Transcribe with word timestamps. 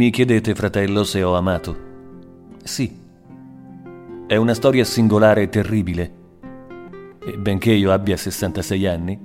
Mi 0.00 0.08
chiedete, 0.08 0.54
fratello, 0.54 1.04
se 1.04 1.22
ho 1.22 1.36
amato? 1.36 1.76
Sì. 2.64 2.90
È 4.26 4.34
una 4.34 4.54
storia 4.54 4.82
singolare 4.82 5.42
e 5.42 5.48
terribile. 5.50 6.12
E 7.22 7.36
benché 7.36 7.72
io 7.72 7.92
abbia 7.92 8.16
66 8.16 8.86
anni, 8.86 9.20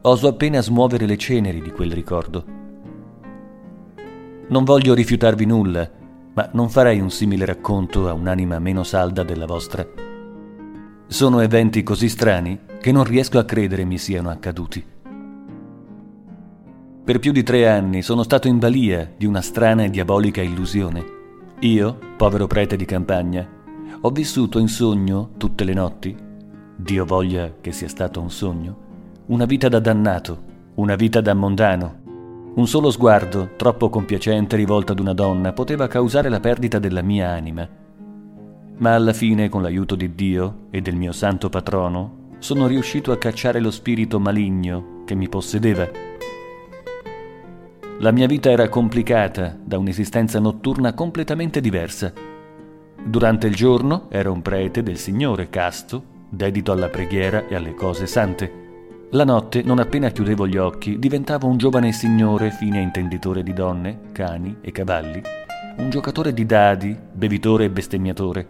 oso 0.00 0.28
appena 0.28 0.62
smuovere 0.62 1.04
le 1.04 1.18
ceneri 1.18 1.60
di 1.60 1.70
quel 1.72 1.92
ricordo. 1.92 2.42
Non 4.48 4.64
voglio 4.64 4.94
rifiutarvi 4.94 5.44
nulla, 5.44 5.90
ma 6.32 6.48
non 6.54 6.70
farei 6.70 7.00
un 7.00 7.10
simile 7.10 7.44
racconto 7.44 8.08
a 8.08 8.14
un'anima 8.14 8.58
meno 8.58 8.84
salda 8.84 9.22
della 9.22 9.44
vostra. 9.44 9.86
Sono 11.06 11.40
eventi 11.40 11.82
così 11.82 12.08
strani 12.08 12.60
che 12.80 12.92
non 12.92 13.04
riesco 13.04 13.38
a 13.38 13.44
credere 13.44 13.84
mi 13.84 13.98
siano 13.98 14.30
accaduti. 14.30 14.82
Per 17.08 17.20
più 17.20 17.32
di 17.32 17.42
tre 17.42 17.66
anni 17.66 18.02
sono 18.02 18.22
stato 18.22 18.48
in 18.48 18.58
balia 18.58 19.10
di 19.16 19.24
una 19.24 19.40
strana 19.40 19.82
e 19.82 19.88
diabolica 19.88 20.42
illusione. 20.42 21.02
Io, 21.60 21.98
povero 22.18 22.46
prete 22.46 22.76
di 22.76 22.84
campagna, 22.84 23.48
ho 23.98 24.10
vissuto 24.10 24.58
in 24.58 24.68
sogno 24.68 25.30
tutte 25.38 25.64
le 25.64 25.72
notti, 25.72 26.14
Dio 26.76 27.06
voglia 27.06 27.54
che 27.62 27.72
sia 27.72 27.88
stato 27.88 28.20
un 28.20 28.30
sogno, 28.30 28.76
una 29.28 29.46
vita 29.46 29.70
da 29.70 29.78
dannato, 29.78 30.42
una 30.74 30.96
vita 30.96 31.22
da 31.22 31.32
mondano. 31.32 32.52
Un 32.56 32.66
solo 32.66 32.90
sguardo, 32.90 33.52
troppo 33.56 33.88
compiacente 33.88 34.56
rivolto 34.56 34.92
ad 34.92 35.00
una 35.00 35.14
donna, 35.14 35.54
poteva 35.54 35.86
causare 35.86 36.28
la 36.28 36.40
perdita 36.40 36.78
della 36.78 37.00
mia 37.00 37.30
anima. 37.30 37.66
Ma 38.76 38.94
alla 38.94 39.14
fine, 39.14 39.48
con 39.48 39.62
l'aiuto 39.62 39.94
di 39.94 40.14
Dio 40.14 40.66
e 40.68 40.82
del 40.82 40.96
mio 40.96 41.12
santo 41.12 41.48
patrono, 41.48 42.34
sono 42.38 42.66
riuscito 42.66 43.12
a 43.12 43.16
cacciare 43.16 43.60
lo 43.60 43.70
spirito 43.70 44.20
maligno 44.20 45.04
che 45.06 45.14
mi 45.14 45.30
possedeva 45.30 46.07
la 48.00 48.12
mia 48.12 48.28
vita 48.28 48.48
era 48.48 48.68
complicata 48.68 49.56
da 49.60 49.76
un'esistenza 49.76 50.38
notturna 50.38 50.94
completamente 50.94 51.60
diversa. 51.60 52.12
Durante 53.04 53.48
il 53.48 53.56
giorno 53.56 54.06
ero 54.08 54.32
un 54.32 54.40
prete 54.40 54.84
del 54.84 54.98
Signore 54.98 55.50
casto, 55.50 56.16
dedito 56.28 56.70
alla 56.70 56.88
preghiera 56.88 57.48
e 57.48 57.56
alle 57.56 57.74
cose 57.74 58.06
sante. 58.06 58.66
La 59.10 59.24
notte, 59.24 59.62
non 59.62 59.80
appena 59.80 60.10
chiudevo 60.10 60.46
gli 60.46 60.56
occhi, 60.56 60.98
diventavo 60.98 61.48
un 61.48 61.56
giovane 61.56 61.90
signore 61.90 62.52
fine 62.52 62.80
intenditore 62.80 63.42
di 63.42 63.52
donne, 63.52 63.98
cani 64.12 64.58
e 64.60 64.70
cavalli, 64.70 65.20
un 65.78 65.90
giocatore 65.90 66.32
di 66.32 66.46
dadi, 66.46 66.96
bevitore 67.12 67.64
e 67.64 67.70
bestemmiatore. 67.70 68.46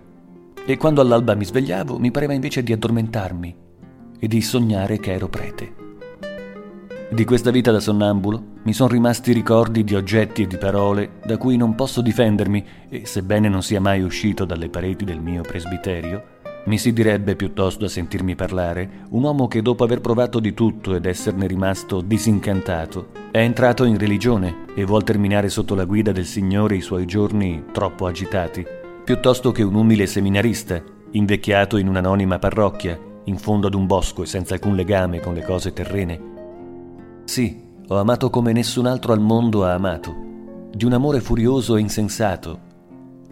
E 0.66 0.76
quando 0.76 1.00
all'alba 1.00 1.34
mi 1.34 1.46
svegliavo, 1.46 1.98
mi 1.98 2.10
pareva 2.10 2.34
invece 2.34 2.62
di 2.62 2.74
addormentarmi 2.74 3.56
e 4.18 4.28
di 4.28 4.42
sognare 4.42 4.98
che 4.98 5.12
ero 5.12 5.28
prete. 5.28 5.87
Di 7.10 7.24
questa 7.24 7.50
vita 7.50 7.72
da 7.72 7.80
sonnambulo 7.80 8.42
mi 8.64 8.74
sono 8.74 8.90
rimasti 8.90 9.32
ricordi 9.32 9.82
di 9.82 9.94
oggetti 9.94 10.42
e 10.42 10.46
di 10.46 10.58
parole 10.58 11.12
da 11.24 11.38
cui 11.38 11.56
non 11.56 11.74
posso 11.74 12.02
difendermi 12.02 12.64
e, 12.90 13.06
sebbene 13.06 13.48
non 13.48 13.62
sia 13.62 13.80
mai 13.80 14.02
uscito 14.02 14.44
dalle 14.44 14.68
pareti 14.68 15.06
del 15.06 15.18
mio 15.18 15.40
presbiterio, 15.40 16.22
mi 16.66 16.76
si 16.76 16.92
direbbe 16.92 17.34
piuttosto 17.34 17.86
a 17.86 17.88
sentirmi 17.88 18.34
parlare 18.34 19.06
un 19.08 19.22
uomo 19.22 19.48
che 19.48 19.62
dopo 19.62 19.84
aver 19.84 20.02
provato 20.02 20.38
di 20.38 20.52
tutto 20.52 20.94
ed 20.94 21.06
esserne 21.06 21.46
rimasto 21.46 22.02
disincantato, 22.02 23.08
è 23.30 23.38
entrato 23.38 23.84
in 23.84 23.96
religione 23.96 24.66
e 24.74 24.84
vuol 24.84 25.02
terminare 25.02 25.48
sotto 25.48 25.74
la 25.74 25.86
guida 25.86 26.12
del 26.12 26.26
Signore 26.26 26.76
i 26.76 26.82
suoi 26.82 27.06
giorni 27.06 27.64
troppo 27.72 28.04
agitati, 28.04 28.66
piuttosto 29.02 29.50
che 29.50 29.62
un 29.62 29.76
umile 29.76 30.06
seminarista, 30.06 30.82
invecchiato 31.12 31.78
in 31.78 31.88
un'anonima 31.88 32.38
parrocchia, 32.38 33.00
in 33.24 33.38
fondo 33.38 33.66
ad 33.66 33.74
un 33.74 33.86
bosco 33.86 34.24
e 34.24 34.26
senza 34.26 34.52
alcun 34.52 34.74
legame 34.74 35.20
con 35.20 35.32
le 35.32 35.42
cose 35.42 35.72
terrene 35.72 36.36
sì, 37.28 37.60
ho 37.88 37.98
amato 37.98 38.30
come 38.30 38.52
nessun 38.52 38.86
altro 38.86 39.12
al 39.12 39.20
mondo 39.20 39.62
ha 39.62 39.74
amato, 39.74 40.70
di 40.72 40.86
un 40.86 40.94
amore 40.94 41.20
furioso 41.20 41.76
e 41.76 41.80
insensato, 41.80 42.60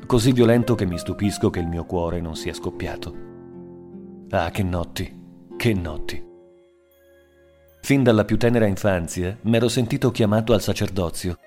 così 0.05 0.33
violento 0.33 0.75
che 0.75 0.85
mi 0.85 0.99
stupisco 0.99 1.49
che 1.49 1.61
il 1.61 1.67
mio 1.67 1.87
cuore 1.87 2.21
non 2.21 2.37
sia 2.37 2.53
scoppiato. 2.53 3.15
Ah, 4.29 4.51
che 4.51 4.63
notti, 4.63 5.19
che 5.57 5.73
notti. 5.73 6.23
Fin 7.81 8.03
dalla 8.03 8.27
più 8.27 8.37
tenera 8.37 8.67
infanzia 8.67 9.35
m'ero 9.41 9.69
sentito 9.69 10.11
chiamato 10.11 10.53
al 10.53 10.61
sacerdozio 10.61 11.39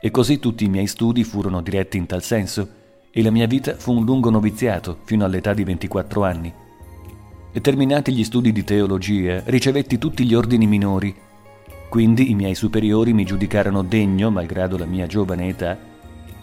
e 0.00 0.10
così 0.10 0.38
tutti 0.38 0.64
i 0.64 0.70
miei 0.70 0.86
studi 0.86 1.24
furono 1.24 1.60
diretti 1.60 1.98
in 1.98 2.06
tal 2.06 2.22
senso 2.22 2.68
e 3.10 3.22
la 3.22 3.30
mia 3.30 3.46
vita 3.46 3.74
fu 3.76 3.92
un 3.92 4.06
lungo 4.06 4.30
noviziato 4.30 5.00
fino 5.04 5.26
all'età 5.26 5.52
di 5.52 5.62
24 5.62 6.24
anni. 6.24 6.54
E 7.52 7.60
terminati 7.60 8.14
gli 8.14 8.24
studi 8.24 8.50
di 8.50 8.64
teologia, 8.64 9.42
ricevetti 9.44 9.98
tutti 9.98 10.24
gli 10.24 10.32
ordini 10.32 10.66
minori 10.66 11.26
quindi 11.88 12.30
i 12.30 12.34
miei 12.34 12.54
superiori 12.54 13.14
mi 13.14 13.24
giudicarono 13.24 13.82
degno, 13.82 14.30
malgrado 14.30 14.76
la 14.76 14.84
mia 14.84 15.06
giovane 15.06 15.48
età, 15.48 15.78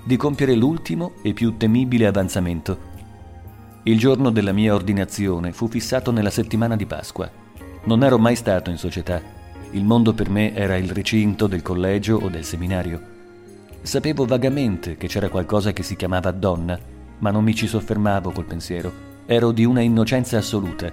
di 0.04 0.18
compiere 0.18 0.56
l'ultimo 0.56 1.14
e 1.22 1.34
più 1.34 1.56
temibile 1.58 2.08
avanzamento. 2.08 2.94
Il 3.84 4.00
giorno 4.00 4.32
della 4.32 4.54
mia 4.54 4.74
ordinazione 4.74 5.52
fu 5.52 5.68
fissato 5.68 6.12
nella 6.12 6.32
settimana 6.32 6.76
di 6.76 6.88
Pasqua. 6.88 7.30
Non 7.84 8.04
ero 8.04 8.18
mai 8.18 8.36
stato 8.36 8.72
in 8.72 8.78
società. 8.78 9.22
Il 9.72 9.86
mondo 9.86 10.14
per 10.14 10.30
me 10.30 10.56
era 10.56 10.78
il 10.78 10.90
recinto 10.90 11.46
del 11.46 11.62
collegio 11.62 12.18
o 12.18 12.30
del 12.30 12.44
seminario. 12.44 13.14
Sapevo 13.84 14.26
vagamente 14.26 14.98
che 14.98 15.08
c'era 15.08 15.30
qualcosa 15.30 15.74
che 15.74 15.84
si 15.84 15.96
chiamava 15.96 16.32
donna, 16.32 16.80
ma 17.20 17.30
non 17.30 17.44
mi 17.44 17.54
ci 17.54 17.68
soffermavo 17.68 18.32
col 18.32 18.46
pensiero. 18.46 18.92
Ero 19.28 19.52
di 19.52 19.64
una 19.64 19.82
innocenza 19.82 20.38
assoluta. 20.38 20.92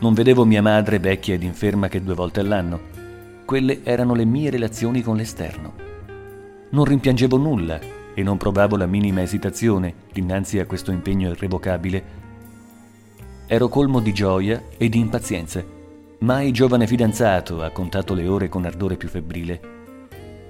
Non 0.00 0.12
vedevo 0.12 0.44
mia 0.44 0.60
madre 0.60 0.98
vecchia 0.98 1.34
ed 1.34 1.42
inferma 1.42 1.88
che 1.88 2.02
due 2.02 2.14
volte 2.14 2.40
all'anno 2.40 2.89
quelle 3.50 3.82
erano 3.82 4.14
le 4.14 4.24
mie 4.24 4.48
relazioni 4.48 5.02
con 5.02 5.16
l'esterno. 5.16 5.72
Non 6.70 6.84
rimpiangevo 6.84 7.36
nulla 7.36 7.80
e 8.14 8.22
non 8.22 8.36
provavo 8.36 8.76
la 8.76 8.86
minima 8.86 9.22
esitazione 9.22 9.92
dinanzi 10.12 10.60
a 10.60 10.66
questo 10.66 10.92
impegno 10.92 11.30
irrevocabile. 11.30 12.04
Ero 13.48 13.66
colmo 13.66 13.98
di 13.98 14.12
gioia 14.12 14.62
e 14.78 14.88
di 14.88 15.00
impazienza. 15.00 15.64
Mai 16.20 16.52
giovane 16.52 16.86
fidanzato 16.86 17.60
ha 17.60 17.70
contato 17.70 18.14
le 18.14 18.28
ore 18.28 18.48
con 18.48 18.64
ardore 18.66 18.96
più 18.96 19.08
febbrile. 19.08 19.60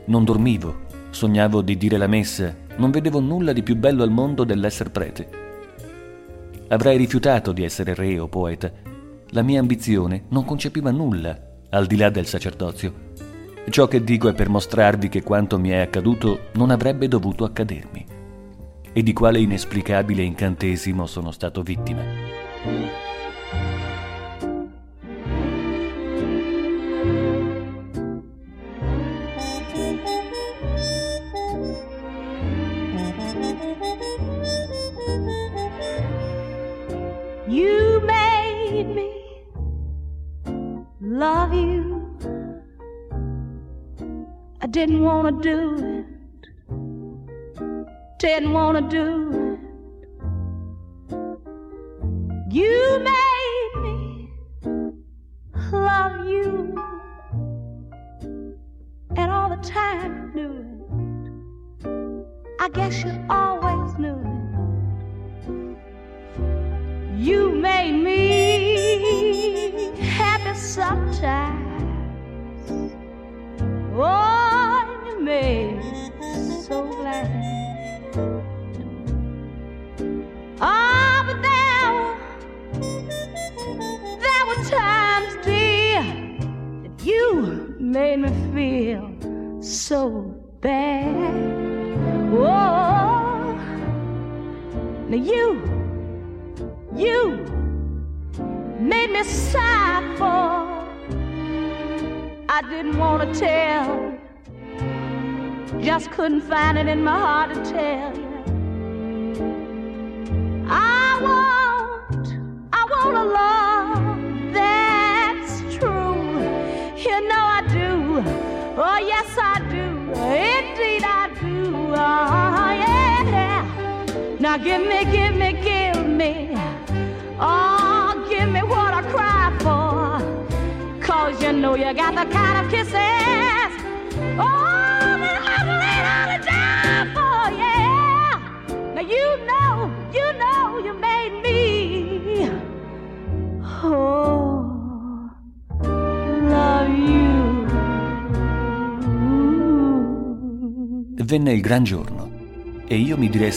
Non 0.05 0.23
dormivo, 0.25 0.81
sognavo 1.09 1.63
di 1.63 1.79
dire 1.79 1.97
la 1.97 2.07
messa, 2.07 2.55
non 2.77 2.91
vedevo 2.91 3.19
nulla 3.19 3.55
di 3.55 3.63
più 3.63 3.77
bello 3.77 4.03
al 4.03 4.11
mondo 4.11 4.45
dell'essere 4.45 4.91
prete. 4.91 5.29
Avrei 6.69 6.99
rifiutato 6.99 7.53
di 7.53 7.65
essere 7.65 7.95
re 7.95 8.19
o 8.19 8.29
poeta. 8.29 8.71
La 9.31 9.41
mia 9.41 9.59
ambizione 9.59 10.25
non 10.29 10.45
concepiva 10.45 10.91
nulla 10.91 11.49
al 11.71 11.87
di 11.87 11.97
là 11.97 12.11
del 12.11 12.27
sacerdozio. 12.27 13.09
Ciò 13.69 13.87
che 13.87 14.03
dico 14.03 14.29
è 14.29 14.35
per 14.35 14.49
mostrarvi 14.49 15.09
che 15.09 15.23
quanto 15.23 15.59
mi 15.59 15.71
è 15.71 15.79
accaduto 15.79 16.49
non 16.55 16.71
avrebbe 16.71 17.09
dovuto 17.09 17.45
accadermi 17.45 18.07
e 18.93 19.03
di 19.03 19.13
quale 19.13 19.39
inesplicabile 19.39 20.23
incantesimo 20.23 21.07
sono 21.07 21.31
stato 21.31 21.63
vittima. 21.63 22.03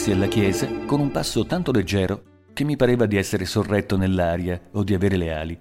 Diressi 0.04 0.10
alla 0.10 0.26
chiesa 0.26 0.68
con 0.84 1.00
un 1.00 1.10
passo 1.10 1.46
tanto 1.46 1.72
leggero 1.72 2.22
che 2.52 2.64
mi 2.64 2.76
pareva 2.76 3.06
di 3.06 3.16
essere 3.16 3.46
sorretto 3.46 3.96
nell'aria 3.96 4.60
o 4.72 4.82
di 4.82 4.92
avere 4.92 5.16
le 5.16 5.32
ali. 5.32 5.58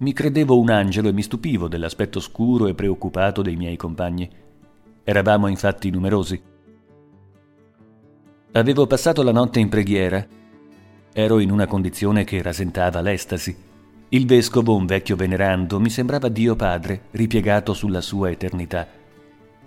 Mi 0.00 0.12
credevo 0.12 0.58
un 0.58 0.68
angelo 0.68 1.08
e 1.08 1.12
mi 1.12 1.22
stupivo 1.22 1.68
dell'aspetto 1.68 2.20
scuro 2.20 2.66
e 2.66 2.74
preoccupato 2.74 3.40
dei 3.40 3.56
miei 3.56 3.76
compagni. 3.76 4.28
Eravamo 5.02 5.46
infatti 5.46 5.90
numerosi. 5.90 6.40
Avevo 8.52 8.86
passato 8.86 9.22
la 9.22 9.32
notte 9.32 9.60
in 9.60 9.68
preghiera. 9.68 10.26
Ero 11.12 11.38
in 11.38 11.50
una 11.50 11.66
condizione 11.66 12.24
che 12.24 12.42
rasentava 12.42 13.00
l'estasi. 13.00 13.56
Il 14.10 14.26
vescovo, 14.26 14.76
un 14.76 14.84
vecchio 14.84 15.16
venerando, 15.16 15.80
mi 15.80 15.88
sembrava 15.88 16.28
Dio 16.28 16.54
Padre 16.54 17.04
ripiegato 17.12 17.72
sulla 17.72 18.02
sua 18.02 18.30
eternità. 18.30 18.86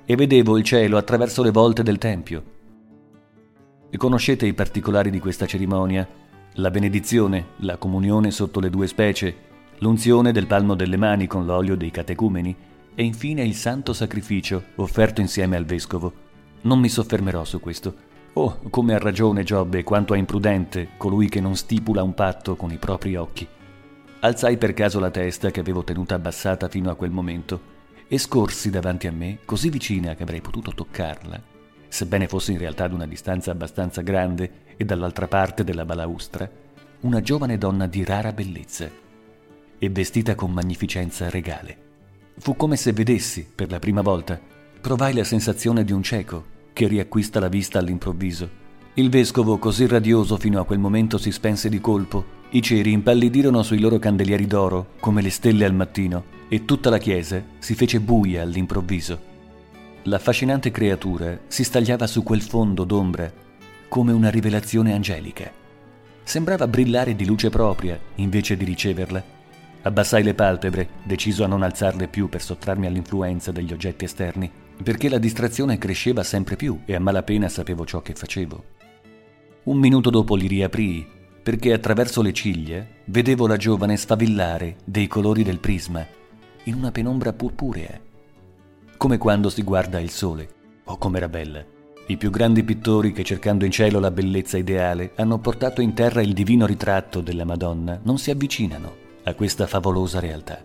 E 0.06 0.16
vedevo 0.16 0.58
il 0.58 0.64
cielo 0.64 0.98
attraverso 0.98 1.42
le 1.42 1.52
volte 1.52 1.82
del 1.82 1.98
Tempio 1.98 2.54
Conoscete 3.98 4.46
i 4.46 4.54
particolari 4.54 5.10
di 5.10 5.20
questa 5.20 5.46
cerimonia? 5.46 6.08
La 6.56 6.72
benedizione, 6.72 7.48
la 7.58 7.78
comunione 7.78 8.32
sotto 8.32 8.60
le 8.60 8.70
due 8.70 8.88
specie, 8.88 9.36
l'unzione 9.80 10.32
del 10.32 10.48
palmo 10.48 10.76
delle 10.76 10.98
mani 10.98 11.28
con 11.28 11.46
l'olio 11.46 11.76
dei 11.76 11.92
catecumeni 11.92 12.56
e 12.96 13.04
infine 13.04 13.44
il 13.44 13.56
santo 13.56 13.94
sacrificio 13.94 14.64
offerto 14.76 15.22
insieme 15.22 15.56
al 15.56 15.66
vescovo. 15.66 16.14
Non 16.62 16.80
mi 16.80 16.90
soffermerò 16.90 17.44
su 17.44 17.60
questo. 17.60 17.96
Oh, 18.34 18.60
come 18.70 18.94
ha 18.94 19.00
ragione 19.00 19.44
Giobbe 19.44 19.84
quanto 19.84 20.14
è 20.14 20.18
imprudente 20.18 20.90
colui 20.98 21.30
che 21.30 21.40
non 21.40 21.56
stipula 21.56 22.04
un 22.04 22.14
patto 22.14 22.56
con 22.56 22.72
i 22.72 22.78
propri 22.78 23.16
occhi. 23.16 23.48
Alzai 24.22 24.58
per 24.58 24.74
caso 24.74 25.00
la 25.00 25.12
testa 25.12 25.52
che 25.52 25.60
avevo 25.60 25.84
tenuta 25.84 26.16
abbassata 26.16 26.68
fino 26.70 26.90
a 26.90 26.96
quel 26.96 27.12
momento 27.12 27.74
e 28.08 28.18
scorsi 28.18 28.70
davanti 28.70 29.08
a 29.08 29.12
me, 29.12 29.40
così 29.46 29.70
vicina 29.70 30.16
che 30.16 30.24
avrei 30.24 30.42
potuto 30.42 30.72
toccarla, 30.74 31.54
sebbene 31.96 32.28
fosse 32.28 32.52
in 32.52 32.58
realtà 32.58 32.84
ad 32.84 32.92
una 32.92 33.08
distanza 33.08 33.52
abbastanza 33.52 34.02
grande 34.02 34.64
e 34.76 34.84
dall'altra 34.84 35.30
parte 35.30 35.64
della 35.64 35.86
balaustra, 35.86 36.50
una 37.02 37.22
giovane 37.22 37.58
donna 37.58 37.88
di 37.88 38.04
rara 38.04 38.34
bellezza 38.34 38.90
e 39.80 39.90
vestita 39.90 40.36
con 40.36 40.52
magnificenza 40.52 41.30
regale. 41.30 41.78
Fu 42.38 42.58
come 42.58 42.76
se 42.76 42.92
vedessi, 42.92 43.48
per 43.56 43.72
la 43.72 43.80
prima 43.80 44.02
volta, 44.02 44.38
provai 44.82 45.14
la 45.14 45.24
sensazione 45.24 45.86
di 45.86 45.94
un 45.94 46.04
cieco 46.04 46.46
che 46.74 46.86
riacquista 46.90 47.40
la 47.40 47.48
vista 47.48 47.80
all'improvviso. 47.80 48.64
Il 48.96 49.10
vescovo, 49.10 49.58
così 49.58 49.88
radioso 49.88 50.36
fino 50.36 50.60
a 50.60 50.66
quel 50.66 50.80
momento, 50.80 51.18
si 51.18 51.32
spense 51.32 51.70
di 51.70 51.80
colpo. 51.80 52.44
I 52.50 52.62
ceri 52.62 52.92
impallidirono 52.92 53.64
sui 53.64 53.80
loro 53.80 54.00
candelieri 54.00 54.48
d'oro 54.48 54.96
come 55.00 55.22
le 55.22 55.30
stelle 55.30 55.64
al 55.64 55.74
mattino 55.74 56.26
e 56.50 56.66
tutta 56.66 56.90
la 56.90 56.98
chiesa 56.98 57.42
si 57.58 57.74
fece 57.74 58.02
buia 58.02 58.42
all'improvviso. 58.42 59.35
L'affascinante 60.08 60.70
creatura 60.70 61.40
si 61.48 61.64
stagliava 61.64 62.06
su 62.06 62.22
quel 62.22 62.44
fondo 62.44 62.84
d'ombra 62.84 63.32
come 63.88 64.12
una 64.12 64.30
rivelazione 64.30 64.94
angelica. 64.94 65.52
Sembrava 66.22 66.68
brillare 66.68 67.16
di 67.16 67.26
luce 67.26 67.50
propria 67.50 68.00
invece 68.16 68.56
di 68.56 68.66
riceverla. 68.66 69.24
Abbassai 69.82 70.22
le 70.22 70.36
palpebre, 70.36 70.90
deciso 71.02 71.44
a 71.44 71.48
non 71.48 71.64
alzarle 71.64 72.08
più 72.08 72.30
per 72.30 72.44
sottrarmi 72.44 72.86
all'influenza 72.86 73.52
degli 73.52 73.74
oggetti 73.74 74.06
esterni, 74.06 74.52
perché 74.84 75.10
la 75.10 75.18
distrazione 75.18 75.80
cresceva 75.80 76.22
sempre 76.22 76.56
più 76.56 76.82
e 76.86 76.94
a 76.94 77.00
malapena 77.00 77.50
sapevo 77.50 77.84
ciò 77.84 78.04
che 78.04 78.14
facevo. 78.14 78.64
Un 79.64 79.78
minuto 79.80 80.12
dopo 80.12 80.36
li 80.36 80.46
riaprii, 80.46 81.08
perché 81.42 81.74
attraverso 81.74 82.22
le 82.22 82.32
ciglia 82.32 82.86
vedevo 83.06 83.48
la 83.48 83.58
giovane 83.58 83.98
sfavillare 83.98 84.76
dei 84.84 85.08
colori 85.08 85.42
del 85.42 85.60
prisma 85.60 86.06
in 86.66 86.76
una 86.76 86.92
penombra 86.92 87.34
purpurea 87.34 88.05
come 88.98 89.18
quando 89.18 89.50
si 89.50 89.62
guarda 89.62 90.00
il 90.00 90.10
sole. 90.10 90.50
Oh, 90.86 90.98
com'era 90.98 91.28
bella! 91.28 91.64
I 92.08 92.18
più 92.18 92.30
grandi 92.30 92.64
pittori 92.64 93.12
che 93.12 93.24
cercando 93.24 93.66
in 93.66 93.72
cielo 93.72 94.00
la 94.00 94.12
bellezza 94.12 94.58
ideale 94.58 95.14
hanno 95.16 95.40
portato 95.40 95.82
in 95.82 95.94
terra 95.94 96.22
il 96.22 96.34
divino 96.34 96.68
ritratto 96.68 97.20
della 97.20 97.46
Madonna 97.46 98.00
non 98.04 98.20
si 98.20 98.30
avvicinano 98.30 98.96
a 99.24 99.34
questa 99.34 99.66
favolosa 99.66 100.20
realtà. 100.20 100.62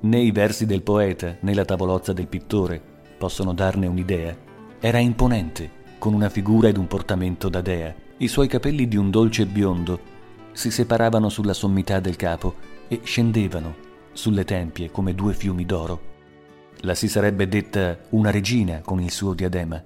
Né 0.00 0.18
i 0.18 0.32
versi 0.32 0.64
del 0.64 0.82
poeta 0.82 1.36
né 1.40 1.52
la 1.52 1.66
tavolozza 1.66 2.14
del 2.14 2.28
pittore 2.28 2.82
possono 3.18 3.52
darne 3.52 3.86
un'idea. 3.86 4.34
Era 4.80 4.98
imponente, 4.98 5.70
con 5.98 6.14
una 6.14 6.30
figura 6.30 6.68
ed 6.68 6.78
un 6.78 6.86
portamento 6.86 7.50
da 7.50 7.60
dea. 7.60 7.94
I 8.16 8.28
suoi 8.28 8.48
capelli 8.48 8.88
di 8.88 8.96
un 8.96 9.10
dolce 9.10 9.44
biondo 9.44 10.00
si 10.52 10.70
separavano 10.70 11.28
sulla 11.28 11.52
sommità 11.52 12.00
del 12.00 12.16
capo 12.16 12.54
e 12.88 13.00
scendevano 13.02 13.74
sulle 14.12 14.44
tempie 14.44 14.90
come 14.90 15.14
due 15.14 15.34
fiumi 15.34 15.66
d'oro 15.66 16.12
la 16.84 16.94
si 16.94 17.08
sarebbe 17.08 17.48
detta 17.48 17.98
una 18.10 18.30
regina 18.30 18.80
con 18.80 19.00
il 19.00 19.10
suo 19.10 19.32
diadema. 19.32 19.82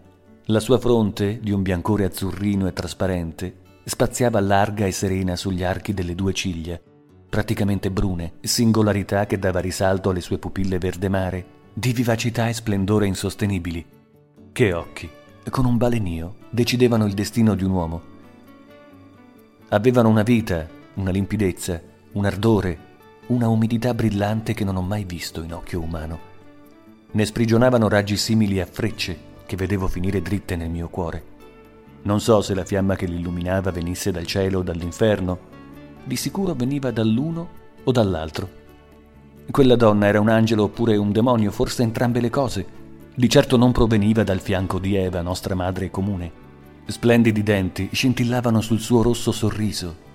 La 0.47 0.61
sua 0.61 0.79
fronte, 0.79 1.39
di 1.41 1.53
un 1.53 1.63
biancore 1.63 2.05
azzurrino 2.05 2.67
e 2.67 2.73
trasparente, 2.73 3.57
spaziava 3.85 4.41
larga 4.41 4.85
e 4.85 4.93
serena 4.93 5.37
sugli 5.37 5.63
archi 5.63 5.95
delle 5.95 6.17
due 6.17 6.33
ciglia, 6.33 6.79
praticamente 7.29 7.91
brune, 7.91 8.35
singolarità 8.41 9.27
che 9.27 9.39
dava 9.39 9.61
risalto 9.61 10.11
alle 10.11 10.21
sue 10.21 10.39
pupille 10.39 10.79
verde 10.79 11.09
mare, 11.09 11.47
di 11.73 11.93
vivacità 11.93 12.49
e 12.49 12.53
splendore 12.55 13.07
insostenibili. 13.07 13.85
Che 14.51 14.73
occhi, 14.73 15.09
con 15.51 15.67
un 15.67 15.77
balenio, 15.77 16.37
decidevano 16.51 17.07
il 17.07 17.15
destino 17.15 17.55
di 17.55 17.63
un 17.63 17.71
uomo. 17.71 18.03
Avevano 19.69 20.09
una 20.09 20.23
vita, 20.23 20.67
una 20.95 21.11
limpidezza, 21.11 21.81
un 22.13 22.25
ardore, 22.25 22.87
una 23.27 23.49
umidità 23.49 23.95
brillante 23.95 24.53
che 24.53 24.65
non 24.65 24.77
ho 24.77 24.83
mai 24.83 25.05
visto 25.05 25.43
in 25.43 25.53
occhio 25.53 25.81
umano 25.81 26.28
ne 27.11 27.25
sprigionavano 27.25 27.89
raggi 27.89 28.17
simili 28.17 28.61
a 28.61 28.67
frecce 28.67 29.27
che 29.47 29.57
vedevo 29.57 29.89
finire 29.89 30.21
dritte 30.21 30.57
nel 30.57 30.69
mio 30.69 30.89
cuore. 30.89 31.37
Non 32.03 32.21
so 32.21 32.43
se 32.43 32.55
la 32.55 32.65
fiamma 32.65 32.97
che 32.97 33.07
l'illuminava 33.07 33.71
venisse 33.71 34.11
dal 34.11 34.27
cielo 34.27 34.59
o 34.59 34.63
dall'inferno, 34.63 35.39
di 36.05 36.17
sicuro 36.17 36.55
veniva 36.55 36.91
dall'uno 36.91 37.49
o 37.85 37.93
dall'altro. 37.93 38.49
Quella 39.51 39.77
donna 39.77 40.07
era 40.07 40.21
un 40.21 40.29
angelo 40.29 40.65
oppure 40.65 40.97
un 40.97 41.11
demonio, 41.11 41.51
forse 41.51 41.83
entrambe 41.83 42.21
le 42.21 42.29
cose. 42.29 42.67
Di 43.15 43.29
certo 43.29 43.57
non 43.57 43.73
proveniva 43.73 44.23
dal 44.23 44.41
fianco 44.41 44.79
di 44.79 44.95
Eva, 44.95 45.23
nostra 45.23 45.55
madre 45.55 45.91
comune. 45.91 46.31
Splendidi 46.87 47.43
denti 47.43 47.89
scintillavano 47.91 48.61
sul 48.61 48.81
suo 48.81 49.03
rosso 49.03 49.33
sorriso. 49.33 50.07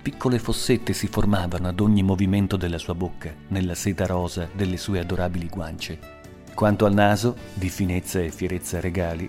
Piccole 0.00 0.38
fossette 0.38 0.92
si 0.92 1.08
formavano 1.08 1.66
ad 1.66 1.80
ogni 1.80 2.04
movimento 2.04 2.56
della 2.56 2.78
sua 2.78 2.94
bocca, 2.94 3.34
nella 3.48 3.74
seta 3.74 4.06
rosa 4.06 4.48
delle 4.52 4.76
sue 4.76 5.00
adorabili 5.00 5.48
guance. 5.48 6.15
Quanto 6.56 6.86
al 6.86 6.94
naso, 6.94 7.36
di 7.52 7.68
finezza 7.68 8.18
e 8.18 8.30
fierezza 8.30 8.80
regali, 8.80 9.28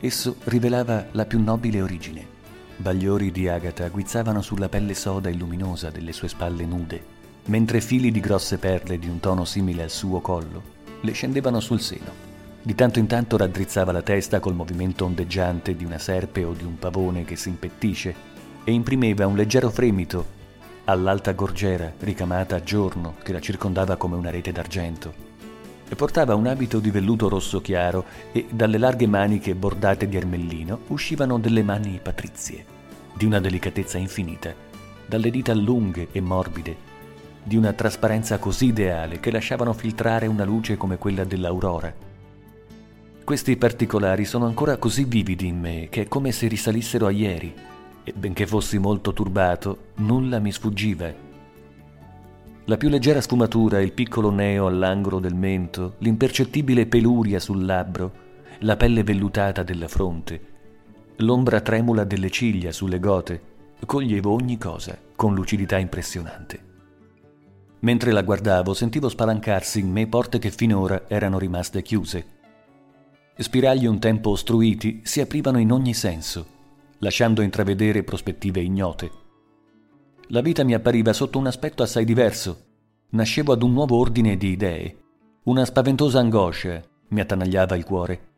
esso 0.00 0.36
rivelava 0.44 1.08
la 1.10 1.26
più 1.26 1.38
nobile 1.38 1.82
origine. 1.82 2.26
Bagliori 2.76 3.30
di 3.30 3.46
agata 3.48 3.86
guizzavano 3.88 4.40
sulla 4.40 4.70
pelle 4.70 4.94
soda 4.94 5.28
e 5.28 5.34
luminosa 5.34 5.90
delle 5.90 6.14
sue 6.14 6.28
spalle 6.28 6.64
nude, 6.64 7.04
mentre 7.48 7.82
fili 7.82 8.10
di 8.10 8.18
grosse 8.18 8.56
perle 8.56 8.98
di 8.98 9.06
un 9.06 9.20
tono 9.20 9.44
simile 9.44 9.82
al 9.82 9.90
suo 9.90 10.22
collo 10.22 10.62
le 11.02 11.12
scendevano 11.12 11.60
sul 11.60 11.82
seno. 11.82 12.10
Di 12.62 12.74
tanto 12.74 12.98
in 12.98 13.08
tanto 13.08 13.36
raddrizzava 13.36 13.92
la 13.92 14.00
testa 14.00 14.40
col 14.40 14.54
movimento 14.54 15.04
ondeggiante 15.04 15.76
di 15.76 15.84
una 15.84 15.98
serpe 15.98 16.44
o 16.44 16.54
di 16.54 16.64
un 16.64 16.78
pavone 16.78 17.26
che 17.26 17.36
si 17.36 17.50
impettisce 17.50 18.14
e 18.64 18.72
imprimeva 18.72 19.26
un 19.26 19.36
leggero 19.36 19.68
fremito 19.68 20.24
all'alta 20.84 21.32
gorgiera 21.32 21.92
ricamata 21.98 22.56
a 22.56 22.62
giorno 22.62 23.16
che 23.22 23.34
la 23.34 23.40
circondava 23.40 23.96
come 23.96 24.16
una 24.16 24.30
rete 24.30 24.50
d'argento 24.50 25.23
Portava 25.94 26.34
un 26.34 26.46
abito 26.46 26.80
di 26.80 26.90
velluto 26.90 27.28
rosso 27.28 27.60
chiaro 27.60 28.04
e 28.32 28.46
dalle 28.50 28.78
larghe 28.78 29.06
maniche 29.06 29.54
bordate 29.54 30.08
di 30.08 30.16
ermellino 30.16 30.80
uscivano 30.88 31.38
delle 31.38 31.62
mani 31.62 32.00
patrizie, 32.02 32.64
di 33.14 33.24
una 33.24 33.40
delicatezza 33.40 33.96
infinita, 33.96 34.54
dalle 35.06 35.30
dita 35.30 35.54
lunghe 35.54 36.08
e 36.12 36.20
morbide, 36.20 36.76
di 37.42 37.56
una 37.56 37.72
trasparenza 37.72 38.38
così 38.38 38.66
ideale 38.66 39.20
che 39.20 39.30
lasciavano 39.30 39.72
filtrare 39.72 40.26
una 40.26 40.44
luce 40.44 40.76
come 40.76 40.98
quella 40.98 41.24
dell'aurora. 41.24 41.94
Questi 43.22 43.56
particolari 43.56 44.24
sono 44.24 44.46
ancora 44.46 44.76
così 44.76 45.04
vividi 45.04 45.46
in 45.46 45.58
me 45.58 45.88
che 45.88 46.02
è 46.02 46.08
come 46.08 46.32
se 46.32 46.48
risalissero 46.48 47.06
a 47.06 47.10
ieri 47.10 47.54
e 48.02 48.12
benché 48.12 48.46
fossi 48.46 48.78
molto 48.78 49.12
turbato, 49.12 49.78
nulla 49.96 50.38
mi 50.38 50.52
sfuggiva. 50.52 51.23
La 52.66 52.76
più 52.76 52.88
leggera 52.88 53.20
sfumatura, 53.20 53.80
il 53.80 53.92
piccolo 53.92 54.30
neo 54.30 54.66
all'angolo 54.66 55.18
del 55.20 55.34
mento, 55.34 55.96
l'impercettibile 55.98 56.86
peluria 56.86 57.38
sul 57.38 57.64
labbro, 57.64 58.12
la 58.60 58.76
pelle 58.76 59.02
vellutata 59.02 59.62
della 59.62 59.88
fronte, 59.88 60.40
l'ombra 61.16 61.60
tremula 61.60 62.04
delle 62.04 62.30
ciglia 62.30 62.72
sulle 62.72 62.98
gote, 62.98 63.52
coglievo 63.84 64.32
ogni 64.32 64.56
cosa 64.56 64.98
con 65.14 65.34
lucidità 65.34 65.78
impressionante. 65.78 66.72
Mentre 67.80 68.12
la 68.12 68.22
guardavo 68.22 68.72
sentivo 68.72 69.10
spalancarsi 69.10 69.80
in 69.80 69.90
me 69.90 70.06
porte 70.06 70.38
che 70.38 70.50
finora 70.50 71.04
erano 71.06 71.38
rimaste 71.38 71.82
chiuse 71.82 72.32
Spiragli 73.36 73.86
un 73.86 73.98
tempo 73.98 74.30
ostruiti 74.30 75.00
si 75.02 75.20
aprivano 75.20 75.58
in 75.58 75.72
ogni 75.72 75.92
senso, 75.92 76.46
lasciando 76.98 77.42
intravedere 77.42 78.04
prospettive 78.04 78.60
ignote. 78.60 79.10
La 80.28 80.40
vita 80.40 80.64
mi 80.64 80.74
appariva 80.74 81.12
sotto 81.12 81.38
un 81.38 81.46
aspetto 81.46 81.82
assai 81.82 82.04
diverso. 82.04 82.64
Nascevo 83.10 83.52
ad 83.52 83.62
un 83.62 83.72
nuovo 83.72 83.98
ordine 83.98 84.36
di 84.36 84.48
idee. 84.48 84.96
Una 85.44 85.64
spaventosa 85.64 86.18
angoscia 86.18 86.82
mi 87.08 87.20
attanagliava 87.20 87.76
il 87.76 87.84
cuore. 87.84 88.32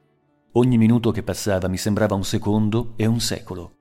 Ogni 0.52 0.78
minuto 0.78 1.12
che 1.12 1.22
passava 1.22 1.68
mi 1.68 1.76
sembrava 1.76 2.14
un 2.14 2.24
secondo 2.24 2.94
e 2.96 3.06
un 3.06 3.20
secolo. 3.20 3.76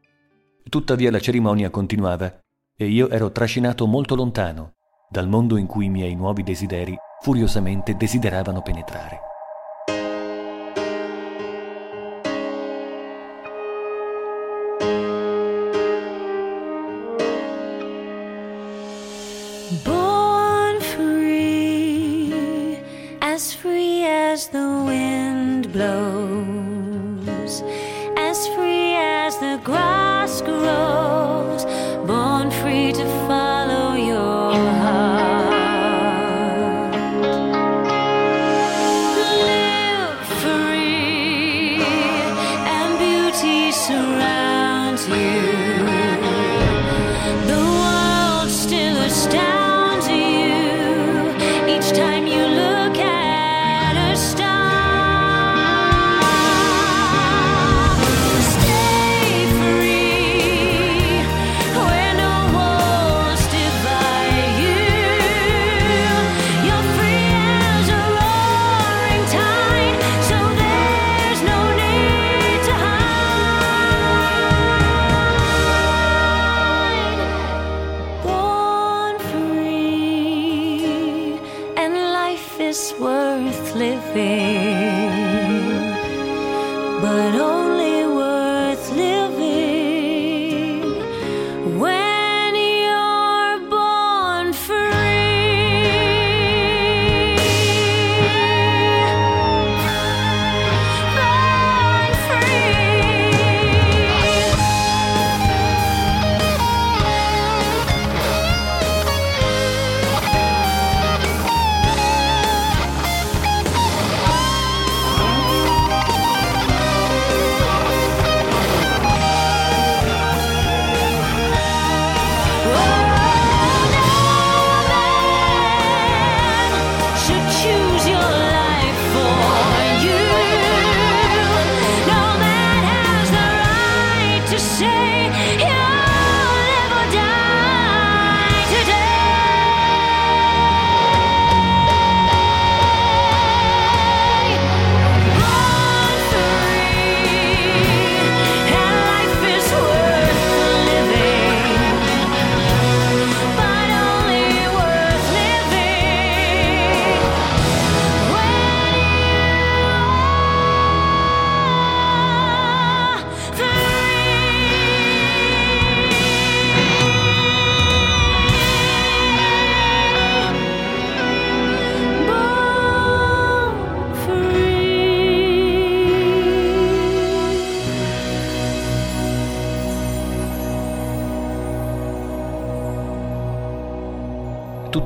Tuttavia 0.70 1.10
la 1.10 1.20
cerimonia 1.20 1.70
continuava 1.70 2.40
e 2.78 2.88
io 2.88 3.10
ero 3.10 3.32
trascinato 3.32 3.88
molto 3.88 4.16
lontano 4.16 4.74
dal 5.10 5.28
mondo 5.28 5.58
in 5.58 5.66
cui 5.66 5.86
i 5.86 5.90
miei 5.90 6.16
nuovi 6.16 6.44
desideri 6.44 6.96
furiosamente 7.22 7.96
desideravano 7.96 8.62
penetrare. 8.62 9.20
Born 19.84 20.80
free, 20.80 22.32
as 23.20 23.52
free 23.52 24.04
as 24.06 24.48
the 24.50 24.84
wind 24.86 25.74
blows. 25.74 26.55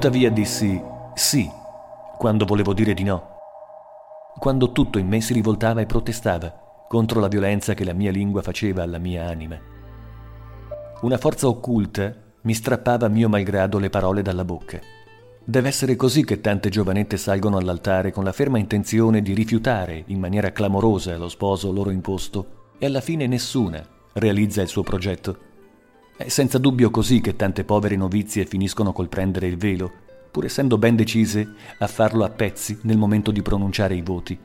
Tuttavia 0.10 0.32
dissi 0.32 0.82
sì 1.14 1.48
quando 2.18 2.46
volevo 2.46 2.74
dire 2.74 2.96
di 2.96 3.04
no. 3.04 3.38
Quando 4.40 4.72
tutto 4.72 4.98
in 4.98 5.08
me 5.08 5.22
si 5.22 5.34
rivoltava 5.34 5.82
e 5.82 5.86
protestava 5.86 6.52
contro 6.88 7.20
la 7.20 7.28
violenza 7.28 7.76
che 7.76 7.84
la 7.84 7.94
mia 7.94 8.10
lingua 8.10 8.42
faceva 8.42 8.82
alla 8.82 8.98
mia 8.98 9.28
anima. 9.28 9.56
Una 11.02 11.18
forza 11.20 11.48
occulta 11.48 12.12
mi 12.42 12.56
strappava 12.56 13.06
a 13.06 13.10
mio 13.10 13.30
malgrado 13.30 13.78
le 13.78 13.92
parole 13.92 14.24
dalla 14.24 14.44
bocca. 14.44 14.80
Deve 15.46 15.68
essere 15.68 15.96
così 15.96 16.26
che 16.26 16.42
tante 16.42 16.70
giovanette 16.70 17.16
salgono 17.16 17.58
all'altare 17.58 18.12
con 18.12 18.24
la 18.24 18.32
ferma 18.32 18.58
intenzione 18.58 19.22
di 19.22 19.36
rifiutare 19.36 20.06
in 20.08 20.18
maniera 20.18 20.52
clamorosa 20.52 21.16
lo 21.18 21.30
sposo 21.30 21.72
loro 21.72 21.92
imposto 21.92 22.72
e 22.80 22.88
alla 22.88 23.02
fine 23.02 23.28
nessuna 23.28 23.86
realizza 24.14 24.64
il 24.64 24.70
suo 24.70 24.82
progetto. 24.82 25.49
È 26.20 26.28
senza 26.28 26.58
dubbio 26.58 26.92
così 26.92 27.22
che 27.22 27.38
tante 27.38 27.64
povere 27.64 27.96
novizie 27.96 28.44
finiscono 28.44 28.92
col 28.92 29.08
prendere 29.08 29.48
il 29.48 29.56
velo, 29.56 29.90
pur 30.30 30.44
essendo 30.44 30.78
ben 30.78 30.98
decise 30.98 31.54
a 31.78 31.88
farlo 31.88 32.26
a 32.26 32.30
pezzi 32.30 32.78
nel 32.82 32.98
momento 32.98 33.32
di 33.32 33.42
pronunciare 33.42 33.96
i 33.96 34.02
voti. 34.02 34.38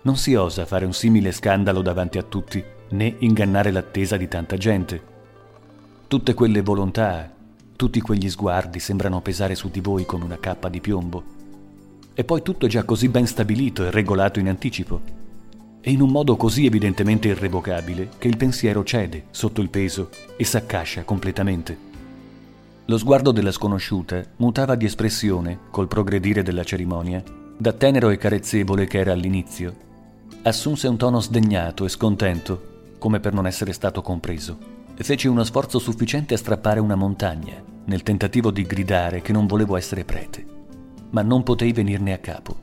Non 0.00 0.16
si 0.16 0.34
osa 0.34 0.64
fare 0.64 0.86
un 0.86 0.94
simile 0.94 1.32
scandalo 1.32 1.82
davanti 1.82 2.16
a 2.16 2.22
tutti, 2.22 2.64
né 2.92 3.14
ingannare 3.18 3.72
l'attesa 3.72 4.16
di 4.16 4.26
tanta 4.26 4.56
gente. 4.56 5.02
Tutte 6.08 6.32
quelle 6.32 6.62
volontà, 6.62 7.30
tutti 7.76 8.00
quegli 8.00 8.30
sguardi 8.30 8.80
sembrano 8.80 9.20
pesare 9.20 9.54
su 9.54 9.68
di 9.68 9.80
voi 9.80 10.06
con 10.06 10.22
una 10.22 10.38
cappa 10.38 10.70
di 10.70 10.80
piombo. 10.80 11.22
E 12.14 12.24
poi 12.24 12.40
tutto 12.40 12.64
è 12.64 12.70
già 12.70 12.84
così 12.84 13.10
ben 13.10 13.26
stabilito 13.26 13.84
e 13.84 13.90
regolato 13.90 14.38
in 14.38 14.48
anticipo 14.48 15.25
e 15.86 15.92
in 15.92 16.00
un 16.00 16.08
modo 16.08 16.34
così 16.34 16.66
evidentemente 16.66 17.28
irrevocabile 17.28 18.08
che 18.18 18.26
il 18.26 18.36
pensiero 18.36 18.82
cede 18.82 19.26
sotto 19.30 19.60
il 19.60 19.70
peso 19.70 20.10
e 20.36 20.42
s'accascia 20.42 21.04
completamente. 21.04 21.78
Lo 22.86 22.98
sguardo 22.98 23.30
della 23.30 23.52
sconosciuta 23.52 24.20
mutava 24.38 24.74
di 24.74 24.84
espressione 24.84 25.60
col 25.70 25.86
progredire 25.86 26.42
della 26.42 26.64
cerimonia, 26.64 27.22
da 27.56 27.72
tenero 27.72 28.10
e 28.10 28.16
carezzevole 28.16 28.88
che 28.88 28.98
era 28.98 29.12
all'inizio, 29.12 29.84
Assunse 30.42 30.88
un 30.88 30.96
tono 30.96 31.20
sdegnato 31.20 31.84
e 31.84 31.88
scontento, 31.88 32.94
come 32.98 33.20
per 33.20 33.32
non 33.32 33.46
essere 33.46 33.72
stato 33.72 34.02
compreso, 34.02 34.58
e 34.96 35.04
feci 35.04 35.28
uno 35.28 35.44
sforzo 35.44 35.78
sufficiente 35.78 36.34
a 36.34 36.36
strappare 36.36 36.80
una 36.80 36.96
montagna, 36.96 37.62
nel 37.84 38.02
tentativo 38.02 38.50
di 38.50 38.62
gridare 38.62 39.22
che 39.22 39.30
non 39.30 39.46
volevo 39.46 39.76
essere 39.76 40.04
prete. 40.04 40.44
Ma 41.10 41.22
non 41.22 41.44
potei 41.44 41.72
venirne 41.72 42.12
a 42.12 42.18
capo. 42.18 42.56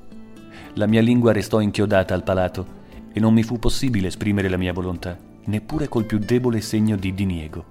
La 0.74 0.88
mia 0.88 1.01
lingua 1.01 1.32
restò 1.32 1.62
inchiodata 1.62 2.13
al 2.13 2.24
palato 2.24 2.82
e 3.13 3.20
non 3.20 3.34
mi 3.34 3.43
fu 3.43 3.60
possibile 3.60 4.08
esprimere 4.08 4.50
la 4.50 4.58
mia 4.58 4.74
volontà, 4.74 5.17
neppure 5.46 5.88
col 5.88 6.05
più 6.05 6.17
debole 6.17 6.60
segno 6.60 6.96
di 6.96 7.13
diniego. 7.13 7.63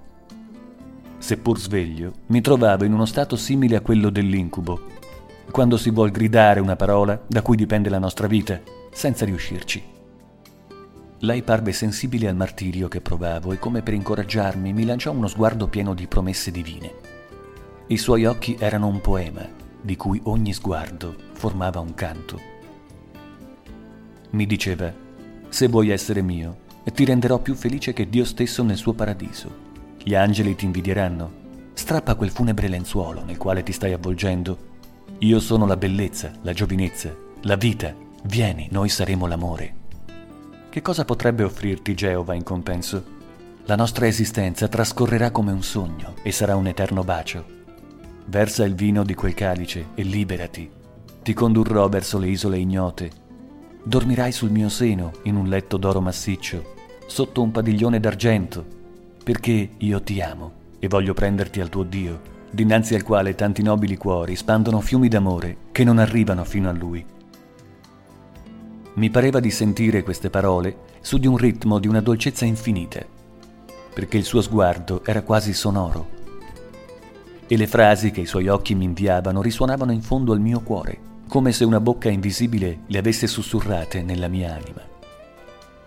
Seppur 1.17 1.59
sveglio, 1.59 2.13
mi 2.27 2.41
trovavo 2.41 2.85
in 2.85 2.93
uno 2.93 3.05
stato 3.05 3.35
simile 3.35 3.75
a 3.75 3.81
quello 3.81 4.09
dell'incubo, 4.09 4.81
quando 5.51 5.77
si 5.77 5.89
vuol 5.89 6.11
gridare 6.11 6.59
una 6.59 6.75
parola 6.75 7.21
da 7.27 7.41
cui 7.41 7.55
dipende 7.55 7.89
la 7.89 7.99
nostra 7.99 8.27
vita, 8.27 8.59
senza 8.91 9.25
riuscirci. 9.25 9.83
Lei 11.19 11.41
parve 11.41 11.71
sensibile 11.71 12.27
al 12.27 12.35
martirio 12.35 12.87
che 12.87 12.99
provavo 12.99 13.53
e 13.53 13.59
come 13.59 13.81
per 13.81 13.93
incoraggiarmi 13.93 14.73
mi 14.73 14.85
lanciò 14.85 15.11
uno 15.11 15.27
sguardo 15.27 15.67
pieno 15.67 15.93
di 15.93 16.07
promesse 16.07 16.51
divine. 16.51 16.91
I 17.87 17.97
suoi 17.97 18.25
occhi 18.25 18.57
erano 18.59 18.87
un 18.87 18.99
poema, 18.99 19.47
di 19.81 19.95
cui 19.95 20.19
ogni 20.23 20.53
sguardo 20.53 21.15
formava 21.33 21.79
un 21.79 21.93
canto. 21.93 22.39
Mi 24.31 24.45
diceva, 24.45 25.02
se 25.53 25.67
vuoi 25.67 25.91
essere 25.91 26.23
mio, 26.23 26.57
ti 26.95 27.05
renderò 27.05 27.37
più 27.37 27.53
felice 27.53 27.93
che 27.93 28.09
Dio 28.09 28.25
stesso 28.25 28.63
nel 28.63 28.75
suo 28.75 28.93
paradiso. 28.93 29.51
Gli 30.01 30.15
angeli 30.15 30.55
ti 30.55 30.65
invidieranno. 30.65 31.31
Strappa 31.73 32.15
quel 32.15 32.31
funebre 32.31 32.67
lenzuolo 32.67 33.23
nel 33.23 33.37
quale 33.37 33.61
ti 33.61 33.71
stai 33.71 33.93
avvolgendo. 33.93 34.57
Io 35.19 35.39
sono 35.39 35.67
la 35.67 35.77
bellezza, 35.77 36.31
la 36.41 36.53
giovinezza, 36.53 37.15
la 37.41 37.55
vita. 37.55 37.93
Vieni, 38.23 38.67
noi 38.71 38.89
saremo 38.89 39.27
l'amore. 39.27 39.75
Che 40.69 40.81
cosa 40.81 41.05
potrebbe 41.05 41.43
offrirti 41.43 41.93
Geova 41.93 42.33
in 42.33 42.43
compenso? 42.43 43.03
La 43.65 43.75
nostra 43.75 44.07
esistenza 44.07 44.67
trascorrerà 44.67 45.29
come 45.29 45.51
un 45.51 45.61
sogno 45.61 46.15
e 46.23 46.31
sarà 46.31 46.55
un 46.55 46.65
eterno 46.65 47.03
bacio. 47.03 47.45
Versa 48.25 48.65
il 48.65 48.73
vino 48.73 49.03
di 49.03 49.13
quel 49.13 49.35
calice 49.35 49.89
e 49.93 50.01
liberati. 50.01 50.67
Ti 51.21 51.33
condurrò 51.33 51.87
verso 51.89 52.17
le 52.17 52.29
isole 52.29 52.57
ignote 52.57 53.21
Dormirai 53.85 54.31
sul 54.31 54.49
mio 54.49 54.69
seno 54.69 55.11
in 55.23 55.35
un 55.35 55.47
letto 55.47 55.75
d'oro 55.75 55.99
massiccio, 55.99 56.73
sotto 57.05 57.41
un 57.41 57.51
padiglione 57.51 57.99
d'argento, 57.99 58.65
perché 59.21 59.71
io 59.77 60.01
ti 60.01 60.21
amo 60.21 60.51
e 60.79 60.87
voglio 60.87 61.13
prenderti 61.13 61.59
al 61.59 61.67
tuo 61.67 61.83
Dio, 61.83 62.21
dinanzi 62.49 62.95
al 62.95 63.03
quale 63.03 63.35
tanti 63.35 63.61
nobili 63.61 63.97
cuori 63.97 64.37
spandono 64.37 64.79
fiumi 64.79 65.09
d'amore 65.09 65.57
che 65.73 65.83
non 65.83 65.97
arrivano 65.97 66.45
fino 66.45 66.69
a 66.69 66.71
lui. 66.71 67.05
Mi 68.93 69.09
pareva 69.09 69.41
di 69.41 69.51
sentire 69.51 70.01
queste 70.01 70.29
parole 70.29 70.77
su 71.01 71.17
di 71.17 71.27
un 71.27 71.35
ritmo 71.35 71.77
di 71.77 71.89
una 71.89 71.99
dolcezza 71.99 72.45
infinita, 72.45 73.05
perché 73.93 74.15
il 74.15 74.23
suo 74.23 74.39
sguardo 74.39 75.03
era 75.03 75.23
quasi 75.23 75.51
sonoro 75.51 76.21
e 77.47 77.57
le 77.57 77.67
frasi 77.67 78.11
che 78.11 78.21
i 78.21 78.25
suoi 78.25 78.47
occhi 78.47 78.75
mi 78.75 78.85
inviavano 78.85 79.41
risuonavano 79.41 79.91
in 79.91 80.01
fondo 80.01 80.31
al 80.31 80.39
mio 80.39 80.61
cuore 80.61 81.11
come 81.33 81.51
se 81.51 81.63
una 81.63 81.79
bocca 81.79 82.11
invisibile 82.11 82.81
le 82.85 82.99
avesse 82.99 83.25
sussurrate 83.25 84.03
nella 84.03 84.27
mia 84.27 84.53
anima. 84.53 84.83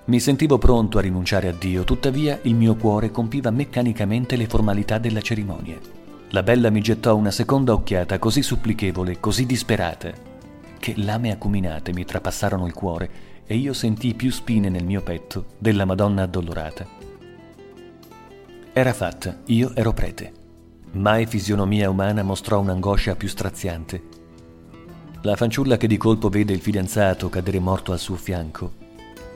Mi 0.06 0.18
sentivo 0.18 0.58
pronto 0.58 0.98
a 0.98 1.00
rinunciare 1.00 1.46
a 1.46 1.52
Dio, 1.52 1.84
tuttavia 1.84 2.40
il 2.42 2.56
mio 2.56 2.74
cuore 2.74 3.12
compiva 3.12 3.52
meccanicamente 3.52 4.34
le 4.34 4.48
formalità 4.48 4.98
della 4.98 5.20
cerimonia. 5.20 5.78
La 6.30 6.42
bella 6.42 6.68
mi 6.70 6.80
gettò 6.80 7.14
una 7.14 7.30
seconda 7.30 7.74
occhiata 7.74 8.18
così 8.18 8.42
supplichevole, 8.42 9.21
così 9.21 9.47
disperata, 9.47 10.10
che 10.80 10.94
lame 10.97 11.30
acuminate 11.30 11.92
mi 11.92 12.04
trapassarono 12.04 12.66
il 12.66 12.75
cuore 12.75 13.10
e 13.47 13.54
io 13.54 13.73
sentii 13.73 14.14
più 14.14 14.32
spine 14.32 14.68
nel 14.68 14.84
mio 14.84 15.02
petto 15.02 15.44
della 15.58 15.84
Madonna 15.84 16.25
addolorata. 16.25 16.84
Era 18.73 18.92
fatta, 18.92 19.42
io 19.44 19.73
ero 19.76 19.92
prete. 19.92 20.32
Mai 20.94 21.25
fisionomia 21.26 21.88
umana 21.88 22.25
mostrò 22.25 22.58
un'angoscia 22.58 23.14
più 23.14 23.28
straziante 23.28 24.15
la 25.26 25.34
fanciulla 25.34 25.76
che 25.76 25.89
di 25.89 25.97
colpo 25.97 26.28
vede 26.28 26.52
il 26.52 26.60
fidanzato 26.60 27.28
cadere 27.28 27.58
morto 27.58 27.91
al 27.91 27.99
suo 27.99 28.15
fianco, 28.15 28.75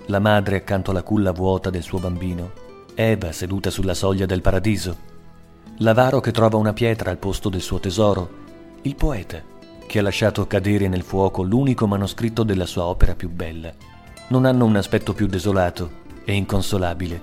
la 0.06 0.20
madre 0.20 0.54
accanto 0.54 0.92
alla 0.92 1.02
culla 1.02 1.32
vuota 1.32 1.68
del 1.68 1.82
suo 1.82 1.98
bambino, 1.98 2.52
Eva 2.94 3.32
seduta 3.32 3.70
sulla 3.70 3.94
soglia 3.94 4.24
del 4.24 4.40
paradiso, 4.40 4.96
l'avaro 5.78 6.20
che 6.20 6.30
trova 6.30 6.56
una 6.58 6.72
pietra 6.72 7.10
al 7.10 7.18
posto 7.18 7.48
del 7.48 7.60
suo 7.60 7.80
tesoro, 7.80 8.30
il 8.82 8.94
poeta 8.94 9.42
che 9.84 9.98
ha 9.98 10.02
lasciato 10.02 10.46
cadere 10.46 10.86
nel 10.86 11.02
fuoco 11.02 11.42
l'unico 11.42 11.88
manoscritto 11.88 12.44
della 12.44 12.66
sua 12.66 12.84
opera 12.84 13.16
più 13.16 13.28
bella, 13.28 13.72
non 14.28 14.44
hanno 14.44 14.66
un 14.66 14.76
aspetto 14.76 15.12
più 15.12 15.26
desolato 15.26 15.90
e 16.24 16.34
inconsolabile. 16.34 17.20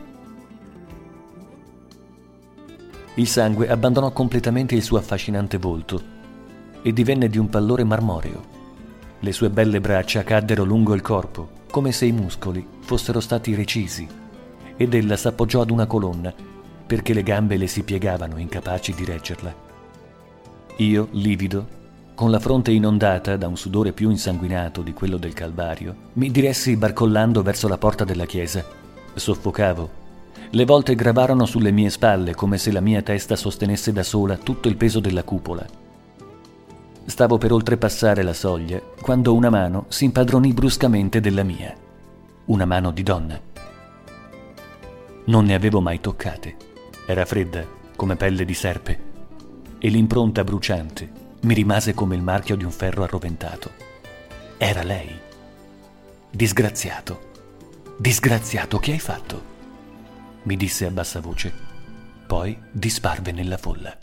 Il 3.13 3.27
sangue 3.27 3.69
abbandonò 3.69 4.12
completamente 4.12 4.75
il 4.75 4.84
suo 4.84 4.97
affascinante 4.97 5.58
volto 5.58 6.15
e 6.82 6.91
divenne 6.91 7.30
di 7.30 7.38
un 7.38 7.47
pallore 7.47 7.86
marmoreo. 7.86 8.56
Le 9.19 9.32
sue 9.32 9.49
belle 9.49 9.82
braccia 9.82 10.23
caddero 10.23 10.63
lungo 10.63 10.93
il 10.93 11.01
corpo, 11.01 11.49
come 11.71 11.91
se 11.91 12.06
i 12.06 12.12
muscoli 12.12 12.65
fossero 12.82 13.19
stati 13.19 13.56
recisi, 13.56 14.08
ed 14.77 14.93
ella 14.93 15.17
s'appoggiò 15.17 15.62
ad 15.62 15.71
una 15.71 15.88
colonna, 15.88 16.32
perché 16.86 17.13
le 17.13 17.23
gambe 17.23 17.58
le 17.58 17.65
si 17.65 17.82
piegavano, 17.82 18.38
incapaci 18.38 18.93
di 18.93 19.06
reggerla. 19.06 19.56
Io, 20.77 21.08
livido, 21.12 21.67
con 22.13 22.30
la 22.30 22.39
fronte 22.39 22.71
inondata 22.71 23.38
da 23.38 23.47
un 23.47 23.58
sudore 23.58 23.91
più 23.91 24.12
insanguinato 24.12 24.84
di 24.84 24.93
quello 24.93 25.17
del 25.17 25.34
Calvario, 25.34 25.95
mi 26.13 26.30
diressi 26.30 26.77
barcollando 26.77 27.41
verso 27.41 27.67
la 27.67 27.80
porta 27.80 28.03
della 28.03 28.25
chiesa. 28.25 28.63
Soffocavo. 29.15 30.06
Le 30.51 30.65
volte 30.65 30.93
gravarono 30.93 31.47
sulle 31.47 31.71
mie 31.71 31.89
spalle 31.89 32.36
come 32.36 32.60
se 32.60 32.71
la 32.71 32.82
mia 32.82 33.01
testa 33.01 33.36
sostenesse 33.36 33.91
da 33.91 34.03
sola 34.03 34.38
tutto 34.38 34.67
il 34.67 34.77
peso 34.77 34.99
della 34.99 35.23
cupola 35.23 35.86
Stavo 37.07 37.37
per 37.37 37.53
oltrepassare 37.53 38.21
la 38.21 38.33
soglia 38.33 38.81
quando 39.01 39.33
una 39.33 39.49
mano 39.49 39.85
si 39.87 40.03
impadronì 40.03 40.51
bruscamente 40.51 41.21
della 41.21 41.43
mia. 41.43 41.73
Una 42.47 42.65
mano 42.65 42.91
di 42.91 43.01
donna. 43.01 43.39
Non 45.23 45.45
ne 45.45 45.53
avevo 45.53 45.79
mai 45.79 46.01
toccate. 46.01 46.57
Era 47.07 47.23
fredda, 47.23 47.65
come 47.95 48.17
pelle 48.17 48.43
di 48.43 48.53
serpe, 48.53 48.99
e 49.79 49.87
l'impronta 49.87 50.43
bruciante 50.43 51.09
mi 51.43 51.53
rimase 51.53 51.93
come 51.93 52.13
il 52.13 52.21
marchio 52.21 52.57
di 52.57 52.65
un 52.65 52.71
ferro 52.71 53.03
arroventato. 53.03 53.71
Era 54.57 54.83
lei. 54.83 55.17
Disgraziato. 56.29 57.19
Disgraziato, 57.97 58.79
che 58.79 58.91
hai 58.91 58.99
fatto? 58.99 59.55
mi 60.43 60.57
disse 60.57 60.85
a 60.85 60.91
bassa 60.91 61.21
voce. 61.21 61.53
Poi 62.27 62.57
disparve 62.69 63.31
nella 63.31 63.57
folla. 63.57 63.97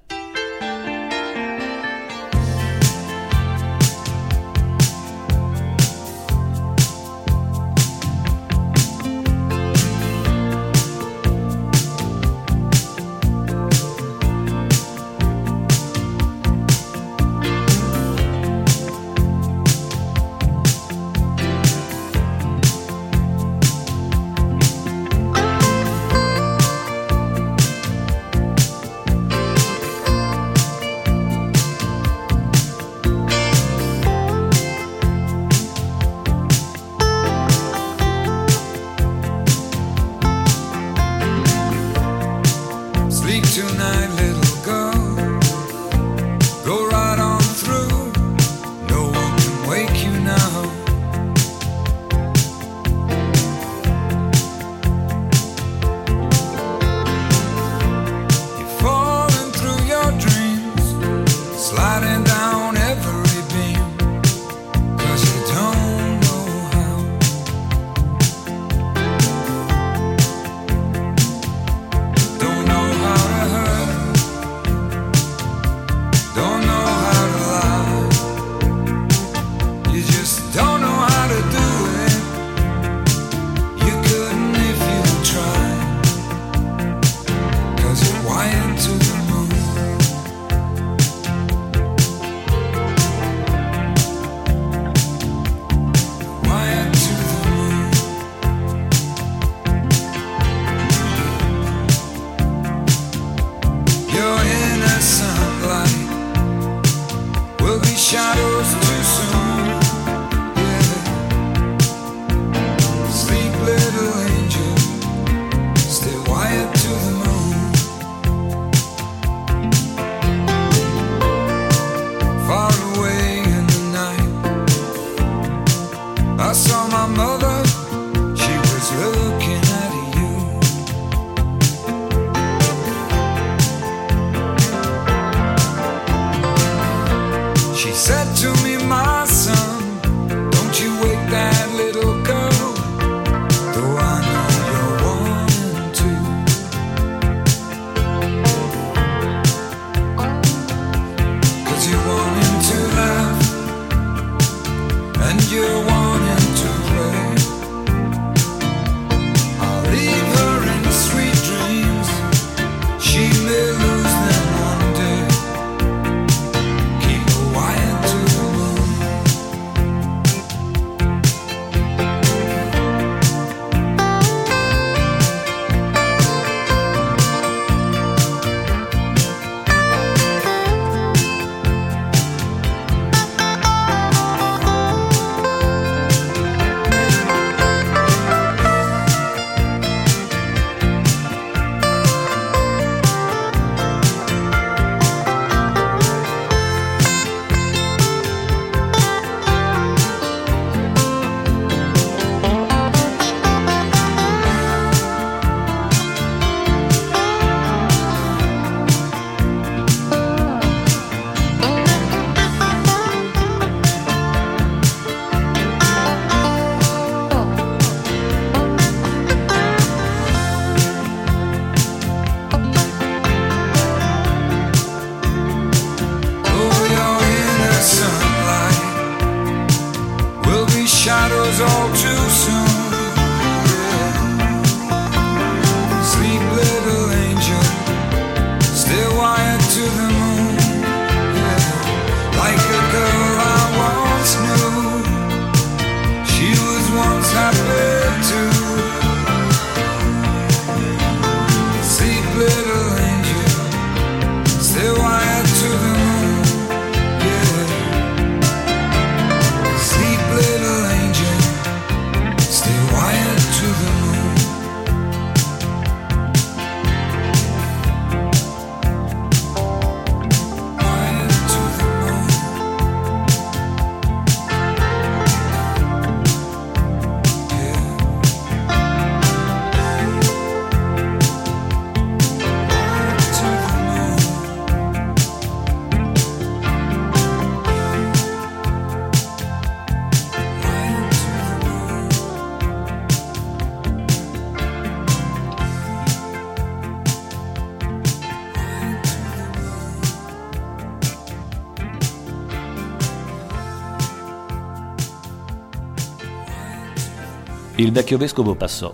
Il 307.84 307.92
vecchio 307.92 308.16
vescovo 308.16 308.54
passò. 308.54 308.90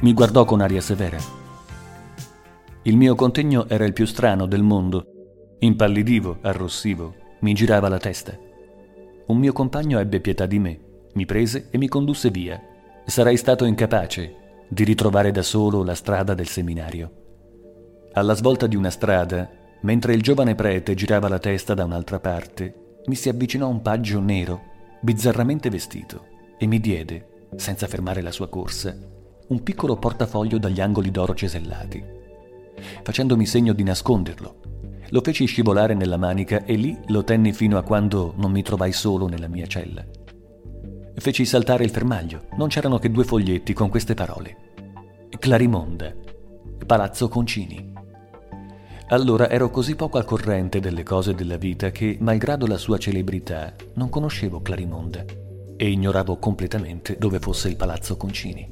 Mi 0.00 0.12
guardò 0.12 0.44
con 0.44 0.60
aria 0.60 0.80
severa. 0.80 1.16
Il 2.82 2.96
mio 2.96 3.14
contegno 3.14 3.68
era 3.68 3.84
il 3.84 3.92
più 3.92 4.04
strano 4.04 4.46
del 4.46 4.64
mondo. 4.64 5.04
Impallidivo, 5.60 6.38
arrossivo, 6.40 7.14
mi 7.42 7.54
girava 7.54 7.88
la 7.88 7.98
testa. 7.98 8.36
Un 9.26 9.38
mio 9.38 9.52
compagno 9.52 10.00
ebbe 10.00 10.18
pietà 10.18 10.46
di 10.46 10.58
me, 10.58 10.80
mi 11.12 11.24
prese 11.24 11.68
e 11.70 11.78
mi 11.78 11.86
condusse 11.86 12.30
via. 12.30 12.60
Sarei 13.06 13.36
stato 13.36 13.64
incapace 13.64 14.64
di 14.68 14.82
ritrovare 14.82 15.30
da 15.30 15.42
solo 15.42 15.84
la 15.84 15.94
strada 15.94 16.34
del 16.34 16.48
seminario. 16.48 17.12
Alla 18.14 18.34
svolta 18.34 18.66
di 18.66 18.74
una 18.74 18.90
strada, 18.90 19.48
mentre 19.82 20.14
il 20.14 20.22
giovane 20.22 20.56
prete 20.56 20.94
girava 20.94 21.28
la 21.28 21.38
testa 21.38 21.74
da 21.74 21.84
un'altra 21.84 22.18
parte, 22.18 23.02
mi 23.06 23.14
si 23.14 23.28
avvicinò 23.28 23.68
un 23.68 23.82
paggio 23.82 24.18
nero, 24.18 24.62
bizzarramente 25.00 25.70
vestito, 25.70 26.24
e 26.58 26.66
mi 26.66 26.80
diede, 26.80 27.29
senza 27.56 27.86
fermare 27.86 28.22
la 28.22 28.30
sua 28.30 28.48
corsa, 28.48 28.96
un 29.48 29.62
piccolo 29.62 29.96
portafoglio 29.96 30.58
dagli 30.58 30.80
angoli 30.80 31.10
d'oro 31.10 31.34
cesellati. 31.34 32.02
Facendomi 33.02 33.46
segno 33.46 33.72
di 33.72 33.82
nasconderlo, 33.82 34.60
lo 35.08 35.20
feci 35.22 35.44
scivolare 35.46 35.94
nella 35.94 36.16
manica 36.16 36.64
e 36.64 36.74
lì 36.74 36.96
lo 37.08 37.24
tenni 37.24 37.52
fino 37.52 37.76
a 37.76 37.82
quando 37.82 38.32
non 38.36 38.52
mi 38.52 38.62
trovai 38.62 38.92
solo 38.92 39.26
nella 39.26 39.48
mia 39.48 39.66
cella. 39.66 40.04
Feci 41.14 41.44
saltare 41.44 41.84
il 41.84 41.90
fermaglio, 41.90 42.46
non 42.56 42.68
c'erano 42.68 42.98
che 42.98 43.10
due 43.10 43.24
foglietti 43.24 43.72
con 43.72 43.88
queste 43.88 44.14
parole. 44.14 44.56
Clarimonda, 45.38 46.14
Palazzo 46.86 47.28
Concini. 47.28 47.92
Allora 49.08 49.50
ero 49.50 49.70
così 49.70 49.96
poco 49.96 50.18
al 50.18 50.24
corrente 50.24 50.78
delle 50.78 51.02
cose 51.02 51.34
della 51.34 51.56
vita 51.56 51.90
che, 51.90 52.16
malgrado 52.20 52.66
la 52.66 52.78
sua 52.78 52.96
celebrità, 52.96 53.74
non 53.94 54.08
conoscevo 54.08 54.62
Clarimonda 54.62 55.24
e 55.80 55.88
ignoravo 55.88 56.36
completamente 56.36 57.16
dove 57.16 57.38
fosse 57.38 57.70
il 57.70 57.76
palazzo 57.76 58.18
Concini. 58.18 58.70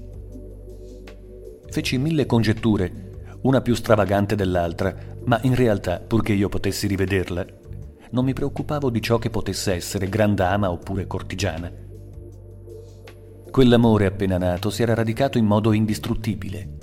Feci 1.70 1.96
mille 1.96 2.26
congetture, 2.26 3.38
una 3.44 3.62
più 3.62 3.74
stravagante 3.74 4.34
dell'altra, 4.36 4.94
ma 5.24 5.40
in 5.44 5.54
realtà, 5.54 6.00
purché 6.00 6.34
io 6.34 6.50
potessi 6.50 6.86
rivederla, 6.86 7.46
non 8.10 8.26
mi 8.26 8.34
preoccupavo 8.34 8.90
di 8.90 9.00
ciò 9.00 9.16
che 9.16 9.30
potesse 9.30 9.72
essere 9.72 10.10
grandama 10.10 10.70
oppure 10.70 11.06
cortigiana. 11.06 11.72
Quell'amore 13.50 14.04
appena 14.04 14.36
nato 14.36 14.68
si 14.68 14.82
era 14.82 14.92
radicato 14.92 15.38
in 15.38 15.46
modo 15.46 15.72
indistruttibile. 15.72 16.76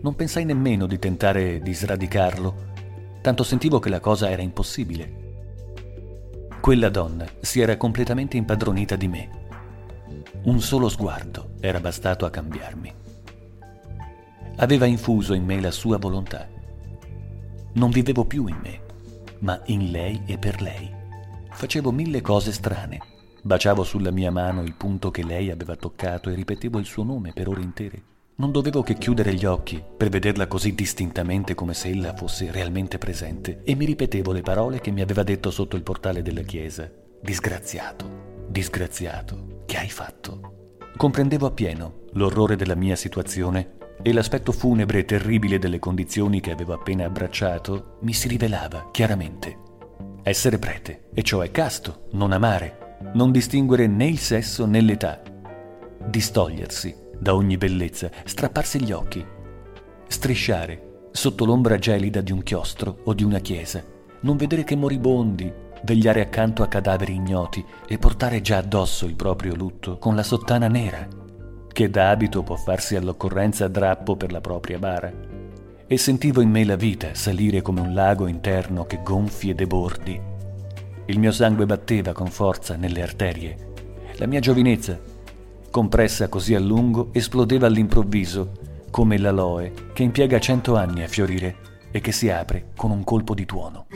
Non 0.00 0.14
pensai 0.14 0.46
nemmeno 0.46 0.86
di 0.86 0.98
tentare 0.98 1.60
di 1.60 1.74
sradicarlo, 1.74 2.54
tanto 3.20 3.42
sentivo 3.42 3.78
che 3.78 3.90
la 3.90 4.00
cosa 4.00 4.30
era 4.30 4.40
impossibile. 4.40 5.27
Quella 6.60 6.88
donna 6.90 7.26
si 7.40 7.60
era 7.60 7.76
completamente 7.76 8.36
impadronita 8.36 8.96
di 8.96 9.08
me. 9.08 9.30
Un 10.42 10.60
solo 10.60 10.88
sguardo 10.88 11.52
era 11.60 11.80
bastato 11.80 12.26
a 12.26 12.30
cambiarmi. 12.30 12.92
Aveva 14.56 14.84
infuso 14.84 15.34
in 15.34 15.44
me 15.44 15.60
la 15.60 15.70
sua 15.70 15.98
volontà. 15.98 16.46
Non 17.74 17.90
vivevo 17.90 18.24
più 18.24 18.48
in 18.48 18.58
me, 18.60 18.80
ma 19.38 19.60
in 19.66 19.90
lei 19.90 20.22
e 20.26 20.36
per 20.36 20.60
lei. 20.60 20.90
Facevo 21.50 21.90
mille 21.92 22.20
cose 22.20 22.52
strane. 22.52 23.00
Baciavo 23.40 23.84
sulla 23.84 24.10
mia 24.10 24.32
mano 24.32 24.62
il 24.62 24.74
punto 24.74 25.10
che 25.10 25.24
lei 25.24 25.50
aveva 25.50 25.76
toccato 25.76 26.28
e 26.28 26.34
ripetevo 26.34 26.78
il 26.78 26.84
suo 26.84 27.04
nome 27.04 27.32
per 27.32 27.48
ore 27.48 27.62
intere. 27.62 28.02
Non 28.40 28.52
dovevo 28.52 28.84
che 28.84 28.94
chiudere 28.94 29.34
gli 29.34 29.44
occhi 29.44 29.82
per 29.96 30.10
vederla 30.10 30.46
così 30.46 30.72
distintamente 30.72 31.56
come 31.56 31.74
se 31.74 31.88
ella 31.88 32.14
fosse 32.14 32.52
realmente 32.52 32.96
presente 32.96 33.62
e 33.64 33.74
mi 33.74 33.84
ripetevo 33.84 34.30
le 34.30 34.42
parole 34.42 34.80
che 34.80 34.92
mi 34.92 35.00
aveva 35.00 35.24
detto 35.24 35.50
sotto 35.50 35.74
il 35.74 35.82
portale 35.82 36.22
della 36.22 36.42
chiesa. 36.42 36.88
Disgraziato, 37.20 38.46
disgraziato, 38.46 39.64
che 39.66 39.76
hai 39.78 39.90
fatto? 39.90 40.76
Comprendevo 40.96 41.46
appieno 41.46 42.04
l'orrore 42.12 42.54
della 42.54 42.76
mia 42.76 42.94
situazione 42.94 43.76
e 44.02 44.12
l'aspetto 44.12 44.52
funebre 44.52 45.00
e 45.00 45.04
terribile 45.04 45.58
delle 45.58 45.80
condizioni 45.80 46.40
che 46.40 46.52
avevo 46.52 46.74
appena 46.74 47.06
abbracciato 47.06 47.96
mi 48.02 48.12
si 48.12 48.28
rivelava 48.28 48.90
chiaramente. 48.92 49.58
Essere 50.22 50.60
prete, 50.60 51.08
e 51.12 51.24
cioè 51.24 51.50
casto, 51.50 52.06
non 52.12 52.30
amare, 52.30 52.98
non 53.14 53.32
distinguere 53.32 53.88
né 53.88 54.06
il 54.06 54.20
sesso 54.20 54.64
né 54.64 54.80
l'età, 54.80 55.20
distogliersi 56.06 57.06
da 57.18 57.34
ogni 57.34 57.56
bellezza, 57.56 58.10
strapparsi 58.24 58.82
gli 58.82 58.92
occhi, 58.92 59.24
strisciare 60.06 61.06
sotto 61.10 61.44
l'ombra 61.44 61.78
gelida 61.78 62.20
di 62.20 62.32
un 62.32 62.42
chiostro 62.42 62.98
o 63.04 63.14
di 63.14 63.24
una 63.24 63.40
chiesa, 63.40 63.82
non 64.20 64.36
vedere 64.36 64.64
che 64.64 64.76
moribondi, 64.76 65.52
vegliare 65.82 66.20
accanto 66.20 66.62
a 66.62 66.68
cadaveri 66.68 67.14
ignoti 67.14 67.64
e 67.86 67.98
portare 67.98 68.40
già 68.40 68.58
addosso 68.58 69.06
il 69.06 69.16
proprio 69.16 69.54
lutto 69.54 69.98
con 69.98 70.14
la 70.14 70.22
sottana 70.22 70.68
nera, 70.68 71.06
che 71.72 71.90
da 71.90 72.10
abito 72.10 72.42
può 72.42 72.56
farsi 72.56 72.96
all'occorrenza 72.96 73.68
drappo 73.68 74.16
per 74.16 74.32
la 74.32 74.40
propria 74.40 74.78
bara. 74.78 75.12
E 75.86 75.96
sentivo 75.96 76.40
in 76.40 76.50
me 76.50 76.64
la 76.64 76.76
vita 76.76 77.14
salire 77.14 77.62
come 77.62 77.80
un 77.80 77.94
lago 77.94 78.26
interno 78.26 78.84
che 78.84 79.00
gonfi 79.02 79.50
e 79.50 79.54
debordi. 79.54 80.20
Il 81.06 81.18
mio 81.18 81.32
sangue 81.32 81.64
batteva 81.64 82.12
con 82.12 82.26
forza 82.26 82.76
nelle 82.76 83.00
arterie. 83.00 83.56
La 84.16 84.26
mia 84.26 84.40
giovinezza 84.40 84.98
compressa 85.70 86.28
così 86.28 86.54
a 86.54 86.60
lungo, 86.60 87.10
esplodeva 87.12 87.66
all'improvviso, 87.66 88.52
come 88.90 89.18
l'aloe 89.18 89.72
che 89.92 90.02
impiega 90.02 90.38
cento 90.38 90.76
anni 90.76 91.02
a 91.02 91.08
fiorire 91.08 91.56
e 91.90 92.00
che 92.00 92.12
si 92.12 92.30
apre 92.30 92.70
con 92.76 92.90
un 92.90 93.04
colpo 93.04 93.34
di 93.34 93.44
tuono. 93.44 93.86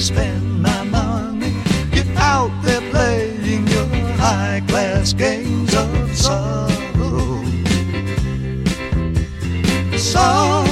spend 0.00 0.62
my 0.62 0.82
money. 0.84 1.54
get 1.90 2.06
out 2.16 2.50
there 2.62 2.82
playing 2.90 3.66
your 3.66 3.86
high 4.16 4.62
class 4.68 5.12
games 5.14 5.74
of 5.74 6.14
sorrow. 6.14 7.42
Sorrow. 9.96 10.65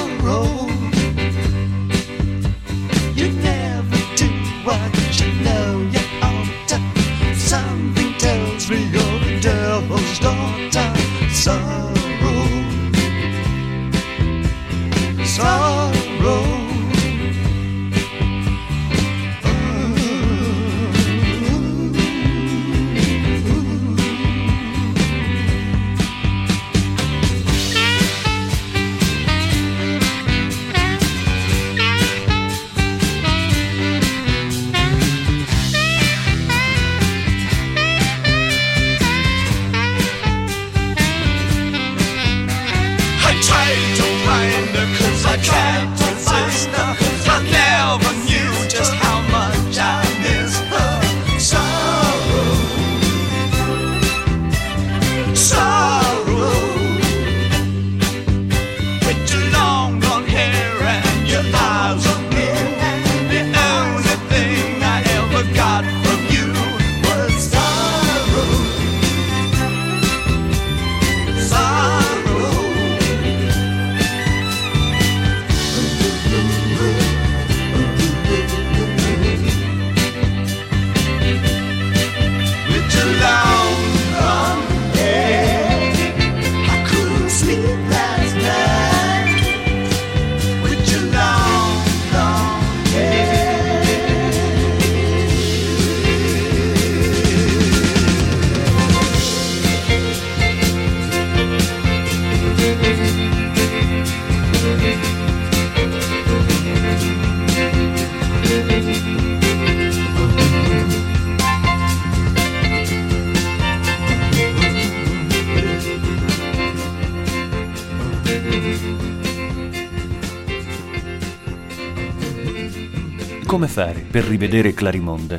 Come 123.55 123.68
fare 123.68 124.00
per 124.00 124.24
rivedere 124.24 124.74
Clarimonda? 124.74 125.38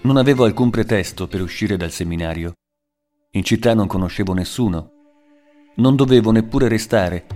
Non 0.00 0.16
avevo 0.16 0.44
alcun 0.44 0.70
pretesto 0.70 1.28
per 1.28 1.40
uscire 1.40 1.76
dal 1.76 1.92
seminario. 1.92 2.54
In 3.32 3.44
città 3.44 3.74
non 3.74 3.86
conoscevo 3.86 4.32
nessuno. 4.32 4.90
Non 5.76 5.94
dovevo 5.94 6.30
neppure 6.30 6.66
restare. 6.66 7.26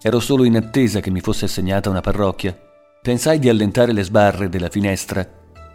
Ero 0.00 0.20
solo 0.20 0.42
in 0.44 0.56
attesa 0.56 1.00
che 1.00 1.10
mi 1.10 1.20
fosse 1.20 1.44
assegnata 1.44 1.90
una 1.90 2.00
parrocchia. 2.00 2.58
Pensai 3.00 3.38
di 3.38 3.48
allentare 3.48 3.92
le 3.92 4.02
sbarre 4.02 4.48
della 4.48 4.68
finestra, 4.68 5.24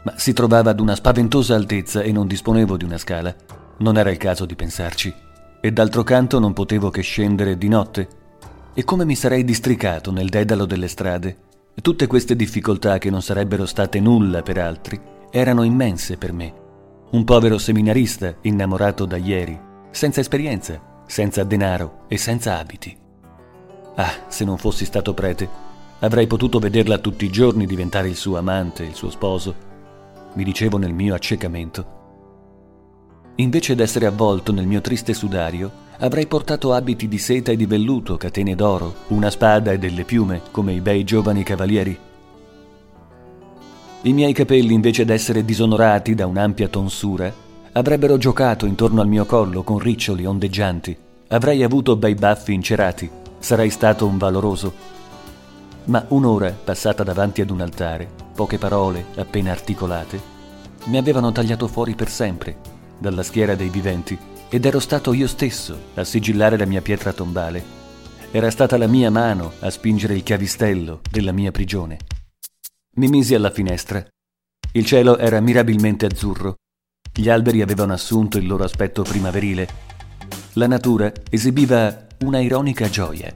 ma 0.04 0.18
si 0.18 0.34
trovava 0.34 0.72
ad 0.72 0.80
una 0.80 0.96
spaventosa 0.96 1.56
altezza 1.56 2.02
e 2.02 2.12
non 2.12 2.28
disponevo 2.28 2.78
di 2.78 2.84
una 2.84 2.98
scala. 2.98 3.34
Non 3.78 3.98
era 3.98 4.10
il 4.10 4.18
caso 4.18 4.46
di 4.46 4.56
pensarci. 4.56 5.27
E 5.60 5.72
d'altro 5.72 6.04
canto 6.04 6.40
non 6.40 6.54
potevo 6.54 6.90
che 6.90 7.02
scendere 7.02 7.58
di 7.58 7.68
notte. 7.68 8.08
E 8.74 8.84
come 8.84 9.06
mi 9.06 9.16
sarei 9.16 9.44
districato 9.44 10.12
nel 10.12 10.30
dedalo 10.30 10.66
delle 10.66 10.88
strade? 10.88 11.38
Tutte 11.82 12.08
queste 12.08 12.36
difficoltà, 12.36 12.98
che 12.98 13.10
non 13.10 13.22
sarebbero 13.22 13.66
state 13.66 14.00
nulla 14.00 14.42
per 14.42 14.58
altri, 14.60 15.00
erano 15.32 15.64
immense 15.64 16.18
per 16.18 16.34
me. 16.34 16.54
Un 17.12 17.24
povero 17.24 17.58
seminarista 17.58 18.36
innamorato 18.42 19.06
da 19.06 19.18
ieri, 19.18 19.60
senza 19.90 20.20
esperienza, 20.20 21.04
senza 21.06 21.44
denaro 21.44 22.04
e 22.08 22.18
senza 22.18 22.58
abiti. 22.58 22.96
Ah, 23.96 24.14
se 24.28 24.46
non 24.46 24.58
fossi 24.58 24.86
stato 24.86 25.14
prete, 25.14 25.50
avrei 26.00 26.28
potuto 26.28 26.60
vederla 26.60 26.98
tutti 26.98 27.26
i 27.26 27.32
giorni 27.32 27.66
diventare 27.66 28.10
il 28.10 28.16
suo 28.16 28.38
amante, 28.38 28.84
il 28.84 28.94
suo 28.94 29.10
sposo, 29.10 29.56
mi 30.34 30.44
dicevo 30.44 30.78
nel 30.78 30.94
mio 30.94 31.16
accecamento. 31.16 31.96
Invece 33.40 33.76
d'essere 33.76 34.08
avvolto 34.08 34.52
nel 34.52 34.66
mio 34.66 34.82
triste 34.82 35.14
sudario, 35.14 35.86
avrei 36.00 36.26
portato 36.26 36.74
abiti 36.74 37.08
di 37.08 37.20
seta 37.20 37.52
e 37.52 37.56
di 37.56 37.68
velluto, 37.68 38.18
catene 38.18 38.56
d'oro, 38.56 38.96
una 39.10 39.30
spada 39.30 39.72
e 39.72 39.78
delle 39.78 40.06
piume, 40.06 40.42
come 40.50 40.74
i 40.74 40.82
bei 40.82 41.04
giovani 41.04 41.44
cavalieri. 41.44 42.00
I 44.02 44.14
miei 44.14 44.34
capelli, 44.34 44.74
invece 44.74 45.06
d'essere 45.06 45.46
disonorati 45.46 46.16
da 46.16 46.26
un'ampia 46.26 46.68
tonsura, 46.68 47.32
avrebbero 47.74 48.18
giocato 48.18 48.66
intorno 48.66 49.02
al 49.02 49.08
mio 49.08 49.26
collo 49.26 49.62
con 49.62 49.78
riccioli 49.78 50.26
ondeggianti. 50.26 50.98
Avrei 51.28 51.62
avuto 51.62 51.96
bei 51.96 52.16
baffi 52.16 52.54
incerati 52.54 53.10
sarei 53.38 53.70
stato 53.70 54.08
un 54.08 54.18
valoroso. 54.18 54.74
Ma 55.86 56.04
un'ora 56.10 56.52
passata 56.52 57.04
davanti 57.04 57.42
ad 57.42 57.52
un 57.52 57.62
altare, 57.62 58.10
poche 58.34 58.58
parole 58.58 59.06
appena 59.16 59.52
articolate, 59.52 60.20
mi 60.86 60.98
avevano 60.98 61.32
tagliato 61.32 61.68
fuori 61.68 61.94
per 61.94 62.10
sempre 62.10 62.76
dalla 63.00 63.24
schiera 63.24 63.56
dei 63.56 63.70
viventi 63.70 64.18
ed 64.50 64.66
ero 64.66 64.80
stato 64.80 65.14
io 65.14 65.28
stesso 65.28 65.78
a 65.96 66.04
sigillare 66.04 66.58
la 66.58 66.66
mia 66.66 66.82
pietra 66.82 67.14
tombale. 67.14 67.76
Era 68.32 68.50
stata 68.50 68.78
la 68.78 68.88
mia 68.88 69.10
mano 69.10 69.54
a 69.60 69.70
spingere 69.70 70.16
il 70.16 70.24
chiavistello 70.24 71.02
della 71.10 71.32
mia 71.32 71.52
prigione. 71.52 71.98
Mi 72.96 73.08
misi 73.08 73.36
alla 73.36 73.52
finestra. 73.52 74.06
Il 74.74 74.86
cielo 74.86 75.18
era 75.18 75.40
mirabilmente 75.40 76.06
azzurro. 76.06 76.56
Gli 77.14 77.30
alberi 77.30 77.62
avevano 77.62 77.94
assunto 77.94 78.38
il 78.38 78.48
loro 78.48 78.64
aspetto 78.64 79.04
primaverile. 79.04 79.68
La 80.54 80.68
natura 80.68 81.12
esibiva 81.30 82.08
una 82.20 82.40
ironica 82.40 82.90
gioia. 82.90 83.32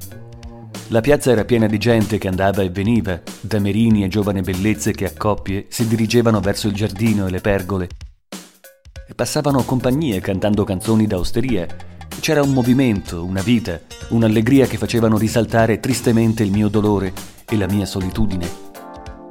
La 0.90 1.02
piazza 1.02 1.32
era 1.32 1.46
piena 1.46 1.68
di 1.68 1.78
gente 1.78 2.18
che 2.18 2.28
andava 2.28 2.64
e 2.64 2.70
veniva, 2.70 3.22
damerini 3.40 4.04
e 4.04 4.08
giovani 4.08 4.42
bellezze 4.42 4.92
che 4.92 5.06
a 5.06 5.14
coppie 5.16 5.68
si 5.70 5.88
dirigevano 5.88 6.42
verso 6.42 6.68
il 6.68 6.74
giardino 6.74 7.28
e 7.28 7.32
le 7.32 7.40
pergole. 7.40 7.90
Passavano 9.16 9.64
compagnie 9.64 10.22
cantando 10.22 10.64
canzoni 10.64 11.06
da 11.06 11.18
osteria. 11.18 11.68
C'era 12.20 12.42
un 12.42 12.54
movimento, 12.54 13.26
una 13.26 13.42
vita, 13.42 13.80
un'allegria 14.10 14.68
che 14.68 14.78
facevano 14.78 15.18
risaltare 15.18 15.80
tristemente 15.80 16.44
il 16.44 16.52
mio 16.52 16.70
dolore 16.70 17.14
e 17.48 17.58
la 17.58 17.68
mia 17.68 17.86
solitudine. 17.86 18.70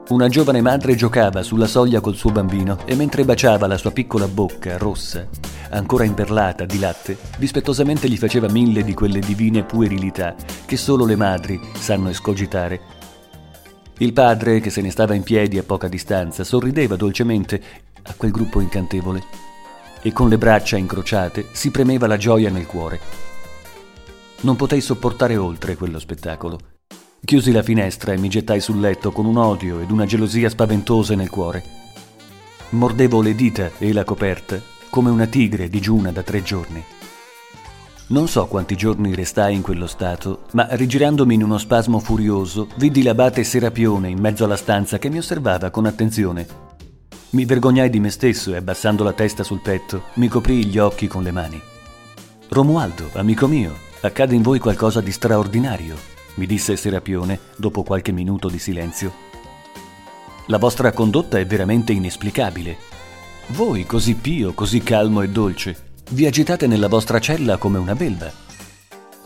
Una 0.08 0.28
giovane 0.28 0.60
madre 0.60 0.96
giocava 0.96 1.42
sulla 1.42 1.66
soglia 1.66 2.00
col 2.00 2.16
suo 2.16 2.30
bambino 2.30 2.78
e 2.84 2.94
mentre 2.94 3.24
baciava 3.24 3.66
la 3.66 3.78
sua 3.78 3.90
piccola 3.90 4.28
bocca 4.28 4.76
rossa, 4.76 5.26
ancora 5.70 6.04
imperlata 6.04 6.66
di 6.66 6.78
latte, 6.78 7.16
rispettosamente 7.38 8.08
gli 8.08 8.18
faceva 8.18 8.50
mille 8.50 8.84
di 8.84 8.92
quelle 8.92 9.20
divine 9.20 9.64
puerilità 9.64 10.34
che 10.66 10.76
solo 10.76 11.06
le 11.06 11.16
madri 11.16 11.58
sanno 11.74 12.10
escogitare. 12.10 12.80
Il 13.98 14.12
padre, 14.12 14.60
che 14.60 14.70
se 14.70 14.82
ne 14.82 14.90
stava 14.90 15.14
in 15.14 15.22
piedi 15.22 15.58
a 15.58 15.62
poca 15.62 15.88
distanza, 15.88 16.44
sorrideva 16.44 16.96
dolcemente 16.96 17.62
a 18.02 18.14
quel 18.16 18.30
gruppo 18.30 18.60
incantevole 18.60 19.48
e 20.02 20.12
con 20.12 20.28
le 20.28 20.38
braccia 20.38 20.76
incrociate 20.76 21.46
si 21.52 21.70
premeva 21.70 22.06
la 22.06 22.16
gioia 22.16 22.50
nel 22.50 22.66
cuore. 22.66 23.00
Non 24.40 24.56
potei 24.56 24.80
sopportare 24.80 25.36
oltre 25.36 25.76
quello 25.76 25.98
spettacolo. 25.98 26.58
Chiusi 27.22 27.52
la 27.52 27.62
finestra 27.62 28.12
e 28.12 28.18
mi 28.18 28.28
gettai 28.28 28.60
sul 28.60 28.80
letto 28.80 29.12
con 29.12 29.26
un 29.26 29.36
odio 29.36 29.80
ed 29.80 29.90
una 29.90 30.06
gelosia 30.06 30.48
spaventose 30.48 31.14
nel 31.14 31.28
cuore. 31.28 31.62
Mordevo 32.70 33.20
le 33.20 33.34
dita 33.34 33.70
e 33.78 33.92
la 33.92 34.04
coperta 34.04 34.60
come 34.90 35.10
una 35.10 35.26
tigre 35.26 35.68
digiuna 35.68 36.10
da 36.10 36.22
tre 36.22 36.42
giorni. 36.42 36.82
Non 38.08 38.26
so 38.26 38.46
quanti 38.46 38.74
giorni 38.74 39.14
restai 39.14 39.54
in 39.54 39.62
quello 39.62 39.86
stato, 39.86 40.46
ma 40.52 40.66
rigirandomi 40.70 41.34
in 41.34 41.44
uno 41.44 41.58
spasmo 41.58 42.00
furioso, 42.00 42.66
vidi 42.74 43.04
l'abate 43.04 43.44
Serapione 43.44 44.08
in 44.08 44.18
mezzo 44.18 44.44
alla 44.44 44.56
stanza 44.56 44.98
che 44.98 45.08
mi 45.08 45.18
osservava 45.18 45.70
con 45.70 45.86
attenzione. 45.86 46.69
Mi 47.30 47.44
vergognai 47.44 47.90
di 47.90 48.00
me 48.00 48.10
stesso 48.10 48.52
e 48.52 48.56
abbassando 48.56 49.04
la 49.04 49.12
testa 49.12 49.42
sul 49.42 49.60
petto, 49.60 50.04
mi 50.14 50.28
coprii 50.28 50.66
gli 50.66 50.78
occhi 50.78 51.06
con 51.06 51.22
le 51.22 51.30
mani. 51.30 51.60
Romualdo, 52.48 53.10
amico 53.14 53.46
mio, 53.46 53.76
accade 54.00 54.34
in 54.34 54.42
voi 54.42 54.58
qualcosa 54.58 55.00
di 55.00 55.12
straordinario 55.12 56.18
mi 56.40 56.46
disse 56.46 56.76
Serapione 56.76 57.38
dopo 57.56 57.82
qualche 57.82 58.12
minuto 58.12 58.48
di 58.48 58.58
silenzio. 58.58 59.12
La 60.46 60.58
vostra 60.58 60.92
condotta 60.92 61.38
è 61.38 61.46
veramente 61.46 61.92
inesplicabile. 61.92 62.78
Voi, 63.48 63.84
così 63.84 64.14
pio, 64.14 64.54
così 64.54 64.80
calmo 64.82 65.22
e 65.22 65.28
dolce, 65.28 65.76
vi 66.10 66.26
agitate 66.26 66.66
nella 66.66 66.88
vostra 66.88 67.18
cella 67.18 67.56
come 67.56 67.78
una 67.78 67.94
belva. 67.94 68.49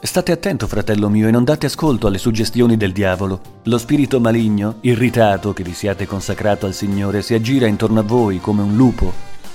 State 0.04 0.32
attento, 0.32 0.66
fratello 0.68 1.08
mio, 1.08 1.28
e 1.28 1.30
non 1.30 1.44
date 1.44 1.64
ascolto 1.64 2.06
alle 2.06 2.18
suggestioni 2.18 2.76
del 2.76 2.92
diavolo. 2.92 3.40
Lo 3.62 3.78
spirito 3.78 4.20
maligno, 4.20 4.76
irritato 4.82 5.54
che 5.54 5.62
vi 5.62 5.72
siate 5.72 6.06
consacrato 6.06 6.66
al 6.66 6.74
Signore, 6.74 7.22
si 7.22 7.32
aggira 7.32 7.66
intorno 7.66 8.00
a 8.00 8.02
voi 8.02 8.38
come 8.38 8.60
un 8.60 8.76
lupo 8.76 9.10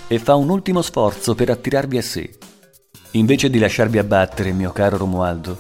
e 0.07 0.17
fa 0.17 0.33
un 0.33 0.49
ultimo 0.49 0.81
sforzo 0.81 1.35
per 1.35 1.51
attirarvi 1.51 1.97
a 1.99 2.01
sé. 2.01 2.31
Invece 3.12 3.51
di 3.51 3.59
lasciarvi 3.59 3.99
abbattere, 3.99 4.51
mio 4.51 4.71
caro 4.71 4.97
Romualdo, 4.97 5.55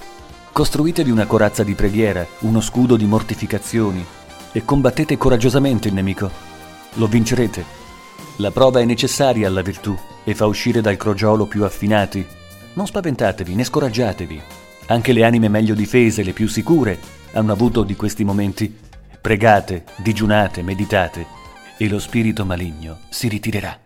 Costruitevi 0.51 1.11
una 1.11 1.27
corazza 1.27 1.63
di 1.63 1.75
preghiera, 1.75 2.25
uno 2.39 2.59
scudo 2.59 2.97
di 2.97 3.05
mortificazioni 3.05 4.03
e 4.51 4.65
combattete 4.65 5.17
coraggiosamente 5.17 5.87
il 5.87 5.93
nemico. 5.93 6.31
Lo 6.95 7.05
vincerete. 7.05 7.63
La 8.37 8.49
prova 8.49 8.79
è 8.79 8.85
necessaria 8.85 9.47
alla 9.47 9.61
virtù 9.61 9.95
e 10.23 10.33
fa 10.33 10.47
uscire 10.47 10.81
dal 10.81 10.97
crogiolo 10.97 11.45
più 11.45 11.63
affinati. 11.63 12.25
Non 12.73 12.87
spaventatevi 12.87 13.53
né 13.53 13.63
scoraggiatevi. 13.63 14.41
Anche 14.89 15.13
le 15.13 15.23
anime 15.23 15.49
meglio 15.49 15.75
difese, 15.75 16.23
le 16.23 16.33
più 16.33 16.47
sicure, 16.47 16.97
hanno 17.33 17.51
avuto 17.51 17.83
di 17.83 17.95
questi 17.95 18.23
momenti. 18.23 18.75
Pregate, 19.21 19.83
digiunate, 19.97 20.63
meditate 20.63 21.27
e 21.77 21.87
lo 21.87 21.99
spirito 21.99 22.43
maligno 22.43 23.01
si 23.09 23.27
ritirerà. 23.27 23.81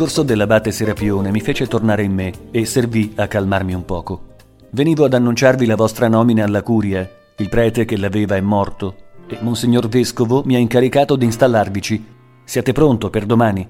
Discorso 0.00 0.22
dell'abate 0.22 0.72
Serapione 0.72 1.30
mi 1.30 1.42
fece 1.42 1.66
tornare 1.66 2.02
in 2.02 2.14
me 2.14 2.32
e 2.52 2.64
servì 2.64 3.12
a 3.16 3.28
calmarmi 3.28 3.74
un 3.74 3.84
poco. 3.84 4.36
Venivo 4.70 5.04
ad 5.04 5.12
annunciarvi 5.12 5.66
la 5.66 5.76
vostra 5.76 6.08
nomina 6.08 6.42
alla 6.42 6.62
curia, 6.62 7.06
il 7.36 7.50
prete 7.50 7.84
che 7.84 7.98
l'aveva 7.98 8.34
è 8.34 8.40
morto, 8.40 8.96
e 9.26 9.36
Monsignor 9.42 9.88
Vescovo 9.88 10.42
mi 10.46 10.54
ha 10.54 10.58
incaricato 10.58 11.16
di 11.16 11.26
installarvici. 11.26 12.02
Siate 12.44 12.72
pronto 12.72 13.10
per 13.10 13.26
domani? 13.26 13.68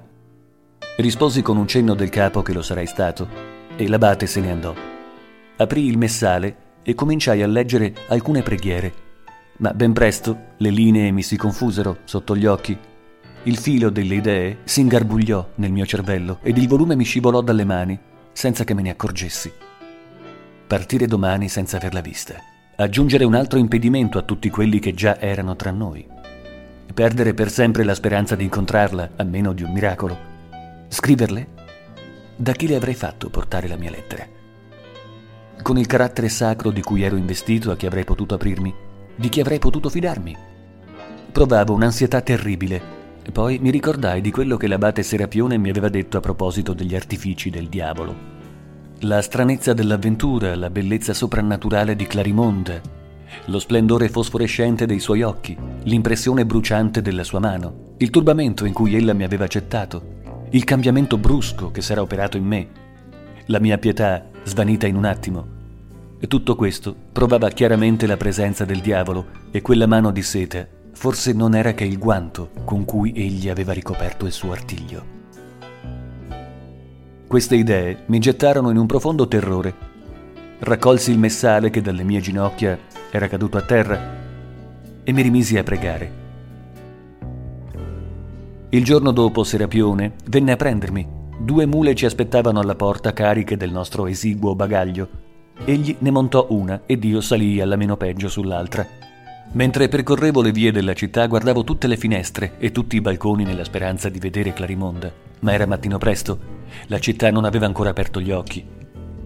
Risposi 0.99 1.43
con 1.43 1.57
un 1.57 1.67
cenno 1.67 1.95
del 1.95 2.11
capo 2.11 2.43
che 2.43 2.53
lo 2.53 2.63
sarei 2.63 2.87
stato, 2.87 3.27
e 3.75 3.89
l'abate 3.89 4.29
se 4.29 4.41
ne 4.41 4.53
andò. 4.53 4.73
Aprì 5.57 5.87
il 5.87 5.99
messale 5.99 6.57
e 6.85 6.95
cominciai 6.95 7.43
a 7.43 7.49
leggere 7.49 7.93
alcune 8.07 8.43
preghiere, 8.43 8.93
ma 9.57 9.75
ben 9.75 9.93
presto 9.93 10.39
le 10.59 10.71
linee 10.71 11.11
mi 11.11 11.25
si 11.25 11.37
confusero 11.37 11.99
sotto 12.05 12.37
gli 12.37 12.47
occhi. 12.47 12.79
Il 13.45 13.57
filo 13.57 13.89
delle 13.89 14.17
idee 14.17 14.59
si 14.65 14.83
ingarbugliò 14.83 15.53
nel 15.55 15.73
mio 15.73 15.87
cervello 15.87 16.41
ed 16.43 16.59
il 16.59 16.69
volume 16.69 16.95
mi 16.95 17.05
scivolò 17.05 17.41
dalle 17.41 17.65
mani 17.65 17.99
senza 18.33 18.65
che 18.65 18.75
me 18.75 18.83
ne 18.83 18.91
accorgessi. 18.91 19.51
Partire 20.67 21.07
domani 21.07 21.49
senza 21.49 21.79
averla 21.79 22.03
vista. 22.03 22.35
Aggiungere 22.77 23.25
un 23.25 23.35
altro 23.35 23.59
impedimento 23.59 24.19
a 24.19 24.23
tutti 24.23 24.51
quelli 24.51 24.79
che 24.79 24.93
già 24.93 25.19
erano 25.19 25.57
tra 25.57 25.71
noi. 25.71 26.07
Perdere 26.93 27.33
per 27.33 27.51
sempre 27.51 27.83
la 27.83 27.95
speranza 27.95 28.37
di 28.37 28.45
incontrarla, 28.45 29.13
a 29.17 29.25
meno 29.25 29.55
di 29.55 29.63
un 29.63 29.73
miracolo. 29.73 30.19
Scriverle? 30.89 31.49
Da 32.37 32.53
chi 32.53 32.67
le 32.67 32.77
avrei 32.77 32.95
fatto 32.95 33.31
portare 33.31 33.69
la 33.69 33.77
mia 33.77 33.91
lettera? 33.91 34.27
Con 35.63 35.79
il 35.79 35.87
carattere 35.87 36.29
sacro 36.29 36.71
di 36.71 36.83
cui 36.83 37.03
ero 37.05 37.17
investito 37.17 37.71
a 37.71 37.77
chi 37.77 37.87
avrei 37.87 38.05
potuto 38.05 38.35
aprirmi, 38.35 38.75
di 39.17 39.29
chi 39.31 39.41
avrei 39.41 39.59
potuto 39.59 39.89
fidarmi. 39.89 40.37
Provavo 41.33 41.73
un'ansietà 41.73 42.21
terribile 42.21 42.99
poi 43.31 43.59
mi 43.59 43.71
ricordai 43.71 44.21
di 44.21 44.31
quello 44.31 44.57
che 44.57 44.67
l'abate 44.67 45.03
Serapione 45.03 45.59
mi 45.59 45.69
aveva 45.69 45.89
detto 45.89 46.17
a 46.17 46.21
proposito 46.21 46.73
degli 46.73 46.95
artifici 46.95 47.51
del 47.51 47.69
diavolo. 47.69 48.15
La 49.01 49.21
stranezza 49.23 49.73
dell'avventura, 49.73 50.55
la 50.57 50.71
bellezza 50.71 51.13
soprannaturale 51.13 51.97
di 51.97 52.07
Clarimonde, 52.07 52.83
lo 53.47 53.59
splendore 53.59 54.09
fosforescente 54.09 54.87
dei 54.87 55.01
suoi 55.01 55.23
occhi, 55.23 55.57
l'impressione 55.85 56.47
bruciante 56.47 57.03
della 57.03 57.25
sua 57.25 57.41
mano, 57.41 57.95
il 57.99 58.11
turbamento 58.11 58.65
in 58.65 58.73
cui 58.73 58.95
ella 58.95 59.13
mi 59.13 59.25
aveva 59.25 59.45
accettato, 59.45 60.19
il 60.51 60.65
cambiamento 60.65 61.19
brusco 61.19 61.71
che 61.71 61.83
s'era 61.83 62.03
operato 62.03 62.37
in 62.37 62.45
me, 62.45 62.69
la 63.47 63.61
mia 63.61 63.79
pietà 63.79 64.27
svanita 64.45 64.87
in 64.87 64.97
un 64.97 65.05
attimo. 65.05 65.47
E 66.19 66.27
tutto 66.27 66.57
questo 66.57 66.95
provava 67.13 67.49
chiaramente 67.51 68.07
la 68.07 68.17
presenza 68.17 68.65
del 68.65 68.81
diavolo 68.81 69.27
e 69.51 69.63
quella 69.63 69.87
mano 69.87 70.11
di 70.11 70.23
sete 70.23 70.79
forse 71.01 71.33
non 71.33 71.55
era 71.55 71.73
che 71.73 71.85
il 71.85 71.97
guanto 71.97 72.51
con 72.63 72.85
cui 72.85 73.15
egli 73.15 73.49
aveva 73.49 73.73
ricoperto 73.73 74.27
il 74.27 74.33
suo 74.33 74.53
artiglio. 74.53 75.03
Queste 77.27 77.57
idee 77.57 78.03
mi 78.09 78.19
gettarono 78.19 78.69
in 78.69 78.77
un 78.77 78.85
profondo 78.85 79.27
terrore. 79.27 79.75
Raccolsi 80.59 81.11
il 81.11 81.19
messale 81.19 81.71
che 81.71 81.81
dalle 81.81 82.03
mie 82.03 82.21
ginocchia 82.21 82.79
era 83.11 83.29
caduto 83.29 83.57
a 83.57 83.63
terra 83.63 83.99
e 85.03 85.11
mi 85.13 85.23
rimisi 85.23 85.57
a 85.57 85.63
pregare. 85.63 86.13
Il 88.69 88.85
giorno 88.85 89.11
dopo 89.11 89.43
Serapione 89.43 90.17
venne 90.27 90.53
a 90.53 90.57
prendermi. 90.57 91.09
Due 91.39 91.65
mule 91.65 91.95
ci 91.95 92.05
aspettavano 92.05 92.61
alla 92.61 92.75
porta 92.75 93.15
cariche 93.15 93.57
del 93.57 93.73
nostro 93.73 94.07
esiguo 94.07 94.55
bagaglio. 94.55 95.09
Egli 95.65 95.97
ne 96.01 96.11
montò 96.11 96.49
una 96.51 96.83
ed 96.85 97.03
io 97.05 97.23
salii 97.23 97.63
alla 97.63 97.77
meno 97.77 97.97
peggio 97.97 98.29
sull'altra. 98.29 99.00
Mentre 99.53 99.89
percorrevo 99.89 100.43
le 100.43 100.53
vie 100.53 100.71
della 100.71 100.95
città 100.95 101.27
guardavo 101.27 101.65
tutte 101.65 101.89
le 101.89 101.97
finestre 101.97 102.53
e 102.59 102.71
tutti 102.71 102.95
i 102.95 103.01
balconi 103.01 103.43
nella 103.43 103.65
speranza 103.65 104.09
di 104.09 104.21
vedere 104.21 104.53
Clarimonda, 104.53 105.13
ma 105.41 105.53
era 105.53 105.67
mattino 105.67 105.99
presto. 105.99 106.39
La 106.87 107.01
città 107.01 107.33
non 107.33 107.45
aveva 107.45 107.67
ancora 107.67 107.91
aperto 107.91 108.21
gli 108.21 108.31
occhi. 108.31 108.65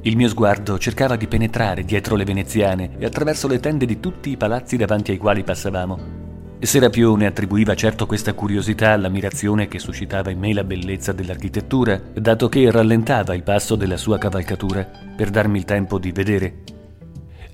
Il 0.00 0.16
mio 0.16 0.28
sguardo 0.28 0.78
cercava 0.78 1.16
di 1.16 1.26
penetrare 1.26 1.84
dietro 1.84 2.16
le 2.16 2.24
veneziane 2.24 2.92
e 2.96 3.04
attraverso 3.04 3.48
le 3.48 3.60
tende 3.60 3.84
di 3.84 4.00
tutti 4.00 4.30
i 4.30 4.38
palazzi 4.38 4.78
davanti 4.78 5.10
ai 5.10 5.18
quali 5.18 5.44
passavamo. 5.44 6.22
Serapione 6.58 7.26
attribuiva 7.26 7.74
certo 7.74 8.06
questa 8.06 8.32
curiosità 8.32 8.92
all'ammirazione 8.92 9.68
che 9.68 9.78
suscitava 9.78 10.30
in 10.30 10.38
me 10.38 10.54
la 10.54 10.64
bellezza 10.64 11.12
dell'architettura, 11.12 12.00
dato 12.14 12.48
che 12.48 12.70
rallentava 12.70 13.34
il 13.34 13.42
passo 13.42 13.76
della 13.76 13.98
sua 13.98 14.16
cavalcatura 14.16 14.88
per 15.14 15.28
darmi 15.28 15.58
il 15.58 15.66
tempo 15.66 15.98
di 15.98 16.12
vedere. 16.12 16.62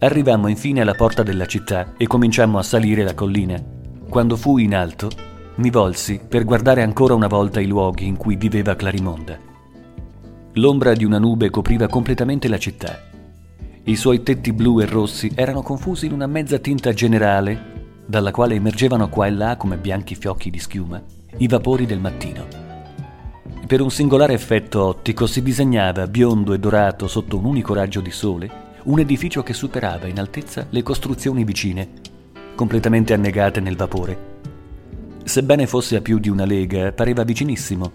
Arrivammo 0.03 0.49
infine 0.49 0.81
alla 0.81 0.95
porta 0.95 1.23
della 1.23 1.45
città 1.45 1.93
e 1.99 2.07
cominciammo 2.07 2.57
a 2.57 2.63
salire 2.63 3.05
la 3.05 3.13
collina. 3.13 3.63
Quando 4.09 4.37
fui 4.37 4.65
in 4.65 4.75
alto, 4.75 5.11
mi 5.57 5.69
volsi 5.69 6.19
per 6.27 6.45
guardare 6.45 6.83
ancora 6.83 7.15
una 7.15 7.27
volta 7.27 7.61
i 7.61 7.67
luoghi 7.67 8.07
in 8.07 8.17
cui 8.17 8.37
viveva 8.37 8.75
Clarimonda. 8.75 9.39
L'ombra 10.55 10.95
di 10.95 11.05
una 11.05 11.19
nube 11.19 11.51
copriva 11.51 11.87
completamente 11.87 12.49
la 12.49 12.57
città. 12.59 12.99
I 13.85 13.95
suoi 13.95 14.23
tetti 14.23 14.55
blu 14.55 14.81
e 14.81 14.87
rossi 14.87 15.31
erano 15.35 15.61
confusi 15.61 16.07
in 16.07 16.13
una 16.13 16.27
mezza 16.27 16.59
tinta 16.59 16.95
generale, 16.95 17.99
dalla 18.07 18.31
quale 18.31 18.55
emergevano 18.55 19.11
qua 19.11 19.27
e 19.27 19.31
là 19.31 19.57
come 19.57 19.77
bianchi 19.77 20.15
fiocchi 20.15 20.49
di 20.51 20.59
schiuma 20.59 21.03
i 21.37 21.47
vapori 21.47 21.87
del 21.87 22.01
mattino. 22.01 22.47
Per 23.67 23.81
un 23.81 23.91
singolare 23.91 24.33
effetto 24.33 24.83
ottico 24.83 25.27
si 25.27 25.43
disegnava, 25.43 26.07
biondo 26.07 26.53
e 26.53 26.59
dorato 26.59 27.07
sotto 27.07 27.39
un 27.39 27.45
unico 27.45 27.73
raggio 27.73 28.01
di 28.01 28.11
sole, 28.11 28.69
un 28.85 28.99
edificio 28.99 29.43
che 29.43 29.53
superava 29.53 30.07
in 30.07 30.19
altezza 30.19 30.67
le 30.71 30.83
costruzioni 30.83 31.45
vicine, 31.45 31.89
completamente 32.55 33.13
annegate 33.13 33.61
nel 33.61 33.77
vapore. 33.77 34.39
Sebbene 35.25 35.67
fosse 35.67 35.97
a 35.97 36.01
più 36.01 36.19
di 36.19 36.29
una 36.29 36.45
lega, 36.45 36.93
pareva 36.93 37.23
vicinissimo. 37.23 37.93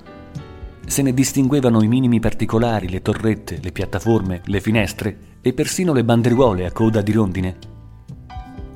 Se 0.85 1.01
ne 1.01 1.13
distinguevano 1.13 1.81
i 1.81 1.87
minimi 1.87 2.19
particolari, 2.19 2.89
le 2.89 3.01
torrette, 3.01 3.59
le 3.61 3.71
piattaforme, 3.71 4.41
le 4.45 4.61
finestre 4.61 5.17
e 5.41 5.53
persino 5.53 5.93
le 5.93 6.03
banderuole 6.03 6.65
a 6.65 6.71
coda 6.71 7.01
di 7.01 7.11
rondine. 7.11 7.57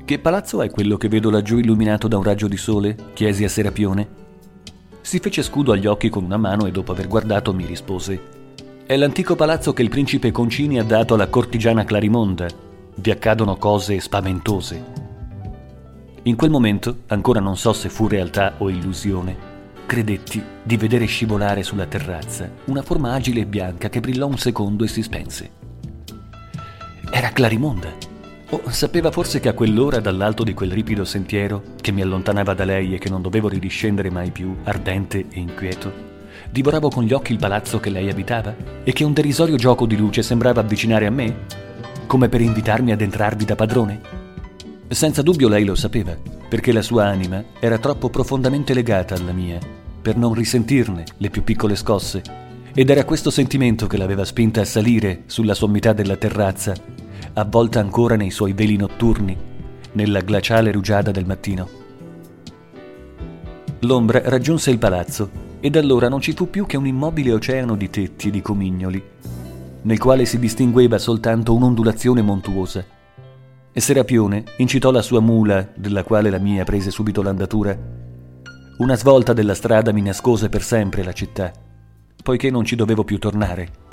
Che 0.04 0.18
palazzo 0.18 0.60
è 0.62 0.70
quello 0.70 0.96
che 0.96 1.08
vedo 1.08 1.30
laggiù 1.30 1.58
illuminato 1.58 2.08
da 2.08 2.16
un 2.16 2.24
raggio 2.24 2.48
di 2.48 2.56
sole? 2.56 2.96
chiesi 3.14 3.44
a 3.44 3.48
Serapione. 3.48 4.08
Si 5.00 5.20
fece 5.20 5.42
scudo 5.42 5.72
agli 5.72 5.86
occhi 5.86 6.08
con 6.08 6.24
una 6.24 6.36
mano 6.36 6.66
e 6.66 6.72
dopo 6.72 6.90
aver 6.90 7.06
guardato 7.06 7.54
mi 7.54 7.64
rispose 7.64 8.38
È 8.90 8.96
l'antico 8.96 9.36
palazzo 9.36 9.72
che 9.72 9.82
il 9.82 9.88
principe 9.88 10.32
Concini 10.32 10.80
ha 10.80 10.82
dato 10.82 11.14
alla 11.14 11.28
cortigiana 11.28 11.84
Clarimonda. 11.84 12.48
Vi 12.96 13.12
accadono 13.12 13.54
cose 13.54 14.00
spaventose. 14.00 14.84
In 16.22 16.34
quel 16.34 16.50
momento, 16.50 17.02
ancora 17.06 17.38
non 17.38 17.56
so 17.56 17.72
se 17.72 17.88
fu 17.88 18.08
realtà 18.08 18.54
o 18.58 18.68
illusione, 18.68 19.36
credetti 19.86 20.42
di 20.64 20.76
vedere 20.76 21.04
scivolare 21.04 21.62
sulla 21.62 21.86
terrazza 21.86 22.50
una 22.64 22.82
forma 22.82 23.12
agile 23.12 23.42
e 23.42 23.46
bianca 23.46 23.88
che 23.88 24.00
brillò 24.00 24.26
un 24.26 24.38
secondo 24.38 24.82
e 24.82 24.88
si 24.88 25.02
spense. 25.02 25.50
Era 27.12 27.28
Clarimonda. 27.28 27.92
O 28.48 28.62
sapeva 28.70 29.12
forse 29.12 29.38
che 29.38 29.48
a 29.48 29.54
quell'ora 29.54 30.00
dall'alto 30.00 30.42
di 30.42 30.52
quel 30.52 30.72
ripido 30.72 31.04
sentiero, 31.04 31.62
che 31.80 31.92
mi 31.92 32.02
allontanava 32.02 32.54
da 32.54 32.64
lei 32.64 32.92
e 32.96 32.98
che 32.98 33.08
non 33.08 33.22
dovevo 33.22 33.46
ridiscendere 33.46 34.10
mai 34.10 34.32
più, 34.32 34.52
ardente 34.64 35.26
e 35.30 35.38
inquieto, 35.38 36.10
divoravo 36.50 36.88
con 36.88 37.04
gli 37.04 37.12
occhi 37.12 37.32
il 37.32 37.38
palazzo 37.38 37.78
che 37.78 37.90
lei 37.90 38.10
abitava 38.10 38.54
e 38.82 38.92
che 38.92 39.04
un 39.04 39.12
derisorio 39.12 39.56
gioco 39.56 39.86
di 39.86 39.96
luce 39.96 40.22
sembrava 40.22 40.60
avvicinare 40.60 41.06
a 41.06 41.10
me, 41.10 41.46
come 42.06 42.28
per 42.28 42.40
invitarmi 42.40 42.92
ad 42.92 43.00
entrarvi 43.00 43.44
da 43.44 43.54
padrone? 43.54 44.00
Senza 44.88 45.22
dubbio 45.22 45.48
lei 45.48 45.64
lo 45.64 45.76
sapeva, 45.76 46.16
perché 46.48 46.72
la 46.72 46.82
sua 46.82 47.06
anima 47.06 47.44
era 47.60 47.78
troppo 47.78 48.10
profondamente 48.10 48.74
legata 48.74 49.14
alla 49.14 49.32
mia 49.32 49.58
per 50.02 50.16
non 50.16 50.34
risentirne 50.34 51.04
le 51.18 51.30
più 51.30 51.44
piccole 51.44 51.76
scosse, 51.76 52.22
ed 52.74 52.90
era 52.90 53.04
questo 53.04 53.30
sentimento 53.30 53.86
che 53.86 53.96
l'aveva 53.96 54.24
spinta 54.24 54.60
a 54.60 54.64
salire 54.64 55.22
sulla 55.26 55.54
sommità 55.54 55.92
della 55.92 56.16
terrazza, 56.16 56.74
avvolta 57.34 57.78
ancora 57.78 58.16
nei 58.16 58.30
suoi 58.30 58.52
veli 58.52 58.76
notturni, 58.76 59.36
nella 59.92 60.20
glaciale 60.20 60.72
rugiada 60.72 61.10
del 61.10 61.26
mattino. 61.26 61.68
L'ombra 63.80 64.22
raggiunse 64.24 64.70
il 64.70 64.78
palazzo 64.78 65.48
ed 65.60 65.76
allora 65.76 66.08
non 66.08 66.20
ci 66.20 66.32
fu 66.32 66.48
più 66.48 66.66
che 66.66 66.76
un 66.76 66.86
immobile 66.86 67.32
oceano 67.32 67.76
di 67.76 67.90
tetti 67.90 68.28
e 68.28 68.30
di 68.30 68.40
comignoli, 68.40 69.02
nel 69.82 69.98
quale 69.98 70.24
si 70.24 70.38
distingueva 70.38 70.98
soltanto 70.98 71.54
un'ondulazione 71.54 72.22
montuosa. 72.22 72.84
E 73.72 73.80
Serapione 73.80 74.44
incitò 74.56 74.90
la 74.90 75.02
sua 75.02 75.20
mula, 75.20 75.68
della 75.76 76.02
quale 76.02 76.30
la 76.30 76.38
mia 76.38 76.64
prese 76.64 76.90
subito 76.90 77.22
l'andatura, 77.22 77.78
una 78.78 78.96
svolta 78.96 79.34
della 79.34 79.54
strada 79.54 79.92
mi 79.92 80.00
nascose 80.00 80.48
per 80.48 80.62
sempre 80.62 81.04
la 81.04 81.12
città, 81.12 81.52
poiché 82.22 82.50
non 82.50 82.64
ci 82.64 82.76
dovevo 82.76 83.04
più 83.04 83.18
tornare. 83.18 83.89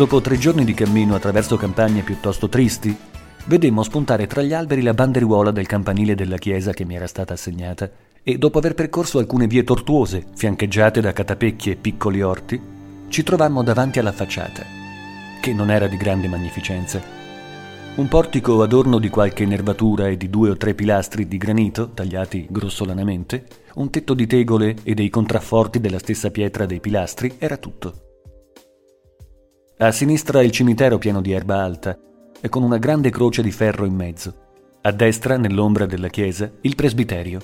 Dopo 0.00 0.22
tre 0.22 0.38
giorni 0.38 0.64
di 0.64 0.72
cammino 0.72 1.14
attraverso 1.14 1.58
campagne 1.58 2.00
piuttosto 2.00 2.48
tristi, 2.48 2.96
vedemmo 3.44 3.82
spuntare 3.82 4.26
tra 4.26 4.40
gli 4.40 4.54
alberi 4.54 4.80
la 4.80 4.94
banderiuola 4.94 5.50
del 5.50 5.66
campanile 5.66 6.14
della 6.14 6.38
chiesa 6.38 6.72
che 6.72 6.86
mi 6.86 6.94
era 6.94 7.06
stata 7.06 7.34
assegnata 7.34 7.90
e 8.22 8.38
dopo 8.38 8.56
aver 8.56 8.72
percorso 8.72 9.18
alcune 9.18 9.46
vie 9.46 9.62
tortuose, 9.62 10.24
fiancheggiate 10.34 11.02
da 11.02 11.12
catapecchie 11.12 11.74
e 11.74 11.76
piccoli 11.76 12.22
orti, 12.22 12.58
ci 13.08 13.22
trovammo 13.22 13.62
davanti 13.62 13.98
alla 13.98 14.12
facciata, 14.12 14.64
che 15.38 15.52
non 15.52 15.70
era 15.70 15.86
di 15.86 15.98
grande 15.98 16.28
magnificenza. 16.28 17.02
Un 17.96 18.08
portico 18.08 18.62
adorno 18.62 18.98
di 18.98 19.10
qualche 19.10 19.44
nervatura 19.44 20.08
e 20.08 20.16
di 20.16 20.30
due 20.30 20.48
o 20.48 20.56
tre 20.56 20.72
pilastri 20.72 21.28
di 21.28 21.36
granito 21.36 21.90
tagliati 21.90 22.46
grossolanamente, 22.48 23.44
un 23.74 23.90
tetto 23.90 24.14
di 24.14 24.26
tegole 24.26 24.76
e 24.82 24.94
dei 24.94 25.10
contrafforti 25.10 25.78
della 25.78 25.98
stessa 25.98 26.30
pietra 26.30 26.64
dei 26.64 26.80
pilastri 26.80 27.34
era 27.36 27.58
tutto. 27.58 28.08
A 29.82 29.92
sinistra 29.92 30.42
il 30.42 30.50
cimitero 30.50 30.98
pieno 30.98 31.22
di 31.22 31.32
erba 31.32 31.62
alta 31.62 31.98
e 32.38 32.50
con 32.50 32.62
una 32.62 32.76
grande 32.76 33.08
croce 33.08 33.40
di 33.40 33.50
ferro 33.50 33.86
in 33.86 33.94
mezzo. 33.94 34.34
A 34.82 34.90
destra, 34.90 35.38
nell'ombra 35.38 35.86
della 35.86 36.08
chiesa, 36.08 36.50
il 36.60 36.74
presbiterio. 36.74 37.40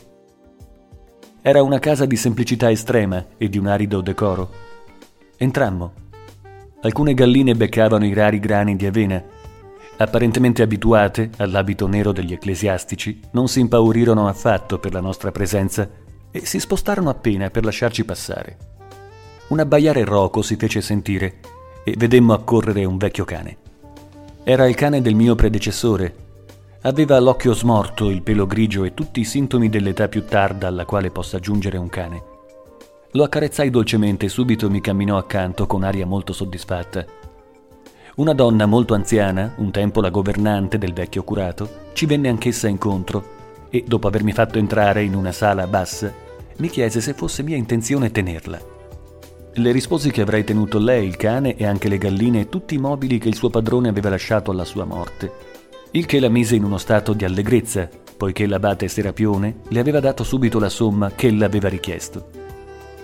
Era 1.41 1.62
una 1.62 1.78
casa 1.78 2.05
di 2.05 2.14
semplicità 2.14 2.70
estrema 2.70 3.24
e 3.39 3.49
di 3.49 3.57
un 3.57 3.68
arido 3.68 4.03
decoro. 4.03 4.51
Entrammo. 5.39 5.95
Alcune 6.82 7.14
galline 7.14 7.55
beccavano 7.55 8.05
i 8.05 8.12
rari 8.12 8.39
grani 8.39 8.76
di 8.76 8.84
avena. 8.84 9.24
Apparentemente 9.97 10.61
abituate 10.61 11.30
all'abito 11.39 11.87
nero 11.87 12.12
degli 12.12 12.34
ecclesiastici, 12.34 13.18
non 13.30 13.49
si 13.49 13.61
impaurirono 13.61 14.28
affatto 14.28 14.78
per 14.78 14.93
la 14.93 15.01
nostra 15.01 15.32
presenza 15.32 15.89
e 16.30 16.45
si 16.45 16.61
spostarono 16.61 17.09
appena 17.09 17.49
per 17.49 17.64
lasciarci 17.64 18.05
passare. 18.05 18.59
Un 19.49 19.59
abbaiare 19.59 20.05
roco 20.05 20.43
si 20.43 20.57
fece 20.57 20.82
sentire 20.82 21.55
e 21.89 21.95
vedemmo 21.97 22.32
accorrere 22.32 22.84
un 22.84 22.97
vecchio 22.97 23.24
cane. 23.24 23.57
Era 24.43 24.66
il 24.66 24.74
cane 24.74 25.01
del 25.01 25.14
mio 25.14 25.37
predecessore, 25.37 26.24
Aveva 26.87 27.18
l'occhio 27.18 27.53
smorto, 27.53 28.11
il 28.11 28.22
pelo 28.22 28.47
grigio 28.47 28.84
e 28.84 28.95
tutti 28.95 29.18
i 29.18 29.24
sintomi 29.24 29.68
dell'età 29.68 30.07
più 30.07 30.24
tarda 30.24 30.68
alla 30.68 30.84
quale 30.84 31.11
possa 31.11 31.41
giungere 31.41 31.78
un 31.78 31.89
cane. 31.89 32.22
Lo 33.11 33.24
accarezzai 33.24 33.70
dolcemente 33.70 34.26
e 34.26 34.28
subito 34.28 34.70
mi 34.70 34.80
camminò 34.80 35.16
accanto 35.16 35.66
con 35.66 35.82
aria 35.82 36.07
molto 36.07 36.32
soddisfatta. 36.32 37.05
Una 38.16 38.34
donna 38.34 38.66
molto 38.66 38.95
anziana, 38.95 39.55
un 39.57 39.72
tempo 39.72 40.01
la 40.01 40.11
governante 40.11 40.78
del 40.78 40.93
vecchio 40.93 41.24
curato, 41.24 41.68
ci 41.93 42.07
venne 42.07 42.28
anch'essa 42.28 42.68
incontro 42.68 43.66
e, 43.68 43.82
dopo 43.84 44.07
avermi 44.07 44.30
fatto 44.30 44.59
entrare 44.59 45.03
in 45.03 45.16
una 45.16 45.32
sala 45.32 45.66
bassa, 45.66 46.12
mi 46.59 46.68
chiese 46.68 47.01
se 47.01 47.14
fosse 47.14 47.43
mia 47.43 47.57
intenzione 47.57 48.12
tenerla. 48.12 48.74
Le 49.59 49.72
risposi 49.72 50.11
che 50.11 50.22
avrei 50.22 50.44
tenuto 50.44 50.78
lei, 50.78 51.07
il 51.07 51.16
cane 51.16 51.57
e 51.57 51.66
anche 51.66 51.88
le 51.88 51.98
galline 51.98 52.40
e 52.40 52.48
tutti 52.48 52.74
i 52.74 52.78
mobili 52.78 53.18
che 53.18 53.28
il 53.28 53.36
suo 53.36 53.50
padrone 53.50 53.88
aveva 53.88 54.11
lasciato 54.11 54.50
alla 54.50 54.64
sua 54.64 54.84
morte 54.84 55.54
il 55.96 56.04
che 56.04 56.20
la 56.20 56.28
mise 56.28 56.57
in 56.57 56.64
uno 56.64 56.76
stato 56.76 57.14
di 57.14 57.24
allegrezza, 57.24 57.88
poiché 58.16 58.46
l'abate 58.46 58.86
Serapione 58.86 59.61
le 59.68 59.80
aveva 59.80 59.98
dato 59.98 60.24
subito 60.24 60.59
la 60.59 60.68
somma 60.68 61.12
che 61.12 61.28
ella 61.28 61.46
aveva 61.46 61.68
richiesto. 61.68 62.28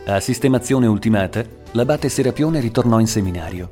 A 0.07 0.21
sistemazione 0.21 0.87
ultimata, 0.87 1.43
l'abate 1.71 2.11
Serapione 2.11 2.61
ritornò 2.61 2.99
in 2.99 3.07
seminario. 3.07 3.71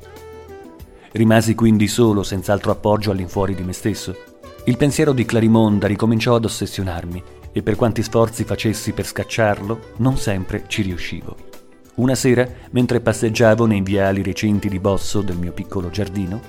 Rimasi 1.11 1.53
quindi 1.53 1.87
solo, 1.87 2.23
senz'altro 2.23 2.71
appoggio 2.71 3.11
all'infuori 3.11 3.53
di 3.53 3.63
me 3.63 3.73
stesso. 3.73 4.15
Il 4.63 4.77
pensiero 4.77 5.13
di 5.13 5.25
Clarimonda 5.25 5.85
ricominciò 5.85 6.35
ad 6.35 6.45
ossessionarmi 6.45 7.23
e 7.51 7.61
per 7.61 7.75
quanti 7.75 8.01
sforzi 8.01 8.43
facessi 8.43 8.91
per 8.91 9.05
scacciarlo, 9.05 9.79
non 9.97 10.17
sempre 10.17 10.63
ci 10.67 10.81
riuscivo. 10.81 11.50
Una 11.95 12.15
sera, 12.15 12.47
mentre 12.71 13.01
passeggiavo 13.01 13.65
nei 13.65 13.81
viali 13.81 14.23
recinti 14.23 14.69
di 14.69 14.79
bosso 14.79 15.21
del 15.21 15.37
mio 15.37 15.51
piccolo 15.51 15.89
giardino, 15.89 16.39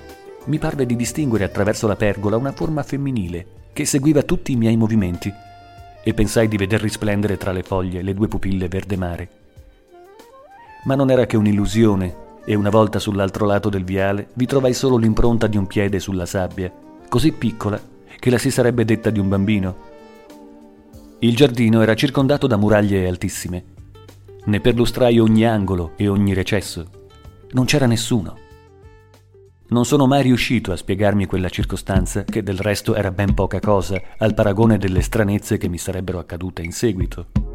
mi 0.45 0.59
parve 0.59 0.87
di 0.87 0.97
distinguere 0.97 1.45
attraverso 1.45 1.87
la 1.87 1.97
pergola 1.97 2.37
una 2.37 2.53
forma 2.53 2.83
femminile 2.83 3.47
che 3.73 3.85
seguiva 3.85 4.23
tutti 4.23 4.53
i 4.53 4.57
miei 4.57 4.77
movimenti 4.77 5.33
e 6.05 6.15
pensai 6.15 6.49
di 6.49 6.57
veder 6.57 6.81
risplendere 6.81 7.37
tra 7.37 7.53
le 7.53 7.63
foglie 7.63 8.03
le 8.03 8.15
due 8.15 8.29
pupille 8.29 8.69
verde 8.69 8.97
mare. 8.97 9.29
Ma 10.85 10.95
non 10.95 11.11
era 11.11 11.27
che 11.27 11.37
un'illusione 11.37 12.15
e 12.45 12.55
una 12.55 12.71
volta 12.71 12.99
sull'altro 12.99 13.47
lato 13.47 13.69
del 13.69 13.85
viale 13.85 14.29
vi 14.35 14.47
trovai 14.47 14.75
solo 14.75 14.97
l'impronta 14.97 15.47
di 15.47 15.57
un 15.57 15.67
piede 15.67 16.01
sulla 16.01 16.27
sabbia, 16.27 16.73
così 17.09 17.33
piccola 17.33 17.81
che 18.19 18.31
la 18.31 18.39
si 18.39 18.51
sarebbe 18.51 18.85
detta 18.85 19.11
di 19.11 19.19
un 19.19 19.29
bambino. 19.29 19.91
Il 21.21 21.37
giardino 21.37 21.83
era 21.83 21.95
circondato 21.95 22.47
da 22.47 22.57
muraglie 22.57 23.09
altissime. 23.09 23.72
Ne 24.45 24.61
perlustrai 24.61 25.21
ogni 25.21 25.47
angolo 25.47 25.93
e 25.97 26.09
ogni 26.09 26.35
recesso. 26.35 26.89
Non 27.53 27.65
c'era 27.65 27.87
nessuno. 27.87 28.37
Non 29.69 29.85
sono 29.85 30.07
mai 30.07 30.23
riuscito 30.23 30.73
a 30.73 30.77
spiegarmi 30.77 31.27
quella 31.27 31.49
circostanza, 31.49 32.25
che 32.25 32.43
del 32.43 32.59
resto 32.59 32.95
era 32.95 33.13
ben 33.13 33.35
poca 33.35 33.61
cosa, 33.61 34.01
al 34.19 34.35
paragone 34.35 34.79
delle 34.79 35.01
stranezze 35.01 35.59
che 35.59 35.69
mi 35.69 35.79
sarebbero 35.79 36.19
accadute 36.19 36.63
in 36.63 36.73
seguito. 36.73 37.52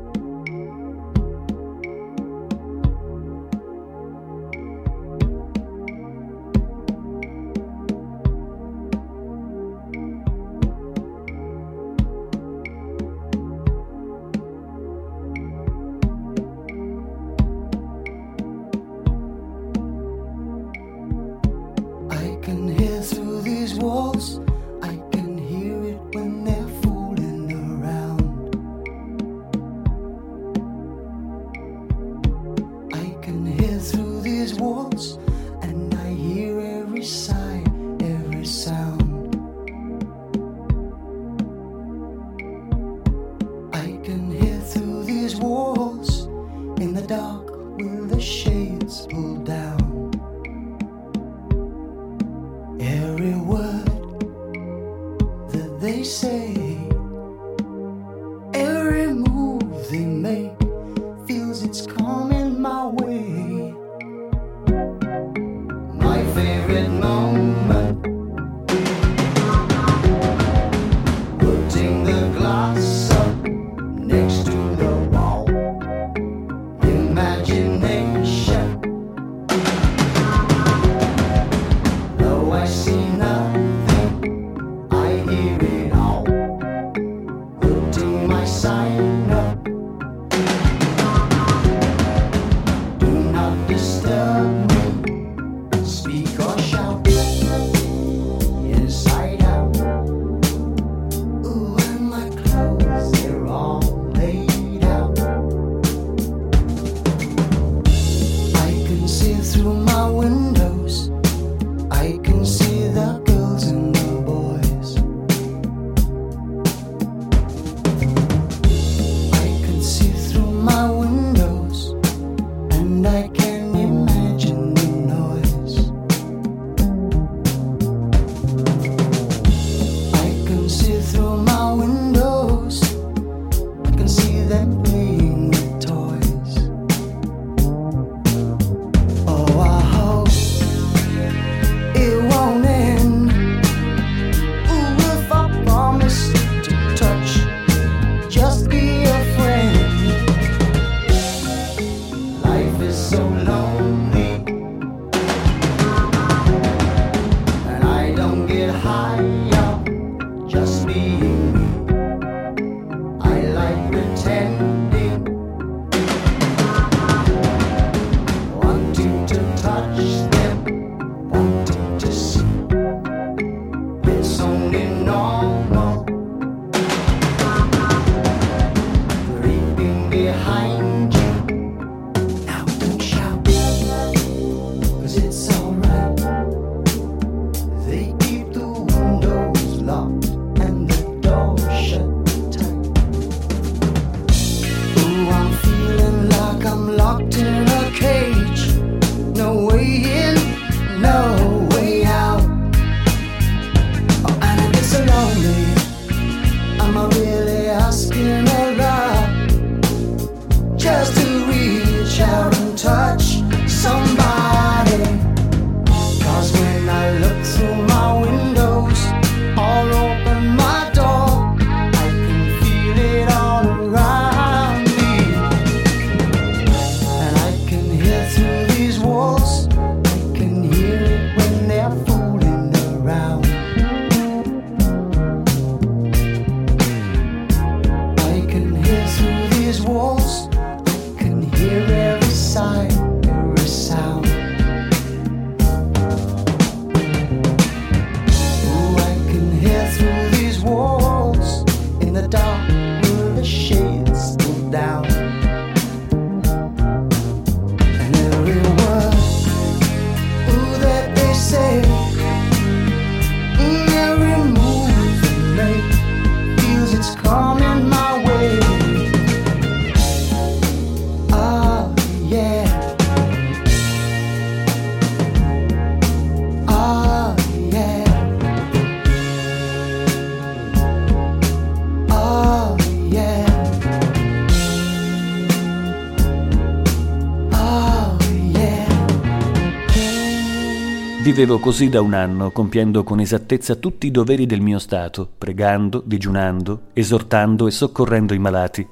Vivevo 291.37 291.59
così 291.59 291.87
da 291.87 292.01
un 292.01 292.15
anno, 292.15 292.49
compiendo 292.49 293.03
con 293.03 293.19
esattezza 293.19 293.75
tutti 293.75 294.07
i 294.07 294.11
doveri 294.11 294.47
del 294.47 294.59
mio 294.59 294.79
stato, 294.79 295.29
pregando, 295.37 296.01
digiunando, 296.03 296.87
esortando 296.93 297.67
e 297.67 297.71
soccorrendo 297.71 298.33
i 298.33 298.39
malati, 298.39 298.87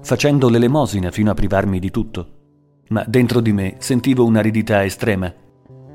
facendo 0.00 0.48
l'elemosina 0.48 1.10
fino 1.10 1.30
a 1.30 1.34
privarmi 1.34 1.78
di 1.78 1.90
tutto. 1.90 2.28
Ma 2.88 3.04
dentro 3.06 3.40
di 3.40 3.52
me 3.52 3.74
sentivo 3.76 4.24
un'aridità 4.24 4.86
estrema 4.86 5.30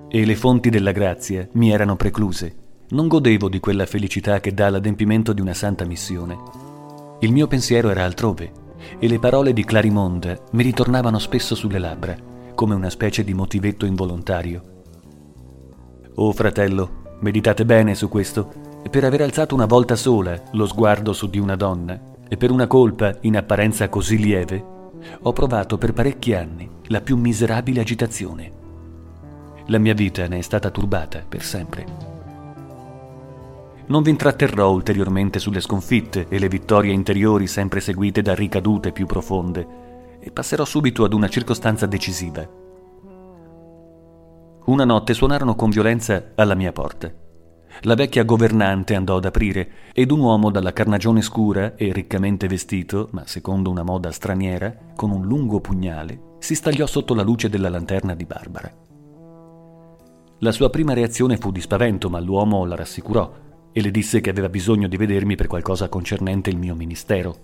e 0.07 0.23
le 0.23 0.35
fonti 0.35 0.69
della 0.69 0.91
grazia 0.91 1.47
mi 1.53 1.71
erano 1.71 1.95
precluse. 1.95 2.55
Non 2.89 3.07
godevo 3.07 3.49
di 3.49 3.59
quella 3.59 3.87
felicità 3.87 4.39
che 4.39 4.53
dà 4.53 4.69
l'adempimento 4.69 5.33
di 5.33 5.41
una 5.41 5.55
santa 5.55 5.83
missione. 5.83 6.37
Il 7.21 7.31
mio 7.31 7.47
pensiero 7.47 7.89
era 7.89 8.05
altrove 8.05 8.51
e 8.99 9.07
le 9.07 9.17
parole 9.17 9.51
di 9.51 9.63
Clarimonde 9.63 10.43
mi 10.51 10.61
ritornavano 10.61 11.17
spesso 11.17 11.55
sulle 11.55 11.79
labbra, 11.79 12.15
come 12.53 12.75
una 12.75 12.91
specie 12.91 13.23
di 13.23 13.33
motivetto 13.33 13.87
involontario. 13.87 14.70
Oh 16.23 16.33
fratello, 16.33 17.17
meditate 17.21 17.65
bene 17.65 17.95
su 17.95 18.07
questo. 18.07 18.53
Per 18.91 19.03
aver 19.03 19.23
alzato 19.23 19.55
una 19.55 19.65
volta 19.65 19.95
sola 19.95 20.39
lo 20.51 20.67
sguardo 20.67 21.13
su 21.13 21.27
di 21.27 21.39
una 21.39 21.55
donna 21.55 21.99
e 22.29 22.37
per 22.37 22.51
una 22.51 22.67
colpa 22.67 23.17
in 23.21 23.35
apparenza 23.35 23.89
così 23.89 24.19
lieve, 24.19 24.63
ho 25.19 25.33
provato 25.33 25.79
per 25.79 25.93
parecchi 25.93 26.35
anni 26.35 26.69
la 26.89 27.01
più 27.01 27.17
miserabile 27.17 27.81
agitazione. 27.81 28.51
La 29.65 29.79
mia 29.79 29.95
vita 29.95 30.27
ne 30.27 30.37
è 30.37 30.41
stata 30.41 30.69
turbata 30.69 31.25
per 31.27 31.41
sempre. 31.41 31.85
Non 33.87 34.03
vi 34.03 34.11
intratterrò 34.11 34.69
ulteriormente 34.69 35.39
sulle 35.39 35.59
sconfitte 35.59 36.27
e 36.29 36.37
le 36.37 36.49
vittorie 36.49 36.93
interiori 36.93 37.47
sempre 37.47 37.79
seguite 37.79 38.21
da 38.21 38.35
ricadute 38.35 38.91
più 38.91 39.07
profonde 39.07 40.19
e 40.19 40.29
passerò 40.29 40.65
subito 40.65 41.03
ad 41.03 41.13
una 41.13 41.29
circostanza 41.29 41.87
decisiva. 41.87 42.60
Una 44.63 44.85
notte 44.85 45.15
suonarono 45.15 45.55
con 45.55 45.71
violenza 45.71 46.33
alla 46.35 46.53
mia 46.53 46.71
porta. 46.71 47.11
La 47.81 47.95
vecchia 47.95 48.23
governante 48.23 48.93
andò 48.93 49.17
ad 49.17 49.25
aprire 49.25 49.71
ed 49.91 50.11
un 50.11 50.19
uomo 50.19 50.51
dalla 50.51 50.71
carnagione 50.71 51.21
scura 51.21 51.75
e 51.75 51.91
riccamente 51.91 52.47
vestito, 52.47 53.09
ma 53.11 53.23
secondo 53.25 53.71
una 53.71 53.81
moda 53.81 54.11
straniera, 54.11 54.75
con 54.95 55.09
un 55.09 55.25
lungo 55.25 55.61
pugnale, 55.61 56.35
si 56.37 56.53
stagliò 56.53 56.85
sotto 56.85 57.15
la 57.15 57.23
luce 57.23 57.49
della 57.49 57.69
lanterna 57.69 58.13
di 58.13 58.25
Barbara. 58.25 58.71
La 60.39 60.51
sua 60.51 60.69
prima 60.69 60.93
reazione 60.93 61.37
fu 61.37 61.51
di 61.51 61.61
spavento, 61.61 62.09
ma 62.09 62.19
l'uomo 62.19 62.63
la 62.65 62.75
rassicurò 62.75 63.33
e 63.71 63.81
le 63.81 63.89
disse 63.89 64.21
che 64.21 64.29
aveva 64.29 64.49
bisogno 64.49 64.87
di 64.87 64.97
vedermi 64.97 65.35
per 65.35 65.47
qualcosa 65.47 65.89
concernente 65.89 66.51
il 66.51 66.57
mio 66.57 66.75
ministero. 66.75 67.35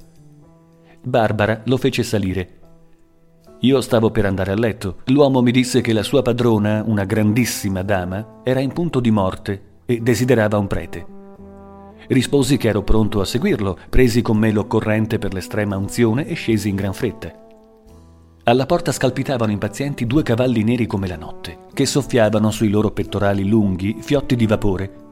Barbara 1.02 1.62
lo 1.66 1.78
fece 1.78 2.04
salire. 2.04 2.60
Io 3.62 3.82
stavo 3.82 4.12
per 4.12 4.26
andare 4.26 4.52
a 4.52 4.56
letto. 4.56 4.98
L'uomo 5.06 5.42
mi 5.42 5.52
disse 5.52 5.82
che 5.82 5.92
la 5.92 6.04
sua 6.04 6.22
padrona, 6.22 6.84
una 6.86 7.06
grandissima 7.06 7.82
dama, 7.82 8.42
era 8.44 8.60
in 8.60 8.72
punto 8.72 9.00
di 9.00 9.10
morte 9.10 9.62
e 9.86 10.00
desiderava 10.00 10.60
un 10.60 10.68
prete. 10.68 11.06
Risposi 12.08 12.58
che 12.58 12.68
ero 12.68 12.84
pronto 12.84 13.20
a 13.20 13.26
seguirlo, 13.26 13.78
presi 13.90 14.22
con 14.22 14.38
me 14.38 14.52
l'occorrente 14.52 15.18
per 15.18 15.34
l'estrema 15.34 15.76
unzione 15.76 16.28
e 16.28 16.36
scesi 16.36 16.70
in 16.70 16.76
gran 16.76 16.94
fretta. 16.94 17.34
Alla 18.44 18.66
porta 18.68 18.92
scalpitavano 18.92 19.52
impazienti 19.52 20.06
due 20.06 20.22
cavalli 20.24 20.64
neri 20.64 20.86
come 20.86 21.08
la 21.08 21.18
notte, 21.18 21.58
che 21.74 21.86
soffiavano 21.88 22.52
sui 22.52 22.70
loro 22.70 22.92
pettorali 22.92 23.46
lunghi 23.46 23.98
fiotti 24.00 24.36
di 24.36 24.46
vapore. 24.46 25.06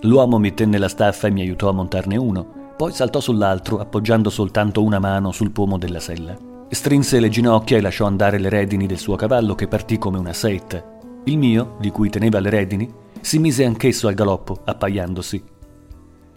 L'uomo 0.00 0.38
mi 0.38 0.54
tenne 0.54 0.78
la 0.78 0.88
staffa 0.88 1.28
e 1.28 1.30
mi 1.30 1.42
aiutò 1.42 1.68
a 1.68 1.72
montarne 1.72 2.16
uno, 2.16 2.74
poi 2.76 2.92
saltò 2.92 3.20
sull'altro 3.20 3.78
appoggiando 3.78 4.30
soltanto 4.30 4.82
una 4.82 4.98
mano 4.98 5.30
sul 5.30 5.50
pomo 5.50 5.76
della 5.76 6.00
sella. 6.00 6.49
Strinse 6.72 7.18
le 7.18 7.28
ginocchia 7.28 7.78
e 7.78 7.80
lasciò 7.80 8.06
andare 8.06 8.38
le 8.38 8.48
redini 8.48 8.86
del 8.86 8.98
suo 8.98 9.16
cavallo 9.16 9.56
che 9.56 9.66
partì 9.66 9.98
come 9.98 10.18
una 10.18 10.32
saetta. 10.32 10.98
Il 11.24 11.36
mio, 11.36 11.76
di 11.80 11.90
cui 11.90 12.10
teneva 12.10 12.38
le 12.38 12.48
redini, 12.48 12.88
si 13.20 13.40
mise 13.40 13.64
anch'esso 13.64 14.06
al 14.06 14.14
galoppo, 14.14 14.60
appaiandosi. 14.64 15.42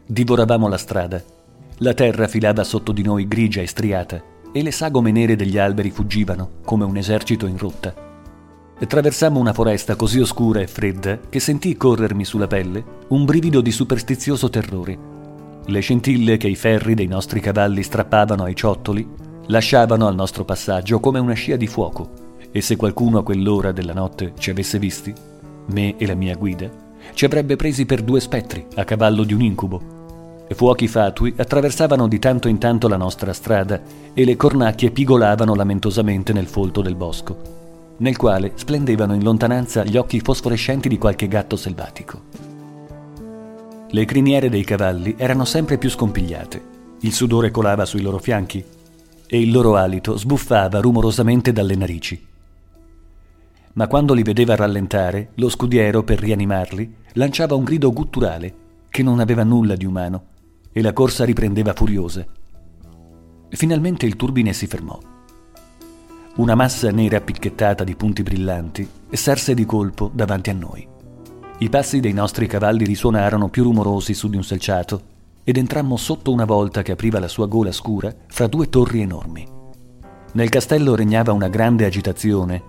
Divoravamo 0.05 0.67
la 0.67 0.77
strada. 0.77 1.23
La 1.77 1.93
terra 1.93 2.27
filava 2.27 2.63
sotto 2.63 2.91
di 2.91 3.03
noi 3.03 3.27
grigia 3.27 3.61
e 3.61 3.67
striata 3.67 4.21
e 4.51 4.63
le 4.63 4.71
sagome 4.71 5.11
nere 5.11 5.35
degli 5.35 5.59
alberi 5.59 5.91
fuggivano 5.91 6.49
come 6.65 6.83
un 6.83 6.97
esercito 6.97 7.45
in 7.45 7.57
rotta. 7.59 7.93
Attraversammo 8.79 9.39
una 9.39 9.53
foresta 9.53 9.95
così 9.95 10.19
oscura 10.19 10.61
e 10.61 10.67
fredda 10.67 11.19
che 11.29 11.39
sentii 11.39 11.77
corrermi 11.77 12.25
sulla 12.25 12.47
pelle 12.47 12.83
un 13.09 13.23
brivido 13.23 13.61
di 13.61 13.71
superstizioso 13.71 14.49
terrore. 14.49 14.97
Le 15.65 15.79
scintille 15.79 16.37
che 16.37 16.47
i 16.47 16.55
ferri 16.55 16.95
dei 16.95 17.07
nostri 17.07 17.39
cavalli 17.39 17.83
strappavano 17.83 18.43
ai 18.43 18.55
ciottoli 18.55 19.07
lasciavano 19.47 20.07
al 20.07 20.15
nostro 20.15 20.45
passaggio 20.45 20.99
come 20.99 21.19
una 21.19 21.33
scia 21.33 21.55
di 21.55 21.67
fuoco. 21.67 22.21
E 22.51 22.61
se 22.61 22.75
qualcuno 22.75 23.17
a 23.17 23.23
quell'ora 23.23 23.71
della 23.71 23.93
notte 23.93 24.33
ci 24.37 24.51
avesse 24.51 24.77
visti, 24.77 25.13
me 25.67 25.97
e 25.97 26.05
la 26.05 26.13
mia 26.13 26.35
guida, 26.35 26.69
ci 27.13 27.25
avrebbe 27.25 27.55
presi 27.55 27.85
per 27.85 28.01
due 28.01 28.19
spettri 28.19 28.65
a 28.75 28.83
cavallo 28.83 29.23
di 29.23 29.33
un 29.33 29.41
incubo. 29.41 30.01
Fuochi 30.49 30.87
fatui 30.87 31.33
attraversavano 31.35 32.07
di 32.07 32.19
tanto 32.19 32.47
in 32.47 32.59
tanto 32.59 32.87
la 32.87 32.97
nostra 32.97 33.33
strada 33.33 33.81
e 34.13 34.23
le 34.23 34.35
cornacchie 34.35 34.91
pigolavano 34.91 35.55
lamentosamente 35.55 36.31
nel 36.31 36.45
folto 36.45 36.81
del 36.81 36.95
bosco, 36.95 37.95
nel 37.97 38.17
quale 38.17 38.51
splendevano 38.53 39.15
in 39.15 39.23
lontananza 39.23 39.83
gli 39.83 39.97
occhi 39.97 40.19
fosforescenti 40.19 40.87
di 40.89 40.99
qualche 40.99 41.27
gatto 41.27 41.55
selvatico. 41.55 42.21
Le 43.89 44.05
criniere 44.05 44.49
dei 44.49 44.63
cavalli 44.63 45.15
erano 45.17 45.45
sempre 45.45 45.79
più 45.79 45.89
scompigliate, 45.89 46.61
il 46.99 47.13
sudore 47.13 47.49
colava 47.49 47.85
sui 47.85 48.01
loro 48.01 48.19
fianchi 48.19 48.63
e 49.33 49.41
il 49.41 49.49
loro 49.49 49.77
alito 49.77 50.15
sbuffava 50.15 50.79
rumorosamente 50.79 51.51
dalle 51.51 51.73
narici. 51.73 52.23
Ma 53.73 53.87
quando 53.87 54.13
li 54.13 54.21
vedeva 54.21 54.55
rallentare, 54.55 55.29
lo 55.37 55.49
scudiero, 55.49 56.03
per 56.03 56.19
rianimarli, 56.19 56.97
lanciava 57.13 57.55
un 57.55 57.63
grido 57.63 57.91
gutturale 57.91 58.53
che 58.89 59.01
non 59.01 59.19
aveva 59.19 59.43
nulla 59.43 59.75
di 59.75 59.85
umano 59.85 60.25
e 60.71 60.83
la 60.83 60.93
corsa 60.93 61.25
riprendeva 61.25 61.73
furiosa. 61.73 62.23
Finalmente 63.49 64.05
il 64.05 64.17
turbine 64.17 64.53
si 64.53 64.67
fermò. 64.67 64.99
Una 66.35 66.53
massa 66.53 66.91
nera 66.91 67.19
picchettata 67.19 67.83
di 67.83 67.95
punti 67.95 68.21
brillanti 68.21 68.87
serse 69.09 69.55
di 69.55 69.65
colpo 69.65 70.11
davanti 70.13 70.51
a 70.51 70.53
noi. 70.53 70.87
I 71.57 71.69
passi 71.69 71.99
dei 71.99 72.13
nostri 72.13 72.45
cavalli 72.45 72.85
risuonarono 72.85 73.49
più 73.49 73.63
rumorosi 73.63 74.13
su 74.13 74.29
di 74.29 74.37
un 74.37 74.43
selciato 74.43 75.12
ed 75.43 75.57
entrammo 75.57 75.97
sotto 75.97 76.31
una 76.31 76.45
volta 76.45 76.81
che 76.81 76.93
apriva 76.93 77.19
la 77.19 77.27
sua 77.27 77.47
gola 77.47 77.71
scura 77.71 78.13
fra 78.27 78.47
due 78.47 78.69
torri 78.69 79.01
enormi. 79.01 79.45
Nel 80.33 80.49
castello 80.49 80.95
regnava 80.95 81.31
una 81.31 81.47
grande 81.47 81.85
agitazione. 81.85 82.63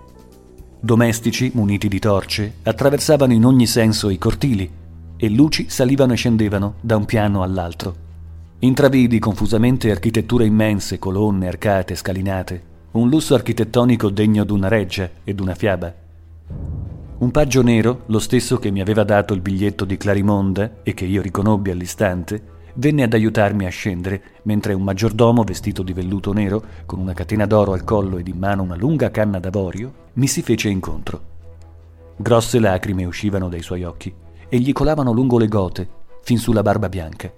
Domestici, 0.79 1.51
muniti 1.53 1.87
di 1.87 1.99
torce, 1.99 2.55
attraversavano 2.63 3.33
in 3.33 3.45
ogni 3.45 3.65
senso 3.65 4.09
i 4.09 4.17
cortili 4.17 4.69
e 5.17 5.29
luci 5.29 5.69
salivano 5.69 6.13
e 6.13 6.15
scendevano 6.15 6.75
da 6.81 6.95
un 6.95 7.05
piano 7.05 7.41
all'altro. 7.41 8.03
Intravidi 8.59 9.19
confusamente 9.19 9.89
architetture 9.89 10.45
immense, 10.45 10.99
colonne, 10.99 11.47
arcate, 11.47 11.95
scalinate, 11.95 12.63
un 12.91 13.09
lusso 13.09 13.33
architettonico 13.33 14.09
degno 14.09 14.43
d'una 14.43 14.67
reggia 14.67 15.09
e 15.23 15.33
d'una 15.33 15.55
fiaba. 15.55 15.93
Un 17.17 17.31
paggio 17.31 17.61
nero, 17.61 18.03
lo 18.07 18.19
stesso 18.19 18.57
che 18.57 18.71
mi 18.71 18.81
aveva 18.81 19.03
dato 19.03 19.33
il 19.33 19.41
biglietto 19.41 19.85
di 19.85 19.97
Clarimonda 19.97 20.83
e 20.83 20.93
che 20.93 21.05
io 21.05 21.21
riconobbi 21.21 21.71
all'istante, 21.71 22.53
venne 22.75 23.03
ad 23.03 23.13
aiutarmi 23.13 23.65
a 23.65 23.69
scendere, 23.69 24.21
mentre 24.43 24.73
un 24.73 24.83
maggiordomo 24.83 25.43
vestito 25.43 25.83
di 25.83 25.93
velluto 25.93 26.33
nero, 26.33 26.63
con 26.85 26.99
una 26.99 27.13
catena 27.13 27.45
d'oro 27.45 27.73
al 27.73 27.83
collo 27.83 28.17
ed 28.17 28.27
in 28.27 28.37
mano 28.37 28.63
una 28.63 28.75
lunga 28.75 29.11
canna 29.11 29.39
d'avorio, 29.39 29.93
mi 30.13 30.27
si 30.27 30.41
fece 30.41 30.69
incontro. 30.69 31.33
Grosse 32.17 32.59
lacrime 32.59 33.05
uscivano 33.05 33.49
dai 33.49 33.61
suoi 33.61 33.83
occhi 33.83 34.13
e 34.47 34.57
gli 34.59 34.71
colavano 34.71 35.11
lungo 35.11 35.37
le 35.37 35.47
gote, 35.47 35.89
fin 36.21 36.37
sulla 36.37 36.61
barba 36.61 36.89
bianca. 36.89 37.31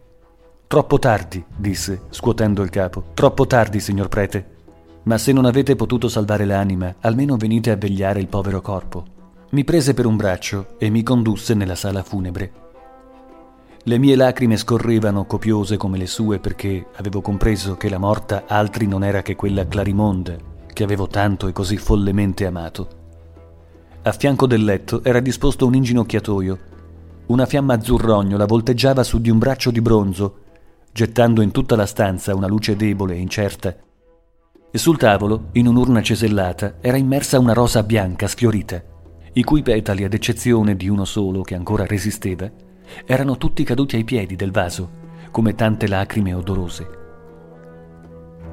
Troppo 0.67 0.99
tardi, 0.99 1.43
disse, 1.55 2.01
scuotendo 2.09 2.61
il 2.61 2.69
capo. 2.69 3.05
Troppo 3.13 3.47
tardi, 3.47 3.79
signor 3.79 4.09
prete. 4.09 4.55
Ma 5.03 5.17
se 5.17 5.31
non 5.31 5.45
avete 5.45 5.75
potuto 5.75 6.09
salvare 6.09 6.43
l'anima, 6.43 6.95
almeno 6.99 7.37
venite 7.37 7.71
a 7.71 7.77
vegliare 7.77 8.19
il 8.19 8.27
povero 8.27 8.61
corpo. 8.61 9.05
Mi 9.51 9.63
prese 9.63 9.93
per 9.93 10.05
un 10.05 10.17
braccio 10.17 10.75
e 10.77 10.89
mi 10.89 11.03
condusse 11.03 11.53
nella 11.53 11.75
sala 11.75 12.03
funebre. 12.03 12.51
Le 13.87 13.97
mie 13.97 14.17
lacrime 14.17 14.57
scorrevano 14.57 15.23
copiose 15.23 15.77
come 15.77 15.97
le 15.97 16.07
sue 16.07 16.39
perché 16.39 16.87
avevo 16.95 17.21
compreso 17.21 17.75
che 17.77 17.87
la 17.87 17.97
morta 17.97 18.43
altri 18.45 18.85
non 18.85 19.01
era 19.01 19.21
che 19.21 19.37
quella 19.37 19.65
Clarimonde 19.65 20.55
che 20.73 20.83
avevo 20.83 21.07
tanto 21.07 21.47
e 21.47 21.53
così 21.53 21.77
follemente 21.77 22.45
amato. 22.45 22.87
A 24.01 24.11
fianco 24.11 24.45
del 24.45 24.65
letto 24.65 25.01
era 25.05 25.21
disposto 25.21 25.65
un 25.65 25.73
inginocchiatoio 25.75 26.59
una 27.27 27.45
fiamma 27.45 27.75
azzurrognola 27.75 28.45
volteggiava 28.45 29.03
su 29.03 29.21
di 29.21 29.29
un 29.29 29.37
braccio 29.37 29.71
di 29.71 29.79
bronzo, 29.79 30.39
gettando 30.91 31.41
in 31.41 31.51
tutta 31.51 31.77
la 31.77 31.85
stanza 31.85 32.35
una 32.35 32.47
luce 32.47 32.75
debole 32.75 33.15
e 33.15 33.19
incerta. 33.19 33.73
E 34.69 34.77
sul 34.77 34.97
tavolo, 34.97 35.47
in 35.53 35.65
un'urna 35.65 36.01
cesellata, 36.01 36.75
era 36.81 36.97
immersa 36.97 37.39
una 37.39 37.53
rosa 37.53 37.83
bianca 37.83 38.27
sfiorita, 38.27 38.83
i 39.31 39.43
cui 39.43 39.61
petali, 39.61 40.03
ad 40.03 40.13
eccezione 40.13 40.75
di 40.75 40.89
uno 40.89 41.05
solo 41.05 41.41
che 41.41 41.55
ancora 41.55 41.85
resisteva, 41.85 42.49
erano 43.05 43.37
tutti 43.37 43.63
caduti 43.63 43.95
ai 43.95 44.03
piedi 44.03 44.35
del 44.35 44.51
vaso, 44.51 44.89
come 45.31 45.55
tante 45.55 45.87
lacrime 45.87 46.33
odorose. 46.33 46.87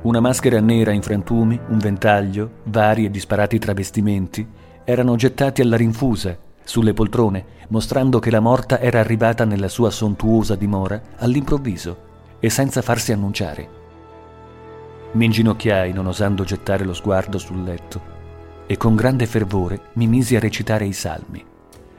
Una 0.03 0.20
maschera 0.20 0.61
nera 0.61 0.93
in 0.93 1.01
frantumi, 1.01 1.59
un 1.68 1.78
ventaglio, 1.78 2.51
vari 2.64 3.07
e 3.07 3.11
disparati 3.11 3.59
travestimenti 3.59 4.47
erano 4.85 5.16
gettati 5.16 5.62
alla 5.62 5.76
rinfusa 5.76 6.37
sulle 6.62 6.93
poltrone, 6.93 7.45
mostrando 7.68 8.18
che 8.18 8.30
la 8.30 8.41
morta 8.41 8.80
era 8.80 9.01
arrivata 9.01 9.45
nella 9.45 9.68
sua 9.68 9.91
sontuosa 9.91 10.57
dimora 10.57 11.01
all'improvviso 11.16 11.97
e 12.39 12.51
senza 12.51 12.82
farsi 12.82 13.12
annunciare. 13.12 13.82
Mi 15.12 15.24
inginocchiai 15.24 15.93
non 15.93 16.07
osando 16.07 16.45
gettare 16.45 16.85
lo 16.85 16.93
sguardo 16.93 17.39
sul 17.39 17.62
letto 17.62 18.12
e 18.66 18.76
con 18.76 18.95
grande 18.95 19.26
fervore 19.26 19.80
mi 19.95 20.07
misi 20.07 20.37
a 20.37 20.41
recitare 20.41 20.85
i 20.85 20.93
salmi, 20.93 21.43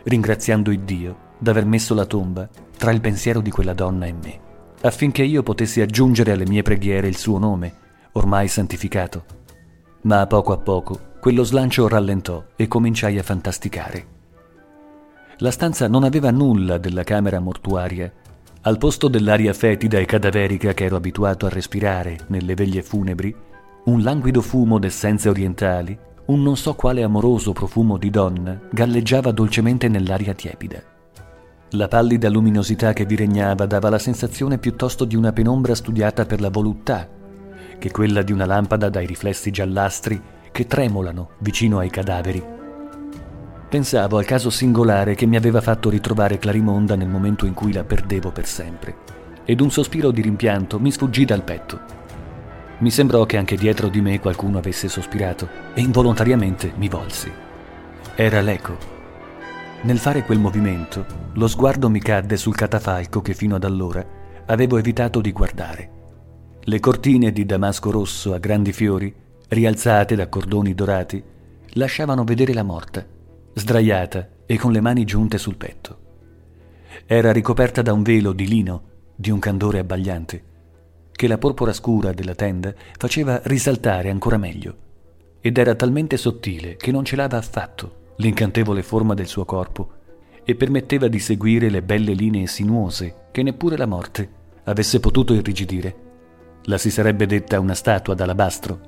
ringraziando 0.03 0.69
Iddio 0.69 1.24
d'aver 1.37 1.65
messo 1.65 1.93
la 1.93 2.05
tomba 2.05 2.47
tra 2.77 2.91
il 2.91 3.01
pensiero 3.01 3.41
di 3.41 3.49
quella 3.49 3.73
donna 3.73 4.05
e 4.05 4.13
me, 4.13 4.39
affinché 4.81 5.23
io 5.23 5.43
potessi 5.43 5.81
aggiungere 5.81 6.31
alle 6.31 6.45
mie 6.45 6.61
preghiere 6.61 7.07
il 7.07 7.17
suo 7.17 7.37
nome, 7.37 7.73
ormai 8.13 8.47
santificato. 8.47 9.25
Ma 10.01 10.21
a 10.21 10.27
poco 10.27 10.53
a 10.53 10.57
poco 10.57 11.13
quello 11.19 11.43
slancio 11.43 11.87
rallentò 11.87 12.43
e 12.55 12.67
cominciai 12.67 13.17
a 13.17 13.23
fantasticare. 13.23 14.13
La 15.39 15.51
stanza 15.51 15.87
non 15.87 16.03
aveva 16.03 16.31
nulla 16.31 16.77
della 16.77 17.03
camera 17.03 17.39
mortuaria. 17.39 18.11
Al 18.61 18.77
posto 18.77 19.07
dell'aria 19.07 19.53
fetida 19.53 19.97
e 19.97 20.05
cadaverica 20.05 20.73
che 20.73 20.85
ero 20.85 20.95
abituato 20.95 21.45
a 21.45 21.49
respirare 21.49 22.19
nelle 22.27 22.53
veglie 22.53 22.83
funebri, 22.83 23.35
un 23.85 24.01
languido 24.01 24.41
fumo 24.41 24.79
d'essenze 24.79 25.27
orientali, 25.27 25.97
un 26.25 26.41
non 26.41 26.55
so 26.55 26.73
quale 26.75 27.03
amoroso 27.03 27.51
profumo 27.53 27.97
di 27.97 28.09
donna 28.09 28.59
galleggiava 28.71 29.31
dolcemente 29.31 29.87
nell'aria 29.87 30.33
tiepida. 30.33 30.94
La 31.75 31.89
pallida 31.89 32.29
luminosità 32.29 32.93
che 32.93 33.05
vi 33.05 33.17
regnava 33.17 33.65
dava 33.65 33.89
la 33.89 33.99
sensazione 33.99 34.57
piuttosto 34.57 35.03
di 35.03 35.15
una 35.15 35.33
penombra 35.33 35.75
studiata 35.75 36.25
per 36.25 36.39
la 36.39 36.49
voluttà, 36.49 37.05
che 37.77 37.91
quella 37.91 38.21
di 38.21 38.31
una 38.31 38.45
lampada 38.45 38.87
dai 38.87 39.05
riflessi 39.05 39.51
giallastri 39.51 40.21
che 40.51 40.67
tremolano 40.67 41.31
vicino 41.39 41.79
ai 41.79 41.89
cadaveri 41.89 42.53
Pensavo 43.67 44.17
al 44.17 44.23
caso 44.23 44.49
singolare 44.49 45.15
che 45.15 45.25
mi 45.25 45.35
aveva 45.35 45.59
fatto 45.59 45.89
ritrovare 45.89 46.37
Clarimonda 46.37 46.95
nel 46.95 47.09
momento 47.09 47.45
in 47.45 47.53
cui 47.53 47.73
la 47.73 47.83
perdevo 47.83 48.31
per 48.31 48.45
sempre, 48.45 48.95
ed 49.43 49.59
un 49.59 49.69
sospiro 49.69 50.11
di 50.11 50.21
rimpianto 50.21 50.79
mi 50.79 50.91
sfuggì 50.91 51.25
dal 51.25 51.43
petto. 51.43 51.81
Mi 52.77 52.89
sembrò 52.89 53.25
che 53.25 53.35
anche 53.35 53.57
dietro 53.57 53.89
di 53.89 53.99
me 53.99 54.21
qualcuno 54.21 54.59
avesse 54.59 54.87
sospirato 54.87 55.49
e 55.73 55.81
involontariamente 55.81 56.71
mi 56.77 56.87
volsi. 56.87 57.29
Era 58.15 58.39
l'eco. 58.39 58.94
Nel 59.85 59.99
fare 59.99 60.23
quel 60.23 60.39
movimento, 60.39 61.05
lo 61.33 61.47
sguardo 61.47 61.91
mi 61.91 61.99
cadde 61.99 62.37
sul 62.37 62.55
catafalco 62.55 63.21
che 63.21 63.35
fino 63.35 63.53
ad 63.53 63.63
allora 63.63 64.03
avevo 64.47 64.79
evitato 64.79 65.21
di 65.21 65.31
guardare. 65.31 65.89
Le 66.61 66.79
cortine 66.79 67.31
di 67.31 67.45
damasco 67.45 67.91
rosso 67.91 68.33
a 68.33 68.39
grandi 68.39 68.73
fiori, 68.73 69.13
rialzate 69.47 70.15
da 70.15 70.27
cordoni 70.27 70.73
dorati, 70.73 71.23
lasciavano 71.73 72.23
vedere 72.23 72.51
la 72.51 72.63
morta 72.63 73.05
sdraiata 73.53 74.27
e 74.47 74.57
con 74.57 74.71
le 74.71 74.81
mani 74.81 75.05
giunte 75.05 75.37
sul 75.37 75.55
petto. 75.55 75.99
Era 77.05 77.31
ricoperta 77.31 77.83
da 77.83 77.93
un 77.93 78.01
velo 78.01 78.33
di 78.33 78.47
lino 78.47 78.81
di 79.15 79.29
un 79.29 79.37
candore 79.37 79.77
abbagliante, 79.77 80.43
che 81.11 81.27
la 81.27 81.37
porpora 81.37 81.73
scura 81.73 82.11
della 82.11 82.33
tenda 82.33 82.73
faceva 82.97 83.39
risaltare 83.43 84.09
ancora 84.09 84.37
meglio, 84.37 84.75
ed 85.41 85.59
era 85.59 85.75
talmente 85.75 86.17
sottile 86.17 86.75
che 86.75 86.91
non 86.91 87.05
celava 87.05 87.37
affatto 87.37 88.01
l'incantevole 88.17 88.83
forma 88.83 89.13
del 89.13 89.27
suo 89.27 89.45
corpo 89.45 89.89
e 90.43 90.55
permetteva 90.55 91.07
di 91.07 91.19
seguire 91.19 91.69
le 91.69 91.81
belle 91.81 92.13
linee 92.13 92.47
sinuose 92.47 93.27
che 93.31 93.43
neppure 93.43 93.77
la 93.77 93.87
morte 93.87 94.29
avesse 94.65 94.99
potuto 94.99 95.33
irrigidire. 95.33 95.95
La 96.63 96.77
si 96.77 96.89
sarebbe 96.89 97.25
detta 97.25 97.59
una 97.59 97.73
statua 97.73 98.13
d'alabastro, 98.13 98.79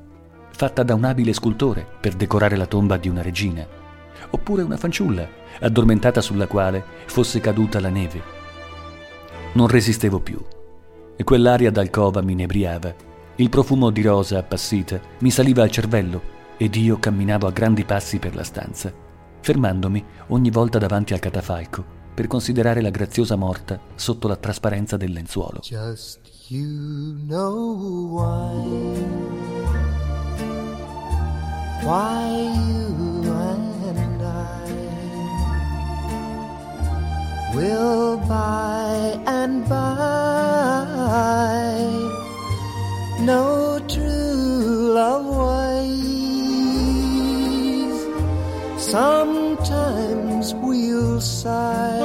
fatta 0.50 0.84
da 0.84 0.94
un 0.94 1.04
abile 1.04 1.34
scultore 1.34 1.86
per 2.00 2.14
decorare 2.14 2.56
la 2.56 2.66
tomba 2.66 2.98
di 2.98 3.10
una 3.10 3.22
regina 3.22 3.86
oppure 4.30 4.64
una 4.64 4.78
fanciulla, 4.78 5.28
addormentata 5.60 6.22
sulla 6.22 6.48
quale 6.48 6.84
fosse 7.06 7.40
caduta 7.40 7.80
la 7.80 7.90
neve. 7.90 8.36
Non 9.54 9.68
resistevo 9.68 10.20
più, 10.20 10.40
e 11.16 11.24
quell'aria 11.24 11.72
d'alcova 11.72 12.22
mi 12.22 12.34
inebriava. 12.34 12.94
Il 13.36 13.50
profumo 13.50 13.90
di 13.90 14.02
rosa 14.02 14.40
appassita 14.40 15.00
mi 15.20 15.30
saliva 15.30 15.64
al 15.64 15.72
cervello 15.72 16.36
ed 16.58 16.76
io 16.76 16.98
camminavo 16.98 17.48
a 17.48 17.52
grandi 17.52 17.84
passi 17.84 18.18
per 18.18 18.36
la 18.36 18.44
stanza, 18.44 18.92
fermandomi 19.42 20.04
ogni 20.28 20.50
volta 20.50 20.78
davanti 20.78 21.14
al 21.14 21.20
catafalco 21.20 21.96
per 22.14 22.28
considerare 22.28 22.82
la 22.82 22.90
graziosa 22.90 23.36
morta 23.36 23.80
sotto 23.94 24.28
la 24.28 24.36
trasparenza 24.36 24.98
del 24.98 25.12
lenzuolo. 25.12 25.60
Just 25.62 26.20
you 26.50 27.16
know 27.28 28.08
why. 28.10 29.36
Why 31.84 32.52
you 32.68 33.24
and 33.24 34.22
I 34.22 34.74
will 37.56 38.18
by 38.28 39.20
and 39.26 39.68
by 39.68 40.88
know 43.20 43.80
true 43.88 44.92
love 44.94 45.28
ways. 45.28 46.17
Sometimes 48.90 50.54
we'll 50.54 51.20
sigh, 51.20 52.00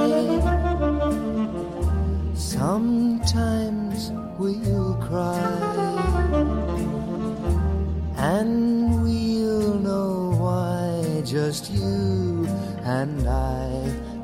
sometimes 2.35 4.11
we'll 4.37 4.95
cry, 4.97 5.61
and 8.16 9.01
we'll 9.05 9.74
know 9.74 10.35
why 10.41 11.22
just 11.24 11.70
you 11.70 12.49
and 12.83 13.28
I 13.28 13.68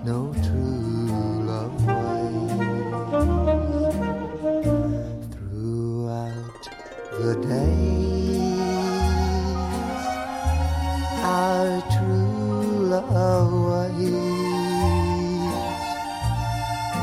know 0.04 0.34
true 0.42 1.44
love 1.46 1.86
ways 1.86 2.50
throughout 5.30 6.68
the 7.20 7.34
days. 7.46 7.78
Ways 13.18 14.12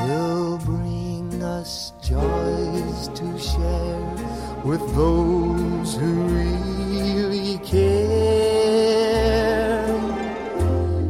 will 0.05 0.57
bring 0.59 1.43
us 1.43 1.93
joys 2.01 3.07
to 3.19 3.39
share 3.39 4.15
with 4.63 4.81
those 4.95 5.95
who 5.95 6.11
really 6.37 7.57
care. 7.59 8.15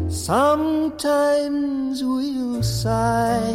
Sometimes 0.10 2.04
we'll 2.04 2.64
sigh, 2.64 3.54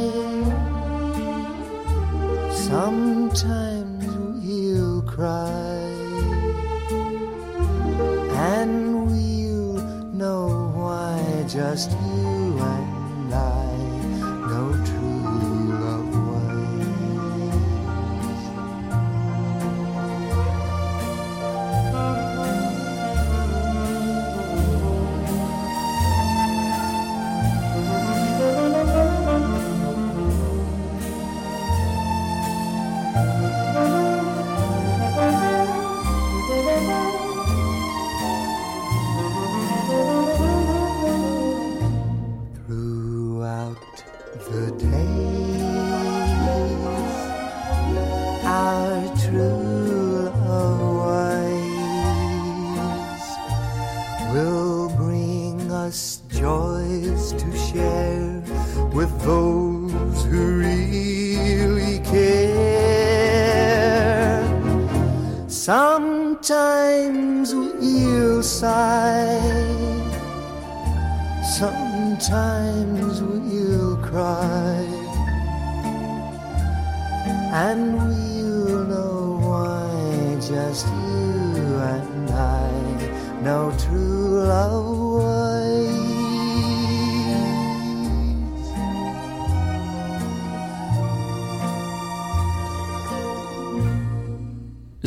sometimes 2.52 4.06
we'll 4.44 5.02
cry, 5.02 5.90
and 8.54 8.89
just 11.52 11.90
you 11.90 12.09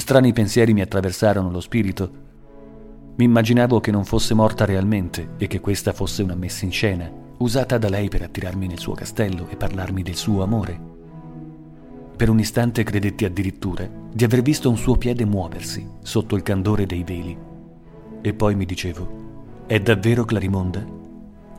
Strani 0.04 0.34
pensieri 0.34 0.74
mi 0.74 0.82
attraversarono 0.82 1.49
lo 1.49 1.62
spirito. 1.62 2.12
Mi 3.16 3.24
immaginavo 3.24 3.80
che 3.80 3.89
non 3.89 4.04
fosse 4.04 4.34
morta 4.34 4.66
realmente 4.66 5.36
e 5.38 5.47
che 5.47 5.62
questa 5.62 5.93
fosse 5.93 6.22
una 6.22 6.36
messa 6.36 6.66
in 6.66 6.72
scena, 6.72 7.10
usata 7.38 7.78
da 7.78 7.88
lei 7.88 8.10
per 8.10 8.22
attirarmi 8.22 8.68
nel 8.68 8.80
suo 8.80 8.95
castello 8.95 9.47
e 9.47 9.56
parlarmi 9.56 10.04
del 10.04 10.18
suo 10.18 10.43
amore. 10.43 10.78
Per 12.18 12.30
un 12.30 12.38
istante 12.38 12.84
credetti 12.84 13.24
addirittura 13.24 13.88
di 14.12 14.26
aver 14.26 14.41
visto 14.41 14.70
un 14.70 14.76
suo 14.76 14.97
piede 14.97 15.24
muoversi 15.24 15.88
sotto 16.01 16.36
il 16.36 16.43
candore 16.43 16.86
dei 16.86 17.06
veli. 17.06 17.38
E 18.22 18.34
poi 18.34 18.56
mi 18.56 18.66
dicevo, 18.66 19.64
è 19.68 19.80
davvero 19.80 20.26
Clarimonda? 20.26 20.86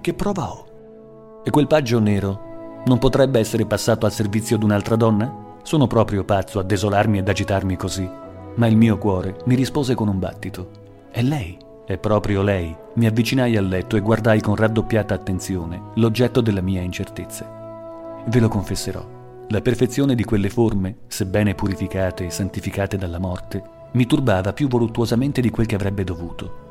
Che 0.03 0.13
prova 0.13 0.53
ho? 0.53 1.41
E 1.43 1.49
quel 1.49 1.67
paggio 1.67 1.99
nero 1.99 2.83
non 2.85 2.99
potrebbe 2.99 3.39
essere 3.39 3.65
passato 3.65 4.05
al 4.05 4.13
servizio 4.13 4.59
di 4.59 4.67
un'altra 4.67 4.97
donna? 4.97 5.57
Sono 5.63 5.87
proprio 5.87 6.25
pazzo 6.25 6.59
a 6.59 6.63
desolarmi 6.63 7.17
ed 7.17 7.29
agitarmi 7.31 7.77
così. 7.77 8.23
Ma 8.57 8.67
il 8.67 8.77
mio 8.77 8.99
cuore 8.99 9.37
mi 9.47 9.55
rispose 9.55 9.95
con 9.95 10.09
un 10.09 10.19
battito. 10.19 10.71
È 11.11 11.23
lei, 11.23 11.59
è 11.87 11.99
proprio 11.99 12.43
lei. 12.43 12.75
Mi 12.95 13.07
avvicinai 13.07 13.57
al 13.57 13.67
letto 13.67 13.97
e 13.97 14.01
guardai 14.01 14.41
con 14.41 14.55
raddoppiata 14.55 15.15
attenzione 15.15 15.91
l'oggetto 15.95 16.41
della 16.41 16.61
mia 16.61 16.81
incertezza. 16.81 18.23
Ve 18.27 18.41
lo 18.41 18.49
confesserò. 18.49 19.05
La 19.49 19.61
perfezione 19.61 20.15
di 20.15 20.25
quelle 20.25 20.49
forme, 20.49 20.99
sebbene 21.07 21.55
purificate 21.55 22.27
e 22.27 22.31
santificate 22.31 22.97
dalla 22.97 23.19
morte, 23.19 23.63
mi 23.93 24.07
turbava 24.07 24.53
più 24.53 24.69
voluttuosamente 24.69 25.41
di 25.41 25.51
quel 25.51 25.67
che 25.67 25.75
avrebbe 25.75 26.05
dovuto 26.05 26.63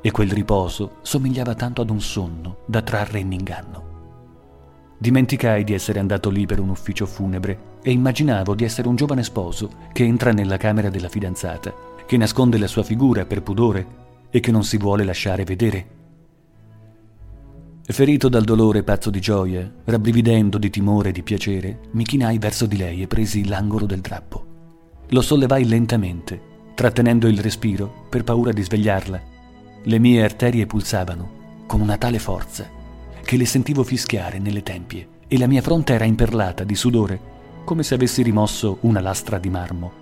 e 0.00 0.10
quel 0.10 0.30
riposo 0.30 0.96
somigliava 1.02 1.54
tanto 1.54 1.82
ad 1.82 1.90
un 1.90 2.00
sonno 2.00 2.58
da 2.66 2.82
trarre 2.82 3.18
in 3.20 3.32
inganno. 3.32 3.87
Dimenticai 4.98 5.64
di 5.64 5.74
essere 5.74 6.00
andato 6.00 6.28
lì 6.28 6.44
per 6.44 6.58
un 6.58 6.70
ufficio 6.70 7.06
funebre 7.06 7.76
e 7.82 7.92
immaginavo 7.92 8.54
di 8.54 8.64
essere 8.64 8.88
un 8.88 8.96
giovane 8.96 9.22
sposo 9.22 9.70
che 9.92 10.04
entra 10.04 10.32
nella 10.32 10.56
camera 10.56 10.90
della 10.90 11.08
fidanzata, 11.08 11.72
che 12.04 12.16
nasconde 12.16 12.58
la 12.58 12.66
sua 12.66 12.82
figura 12.82 13.24
per 13.24 13.42
pudore 13.42 13.86
e 14.30 14.40
che 14.40 14.50
non 14.50 14.64
si 14.64 14.76
vuole 14.76 15.04
lasciare 15.04 15.44
vedere. 15.44 15.96
Ferito 17.82 18.28
dal 18.28 18.44
dolore 18.44 18.82
pazzo 18.82 19.08
di 19.08 19.20
gioia, 19.20 19.72
rabbrividendo 19.84 20.58
di 20.58 20.68
timore 20.68 21.08
e 21.10 21.12
di 21.12 21.22
piacere, 21.22 21.80
mi 21.92 22.04
chinai 22.04 22.38
verso 22.38 22.66
di 22.66 22.76
lei 22.76 23.00
e 23.00 23.06
presi 23.06 23.46
l'angolo 23.46 23.86
del 23.86 24.00
drappo. 24.00 24.46
Lo 25.08 25.22
sollevai 25.22 25.64
lentamente, 25.66 26.40
trattenendo 26.74 27.28
il 27.28 27.40
respiro 27.40 28.06
per 28.10 28.24
paura 28.24 28.52
di 28.52 28.62
svegliarla 28.62 29.36
le 29.84 29.98
mie 29.98 30.22
arterie 30.22 30.66
pulsavano 30.66 31.64
con 31.66 31.80
una 31.80 31.96
tale 31.96 32.18
forza 32.18 32.68
che 33.28 33.36
le 33.36 33.44
sentivo 33.44 33.84
fischiare 33.84 34.38
nelle 34.38 34.62
tempie 34.62 35.06
e 35.28 35.36
la 35.36 35.46
mia 35.46 35.60
fronte 35.60 35.92
era 35.92 36.06
imperlata 36.06 36.64
di 36.64 36.74
sudore, 36.74 37.20
come 37.62 37.82
se 37.82 37.92
avessi 37.92 38.22
rimosso 38.22 38.78
una 38.80 39.00
lastra 39.00 39.38
di 39.38 39.50
marmo. 39.50 39.92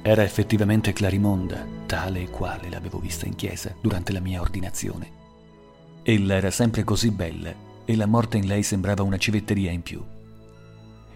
Era 0.00 0.22
effettivamente 0.22 0.94
Clarimonda, 0.94 1.66
tale 1.84 2.22
e 2.22 2.30
quale 2.30 2.70
l'avevo 2.70 2.98
vista 2.98 3.26
in 3.26 3.34
chiesa 3.34 3.74
durante 3.78 4.14
la 4.14 4.20
mia 4.20 4.40
ordinazione. 4.40 5.10
Ella 6.02 6.36
era 6.36 6.50
sempre 6.50 6.82
così 6.82 7.10
bella 7.10 7.52
e 7.84 7.94
la 7.94 8.06
morte 8.06 8.38
in 8.38 8.46
lei 8.46 8.62
sembrava 8.62 9.02
una 9.02 9.18
civetteria 9.18 9.70
in 9.70 9.82
più. 9.82 10.02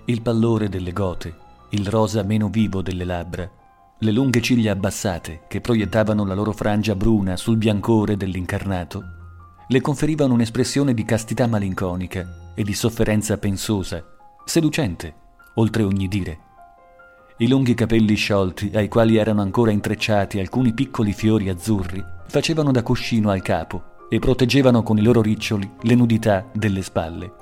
Il 0.05 0.21
pallore 0.21 0.69
delle 0.69 0.93
gote, 0.93 1.35
il 1.71 1.87
rosa 1.87 2.23
meno 2.23 2.51
vivo 2.51 2.83
delle 2.83 3.05
labbra, 3.05 3.51
le 3.99 4.13
lunghe 4.13 4.43
ciglia 4.43 4.73
abbassate, 4.73 5.45
che 5.49 5.63
proiettavano 5.63 6.27
la 6.27 6.35
loro 6.35 6.53
frangia 6.53 6.95
bruna 6.95 7.39
sul 7.39 7.57
biancore 7.57 8.19
dell'incarnato, 8.19 9.17
le 9.71 9.83
conferivano 9.83 10.33
un'espressione 10.33 10.95
di 10.95 11.05
castità 11.05 11.47
malinconica 11.47 12.53
e 12.55 12.63
di 12.63 12.73
sofferenza 12.73 13.37
pensosa, 13.37 14.03
seducente, 14.45 15.15
oltre 15.55 15.83
ogni 15.83 16.09
dire. 16.09 16.39
I 17.37 17.49
lunghi 17.49 17.75
capelli 17.75 18.15
sciolti, 18.15 18.71
ai 18.75 18.89
quali 18.89 19.17
erano 19.17 19.43
ancora 19.43 19.71
intrecciati 19.71 20.39
alcuni 20.39 20.73
piccoli 20.73 21.13
fiori 21.13 21.51
azzurri, 21.51 22.03
facevano 22.29 22.73
da 22.73 22.83
cuscino 22.83 23.29
al 23.29 23.43
capo 23.43 24.07
e 24.09 24.19
proteggevano 24.19 24.83
con 24.83 24.97
i 24.97 25.03
loro 25.03 25.21
riccioli 25.21 25.71
le 25.83 25.95
nudità 25.95 26.47
delle 26.51 26.81
spalle. 26.81 27.33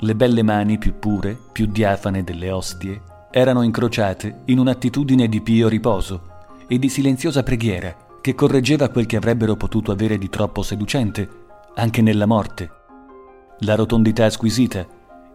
Le 0.00 0.14
belle 0.16 0.42
mani 0.42 0.78
più 0.78 0.98
pure, 0.98 1.38
più 1.52 1.66
diafane 1.66 2.24
delle 2.24 2.50
ostie, 2.50 3.00
erano 3.30 3.62
incrociate 3.62 4.40
in 4.46 4.58
un'attitudine 4.58 5.28
di 5.28 5.40
pio 5.42 5.68
riposo 5.68 6.22
e 6.66 6.76
di 6.78 6.88
silenziosa 6.88 7.44
preghiera 7.44 8.06
che 8.20 8.34
correggeva 8.34 8.88
quel 8.88 9.06
che 9.06 9.16
avrebbero 9.16 9.56
potuto 9.56 9.92
avere 9.92 10.18
di 10.18 10.28
troppo 10.28 10.62
seducente, 10.62 11.28
anche 11.74 12.02
nella 12.02 12.26
morte. 12.26 12.70
La 13.60 13.74
rotondità 13.74 14.28
squisita 14.30 14.86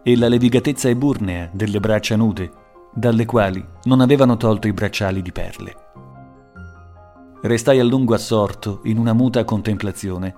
e 0.02 0.16
la 0.16 0.28
levigatezza 0.28 0.88
eburnea 0.88 1.48
delle 1.52 1.80
braccia 1.80 2.16
nude, 2.16 2.50
dalle 2.92 3.24
quali 3.24 3.64
non 3.84 4.00
avevano 4.00 4.36
tolto 4.36 4.68
i 4.68 4.72
bracciali 4.72 5.22
di 5.22 5.32
perle. 5.32 5.76
Restai 7.42 7.78
a 7.80 7.84
lungo 7.84 8.14
assorto 8.14 8.80
in 8.84 8.98
una 8.98 9.12
muta 9.12 9.44
contemplazione 9.44 10.34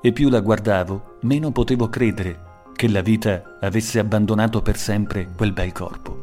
e 0.00 0.12
più 0.12 0.28
la 0.28 0.40
guardavo, 0.40 1.16
meno 1.22 1.50
potevo 1.50 1.88
credere 1.88 2.52
che 2.74 2.88
la 2.88 3.00
vita 3.00 3.58
avesse 3.60 3.98
abbandonato 3.98 4.60
per 4.60 4.76
sempre 4.76 5.30
quel 5.34 5.52
bel 5.52 5.72
corpo. 5.72 6.22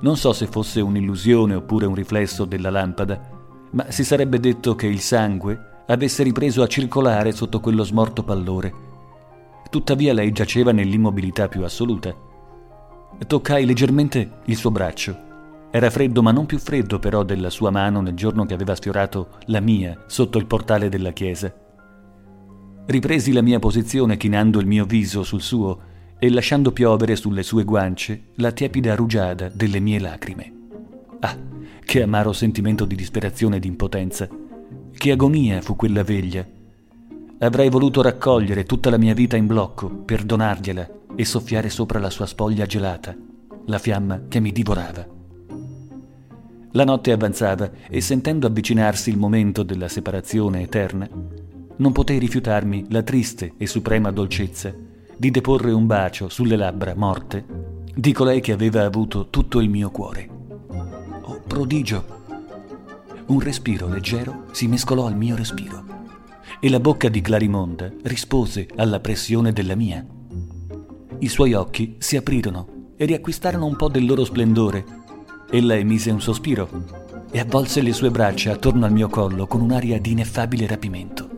Non 0.00 0.16
so 0.16 0.32
se 0.32 0.46
fosse 0.46 0.80
un'illusione 0.80 1.54
oppure 1.54 1.86
un 1.86 1.94
riflesso 1.94 2.44
della 2.44 2.70
lampada, 2.70 3.39
ma 3.70 3.90
si 3.90 4.04
sarebbe 4.04 4.40
detto 4.40 4.74
che 4.74 4.86
il 4.86 5.00
sangue 5.00 5.82
avesse 5.86 6.22
ripreso 6.22 6.62
a 6.62 6.66
circolare 6.66 7.32
sotto 7.32 7.60
quello 7.60 7.82
smorto 7.82 8.22
pallore. 8.22 8.88
Tuttavia 9.70 10.12
lei 10.12 10.32
giaceva 10.32 10.72
nell'immobilità 10.72 11.48
più 11.48 11.62
assoluta. 11.62 12.14
Toccai 13.26 13.64
leggermente 13.64 14.38
il 14.46 14.56
suo 14.56 14.70
braccio. 14.70 15.28
Era 15.70 15.90
freddo, 15.90 16.22
ma 16.22 16.32
non 16.32 16.46
più 16.46 16.58
freddo 16.58 16.98
però 16.98 17.22
della 17.22 17.50
sua 17.50 17.70
mano 17.70 18.00
nel 18.00 18.14
giorno 18.14 18.44
che 18.44 18.54
aveva 18.54 18.74
sfiorato 18.74 19.28
la 19.46 19.60
mia 19.60 20.04
sotto 20.06 20.38
il 20.38 20.46
portale 20.46 20.88
della 20.88 21.12
chiesa. 21.12 21.52
Ripresi 22.86 23.32
la 23.32 23.42
mia 23.42 23.60
posizione 23.60 24.16
chinando 24.16 24.58
il 24.58 24.66
mio 24.66 24.84
viso 24.84 25.22
sul 25.22 25.42
suo 25.42 25.80
e 26.18 26.28
lasciando 26.28 26.72
piovere 26.72 27.14
sulle 27.14 27.44
sue 27.44 27.62
guance 27.62 28.30
la 28.36 28.50
tiepida 28.50 28.96
rugiada 28.96 29.48
delle 29.48 29.78
mie 29.78 30.00
lacrime. 30.00 30.59
Ah, 31.20 31.36
che 31.84 32.02
amaro 32.02 32.32
sentimento 32.32 32.84
di 32.84 32.94
disperazione 32.94 33.56
e 33.56 33.60
di 33.60 33.68
impotenza! 33.68 34.28
Che 34.92 35.10
agonia 35.10 35.60
fu 35.60 35.76
quella 35.76 36.02
veglia! 36.02 36.46
Avrei 37.38 37.68
voluto 37.68 38.02
raccogliere 38.02 38.64
tutta 38.64 38.90
la 38.90 38.98
mia 38.98 39.14
vita 39.14 39.36
in 39.36 39.46
blocco 39.46 39.88
per 39.88 40.24
donargliela 40.24 40.90
e 41.16 41.24
soffiare 41.24 41.70
sopra 41.70 41.98
la 41.98 42.10
sua 42.10 42.26
spoglia 42.26 42.66
gelata, 42.66 43.16
la 43.66 43.78
fiamma 43.78 44.22
che 44.28 44.40
mi 44.40 44.52
divorava. 44.52 45.06
La 46.72 46.84
notte 46.84 47.12
avanzava 47.12 47.70
e 47.88 48.00
sentendo 48.00 48.46
avvicinarsi 48.46 49.10
il 49.10 49.18
momento 49.18 49.62
della 49.62 49.88
separazione 49.88 50.62
eterna, 50.62 51.08
non 51.76 51.92
potei 51.92 52.18
rifiutarmi 52.18 52.86
la 52.90 53.02
triste 53.02 53.54
e 53.56 53.66
suprema 53.66 54.10
dolcezza 54.10 54.72
di 55.16 55.30
deporre 55.30 55.72
un 55.72 55.86
bacio 55.86 56.28
sulle 56.28 56.56
labbra 56.56 56.94
morte 56.94 57.44
di 57.94 58.12
colei 58.12 58.40
che 58.40 58.52
aveva 58.52 58.84
avuto 58.84 59.28
tutto 59.28 59.60
il 59.60 59.68
mio 59.68 59.90
cuore. 59.90 60.39
Prodigio! 61.50 62.04
Un 63.26 63.40
respiro 63.40 63.88
leggero 63.88 64.44
si 64.52 64.68
mescolò 64.68 65.06
al 65.06 65.16
mio 65.16 65.34
respiro 65.34 65.84
e 66.60 66.70
la 66.70 66.78
bocca 66.78 67.08
di 67.08 67.20
Clarimonda 67.20 67.90
rispose 68.04 68.68
alla 68.76 69.00
pressione 69.00 69.52
della 69.52 69.74
mia. 69.74 70.06
I 71.18 71.28
suoi 71.28 71.54
occhi 71.54 71.96
si 71.98 72.16
aprirono 72.16 72.92
e 72.96 73.04
riacquistarono 73.04 73.66
un 73.66 73.74
po' 73.74 73.88
del 73.88 74.06
loro 74.06 74.24
splendore. 74.24 74.84
Ella 75.50 75.74
emise 75.74 76.12
un 76.12 76.20
sospiro 76.20 76.68
e 77.32 77.40
avvolse 77.40 77.82
le 77.82 77.92
sue 77.92 78.12
braccia 78.12 78.52
attorno 78.52 78.86
al 78.86 78.92
mio 78.92 79.08
collo 79.08 79.48
con 79.48 79.60
un'aria 79.60 80.00
di 80.00 80.12
ineffabile 80.12 80.68
rapimento. 80.68 81.28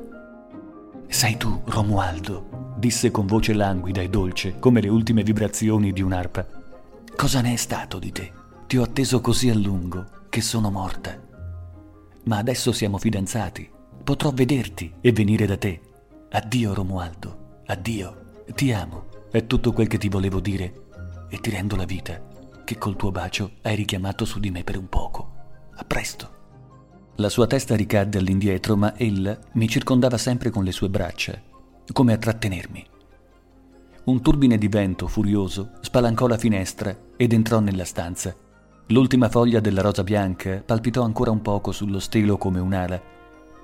Sei 1.09 1.39
tu, 1.39 1.63
Romualdo, 1.65 2.75
disse 2.77 3.11
con 3.11 3.25
voce 3.25 3.55
languida 3.55 4.03
e 4.03 4.11
dolce, 4.11 4.59
come 4.59 4.83
le 4.83 4.91
ultime 4.91 5.23
vibrazioni 5.23 5.91
di 5.91 6.03
un'arpa. 6.03 6.47
Cosa 7.17 7.41
ne 7.41 7.55
è 7.55 7.57
stato 7.57 7.99
di 7.99 8.13
te? 8.13 8.41
Ti 8.73 8.79
ho 8.79 8.85
atteso 8.85 9.21
così 9.21 9.51
a 9.51 9.55
lungo 9.55 10.07
che 10.31 10.41
sono 10.41 10.71
morta. 10.71 11.15
Ma 12.25 12.39
adesso 12.39 12.73
siamo 12.73 12.97
fidanzati. 12.97 13.71
Potrò 14.03 14.31
vederti 14.31 14.95
e 15.03 15.13
venire 15.13 15.45
da 15.45 15.59
te. 15.59 15.79
Addio, 16.31 16.73
Romualdo. 16.73 17.61
Addio. 17.67 18.45
Ti 18.55 18.73
amo. 18.73 19.09
È 19.31 19.45
tutto 19.47 19.75
quel 19.75 19.89
che 19.89 19.99
ti 19.99 20.09
volevo 20.09 20.41
dire. 20.41 20.87
E 21.29 21.39
ti 21.39 21.51
rendo 21.51 21.77
la 21.77 21.85
vita 21.85 22.19
che 22.65 22.79
col 22.79 22.97
tuo 22.97 23.11
bacio 23.11 23.57
hai 23.61 23.77
richiamato 23.77 24.25
su 24.25 24.41
di 24.41 24.51
me 24.51 24.65
per 24.65 24.79
un 24.79 24.89
poco. 24.89 25.33
A 25.75 25.85
presto. 25.85 26.31
La 27.17 27.29
sua 27.29 27.47
testa 27.47 27.77
ricadde 27.77 28.17
all'indietro, 28.17 28.75
ma 28.75 28.97
ella 28.97 29.39
mi 29.53 29.69
circondava 29.69 30.17
sempre 30.17 30.49
con 30.49 30.65
le 30.65 30.73
sue 30.73 30.89
braccia 30.89 31.39
come 31.93 32.15
a 32.15 32.17
trattenermi. 32.17 32.87
Un 34.05 34.23
turbine 34.23 34.57
di 34.57 34.69
vento 34.69 35.09
furioso 35.09 35.73
spalancò 35.83 36.27
la 36.27 36.39
finestra 36.39 36.97
ed 37.19 37.35
entrò 37.35 37.61
nella 37.61 37.85
stanza. 37.85 38.35
L'ultima 38.87 39.29
foglia 39.29 39.61
della 39.61 39.81
rosa 39.81 40.03
bianca 40.03 40.63
palpitò 40.65 41.03
ancora 41.03 41.31
un 41.31 41.41
poco 41.41 41.73
sullo 41.73 41.99
stelo 41.99 42.37
come 42.37 42.61
un'ala, 42.61 43.01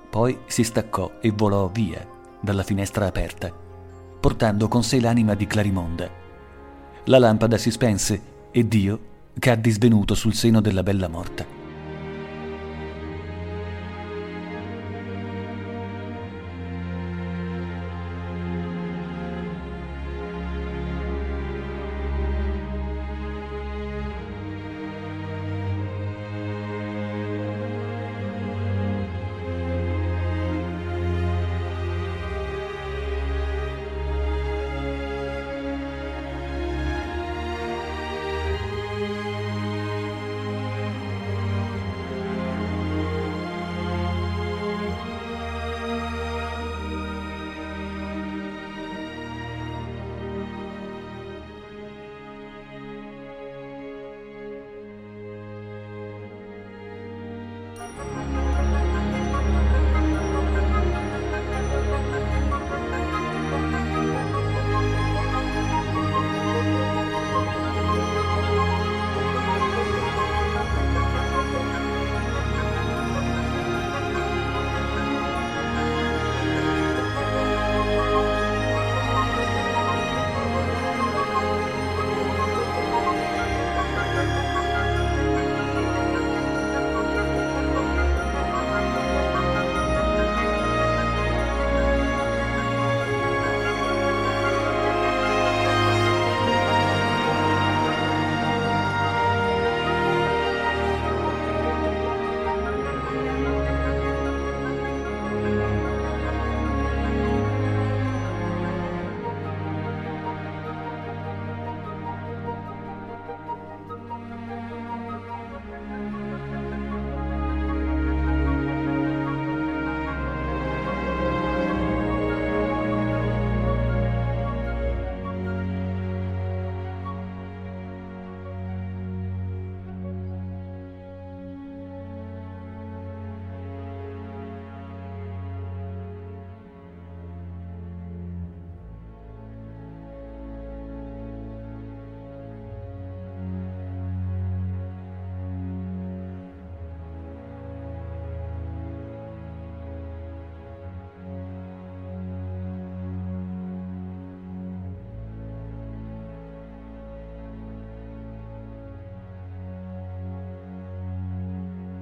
poi 0.09 0.39
si 0.47 0.63
staccò 0.63 1.17
e 1.21 1.31
volò 1.31 1.67
via 1.67 2.05
dalla 2.41 2.63
finestra 2.63 3.05
aperta, 3.05 3.53
portando 4.19 4.67
con 4.67 4.83
sé 4.83 4.99
l'anima 4.99 5.35
di 5.35 5.45
Clarimonda. 5.45 6.09
La 7.05 7.19
lampada 7.19 7.57
si 7.57 7.69
spense 7.69 8.21
e 8.51 8.67
Dio 8.67 8.99
caddi 9.37 9.69
svenuto 9.69 10.15
sul 10.15 10.33
seno 10.33 10.61
della 10.61 10.83
bella 10.83 11.07
morta. 11.07 11.58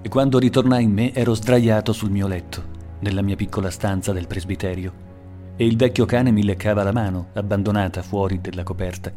E 0.08 0.10
quando 0.10 0.40
ritornai 0.40 0.86
in 0.86 0.94
me 0.94 1.14
ero 1.14 1.34
sdraiato 1.34 1.92
sul 1.92 2.12
mio 2.12 2.28
letto, 2.28 2.64
nella 3.00 3.22
mia 3.22 3.36
piccola 3.36 3.70
stanza 3.70 4.14
del 4.14 4.26
presbiterio, 4.26 4.94
e 5.58 5.66
il 5.66 5.76
vecchio 5.76 6.06
cane 6.06 6.32
mi 6.32 6.46
leccava 6.46 6.82
la 6.82 6.94
mano, 6.94 7.32
abbandonata 7.34 8.02
fuori 8.02 8.40
della 8.40 8.64
coperta. 8.64 9.12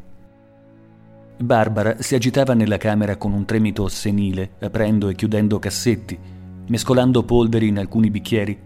Barbara 1.38 2.02
si 2.02 2.16
agitava 2.16 2.54
nella 2.54 2.76
camera 2.76 3.16
con 3.16 3.32
un 3.32 3.44
tremito 3.44 3.86
senile, 3.86 4.54
aprendo 4.62 5.08
e 5.08 5.14
chiudendo 5.14 5.60
cassetti, 5.60 6.18
mescolando 6.66 7.22
polveri 7.22 7.68
in 7.68 7.78
alcuni 7.78 8.10
bicchieri. 8.10 8.58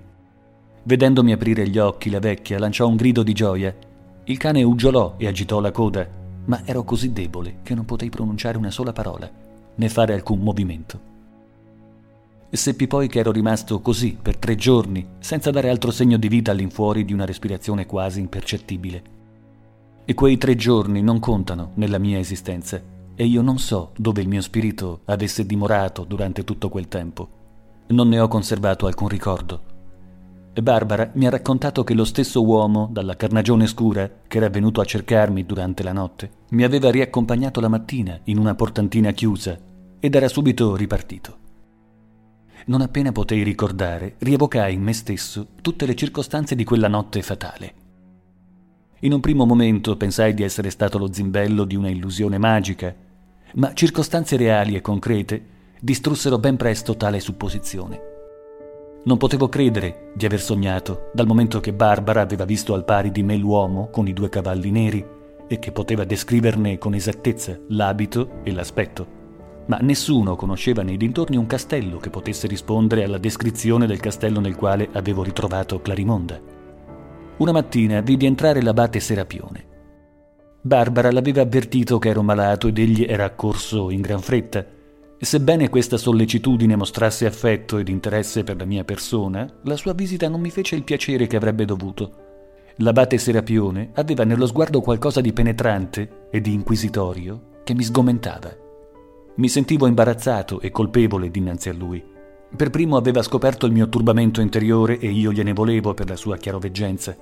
Vedendomi 0.82 1.30
aprire 1.30 1.68
gli 1.68 1.76
occhi, 1.76 2.08
la 2.08 2.20
vecchia 2.20 2.58
lanciò 2.58 2.88
un 2.88 2.96
grido 2.96 3.22
di 3.22 3.34
gioia. 3.34 3.76
Il 4.24 4.38
cane 4.38 4.62
uggiolò 4.62 5.16
e 5.18 5.26
agitò 5.26 5.60
la 5.60 5.72
coda, 5.72 6.08
ma 6.46 6.62
ero 6.64 6.84
così 6.84 7.12
debole 7.12 7.56
che 7.62 7.74
non 7.74 7.84
potei 7.84 8.08
pronunciare 8.08 8.56
una 8.56 8.70
sola 8.70 8.94
parola, 8.94 9.30
né 9.74 9.88
fare 9.90 10.14
alcun 10.14 10.38
movimento 10.38 11.12
e 12.54 12.56
seppi 12.56 12.86
poi 12.86 13.08
che 13.08 13.18
ero 13.18 13.32
rimasto 13.32 13.80
così 13.80 14.16
per 14.22 14.36
tre 14.36 14.54
giorni, 14.54 15.04
senza 15.18 15.50
dare 15.50 15.70
altro 15.70 15.90
segno 15.90 16.16
di 16.16 16.28
vita 16.28 16.52
all'infuori 16.52 17.04
di 17.04 17.12
una 17.12 17.24
respirazione 17.24 17.84
quasi 17.84 18.20
impercettibile. 18.20 19.02
E 20.04 20.14
quei 20.14 20.38
tre 20.38 20.54
giorni 20.54 21.02
non 21.02 21.18
contano 21.18 21.72
nella 21.74 21.98
mia 21.98 22.20
esistenza, 22.20 22.80
e 23.16 23.24
io 23.24 23.42
non 23.42 23.58
so 23.58 23.90
dove 23.96 24.20
il 24.20 24.28
mio 24.28 24.40
spirito 24.40 25.00
avesse 25.06 25.44
dimorato 25.44 26.04
durante 26.04 26.44
tutto 26.44 26.68
quel 26.68 26.86
tempo. 26.86 27.28
Non 27.88 28.06
ne 28.06 28.20
ho 28.20 28.28
conservato 28.28 28.86
alcun 28.86 29.08
ricordo. 29.08 29.62
Barbara 30.54 31.10
mi 31.14 31.26
ha 31.26 31.30
raccontato 31.30 31.82
che 31.82 31.94
lo 31.94 32.04
stesso 32.04 32.44
uomo, 32.44 32.88
dalla 32.92 33.16
carnagione 33.16 33.66
scura, 33.66 34.08
che 34.28 34.36
era 34.36 34.48
venuto 34.48 34.80
a 34.80 34.84
cercarmi 34.84 35.44
durante 35.44 35.82
la 35.82 35.92
notte, 35.92 36.30
mi 36.50 36.62
aveva 36.62 36.92
riaccompagnato 36.92 37.58
la 37.58 37.66
mattina 37.66 38.20
in 38.26 38.38
una 38.38 38.54
portantina 38.54 39.10
chiusa 39.10 39.58
ed 39.98 40.14
era 40.14 40.28
subito 40.28 40.76
ripartito. 40.76 41.42
Non 42.66 42.80
appena 42.80 43.12
potei 43.12 43.42
ricordare, 43.42 44.14
rievocai 44.18 44.72
in 44.72 44.82
me 44.82 44.94
stesso 44.94 45.48
tutte 45.60 45.84
le 45.84 45.94
circostanze 45.94 46.54
di 46.54 46.64
quella 46.64 46.88
notte 46.88 47.20
fatale. 47.20 47.74
In 49.00 49.12
un 49.12 49.20
primo 49.20 49.44
momento 49.44 49.98
pensai 49.98 50.32
di 50.32 50.42
essere 50.42 50.70
stato 50.70 50.96
lo 50.96 51.12
zimbello 51.12 51.64
di 51.64 51.76
una 51.76 51.90
illusione 51.90 52.38
magica, 52.38 52.94
ma 53.56 53.74
circostanze 53.74 54.38
reali 54.38 54.76
e 54.76 54.80
concrete 54.80 55.52
distrussero 55.78 56.38
ben 56.38 56.56
presto 56.56 56.96
tale 56.96 57.20
supposizione. 57.20 58.00
Non 59.04 59.18
potevo 59.18 59.50
credere 59.50 60.12
di 60.14 60.24
aver 60.24 60.40
sognato, 60.40 61.10
dal 61.12 61.26
momento 61.26 61.60
che 61.60 61.74
Barbara 61.74 62.22
aveva 62.22 62.46
visto 62.46 62.72
al 62.72 62.86
pari 62.86 63.10
di 63.10 63.22
me 63.22 63.36
l'uomo 63.36 63.90
con 63.90 64.08
i 64.08 64.14
due 64.14 64.30
cavalli 64.30 64.70
neri 64.70 65.04
e 65.46 65.58
che 65.58 65.70
poteva 65.70 66.04
descriverne 66.04 66.78
con 66.78 66.94
esattezza 66.94 67.58
l'abito 67.68 68.40
e 68.42 68.52
l'aspetto 68.52 69.13
ma 69.66 69.78
nessuno 69.80 70.36
conosceva 70.36 70.82
nei 70.82 70.96
dintorni 70.96 71.36
un 71.36 71.46
castello 71.46 71.98
che 71.98 72.10
potesse 72.10 72.46
rispondere 72.46 73.04
alla 73.04 73.18
descrizione 73.18 73.86
del 73.86 74.00
castello 74.00 74.40
nel 74.40 74.56
quale 74.56 74.88
avevo 74.92 75.22
ritrovato 75.22 75.80
Clarimonda. 75.80 76.40
Una 77.36 77.52
mattina 77.52 78.00
vidi 78.00 78.26
entrare 78.26 78.62
l'abate 78.62 79.00
Serapione. 79.00 79.72
Barbara 80.60 81.10
l'aveva 81.10 81.42
avvertito 81.42 81.98
che 81.98 82.08
ero 82.10 82.22
malato 82.22 82.68
ed 82.68 82.78
egli 82.78 83.04
era 83.04 83.24
accorso 83.24 83.90
in 83.90 84.00
gran 84.00 84.20
fretta. 84.20 84.64
Sebbene 85.18 85.68
questa 85.68 85.96
sollecitudine 85.96 86.76
mostrasse 86.76 87.26
affetto 87.26 87.78
ed 87.78 87.88
interesse 87.88 88.44
per 88.44 88.56
la 88.56 88.64
mia 88.64 88.84
persona, 88.84 89.46
la 89.64 89.76
sua 89.76 89.94
visita 89.94 90.28
non 90.28 90.40
mi 90.40 90.50
fece 90.50 90.74
il 90.74 90.84
piacere 90.84 91.26
che 91.26 91.36
avrebbe 91.36 91.64
dovuto. 91.64 92.22
L'abate 92.78 93.18
Serapione 93.18 93.90
aveva 93.94 94.24
nello 94.24 94.46
sguardo 94.46 94.80
qualcosa 94.80 95.20
di 95.20 95.32
penetrante 95.32 96.28
e 96.30 96.40
di 96.40 96.52
inquisitorio 96.52 97.60
che 97.62 97.74
mi 97.74 97.82
sgomentava. 97.82 98.63
Mi 99.36 99.48
sentivo 99.48 99.88
imbarazzato 99.88 100.60
e 100.60 100.70
colpevole 100.70 101.28
dinanzi 101.28 101.68
a 101.68 101.72
lui. 101.72 102.00
Per 102.56 102.70
primo 102.70 102.96
aveva 102.96 103.20
scoperto 103.20 103.66
il 103.66 103.72
mio 103.72 103.88
turbamento 103.88 104.40
interiore 104.40 105.00
e 105.00 105.10
io 105.10 105.32
gliene 105.32 105.52
volevo 105.52 105.92
per 105.92 106.08
la 106.08 106.14
sua 106.14 106.36
chiaroveggenza. 106.36 107.16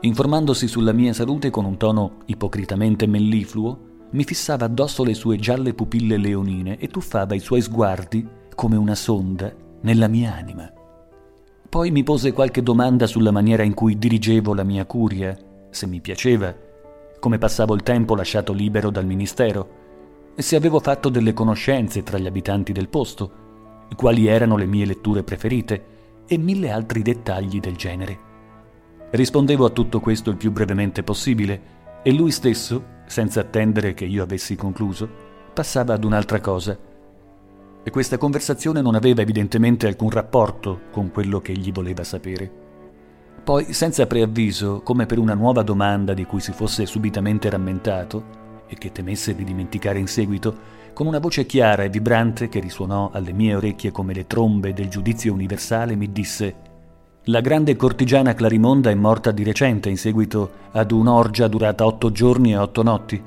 Informandosi 0.00 0.68
sulla 0.68 0.92
mia 0.92 1.14
salute 1.14 1.48
con 1.48 1.64
un 1.64 1.78
tono 1.78 2.18
ipocritamente 2.26 3.06
mellifluo, 3.06 3.78
mi 4.10 4.24
fissava 4.24 4.66
addosso 4.66 5.04
le 5.04 5.14
sue 5.14 5.38
gialle 5.38 5.72
pupille 5.72 6.18
leonine 6.18 6.76
e 6.76 6.88
tuffava 6.88 7.34
i 7.34 7.40
suoi 7.40 7.62
sguardi 7.62 8.28
come 8.54 8.76
una 8.76 8.94
sonda 8.94 9.50
nella 9.80 10.08
mia 10.08 10.34
anima. 10.34 10.70
Poi 11.66 11.90
mi 11.92 12.02
pose 12.02 12.32
qualche 12.32 12.62
domanda 12.62 13.06
sulla 13.06 13.30
maniera 13.30 13.62
in 13.62 13.72
cui 13.72 13.98
dirigevo 13.98 14.52
la 14.52 14.64
mia 14.64 14.84
curia, 14.84 15.34
se 15.70 15.86
mi 15.86 16.02
piaceva, 16.02 16.54
come 17.18 17.38
passavo 17.38 17.74
il 17.74 17.82
tempo 17.82 18.14
lasciato 18.14 18.52
libero 18.52 18.90
dal 18.90 19.06
ministero 19.06 19.84
se 20.42 20.54
avevo 20.56 20.80
fatto 20.80 21.08
delle 21.08 21.32
conoscenze 21.32 22.02
tra 22.02 22.18
gli 22.18 22.26
abitanti 22.26 22.72
del 22.72 22.88
posto, 22.88 23.44
quali 23.96 24.26
erano 24.26 24.56
le 24.56 24.66
mie 24.66 24.84
letture 24.84 25.22
preferite 25.22 25.94
e 26.26 26.36
mille 26.36 26.70
altri 26.70 27.00
dettagli 27.02 27.58
del 27.58 27.76
genere. 27.76 28.18
Rispondevo 29.10 29.64
a 29.64 29.70
tutto 29.70 30.00
questo 30.00 30.28
il 30.28 30.36
più 30.36 30.52
brevemente 30.52 31.02
possibile 31.02 31.74
e 32.02 32.12
lui 32.12 32.30
stesso, 32.30 32.84
senza 33.06 33.40
attendere 33.40 33.94
che 33.94 34.04
io 34.04 34.22
avessi 34.22 34.56
concluso, 34.56 35.08
passava 35.54 35.94
ad 35.94 36.04
un'altra 36.04 36.40
cosa. 36.40 36.76
E 37.82 37.90
questa 37.90 38.18
conversazione 38.18 38.82
non 38.82 38.94
aveva 38.94 39.22
evidentemente 39.22 39.86
alcun 39.86 40.10
rapporto 40.10 40.82
con 40.90 41.10
quello 41.10 41.40
che 41.40 41.52
egli 41.52 41.72
voleva 41.72 42.04
sapere. 42.04 42.64
Poi, 43.42 43.72
senza 43.72 44.06
preavviso, 44.06 44.82
come 44.82 45.06
per 45.06 45.18
una 45.18 45.34
nuova 45.34 45.62
domanda 45.62 46.12
di 46.12 46.24
cui 46.24 46.40
si 46.40 46.52
fosse 46.52 46.84
subitamente 46.84 47.48
rammentato 47.48 48.44
e 48.66 48.76
che 48.76 48.92
temesse 48.92 49.34
di 49.34 49.44
dimenticare 49.44 49.98
in 49.98 50.06
seguito, 50.06 50.74
con 50.92 51.06
una 51.06 51.18
voce 51.18 51.44
chiara 51.44 51.82
e 51.82 51.90
vibrante 51.90 52.48
che 52.48 52.58
risuonò 52.58 53.10
alle 53.12 53.32
mie 53.32 53.54
orecchie 53.54 53.92
come 53.92 54.14
le 54.14 54.26
trombe 54.26 54.72
del 54.72 54.88
giudizio 54.88 55.32
universale, 55.32 55.94
mi 55.94 56.10
disse 56.10 56.54
La 57.24 57.40
grande 57.40 57.76
cortigiana 57.76 58.34
Clarimonda 58.34 58.90
è 58.90 58.94
morta 58.94 59.30
di 59.30 59.44
recente 59.44 59.90
in 59.90 59.98
seguito 59.98 60.50
ad 60.72 60.92
un'orgia 60.92 61.48
durata 61.48 61.84
otto 61.84 62.10
giorni 62.10 62.52
e 62.52 62.56
otto 62.56 62.82
notti. 62.82 63.22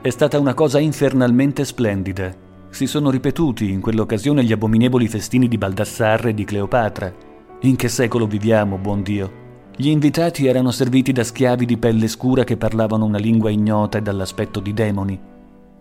È 0.00 0.10
stata 0.10 0.38
una 0.38 0.54
cosa 0.54 0.78
infernalmente 0.78 1.64
splendida. 1.64 2.34
Si 2.70 2.86
sono 2.86 3.10
ripetuti 3.10 3.70
in 3.70 3.80
quell'occasione 3.80 4.44
gli 4.44 4.52
abominevoli 4.52 5.08
festini 5.08 5.48
di 5.48 5.58
Baldassarre 5.58 6.30
e 6.30 6.34
di 6.34 6.44
Cleopatra. 6.44 7.12
In 7.60 7.76
che 7.76 7.88
secolo 7.88 8.26
viviamo, 8.26 8.78
buon 8.78 9.02
Dio? 9.02 9.45
Gli 9.76 9.88
invitati 9.88 10.46
erano 10.46 10.70
serviti 10.70 11.12
da 11.12 11.22
schiavi 11.22 11.66
di 11.66 11.76
pelle 11.76 12.08
scura 12.08 12.44
che 12.44 12.56
parlavano 12.56 13.04
una 13.04 13.18
lingua 13.18 13.50
ignota 13.50 13.98
e 13.98 14.02
dall'aspetto 14.02 14.60
di 14.60 14.72
demoni 14.72 15.34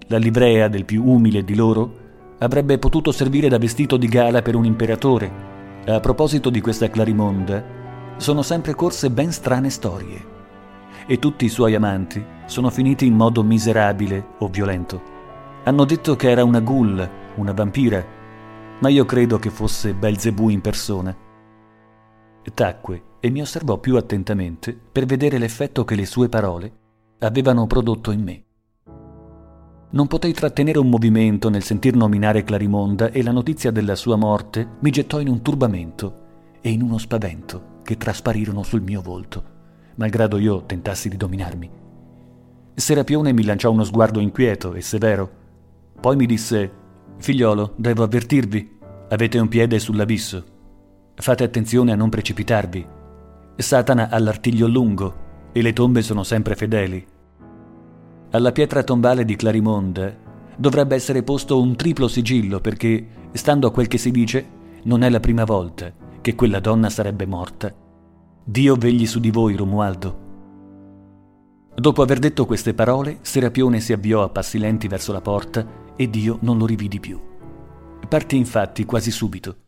la 0.07 0.17
livrea 0.17 0.67
del 0.67 0.85
più 0.85 1.03
umile 1.03 1.43
di 1.43 1.55
loro 1.55 2.03
avrebbe 2.37 2.77
potuto 2.77 3.11
servire 3.11 3.49
da 3.49 3.57
vestito 3.57 3.97
di 3.97 4.07
gala 4.07 4.43
per 4.43 4.55
un 4.55 4.65
imperatore. 4.65 5.31
A 5.87 5.99
proposito 5.99 6.51
di 6.51 6.61
questa 6.61 6.89
Clarimonda, 6.89 7.63
sono 8.17 8.43
sempre 8.43 8.75
corse 8.75 9.09
ben 9.09 9.31
strane 9.31 9.71
storie. 9.71 10.33
E 11.07 11.17
tutti 11.17 11.45
i 11.45 11.49
suoi 11.49 11.73
amanti 11.73 12.23
sono 12.45 12.69
finiti 12.69 13.07
in 13.07 13.15
modo 13.15 13.41
miserabile 13.41 14.33
o 14.39 14.47
violento. 14.47 15.01
Hanno 15.63 15.85
detto 15.85 16.15
che 16.15 16.29
era 16.29 16.43
una 16.43 16.59
ghoul, 16.59 17.09
una 17.35 17.51
vampira, 17.51 18.05
ma 18.79 18.89
io 18.89 19.05
credo 19.05 19.39
che 19.39 19.49
fosse 19.49 19.95
Belzebù 19.95 20.49
in 20.49 20.61
persona. 20.61 21.15
Tacque 22.53 23.01
e 23.25 23.31
mi 23.31 23.41
osservò 23.41 23.79
più 23.79 23.97
attentamente 23.97 24.79
per 24.91 25.07
vedere 25.07 25.39
l'effetto 25.39 25.83
che 25.83 25.95
le 25.95 26.05
sue 26.05 26.29
parole 26.29 26.71
avevano 27.21 27.65
prodotto 27.65 28.11
in 28.11 28.21
me. 28.21 28.43
Non 29.89 30.05
potei 30.05 30.31
trattenere 30.31 30.77
un 30.77 30.89
movimento 30.89 31.49
nel 31.49 31.63
sentir 31.63 31.95
nominare 31.95 32.43
Clarimonda 32.43 33.09
e 33.09 33.23
la 33.23 33.31
notizia 33.31 33.71
della 33.71 33.95
sua 33.95 34.15
morte 34.15 34.75
mi 34.81 34.91
gettò 34.91 35.19
in 35.19 35.29
un 35.29 35.41
turbamento 35.41 36.19
e 36.61 36.69
in 36.69 36.83
uno 36.83 36.99
spavento 36.99 37.79
che 37.81 37.97
trasparirono 37.97 38.61
sul 38.61 38.83
mio 38.83 39.01
volto, 39.01 39.43
malgrado 39.95 40.37
io 40.37 40.63
tentassi 40.63 41.09
di 41.09 41.17
dominarmi. 41.17 41.71
Serapione 42.75 43.33
mi 43.33 43.43
lanciò 43.43 43.71
uno 43.71 43.85
sguardo 43.85 44.19
inquieto 44.19 44.75
e 44.75 44.81
severo. 44.81 45.31
Poi 45.99 46.15
mi 46.15 46.27
disse: 46.27 46.71
Figliolo, 47.17 47.73
devo 47.75 48.03
avvertirvi, 48.03 48.77
avete 49.09 49.39
un 49.39 49.47
piede 49.47 49.79
sull'abisso. 49.79 50.43
Fate 51.15 51.43
attenzione 51.43 51.91
a 51.91 51.95
non 51.95 52.09
precipitarvi. 52.09 52.93
Satana 53.55 54.09
ha 54.09 54.19
l'artiglio 54.19 54.67
lungo 54.67 55.23
e 55.51 55.61
le 55.61 55.73
tombe 55.73 56.01
sono 56.01 56.23
sempre 56.23 56.55
fedeli 56.55 57.13
alla 58.35 58.51
pietra 58.51 58.83
tombale 58.83 59.23
di 59.23 59.37
Clarimonde 59.37 60.23
dovrebbe 60.57 60.93
essere 60.95 61.23
posto 61.23 61.61
un 61.61 61.75
triplo 61.77 62.09
sigillo 62.09 62.59
perché, 62.59 63.07
stando 63.31 63.67
a 63.67 63.71
quel 63.71 63.87
che 63.87 63.97
si 63.97 64.11
dice, 64.11 64.45
non 64.83 65.03
è 65.03 65.09
la 65.09 65.21
prima 65.21 65.45
volta 65.45 65.93
che 66.19 66.35
quella 66.35 66.59
donna 66.59 66.89
sarebbe 66.89 67.25
morta. 67.25 67.73
Dio 68.43 68.75
vegli 68.75 69.05
su 69.05 69.21
di 69.21 69.31
voi, 69.31 69.55
Romualdo. 69.55 70.23
Dopo 71.75 72.01
aver 72.01 72.19
detto 72.19 72.45
queste 72.45 72.73
parole, 72.73 73.19
Serapione 73.21 73.79
si 73.79 73.93
avviò 73.93 74.21
a 74.21 74.29
passi 74.29 74.57
lenti 74.57 74.89
verso 74.89 75.13
la 75.13 75.21
porta 75.21 75.65
ed 75.95 76.13
io 76.15 76.37
non 76.41 76.57
lo 76.57 76.65
rividi 76.65 76.99
più. 76.99 77.17
Partì 78.07 78.35
infatti 78.35 78.83
quasi 78.83 79.11
subito. 79.11 79.64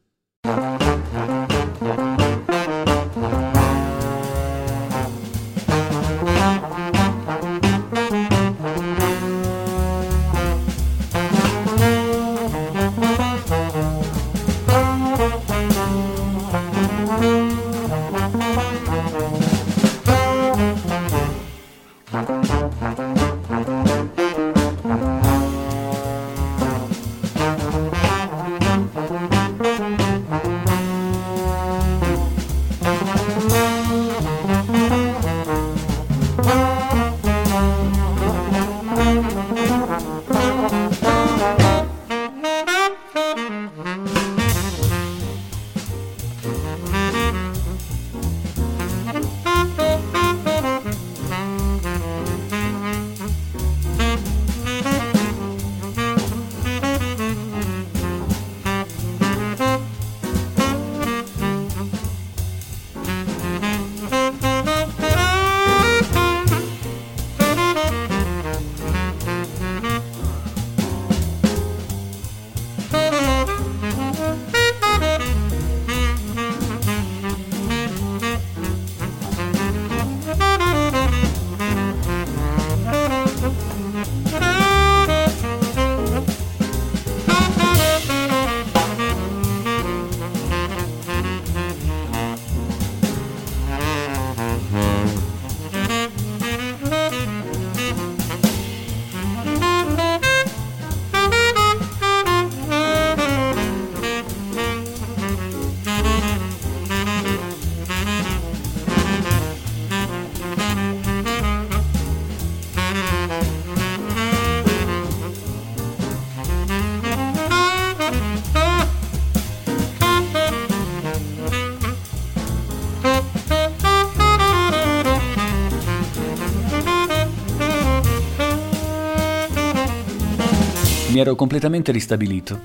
Ero 131.28 131.36
completamente 131.36 131.92
ristabilito 131.92 132.58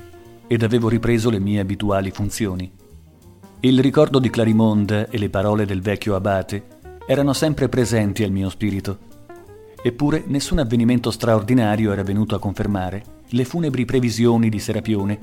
ed 0.47 0.63
avevo 0.63 0.87
ripreso 0.87 1.29
le 1.29 1.39
mie 1.39 1.59
abituali 1.59 2.11
funzioni. 2.11 2.71
Il 3.59 3.81
ricordo 3.81 4.19
di 4.19 4.29
Clarimonde 4.29 5.09
e 5.09 5.17
le 5.17 5.29
parole 5.29 5.65
del 5.65 5.81
vecchio 5.81 6.15
abate 6.15 6.67
erano 7.05 7.33
sempre 7.33 7.67
presenti 7.67 8.23
al 8.23 8.31
mio 8.31 8.49
spirito. 8.49 9.11
Eppure 9.83 10.23
nessun 10.27 10.59
avvenimento 10.59 11.11
straordinario 11.11 11.91
era 11.91 12.03
venuto 12.03 12.35
a 12.35 12.39
confermare 12.39 13.03
le 13.27 13.43
funebri 13.43 13.83
previsioni 13.83 14.47
di 14.47 14.59
Serapione 14.59 15.19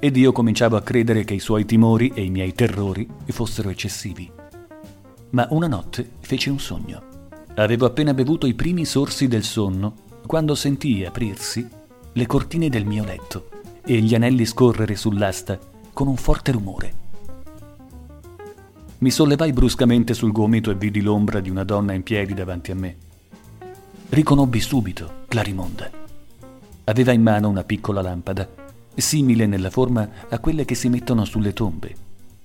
ed 0.00 0.16
io 0.16 0.32
cominciavo 0.32 0.76
a 0.76 0.82
credere 0.82 1.22
che 1.22 1.34
i 1.34 1.40
suoi 1.40 1.64
timori 1.64 2.10
e 2.12 2.24
i 2.24 2.30
miei 2.30 2.52
terrori 2.54 3.08
fossero 3.26 3.70
eccessivi. 3.70 4.28
Ma 5.30 5.46
una 5.50 5.68
notte 5.68 6.10
feci 6.18 6.48
un 6.48 6.58
sogno. 6.58 7.02
Avevo 7.54 7.86
appena 7.86 8.14
bevuto 8.14 8.48
i 8.48 8.54
primi 8.54 8.84
sorsi 8.84 9.28
del 9.28 9.44
sonno 9.44 9.94
quando 10.26 10.56
sentii 10.56 11.04
aprirsi 11.04 11.78
le 12.12 12.26
cortine 12.26 12.68
del 12.68 12.84
mio 12.84 13.04
letto 13.04 13.48
e 13.84 14.00
gli 14.00 14.14
anelli 14.16 14.44
scorrere 14.44 14.96
sull'asta 14.96 15.58
con 15.92 16.08
un 16.08 16.16
forte 16.16 16.50
rumore. 16.50 16.94
Mi 18.98 19.10
sollevai 19.10 19.52
bruscamente 19.52 20.12
sul 20.12 20.32
gomito 20.32 20.70
e 20.70 20.74
vidi 20.74 21.00
l'ombra 21.00 21.40
di 21.40 21.50
una 21.50 21.62
donna 21.62 21.92
in 21.92 22.02
piedi 22.02 22.34
davanti 22.34 22.72
a 22.72 22.74
me. 22.74 22.96
Riconobbi 24.08 24.60
subito 24.60 25.22
Clarimonda. 25.28 25.88
Aveva 26.84 27.12
in 27.12 27.22
mano 27.22 27.48
una 27.48 27.62
piccola 27.62 28.02
lampada, 28.02 28.48
simile 28.94 29.46
nella 29.46 29.70
forma 29.70 30.08
a 30.28 30.38
quelle 30.40 30.64
che 30.64 30.74
si 30.74 30.88
mettono 30.88 31.24
sulle 31.24 31.52
tombe, 31.52 31.94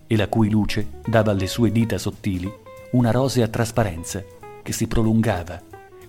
e 0.05 0.15
la 0.15 0.27
cui 0.27 0.49
luce 0.49 1.01
dava 1.05 1.31
alle 1.31 1.47
sue 1.47 1.71
dita 1.71 1.97
sottili 1.97 2.51
una 2.91 3.09
rosea 3.09 3.47
trasparenza 3.47 4.23
che 4.61 4.71
si 4.71 4.87
prolungava 4.87 5.59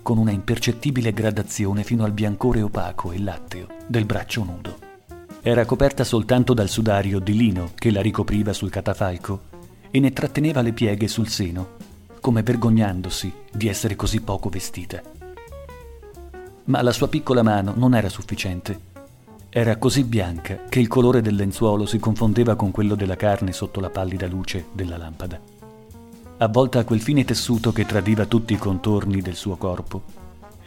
con 0.07 0.17
una 0.17 0.31
impercettibile 0.31 1.11
gradazione 1.11 1.83
fino 1.83 2.05
al 2.05 2.13
biancore 2.13 2.61
opaco 2.61 3.11
e 3.11 3.19
latteo 3.19 3.67
del 3.87 4.05
braccio 4.05 4.41
nudo. 4.41 4.77
Era 5.41 5.65
coperta 5.65 6.05
soltanto 6.05 6.53
dal 6.53 6.69
sudario 6.69 7.19
di 7.19 7.35
lino 7.35 7.71
che 7.75 7.91
la 7.91 8.01
ricopriva 8.01 8.53
sul 8.53 8.69
catafalco 8.69 9.41
e 9.91 9.99
ne 9.99 10.13
tratteneva 10.13 10.61
le 10.61 10.71
pieghe 10.71 11.09
sul 11.09 11.27
seno, 11.27 11.71
come 12.21 12.41
vergognandosi 12.41 13.33
di 13.51 13.67
essere 13.67 13.97
così 13.97 14.21
poco 14.21 14.47
vestita. 14.47 15.01
Ma 16.63 16.81
la 16.81 16.93
sua 16.93 17.09
piccola 17.09 17.43
mano 17.43 17.73
non 17.75 17.93
era 17.93 18.07
sufficiente. 18.07 18.79
Era 19.49 19.75
così 19.75 20.05
bianca 20.05 20.61
che 20.69 20.79
il 20.79 20.87
colore 20.87 21.21
del 21.21 21.35
lenzuolo 21.35 21.85
si 21.85 21.99
confondeva 21.99 22.55
con 22.55 22.71
quello 22.71 22.95
della 22.95 23.17
carne 23.17 23.51
sotto 23.51 23.81
la 23.81 23.89
pallida 23.89 24.27
luce 24.27 24.67
della 24.71 24.95
lampada. 24.95 25.56
Avvolta 26.39 26.77
a 26.77 26.83
quel 26.83 27.01
fine 27.01 27.25
tessuto 27.25 27.71
che 27.71 27.83
tradiva 27.83 28.27
tutti 28.27 28.53
i 28.53 28.59
contorni 28.59 29.21
del 29.21 29.33
suo 29.33 29.55
corpo, 29.55 30.03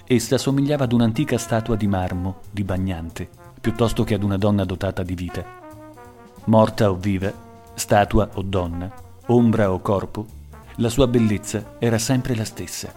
essa 0.05 0.36
somigliava 0.36 0.82
ad 0.82 0.92
un'antica 0.92 1.38
statua 1.38 1.76
di 1.76 1.86
marmo, 1.86 2.40
di 2.51 2.64
bagnante, 2.64 3.28
piuttosto 3.60 4.02
che 4.02 4.14
ad 4.14 4.24
una 4.24 4.36
donna 4.36 4.64
dotata 4.64 5.05
di 5.05 5.14
vita. 5.14 5.44
Morta 6.47 6.90
o 6.90 6.97
viva, 6.97 7.32
statua 7.74 8.30
o 8.34 8.42
donna, 8.42 8.92
ombra 9.26 9.70
o 9.70 9.78
corpo, 9.78 10.26
la 10.76 10.88
sua 10.88 11.06
bellezza 11.06 11.76
era 11.78 11.98
sempre 11.98 12.34
la 12.34 12.44
stessa. 12.44 12.92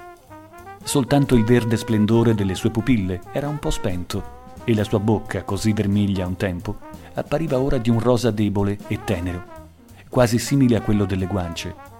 Soltanto 0.83 1.35
il 1.35 1.43
verde 1.43 1.77
splendore 1.77 2.33
delle 2.33 2.55
sue 2.55 2.71
pupille 2.71 3.21
era 3.33 3.47
un 3.47 3.59
po' 3.59 3.69
spento 3.69 4.41
e 4.63 4.73
la 4.73 4.83
sua 4.83 4.99
bocca, 4.99 5.43
così 5.43 5.73
vermiglia 5.73 6.25
un 6.25 6.37
tempo, 6.37 6.77
appariva 7.13 7.59
ora 7.59 7.77
di 7.77 7.91
un 7.91 7.99
rosa 7.99 8.31
debole 8.31 8.79
e 8.87 9.03
tenero, 9.03 9.43
quasi 10.09 10.39
simile 10.39 10.77
a 10.77 10.81
quello 10.81 11.05
delle 11.05 11.27
guance. 11.27 11.91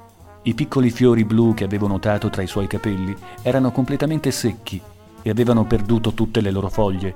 I 0.46 0.54
piccoli 0.56 0.90
fiori 0.90 1.24
blu 1.24 1.54
che 1.54 1.64
avevo 1.64 1.88
notato 1.88 2.30
tra 2.30 2.42
i 2.42 2.48
suoi 2.48 2.68
capelli 2.68 3.16
erano 3.42 3.72
completamente 3.72 4.30
secchi 4.30 4.82
e 5.22 5.30
avevano 5.30 5.66
perduto 5.66 6.14
tutte 6.14 6.42
le 6.42 6.52
loro 6.52 6.70
foglie, 6.70 7.16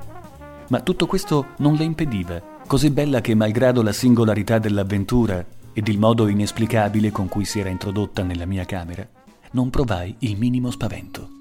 ma 0.69 0.79
tutto 0.79 1.07
questo 1.07 1.47
non 1.57 1.75
le 1.75 1.83
impediva, 1.83 2.41
così 2.65 2.89
bella 2.89 3.19
che 3.19 3.35
malgrado 3.35 3.81
la 3.81 3.91
singolarità 3.91 4.59
dell'avventura 4.59 5.45
ed 5.73 5.87
il 5.89 5.99
modo 5.99 6.27
inesplicabile 6.27 7.11
con 7.11 7.27
cui 7.27 7.43
si 7.43 7.59
era 7.59 7.69
introdotta 7.69 8.23
nella 8.23 8.45
mia 8.45 8.63
camera, 8.63 9.05
non 9.51 9.69
provai 9.69 10.15
il 10.19 10.37
minimo 10.37 10.71
spavento. 10.71 11.36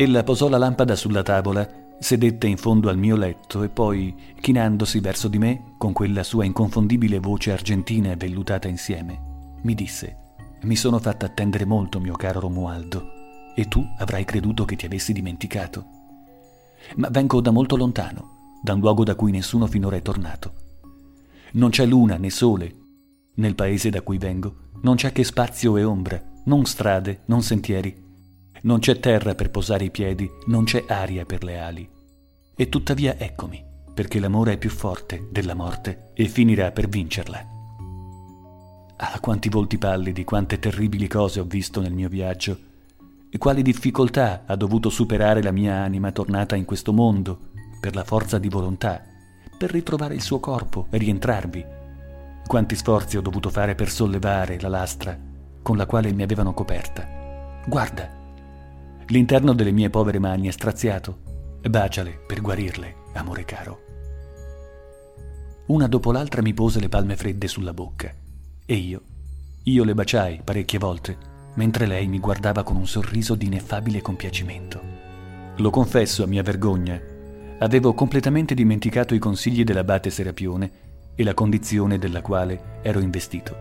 Ella 0.00 0.22
posò 0.22 0.48
la 0.48 0.56
lampada 0.56 0.96
sulla 0.96 1.22
tavola 1.22 1.68
Sedette 1.98 2.46
in 2.46 2.56
fondo 2.56 2.88
al 2.88 2.96
mio 2.96 3.16
letto 3.16 3.62
e 3.62 3.68
poi, 3.68 4.16
chinandosi 4.40 4.98
verso 4.98 5.28
di 5.28 5.36
me, 5.36 5.74
con 5.76 5.92
quella 5.92 6.22
sua 6.22 6.46
inconfondibile 6.46 7.18
voce 7.18 7.52
argentina 7.52 8.10
e 8.10 8.16
vellutata 8.16 8.66
insieme, 8.66 9.58
mi 9.60 9.74
disse: 9.74 10.16
Mi 10.62 10.74
sono 10.74 10.98
fatta 11.00 11.26
attendere 11.26 11.66
molto, 11.66 12.00
mio 12.00 12.14
caro 12.14 12.40
Romualdo, 12.40 13.10
e 13.54 13.68
tu 13.68 13.86
avrai 13.98 14.24
creduto 14.24 14.64
che 14.64 14.74
ti 14.74 14.86
avessi 14.86 15.12
dimenticato. 15.12 15.84
Ma 16.96 17.10
vengo 17.10 17.42
da 17.42 17.50
molto 17.50 17.76
lontano, 17.76 18.56
da 18.62 18.72
un 18.72 18.80
luogo 18.80 19.04
da 19.04 19.14
cui 19.14 19.32
nessuno 19.32 19.66
finora 19.66 19.96
è 19.96 20.02
tornato. 20.02 20.54
Non 21.52 21.68
c'è 21.68 21.84
luna 21.84 22.16
né 22.16 22.30
sole. 22.30 22.74
Nel 23.34 23.54
paese 23.54 23.90
da 23.90 24.00
cui 24.00 24.16
vengo 24.16 24.70
non 24.80 24.96
c'è 24.96 25.12
che 25.12 25.24
spazio 25.24 25.76
e 25.76 25.84
ombra, 25.84 26.18
non 26.44 26.64
strade, 26.64 27.20
non 27.26 27.42
sentieri 27.42 28.08
non 28.62 28.78
c'è 28.78 28.98
terra 28.98 29.34
per 29.34 29.50
posare 29.50 29.84
i 29.84 29.90
piedi, 29.90 30.30
non 30.46 30.64
c'è 30.64 30.84
aria 30.88 31.24
per 31.24 31.44
le 31.44 31.58
ali. 31.58 31.88
E 32.54 32.68
tuttavia 32.68 33.16
eccomi, 33.18 33.64
perché 33.94 34.18
l'amore 34.20 34.52
è 34.52 34.58
più 34.58 34.70
forte 34.70 35.28
della 35.30 35.54
morte 35.54 36.10
e 36.14 36.26
finirà 36.26 36.70
per 36.72 36.88
vincerla. 36.88 37.58
Ah, 38.96 39.18
quanti 39.20 39.48
volti 39.48 39.78
pallidi, 39.78 40.24
quante 40.24 40.58
terribili 40.58 41.08
cose 41.08 41.40
ho 41.40 41.44
visto 41.44 41.80
nel 41.80 41.94
mio 41.94 42.08
viaggio, 42.08 42.58
e 43.30 43.38
quali 43.38 43.62
difficoltà 43.62 44.42
ha 44.46 44.56
dovuto 44.56 44.90
superare 44.90 45.42
la 45.42 45.52
mia 45.52 45.76
anima 45.76 46.12
tornata 46.12 46.56
in 46.56 46.64
questo 46.64 46.92
mondo, 46.92 47.48
per 47.80 47.94
la 47.94 48.04
forza 48.04 48.38
di 48.38 48.48
volontà, 48.48 49.02
per 49.56 49.70
ritrovare 49.70 50.14
il 50.14 50.20
suo 50.20 50.38
corpo 50.40 50.86
e 50.90 50.98
rientrarvi. 50.98 51.64
Quanti 52.46 52.74
sforzi 52.74 53.16
ho 53.16 53.22
dovuto 53.22 53.48
fare 53.48 53.74
per 53.74 53.88
sollevare 53.88 54.60
la 54.60 54.68
lastra 54.68 55.18
con 55.62 55.76
la 55.76 55.86
quale 55.86 56.12
mi 56.12 56.22
avevano 56.22 56.52
coperta. 56.52 57.62
Guarda, 57.66 58.19
L'interno 59.10 59.54
delle 59.54 59.72
mie 59.72 59.90
povere 59.90 60.20
mani 60.20 60.46
è 60.46 60.52
straziato. 60.52 61.18
Baciale 61.68 62.20
per 62.24 62.40
guarirle, 62.40 62.94
amore 63.14 63.44
caro. 63.44 63.80
Una 65.66 65.88
dopo 65.88 66.12
l'altra 66.12 66.42
mi 66.42 66.54
pose 66.54 66.78
le 66.78 66.88
palme 66.88 67.16
fredde 67.16 67.48
sulla 67.48 67.74
bocca. 67.74 68.14
E 68.64 68.74
io, 68.74 69.02
io 69.64 69.82
le 69.82 69.94
baciai 69.94 70.42
parecchie 70.44 70.78
volte, 70.78 71.16
mentre 71.54 71.86
lei 71.86 72.06
mi 72.06 72.20
guardava 72.20 72.62
con 72.62 72.76
un 72.76 72.86
sorriso 72.86 73.34
di 73.34 73.46
ineffabile 73.46 74.00
compiacimento. 74.00 74.80
Lo 75.56 75.70
confesso 75.70 76.22
a 76.22 76.28
mia 76.28 76.44
vergogna, 76.44 77.00
avevo 77.58 77.94
completamente 77.94 78.54
dimenticato 78.54 79.16
i 79.16 79.18
consigli 79.18 79.64
dell'abate 79.64 80.08
Serapione 80.08 80.70
e 81.16 81.24
la 81.24 81.34
condizione 81.34 81.98
della 81.98 82.22
quale 82.22 82.78
ero 82.82 83.00
investito. 83.00 83.56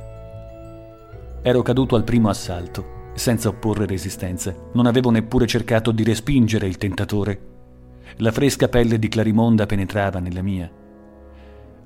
Ero 1.42 1.64
caduto 1.64 1.96
al 1.96 2.04
primo 2.04 2.30
assalto 2.30 2.98
senza 3.20 3.50
opporre 3.50 3.86
resistenza. 3.86 4.56
Non 4.74 4.88
avevo 4.88 5.12
neppure 5.12 5.46
cercato 5.46 5.92
di 5.92 6.04
respingere 6.04 6.66
il 6.66 6.78
tentatore. 6.78 7.48
La 8.18 8.32
fresca 8.32 8.68
pelle 8.68 8.98
di 8.98 9.08
Clarimonda 9.10 9.66
penetrava 9.66 10.20
nella 10.20 10.42
mia. 10.42 10.72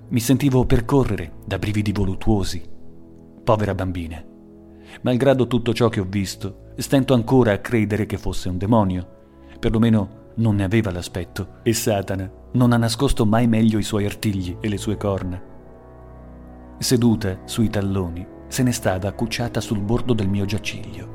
Mi 0.09 0.19
sentivo 0.19 0.65
percorrere 0.65 1.33
da 1.45 1.57
brividi 1.57 1.91
voluttuosi. 1.91 2.63
Povera 3.43 3.73
bambina. 3.73 4.23
Malgrado 5.01 5.47
tutto 5.47 5.73
ciò 5.73 5.89
che 5.89 5.99
ho 5.99 6.05
visto, 6.07 6.71
stento 6.77 7.13
ancora 7.13 7.51
a 7.51 7.57
credere 7.57 8.05
che 8.05 8.17
fosse 8.17 8.47
un 8.47 8.57
demonio. 8.57 9.07
Perlomeno 9.59 10.21
non 10.35 10.55
ne 10.55 10.63
aveva 10.63 10.91
l'aspetto, 10.91 11.59
e 11.63 11.73
Satana 11.73 12.31
non 12.53 12.71
ha 12.71 12.77
nascosto 12.77 13.25
mai 13.25 13.47
meglio 13.47 13.79
i 13.79 13.83
suoi 13.83 14.05
artigli 14.05 14.57
e 14.59 14.69
le 14.69 14.77
sue 14.77 14.97
corna. 14.97 15.41
Seduta 16.77 17.39
sui 17.45 17.69
talloni, 17.69 18.25
se 18.47 18.61
ne 18.61 18.71
stava 18.71 19.07
accucciata 19.07 19.59
sul 19.61 19.79
bordo 19.79 20.13
del 20.13 20.27
mio 20.27 20.45
giaciglio 20.45 21.12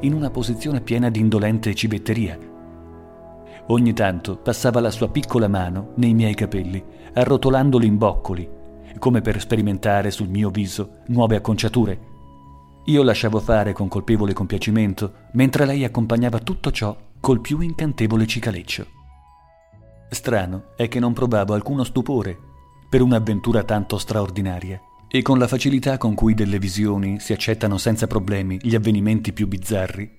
in 0.00 0.12
una 0.12 0.30
posizione 0.30 0.80
piena 0.80 1.10
di 1.10 1.20
indolente 1.20 1.74
civetteria. 1.74 2.38
Ogni 3.68 3.92
tanto 3.92 4.36
passava 4.36 4.80
la 4.80 4.90
sua 4.90 5.08
piccola 5.08 5.48
mano 5.48 5.92
nei 5.96 6.14
miei 6.14 6.34
capelli, 6.34 6.82
arrotolandoli 7.14 7.86
in 7.86 7.96
boccoli, 7.96 8.48
come 8.98 9.20
per 9.20 9.40
sperimentare 9.40 10.10
sul 10.10 10.28
mio 10.28 10.50
viso 10.50 10.98
nuove 11.06 11.36
acconciature. 11.36 12.12
Io 12.86 13.02
lasciavo 13.02 13.40
fare 13.40 13.72
con 13.72 13.88
colpevole 13.88 14.32
compiacimento, 14.32 15.12
mentre 15.32 15.64
lei 15.64 15.84
accompagnava 15.84 16.38
tutto 16.40 16.70
ciò 16.70 16.96
col 17.18 17.40
più 17.40 17.60
incantevole 17.60 18.26
cicaleccio. 18.26 18.86
Strano 20.10 20.74
è 20.76 20.88
che 20.88 21.00
non 21.00 21.12
provavo 21.14 21.54
alcuno 21.54 21.84
stupore 21.84 22.38
per 22.88 23.00
un'avventura 23.00 23.64
tanto 23.64 23.96
straordinaria 23.98 24.80
e 25.14 25.22
con 25.22 25.38
la 25.38 25.46
facilità 25.46 25.96
con 25.96 26.12
cui 26.14 26.34
delle 26.34 26.58
visioni 26.58 27.20
si 27.20 27.32
accettano 27.32 27.78
senza 27.78 28.08
problemi 28.08 28.58
gli 28.60 28.74
avvenimenti 28.74 29.32
più 29.32 29.46
bizzarri, 29.46 30.10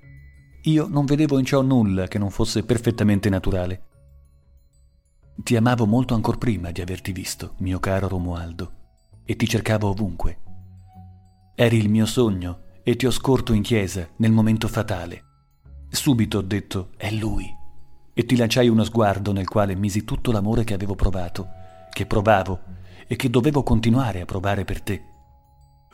io 0.62 0.88
non 0.88 1.04
vedevo 1.04 1.38
in 1.38 1.44
ciò 1.44 1.62
nulla 1.62 2.08
che 2.08 2.18
non 2.18 2.30
fosse 2.30 2.64
perfettamente 2.64 3.28
naturale. 3.28 3.84
Ti 5.36 5.58
amavo 5.58 5.86
molto 5.86 6.14
ancor 6.14 6.38
prima 6.38 6.72
di 6.72 6.80
averti 6.80 7.12
visto, 7.12 7.56
mio 7.58 7.78
caro 7.82 8.08
Romualdo, 8.08 8.72
e 9.26 9.36
ti 9.36 9.46
cercavo 9.50 9.90
ovunque. 9.90 10.38
Eri 11.56 11.76
il 11.76 11.90
mio 11.90 12.06
sogno 12.06 12.60
e 12.82 12.96
ti 12.96 13.06
ho 13.06 13.12
scorto 13.12 13.52
in 13.52 13.64
chiesa 13.64 14.08
nel 14.20 14.32
momento 14.32 14.70
fatale. 14.70 15.24
Subito 15.90 16.38
ho 16.38 16.42
detto, 16.42 16.92
è 16.96 17.12
lui, 17.12 17.54
e 18.14 18.26
ti 18.26 18.38
lanciai 18.38 18.70
uno 18.70 18.86
sguardo 18.86 19.34
nel 19.34 19.50
quale 19.50 19.76
misi 19.76 20.06
tutto 20.06 20.32
l'amore 20.32 20.64
che 20.64 20.74
avevo 20.74 20.96
provato, 20.96 21.50
che 21.92 22.06
provavo 22.06 22.76
e 23.08 23.16
che 23.16 23.30
dovevo 23.30 23.64
continuare 23.64 24.22
a 24.22 24.26
provare 24.26 24.66
per 24.66 24.82
te. 24.82 25.04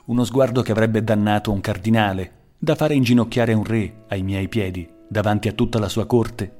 Uno 0.06 0.24
sguardo 0.24 0.62
che 0.62 0.72
avrebbe 0.72 1.04
dannato 1.04 1.52
un 1.52 1.62
cardinale, 1.62 2.54
da 2.58 2.76
fare 2.76 2.96
inginocchiare 2.96 3.54
un 3.54 3.64
re 3.64 4.06
ai 4.10 4.24
miei 4.24 4.48
piedi, 4.48 4.90
davanti 5.08 5.48
a 5.48 5.54
tutta 5.54 5.80
la 5.80 5.90
sua 5.90 6.06
corte. 6.06 6.60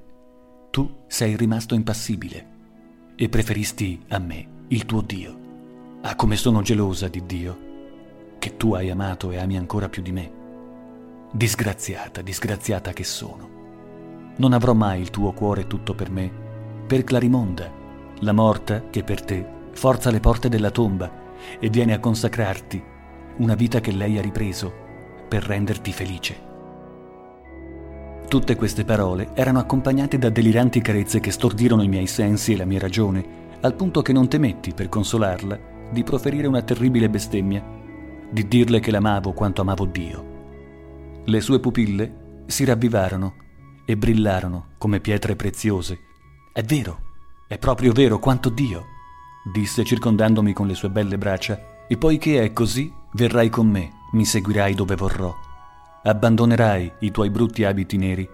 Tu 0.70 1.04
sei 1.08 1.36
rimasto 1.36 1.76
impassibile 1.76 2.50
e 3.16 3.30
preferisti 3.30 4.00
a 4.10 4.20
me, 4.20 4.48
il 4.68 4.86
tuo 4.86 5.02
Dio. 5.02 5.40
Ah, 6.02 6.16
come 6.16 6.36
sono 6.36 6.62
gelosa 6.62 7.08
di 7.08 7.26
Dio, 7.26 7.58
che 8.40 8.58
tu 8.58 8.74
hai 8.74 8.90
amato 8.90 9.32
e 9.32 9.38
ami 9.38 9.58
ancora 9.58 9.90
più 9.90 10.02
di 10.02 10.12
me. 10.12 10.32
Disgraziata, 11.32 12.22
disgraziata 12.22 12.92
che 12.92 13.04
sono. 13.04 13.50
Non 14.38 14.54
avrò 14.54 14.74
mai 14.74 15.02
il 15.02 15.12
tuo 15.12 15.32
cuore 15.34 15.68
tutto 15.68 15.94
per 15.94 16.10
me, 16.10 16.32
per 16.88 17.04
Clarimonda, 17.04 17.72
la 18.20 18.34
morta 18.34 18.90
che 18.90 19.04
per 19.04 19.22
te 19.24 19.60
forza 19.74 20.12
le 20.12 20.20
porte 20.20 20.50
della 20.50 20.72
tomba 20.72 21.12
e 21.60 21.70
viene 21.70 21.94
a 21.94 22.00
consacrarti 22.00 22.84
una 23.38 23.56
vita 23.56 23.80
che 23.80 23.92
lei 23.92 24.18
ha 24.18 24.22
ripreso 24.22 24.72
per 25.28 25.44
renderti 25.44 25.92
felice. 25.92 26.50
Tutte 28.28 28.56
queste 28.56 28.86
parole 28.86 29.32
erano 29.34 29.60
accompagnate 29.60 30.18
da 30.18 30.30
deliranti 30.30 30.82
carezze 30.82 31.20
che 31.20 31.32
stordirono 31.32 31.84
i 31.84 31.88
miei 31.88 32.08
sensi 32.08 32.54
e 32.54 32.58
la 32.58 32.66
mia 32.66 32.80
ragione, 32.80 33.40
al 33.62 33.76
punto 33.76 34.02
che 34.02 34.14
non 34.14 34.30
temetti, 34.30 34.74
per 34.74 34.88
consolarla, 34.88 35.60
di 35.92 36.04
proferire 36.04 36.48
una 36.48 36.62
terribile 36.62 37.10
bestemmia, 37.10 37.62
di 38.30 38.48
dirle 38.48 38.80
che 38.80 38.92
l'amavo 38.92 39.34
quanto 39.34 39.62
amavo 39.62 39.86
Dio. 39.86 40.26
Le 41.26 41.42
sue 41.42 41.60
pupille 41.60 42.44
si 42.46 42.64
ravvivarono 42.64 43.36
e 43.86 43.98
brillarono 43.98 44.70
come 44.78 45.02
pietre 45.02 45.36
preziose. 45.36 46.00
È 46.54 46.62
vero, 46.64 47.00
è 47.48 47.58
proprio 47.58 47.92
vero 47.92 48.20
quanto 48.20 48.50
Dio, 48.50 48.86
disse 49.44 49.84
circondandomi 49.84 50.54
con 50.54 50.68
le 50.68 50.76
sue 50.76 50.90
belle 50.90 51.18
braccia, 51.18 51.60
e 51.88 51.98
poiché 51.98 52.44
è 52.44 52.54
così, 52.54 52.94
verrai 53.14 53.50
con 53.50 53.68
me, 53.68 53.92
mi 54.14 54.26
seguirai 54.26 54.74
dove 54.74 54.96
vorrò 54.96 55.36
abbandonerai 56.04 56.94
i 57.02 57.12
tuoi 57.12 57.30
brutti 57.30 57.64
abiti 57.64 57.98
neri 57.98 58.28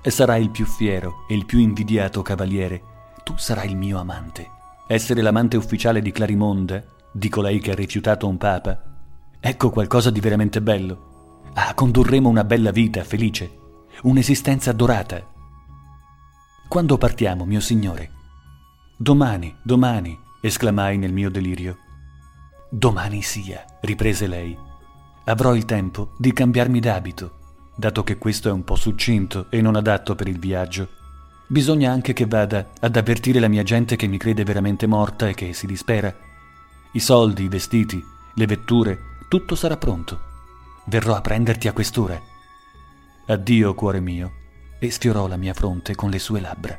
e 0.00 0.10
sarai 0.10 0.42
il 0.42 0.50
più 0.50 0.64
fiero 0.64 1.24
e 1.28 1.34
il 1.34 1.44
più 1.44 1.58
invidiato 1.58 2.22
cavaliere. 2.22 2.82
Tu 3.24 3.34
sarai 3.36 3.70
il 3.70 3.76
mio 3.76 3.98
amante. 3.98 4.50
Essere 4.86 5.22
l'amante 5.22 5.56
ufficiale 5.56 6.02
di 6.02 6.12
Clarimonda, 6.12 6.84
di 7.10 7.28
colei 7.28 7.58
che 7.58 7.72
ha 7.72 7.74
rifiutato 7.74 8.28
un 8.28 8.36
papa, 8.36 8.82
ecco 9.40 9.70
qualcosa 9.70 10.10
di 10.10 10.20
veramente 10.20 10.60
bello. 10.60 11.40
Ah, 11.54 11.72
condurremo 11.72 12.28
una 12.28 12.44
bella 12.44 12.70
vita, 12.70 13.02
felice, 13.02 13.58
un'esistenza 14.02 14.72
dorata. 14.72 15.26
Quando 16.68 16.98
partiamo, 16.98 17.46
mio 17.46 17.60
signore? 17.60 18.10
Domani, 18.98 19.56
domani, 19.62 20.16
esclamai 20.46 20.98
nel 20.98 21.12
mio 21.12 21.30
delirio. 21.30 21.78
Domani 22.68 23.22
sia, 23.22 23.64
riprese 23.80 24.26
lei 24.26 24.72
avrò 25.24 25.54
il 25.54 25.64
tempo 25.64 26.12
di 26.18 26.32
cambiarmi 26.32 26.80
d'abito, 26.80 27.38
dato 27.76 28.04
che 28.04 28.18
questo 28.18 28.48
è 28.48 28.52
un 28.52 28.64
po' 28.64 28.76
succinto 28.76 29.46
e 29.50 29.60
non 29.62 29.76
adatto 29.76 30.14
per 30.14 30.28
il 30.28 30.38
viaggio. 30.38 30.88
Bisogna 31.46 31.90
anche 31.90 32.12
che 32.12 32.26
vada 32.26 32.70
ad 32.80 32.96
avvertire 32.96 33.40
la 33.40 33.48
mia 33.48 33.62
gente 33.62 33.96
che 33.96 34.06
mi 34.06 34.18
crede 34.18 34.44
veramente 34.44 34.86
morta 34.86 35.28
e 35.28 35.34
che 35.34 35.52
si 35.52 35.66
dispera. 35.66 36.14
I 36.92 37.00
soldi, 37.00 37.44
i 37.44 37.48
vestiti, 37.48 38.04
le 38.34 38.46
vetture, 38.46 38.98
tutto 39.28 39.54
sarà 39.54 39.76
pronto. 39.76 40.32
Verrò 40.86 41.14
a 41.14 41.20
prenderti 41.20 41.68
a 41.68 41.72
quest'ora. 41.72 42.20
Addio, 43.26 43.74
cuore 43.74 44.00
mio, 44.00 44.32
e 44.78 44.90
sfiorò 44.90 45.26
la 45.26 45.36
mia 45.36 45.54
fronte 45.54 45.94
con 45.94 46.10
le 46.10 46.18
sue 46.18 46.40
labbra. 46.40 46.78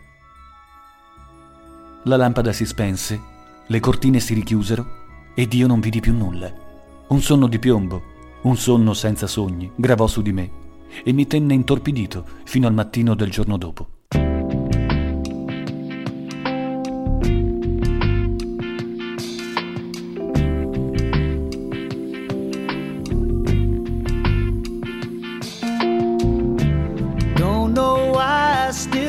La 2.03 2.17
lampada 2.17 2.53
si 2.53 2.65
spense, 2.65 3.19
le 3.67 3.79
cortine 3.79 4.19
si 4.19 4.33
richiusero 4.33 4.85
ed 5.33 5.53
io 5.53 5.67
non 5.67 5.79
vidi 5.79 5.99
più 5.99 6.13
nulla. 6.13 6.51
Un 7.07 7.21
sonno 7.21 7.47
di 7.47 7.59
piombo 7.59 8.13
un 8.45 8.57
sonno 8.57 8.93
senza 8.93 9.25
sogni 9.25 9.71
gravò 9.75 10.05
su 10.05 10.21
di 10.21 10.31
me 10.31 10.51
e 11.03 11.11
mi 11.13 11.25
tenne 11.25 11.55
intorpidito 11.55 12.23
fino 12.43 12.67
al 12.67 12.73
mattino 12.73 13.15
del 13.15 13.29
giorno 13.31 13.57
dopo. 13.57 13.87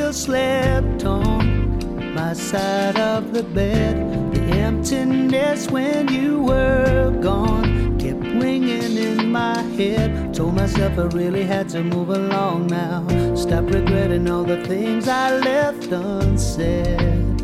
Slept 0.09 1.03
on 1.03 1.77
my 2.15 2.33
side 2.33 2.97
of 2.97 3.31
the 3.31 3.43
bed. 3.43 4.26
Emptiness 4.67 5.71
when 5.71 6.09
you 6.09 6.41
were 6.41 7.17
gone 7.21 7.97
kept 7.97 8.19
ringing 8.19 8.97
in 8.97 9.31
my 9.31 9.61
head. 9.61 10.33
Told 10.33 10.55
myself 10.55 10.99
I 10.99 11.03
really 11.15 11.45
had 11.45 11.69
to 11.69 11.81
move 11.81 12.09
along 12.09 12.67
now. 12.67 13.07
Stop 13.33 13.63
regretting 13.71 14.29
all 14.29 14.43
the 14.43 14.61
things 14.65 15.07
I 15.07 15.37
left 15.37 15.85
unsaid. 15.85 17.39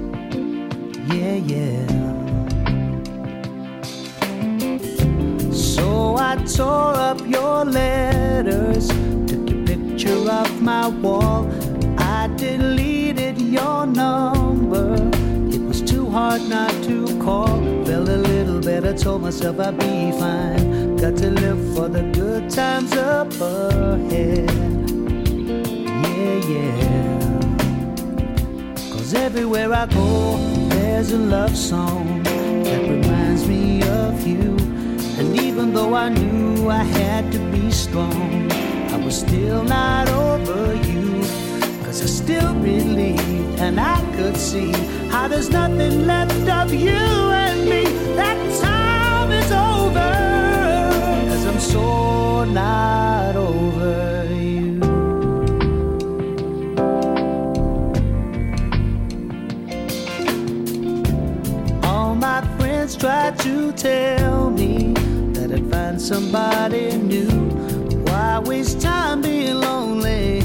Yeah, 1.13 1.35
yeah. 1.35 1.87
So 5.53 6.17
I 6.17 6.35
tore 6.43 6.93
up 7.09 7.21
your 7.25 7.63
letters, 7.63 8.89
took 9.29 9.49
your 9.49 9.65
picture 9.65 10.29
off 10.29 10.51
my 10.59 10.89
wall. 10.89 11.49
I 11.97 12.27
deleted 12.35 13.39
your 13.39 13.85
number. 13.85 15.32
Hard 16.13 16.43
not 16.43 16.71
to 16.83 17.07
call. 17.23 17.59
Felt 17.85 18.07
a 18.07 18.17
little 18.17 18.61
better, 18.61 18.93
told 18.95 19.23
myself 19.23 19.59
I'd 19.59 19.79
be 19.79 20.11
fine. 20.11 20.95
Got 20.97 21.17
to 21.17 21.31
live 21.31 21.75
for 21.75 21.89
the 21.89 22.03
good 22.13 22.51
times 22.51 22.93
up 22.93 23.33
ahead. 23.41 24.51
Yeah, 26.05 26.39
yeah. 26.53 27.17
Cause 28.91 29.15
everywhere 29.15 29.73
I 29.73 29.87
go, 29.87 30.37
there's 30.69 31.11
a 31.13 31.17
love 31.17 31.57
song 31.57 32.21
that 32.21 32.81
reminds 32.87 33.47
me 33.47 33.81
of 33.81 34.27
you. 34.27 34.55
And 35.17 35.39
even 35.39 35.73
though 35.73 35.95
I 35.95 36.09
knew 36.09 36.69
I 36.69 36.83
had 36.83 37.31
to 37.31 37.39
be 37.51 37.71
strong, 37.71 38.51
I 38.91 38.97
was 39.03 39.17
still 39.17 39.63
not 39.63 40.09
over 40.09 40.75
you. 40.75 41.23
Cause 41.93 42.01
I 42.01 42.05
still 42.07 42.53
believe 42.55 43.61
and 43.61 43.79
I 43.79 44.01
could 44.15 44.35
see 44.35 44.71
how 45.11 45.27
there's 45.27 45.51
nothing 45.51 46.07
left 46.07 46.49
of 46.49 46.73
you 46.73 46.89
and 46.89 47.69
me. 47.69 47.83
That 48.15 48.35
time 48.59 49.31
is 49.31 49.51
over. 49.51 50.11
Cause 51.29 51.45
I'm 51.45 51.59
so 51.59 52.45
not 52.45 53.35
over 53.35 54.25
you. 54.33 54.81
All 61.83 62.15
my 62.15 62.41
friends 62.57 62.95
tried 62.95 63.37
to 63.41 63.71
tell 63.73 64.49
me 64.49 64.93
that 65.33 65.51
I'd 65.51 65.69
find 65.69 66.01
somebody 66.01 66.97
new. 66.97 67.29
Why 68.07 68.39
waste 68.39 68.81
time 68.81 69.21
being 69.21 69.59
lonely 69.59 70.42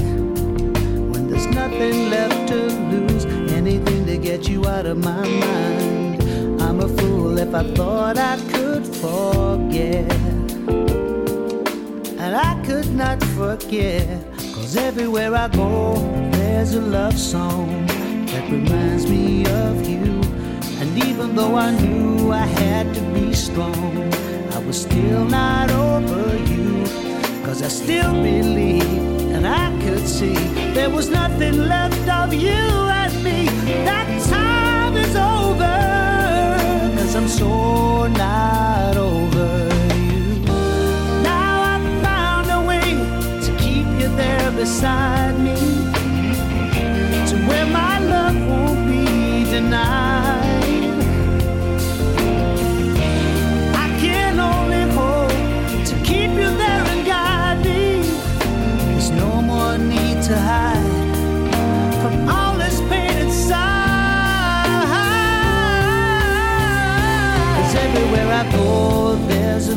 out 4.79 4.85
of 4.85 4.97
my 4.97 5.27
mind. 5.27 6.23
I'm 6.61 6.79
a 6.79 6.87
fool 6.87 7.37
if 7.37 7.53
I 7.53 7.63
thought 7.73 8.17
I 8.17 8.37
could 8.53 8.85
forget. 8.85 10.09
And 12.23 12.33
I 12.33 12.51
could 12.65 12.89
not 12.95 13.21
forget. 13.39 14.07
Cause 14.53 14.77
everywhere 14.77 15.35
I 15.35 15.49
go, 15.49 15.95
there's 16.31 16.75
a 16.75 16.81
love 16.81 17.19
song 17.19 17.87
that 18.27 18.49
reminds 18.49 19.09
me 19.09 19.45
of 19.47 19.85
you. 19.85 20.21
And 20.79 21.03
even 21.03 21.35
though 21.35 21.55
I 21.57 21.71
knew 21.71 22.31
I 22.31 22.45
had 22.45 22.95
to 22.95 23.01
be 23.13 23.33
strong, 23.33 24.13
I 24.53 24.59
was 24.59 24.81
still 24.83 25.25
not 25.25 25.69
over 25.71 26.37
you. 26.53 26.85
Cause 27.43 27.61
I 27.61 27.67
still 27.67 28.13
believed 28.13 29.09
and 29.35 29.45
I 29.45 29.77
could 29.83 30.07
see 30.07 30.35
there 30.73 30.89
was 30.89 31.09
nothing 31.09 31.57
left 31.67 32.07
of 32.07 32.33
you 32.33 32.61
and 33.01 33.23
me. 33.23 33.45
That 33.85 34.07
time 34.23 34.28
is 35.09 35.15
over. 35.15 35.77
Cause 36.97 37.15
I'm 37.15 37.27
so 37.27 38.07
not 38.07 38.95
over 38.97 39.49
you. 40.07 40.25
Now 41.23 41.53
I've 41.73 41.87
found 42.03 42.47
a 42.59 42.61
way 42.69 42.87
to 43.45 43.51
keep 43.57 43.87
you 43.99 44.09
there 44.15 44.51
beside 44.51 45.35
me. 45.39 45.57
To 47.29 47.35
where 47.47 47.67
my 47.81 47.99
love 48.13 48.37
won't 48.49 48.81
be 48.87 49.05
denied. 49.55 50.83
I 53.83 53.87
can 54.03 54.39
only 54.39 54.83
hope 54.97 55.85
to 55.89 55.95
keep 56.09 56.31
you 56.41 56.49
there 56.63 56.83
and 56.93 57.01
guide 57.05 57.59
me. 57.65 58.01
There's 58.85 59.11
no 59.11 59.41
more 59.41 59.77
need 59.77 60.21
to 60.23 60.37
hide 60.37 60.68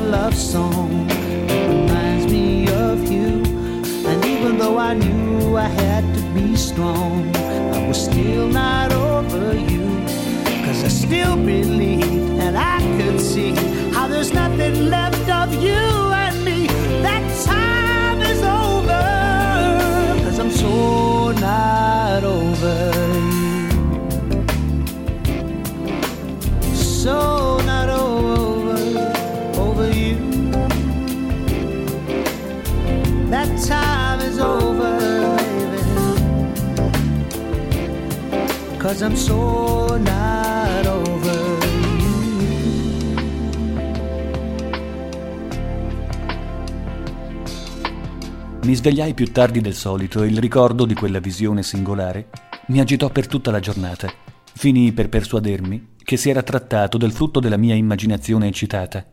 love 0.02 0.34
song 0.34 1.08
reminds 1.08 2.32
me 2.32 2.68
of 2.68 3.10
you. 3.10 3.42
And 4.06 4.24
even 4.24 4.58
though 4.58 4.78
I 4.78 4.94
knew 4.94 5.56
I 5.56 5.68
had 5.68 6.04
to 6.16 6.22
be 6.34 6.56
strong, 6.56 7.34
I 7.36 7.86
was 7.86 8.04
still 8.04 8.48
not 8.48 8.92
over 8.92 9.54
you. 9.54 9.72
relieved, 11.46 12.40
and 12.40 12.56
I 12.56 12.78
could 12.98 13.20
see 13.20 13.54
how 13.92 14.06
there's 14.08 14.32
nothing 14.32 14.86
left 14.90 15.28
of 15.28 15.62
you 15.62 15.91
Cause 38.92 39.04
I'm 39.06 39.14
so 39.14 39.96
not 39.96 40.84
over. 40.84 41.58
Mi 48.64 48.74
svegliai 48.74 49.14
più 49.14 49.32
tardi 49.32 49.62
del 49.62 49.72
solito 49.72 50.22
e 50.22 50.26
il 50.26 50.36
ricordo 50.36 50.84
di 50.84 50.92
quella 50.92 51.20
visione 51.20 51.62
singolare 51.62 52.28
mi 52.66 52.80
agitò 52.80 53.08
per 53.08 53.26
tutta 53.26 53.50
la 53.50 53.60
giornata. 53.60 54.12
Finii 54.52 54.92
per 54.92 55.08
persuadermi 55.08 55.94
che 56.04 56.18
si 56.18 56.28
era 56.28 56.42
trattato 56.42 56.98
del 56.98 57.12
frutto 57.12 57.40
della 57.40 57.56
mia 57.56 57.74
immaginazione 57.74 58.46
eccitata. 58.46 59.06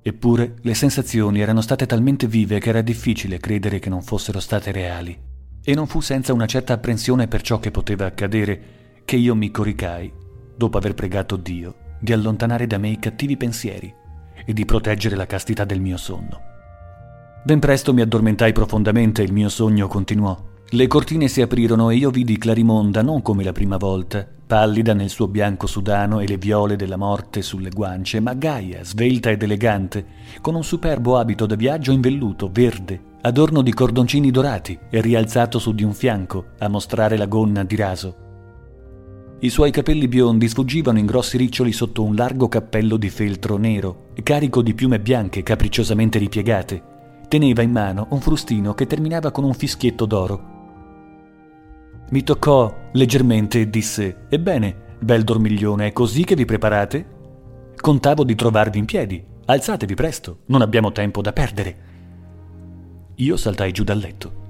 Eppure 0.00 0.54
le 0.62 0.72
sensazioni 0.72 1.42
erano 1.42 1.60
state 1.60 1.84
talmente 1.84 2.26
vive 2.26 2.58
che 2.58 2.70
era 2.70 2.80
difficile 2.80 3.36
credere 3.36 3.80
che 3.80 3.90
non 3.90 4.00
fossero 4.00 4.40
state 4.40 4.72
reali. 4.72 5.14
E 5.62 5.74
non 5.74 5.86
fu 5.86 6.00
senza 6.00 6.32
una 6.32 6.46
certa 6.46 6.72
apprensione 6.72 7.28
per 7.28 7.42
ciò 7.42 7.58
che 7.58 7.70
poteva 7.70 8.06
accadere 8.06 8.75
che 9.06 9.14
io 9.14 9.36
mi 9.36 9.52
coricai, 9.52 10.12
dopo 10.56 10.78
aver 10.78 10.94
pregato 10.94 11.36
Dio, 11.36 11.76
di 12.00 12.12
allontanare 12.12 12.66
da 12.66 12.76
me 12.76 12.88
i 12.88 12.98
cattivi 12.98 13.36
pensieri 13.36 13.94
e 14.44 14.52
di 14.52 14.64
proteggere 14.64 15.14
la 15.14 15.26
castità 15.26 15.64
del 15.64 15.80
mio 15.80 15.96
sonno. 15.96 16.40
Ben 17.44 17.60
presto 17.60 17.94
mi 17.94 18.00
addormentai 18.00 18.52
profondamente 18.52 19.22
e 19.22 19.26
il 19.26 19.32
mio 19.32 19.48
sogno 19.48 19.86
continuò. 19.86 20.36
Le 20.70 20.86
cortine 20.88 21.28
si 21.28 21.40
aprirono 21.40 21.90
e 21.90 21.94
io 21.94 22.10
vidi 22.10 22.36
Clarimonda 22.36 23.00
non 23.00 23.22
come 23.22 23.44
la 23.44 23.52
prima 23.52 23.76
volta, 23.76 24.26
pallida 24.44 24.92
nel 24.92 25.08
suo 25.08 25.28
bianco 25.28 25.68
sudano 25.68 26.18
e 26.18 26.26
le 26.26 26.36
viole 26.36 26.74
della 26.74 26.96
morte 26.96 27.42
sulle 27.42 27.70
guance, 27.70 28.18
ma 28.18 28.34
gaia, 28.34 28.82
svelta 28.82 29.30
ed 29.30 29.40
elegante, 29.40 30.04
con 30.40 30.56
un 30.56 30.64
superbo 30.64 31.16
abito 31.16 31.46
da 31.46 31.54
viaggio 31.54 31.92
in 31.92 32.00
velluto 32.00 32.50
verde, 32.52 33.00
adorno 33.20 33.62
di 33.62 33.72
cordoncini 33.72 34.32
dorati 34.32 34.76
e 34.90 35.00
rialzato 35.00 35.60
su 35.60 35.72
di 35.72 35.84
un 35.84 35.94
fianco 35.94 36.46
a 36.58 36.66
mostrare 36.66 37.16
la 37.16 37.26
gonna 37.26 37.62
di 37.62 37.76
raso. 37.76 38.24
I 39.38 39.50
suoi 39.50 39.70
capelli 39.70 40.08
biondi 40.08 40.48
sfuggivano 40.48 40.98
in 40.98 41.04
grossi 41.04 41.36
riccioli 41.36 41.70
sotto 41.70 42.02
un 42.02 42.14
largo 42.14 42.48
cappello 42.48 42.96
di 42.96 43.10
feltro 43.10 43.58
nero, 43.58 44.12
carico 44.22 44.62
di 44.62 44.72
piume 44.72 44.98
bianche 44.98 45.42
capricciosamente 45.42 46.18
ripiegate. 46.18 46.82
Teneva 47.28 47.60
in 47.60 47.70
mano 47.70 48.06
un 48.10 48.20
frustino 48.22 48.72
che 48.72 48.86
terminava 48.86 49.30
con 49.32 49.44
un 49.44 49.52
fischietto 49.52 50.06
d'oro. 50.06 50.54
Mi 52.08 52.22
toccò 52.22 52.74
leggermente 52.92 53.60
e 53.60 53.68
disse: 53.68 54.24
Ebbene, 54.30 54.96
bel 55.00 55.22
dormiglione, 55.22 55.88
è 55.88 55.92
così 55.92 56.24
che 56.24 56.34
vi 56.34 56.46
preparate? 56.46 57.06
Contavo 57.76 58.24
di 58.24 58.34
trovarvi 58.34 58.78
in 58.78 58.86
piedi. 58.86 59.22
Alzatevi 59.44 59.94
presto, 59.94 60.38
non 60.46 60.62
abbiamo 60.62 60.92
tempo 60.92 61.20
da 61.20 61.34
perdere. 61.34 61.76
Io 63.16 63.36
saltai 63.36 63.72
giù 63.72 63.84
dal 63.84 63.98
letto. 63.98 64.44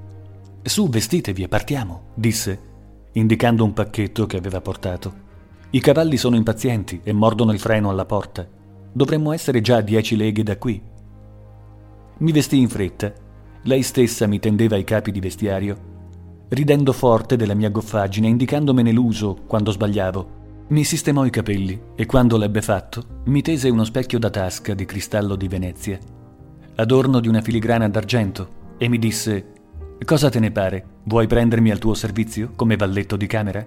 Su, 0.62 0.88
vestitevi 0.88 1.42
e 1.42 1.48
partiamo, 1.48 2.10
disse, 2.14 2.74
indicando 3.16 3.64
un 3.64 3.72
pacchetto 3.72 4.26
che 4.26 4.36
aveva 4.36 4.60
portato. 4.60 5.24
I 5.70 5.80
cavalli 5.80 6.16
sono 6.16 6.36
impazienti 6.36 7.00
e 7.02 7.12
mordono 7.12 7.52
il 7.52 7.58
freno 7.58 7.90
alla 7.90 8.04
porta. 8.04 8.46
Dovremmo 8.92 9.32
essere 9.32 9.60
già 9.60 9.76
a 9.76 9.80
dieci 9.80 10.16
leghe 10.16 10.42
da 10.42 10.56
qui. 10.58 10.80
Mi 12.18 12.32
vestì 12.32 12.58
in 12.58 12.68
fretta. 12.68 13.12
Lei 13.62 13.82
stessa 13.82 14.26
mi 14.26 14.38
tendeva 14.38 14.76
i 14.76 14.84
capi 14.84 15.10
di 15.10 15.20
vestiario, 15.20 15.76
ridendo 16.48 16.92
forte 16.92 17.36
della 17.36 17.54
mia 17.54 17.70
goffaggine, 17.70 18.28
indicandomene 18.28 18.92
l'uso 18.92 19.38
quando 19.46 19.70
sbagliavo. 19.70 20.34
Mi 20.68 20.84
sistemò 20.84 21.24
i 21.24 21.30
capelli 21.30 21.80
e 21.94 22.06
quando 22.06 22.36
l'ebbe 22.36 22.62
fatto, 22.62 23.22
mi 23.24 23.42
tese 23.42 23.68
uno 23.68 23.84
specchio 23.84 24.18
da 24.18 24.30
tasca 24.30 24.74
di 24.74 24.84
cristallo 24.84 25.36
di 25.36 25.48
Venezia, 25.48 25.98
adorno 26.76 27.20
di 27.20 27.28
una 27.28 27.40
filigrana 27.40 27.88
d'argento, 27.88 28.74
e 28.76 28.88
mi 28.88 28.98
disse: 28.98 29.52
Cosa 30.04 30.28
te 30.28 30.38
ne 30.38 30.52
pare? 30.52 30.86
Vuoi 31.04 31.26
prendermi 31.26 31.70
al 31.70 31.78
tuo 31.78 31.94
servizio 31.94 32.52
come 32.54 32.76
valletto 32.76 33.16
di 33.16 33.26
camera? 33.26 33.66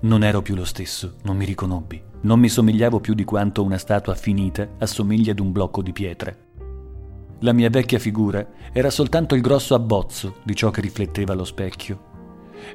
Non 0.00 0.24
ero 0.24 0.40
più 0.40 0.54
lo 0.54 0.64
stesso, 0.64 1.16
non 1.24 1.36
mi 1.36 1.44
riconobbi. 1.44 2.02
Non 2.22 2.38
mi 2.38 2.48
somigliavo 2.48 2.98
più 2.98 3.12
di 3.12 3.24
quanto 3.24 3.62
una 3.62 3.76
statua 3.76 4.14
finita 4.14 4.66
assomiglia 4.78 5.32
ad 5.32 5.40
un 5.40 5.52
blocco 5.52 5.82
di 5.82 5.92
pietra. 5.92 6.34
La 7.40 7.52
mia 7.52 7.68
vecchia 7.68 7.98
figura 7.98 8.46
era 8.72 8.88
soltanto 8.88 9.34
il 9.34 9.42
grosso 9.42 9.74
abbozzo 9.74 10.36
di 10.44 10.54
ciò 10.54 10.70
che 10.70 10.80
rifletteva 10.80 11.34
lo 11.34 11.44
specchio. 11.44 12.14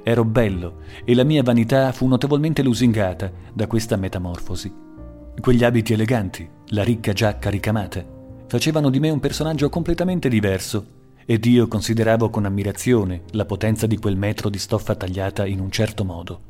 Ero 0.04 0.24
bello 0.24 0.82
e 1.04 1.16
la 1.16 1.24
mia 1.24 1.42
vanità 1.42 1.92
fu 1.94 2.08
notevolmente 2.08 2.62
lusingata 2.62 3.32
da 3.52 3.66
questa 3.66 3.96
metamorfosi. 3.96 4.72
Quegli 5.40 5.64
abiti 5.64 5.94
eleganti, 5.94 6.48
la 6.68 6.84
ricca 6.84 7.14
giacca 7.14 7.50
ricamata, 7.50 8.06
facevano 8.48 8.92
di 8.92 9.00
me 9.00 9.10
un 9.10 9.20
personaggio 9.20 9.70
completamente 9.70 10.30
diverso 10.30 11.00
ed 11.26 11.46
io 11.46 11.68
consideravo 11.68 12.30
con 12.30 12.46
ammirazione 12.46 13.24
la 13.32 13.46
potenza 13.46 13.88
di 13.88 13.98
quel 13.98 14.18
metro 14.18 14.50
di 14.50 14.58
stoffa 14.58 14.96
tagliata 14.96 15.46
in 15.46 15.60
un 15.60 15.72
certo 15.72 16.04
modo. 16.04 16.42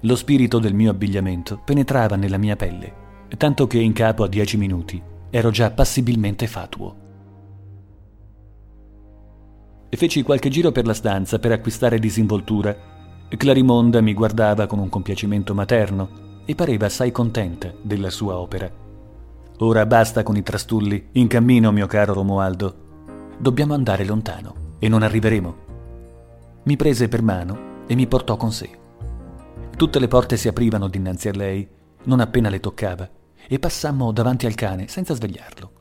Lo 0.00 0.16
spirito 0.16 0.58
del 0.58 0.74
mio 0.74 0.90
abbigliamento 0.90 1.60
penetrava 1.64 2.16
nella 2.16 2.38
mia 2.38 2.56
pelle, 2.56 2.92
tanto 3.36 3.66
che 3.66 3.78
in 3.78 3.92
capo 3.92 4.24
a 4.24 4.28
dieci 4.28 4.56
minuti 4.56 5.02
ero 5.30 5.50
già 5.50 5.70
passibilmente 5.70 6.46
fatuo 6.46 7.02
e 9.94 9.96
feci 9.96 10.24
qualche 10.24 10.48
giro 10.48 10.72
per 10.72 10.86
la 10.86 10.92
stanza 10.92 11.38
per 11.38 11.52
acquistare 11.52 12.00
disinvoltura. 12.00 12.76
Clarimonda 13.28 14.00
mi 14.00 14.12
guardava 14.12 14.66
con 14.66 14.80
un 14.80 14.88
compiacimento 14.88 15.54
materno 15.54 16.42
e 16.44 16.56
pareva 16.56 16.86
assai 16.86 17.12
contenta 17.12 17.72
della 17.80 18.10
sua 18.10 18.36
opera. 18.36 18.68
Ora 19.58 19.86
basta 19.86 20.24
con 20.24 20.36
i 20.36 20.42
trastulli, 20.42 21.10
in 21.12 21.28
cammino, 21.28 21.70
mio 21.70 21.86
caro 21.86 22.12
Romualdo. 22.12 22.83
Dobbiamo 23.36 23.74
andare 23.74 24.04
lontano 24.04 24.76
e 24.78 24.88
non 24.88 25.02
arriveremo. 25.02 25.54
Mi 26.64 26.76
prese 26.76 27.08
per 27.08 27.22
mano 27.22 27.82
e 27.86 27.94
mi 27.94 28.06
portò 28.06 28.36
con 28.36 28.52
sé. 28.52 28.70
Tutte 29.76 29.98
le 29.98 30.08
porte 30.08 30.36
si 30.36 30.48
aprivano 30.48 30.88
dinanzi 30.88 31.28
a 31.28 31.32
lei, 31.32 31.68
non 32.04 32.20
appena 32.20 32.48
le 32.48 32.60
toccava, 32.60 33.08
e 33.46 33.58
passammo 33.58 34.12
davanti 34.12 34.46
al 34.46 34.54
cane 34.54 34.88
senza 34.88 35.14
svegliarlo. 35.14 35.72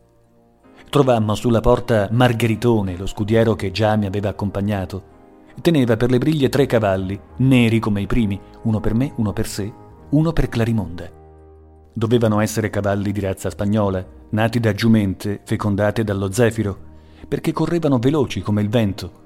Trovammo 0.89 1.35
sulla 1.35 1.59
porta 1.59 2.07
Margheritone, 2.11 2.97
lo 2.97 3.05
scudiero 3.05 3.55
che 3.55 3.71
già 3.71 3.95
mi 3.95 4.07
aveva 4.07 4.29
accompagnato. 4.29 5.11
Teneva 5.61 5.95
per 5.95 6.09
le 6.09 6.17
briglie 6.17 6.49
tre 6.49 6.65
cavalli, 6.65 7.19
neri 7.37 7.79
come 7.79 8.01
i 8.01 8.07
primi, 8.07 8.39
uno 8.63 8.79
per 8.79 8.95
me, 8.95 9.13
uno 9.17 9.31
per 9.31 9.47
sé, 9.47 9.71
uno 10.09 10.33
per 10.33 10.49
Clarimonda. 10.49 11.09
Dovevano 11.93 12.39
essere 12.39 12.71
cavalli 12.71 13.11
di 13.11 13.19
razza 13.19 13.51
spagnola, 13.51 14.03
nati 14.31 14.59
da 14.59 14.73
giumente 14.73 15.41
fecondate 15.45 16.03
dallo 16.03 16.31
zefiro, 16.31 16.91
perché 17.27 17.51
correvano 17.51 17.99
veloci 17.99 18.41
come 18.41 18.61
il 18.61 18.69
vento. 18.69 19.21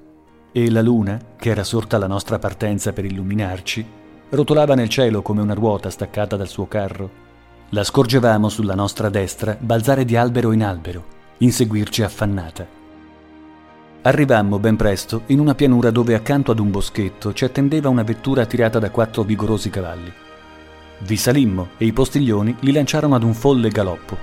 E 0.52 0.72
la 0.72 0.82
luna, 0.82 1.20
che 1.38 1.50
era 1.50 1.64
sorta 1.64 1.98
alla 1.98 2.08
nostra 2.08 2.40
partenza 2.40 2.94
per 2.94 3.06
illuminarci, 3.06 3.86
rotolava 4.30 4.76
nel 4.76 4.90
cielo 4.90 5.22
come 5.22 5.42
una 5.42 5.54
ruota 5.54 5.90
staccata 5.90 6.36
dal 6.36 6.48
suo 6.48 6.68
carro. 6.68 7.26
La 7.70 7.84
scorgevamo 7.84 8.50
sulla 8.50 8.76
nostra 8.76 9.10
destra 9.10 9.58
balzare 9.60 10.06
di 10.06 10.16
albero 10.16 10.52
in 10.52 10.64
albero 10.64 11.16
inseguirci 11.40 12.02
affannata. 12.02 12.66
Arrivammo 14.02 14.58
ben 14.58 14.76
presto 14.76 15.24
in 15.28 15.40
una 15.40 15.54
pianura 15.54 15.92
dove 15.92 16.16
accanto 16.16 16.52
ad 16.52 16.60
un 16.60 16.72
boschetto 16.72 17.34
ci 17.34 17.46
attendeva 17.46 17.90
una 17.90 18.04
vettura 18.04 18.46
tirata 18.46 18.80
da 18.80 18.90
quattro 18.90 19.24
vigorosi 19.24 19.70
cavalli. 19.70 20.12
Vi 21.00 21.18
salimmo 21.18 21.70
e 21.78 21.86
i 21.86 21.94
postiglioni 21.94 22.56
li 22.62 22.72
lanciarono 22.72 23.16
ad 23.16 23.24
un 23.24 23.34
folle 23.34 23.70
galoppo. 23.70 24.18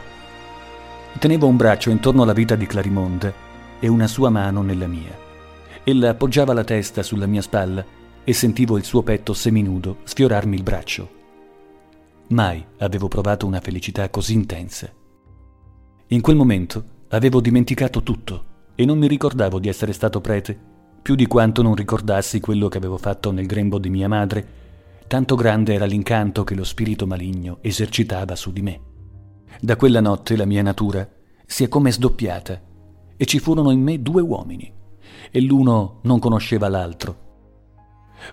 Tenevo 1.19 1.47
un 1.47 1.57
braccio 1.57 1.91
intorno 1.91 2.23
alla 2.23 2.33
vita 2.33 2.57
di 2.57 2.67
Clarimonde 2.67 3.53
e 3.85 3.89
una 3.89 4.07
sua 4.07 4.31
mano 4.31 4.63
nella 4.63 4.87
mia. 4.87 5.15
Ella 5.85 6.11
appoggiava 6.11 6.55
la 6.55 6.65
testa 6.65 7.03
sulla 7.03 7.27
mia 7.27 7.43
spalla 7.43 7.85
e 8.25 8.33
sentivo 8.33 8.79
il 8.79 8.85
suo 8.85 9.03
petto 9.03 9.35
seminudo 9.35 9.99
sfiorarmi 10.05 10.57
il 10.57 10.63
braccio. 10.63 11.11
Mai 12.29 12.65
avevo 12.79 13.09
provato 13.09 13.47
una 13.47 13.61
felicità 13.61 14.09
così 14.09 14.33
intensa. 14.33 14.91
In 16.09 16.21
quel 16.21 16.37
momento 16.37 16.93
Avevo 17.15 17.41
dimenticato 17.41 18.03
tutto 18.03 18.45
e 18.75 18.85
non 18.85 18.99
mi 18.99 19.07
ricordavo 19.07 19.61
di 19.61 19.69
essere 19.69 19.93
stato 19.93 20.21
prete, 20.21 20.59
più 21.01 21.15
di 21.15 21.29
quanto 21.29 21.63
non 21.63 21.77
ricordassi 21.77 22.41
quello 22.41 22.67
che 22.67 22.79
avevo 22.79 22.97
fatto 22.97 23.31
nel 23.31 23.47
grembo 23.47 23.79
di 23.79 23.89
mia 23.89 24.09
madre, 24.09 24.47
tanto 25.07 25.37
grande 25.37 25.75
era 25.75 25.85
l'incanto 25.85 26.43
che 26.43 26.57
lo 26.57 26.65
spirito 26.65 27.07
maligno 27.07 27.59
esercitava 27.61 28.35
su 28.35 28.53
di 28.53 28.63
me. 28.63 28.81
Da 29.61 29.77
quella 29.77 30.01
notte 30.01 30.37
la 30.37 30.45
mia 30.45 30.63
natura 30.63 31.09
si 31.47 31.63
è 31.63 31.69
come 31.69 31.93
sdoppiata 31.93 32.61
e 33.17 33.25
ci 33.25 33.39
furono 33.39 33.71
in 33.71 33.81
me 33.81 34.01
due 34.03 34.23
uomini 34.23 34.73
e 35.31 35.41
l'uno 35.41 35.99
non 36.03 36.19
conosceva 36.19 36.69
l'altro. 36.69 37.23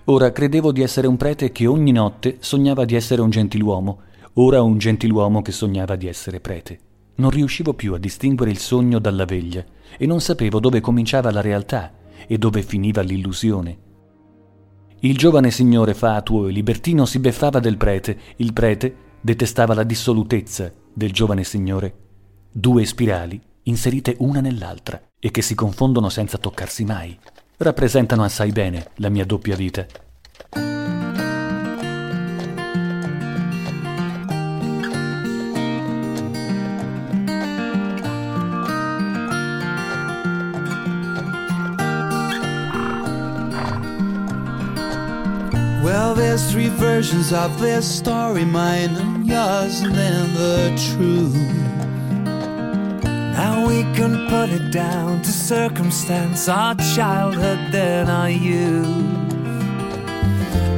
Ora 0.04 0.32
credevo 0.32 0.72
di 0.72 0.82
essere 0.82 1.06
un 1.06 1.16
prete 1.16 1.52
che 1.52 1.66
ogni 1.66 1.92
notte 1.92 2.36
sognava 2.40 2.84
di 2.84 2.94
essere 2.94 3.20
un 3.20 3.30
gentiluomo, 3.30 4.00
ora 4.34 4.62
un 4.62 4.78
gentiluomo 4.78 5.42
che 5.42 5.52
sognava 5.52 5.96
di 5.96 6.06
essere 6.06 6.40
prete. 6.40 6.78
Non 7.16 7.30
riuscivo 7.30 7.74
più 7.74 7.94
a 7.94 7.98
distinguere 7.98 8.50
il 8.50 8.58
sogno 8.58 8.98
dalla 8.98 9.24
veglia 9.24 9.64
e 9.98 10.06
non 10.06 10.20
sapevo 10.20 10.60
dove 10.60 10.80
cominciava 10.80 11.30
la 11.30 11.40
realtà 11.40 11.92
e 12.26 12.38
dove 12.38 12.62
finiva 12.62 13.02
l'illusione. 13.02 13.78
Il 15.00 15.18
giovane 15.18 15.50
signore 15.50 15.94
fatuo 15.94 16.46
e 16.46 16.52
libertino 16.52 17.04
si 17.04 17.18
beffava 17.18 17.58
del 17.58 17.76
prete, 17.76 18.18
il 18.36 18.52
prete 18.52 18.94
detestava 19.20 19.74
la 19.74 19.82
dissolutezza 19.82 20.72
del 20.92 21.12
giovane 21.12 21.44
signore. 21.44 21.94
Due 22.50 22.84
spirali 22.84 23.40
inserite 23.64 24.16
una 24.18 24.40
nell'altra 24.40 25.00
e 25.18 25.30
che 25.30 25.42
si 25.42 25.54
confondono 25.54 26.08
senza 26.08 26.38
toccarsi 26.38 26.84
mai. 26.84 27.18
Rappresentano 27.58 28.24
assai 28.24 28.50
bene 28.50 28.88
la 28.96 29.08
mia 29.08 29.24
doppia 29.24 29.54
vita. 29.54 29.86
Well, 45.82 46.14
there's 46.14 46.50
three 46.50 46.68
versions 46.68 47.32
of 47.32 47.60
this 47.60 47.84
story 47.84 48.44
mine 48.44 48.96
and 48.96 49.26
yours, 49.26 49.82
and 49.82 49.94
then 49.94 50.32
the 50.34 50.72
truth. 50.94 51.81
Now 53.32 53.66
we 53.66 53.82
can 53.94 54.28
put 54.28 54.50
it 54.50 54.70
down 54.70 55.22
to 55.22 55.32
circumstance, 55.32 56.48
our 56.48 56.74
childhood, 56.94 57.72
then 57.72 58.10
our 58.10 58.28
youth. 58.28 59.32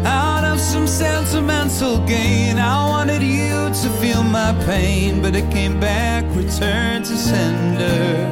Out 0.06 0.44
of 0.44 0.60
some 0.60 0.86
sentimental 0.86 1.98
gain, 2.06 2.58
I 2.58 2.88
wanted 2.88 3.22
you 3.22 3.70
to 3.82 3.88
feel 4.00 4.22
my 4.22 4.52
pain, 4.66 5.20
but 5.20 5.34
it 5.34 5.50
came 5.50 5.80
back, 5.80 6.24
returned 6.36 7.06
to 7.06 7.16
sender. 7.16 8.30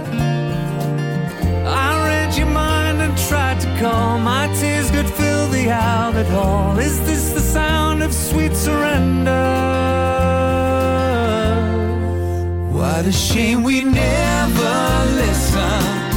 I 1.67 2.07
read 2.07 2.37
your 2.37 2.47
mind 2.47 3.03
and 3.03 3.19
tried 3.29 3.61
to 3.63 3.69
calm. 3.81 4.23
My 4.23 4.47
tears 4.55 4.89
could 4.93 5.11
fill 5.11 5.49
the 5.49 5.71
outlet 5.71 6.27
hall. 6.27 6.79
Is 6.79 7.01
this 7.07 7.33
the 7.33 7.41
sound 7.41 8.05
of 8.05 8.15
sweet 8.15 8.55
surrender? 8.55 10.52
What 12.83 13.07
a 13.07 13.13
shame 13.13 13.63
we 13.63 13.85
never 13.85 14.75
listened. 15.15 16.17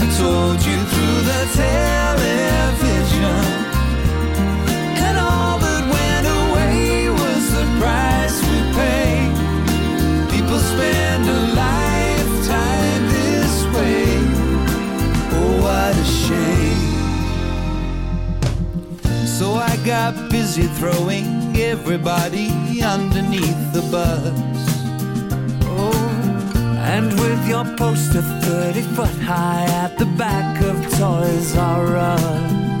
I 0.00 0.06
told 0.16 0.64
you 0.64 0.78
through 0.90 1.20
the 1.30 1.42
television. 1.62 3.44
And 5.04 5.18
all 5.18 5.58
that 5.58 5.84
went 5.96 6.26
away 6.40 7.10
was 7.10 7.42
the 7.52 7.66
price 7.78 8.40
we 8.48 8.58
paid. 8.72 9.32
People 10.32 10.60
spend 10.60 11.28
a 11.28 11.40
lifetime 11.62 13.02
this 13.12 13.54
way. 13.76 14.06
Oh, 15.36 15.60
what 15.60 15.94
a 15.94 16.06
shame. 16.24 16.88
So 19.26 19.46
I 19.56 19.76
got 19.84 20.30
busy 20.30 20.68
throwing 20.78 21.54
everybody 21.58 22.48
underneath 22.82 23.72
the 23.74 23.82
bus. 23.92 24.73
And 26.86 27.06
with 27.18 27.48
your 27.48 27.64
poster 27.76 28.22
30 28.22 28.82
foot 28.94 29.16
high 29.22 29.64
at 29.64 29.98
the 29.98 30.06
back 30.06 30.62
of 30.62 30.76
Toys 30.98 31.56
R 31.56 31.96
Us. 31.96 32.73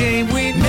Shame 0.00 0.28
we 0.32 0.59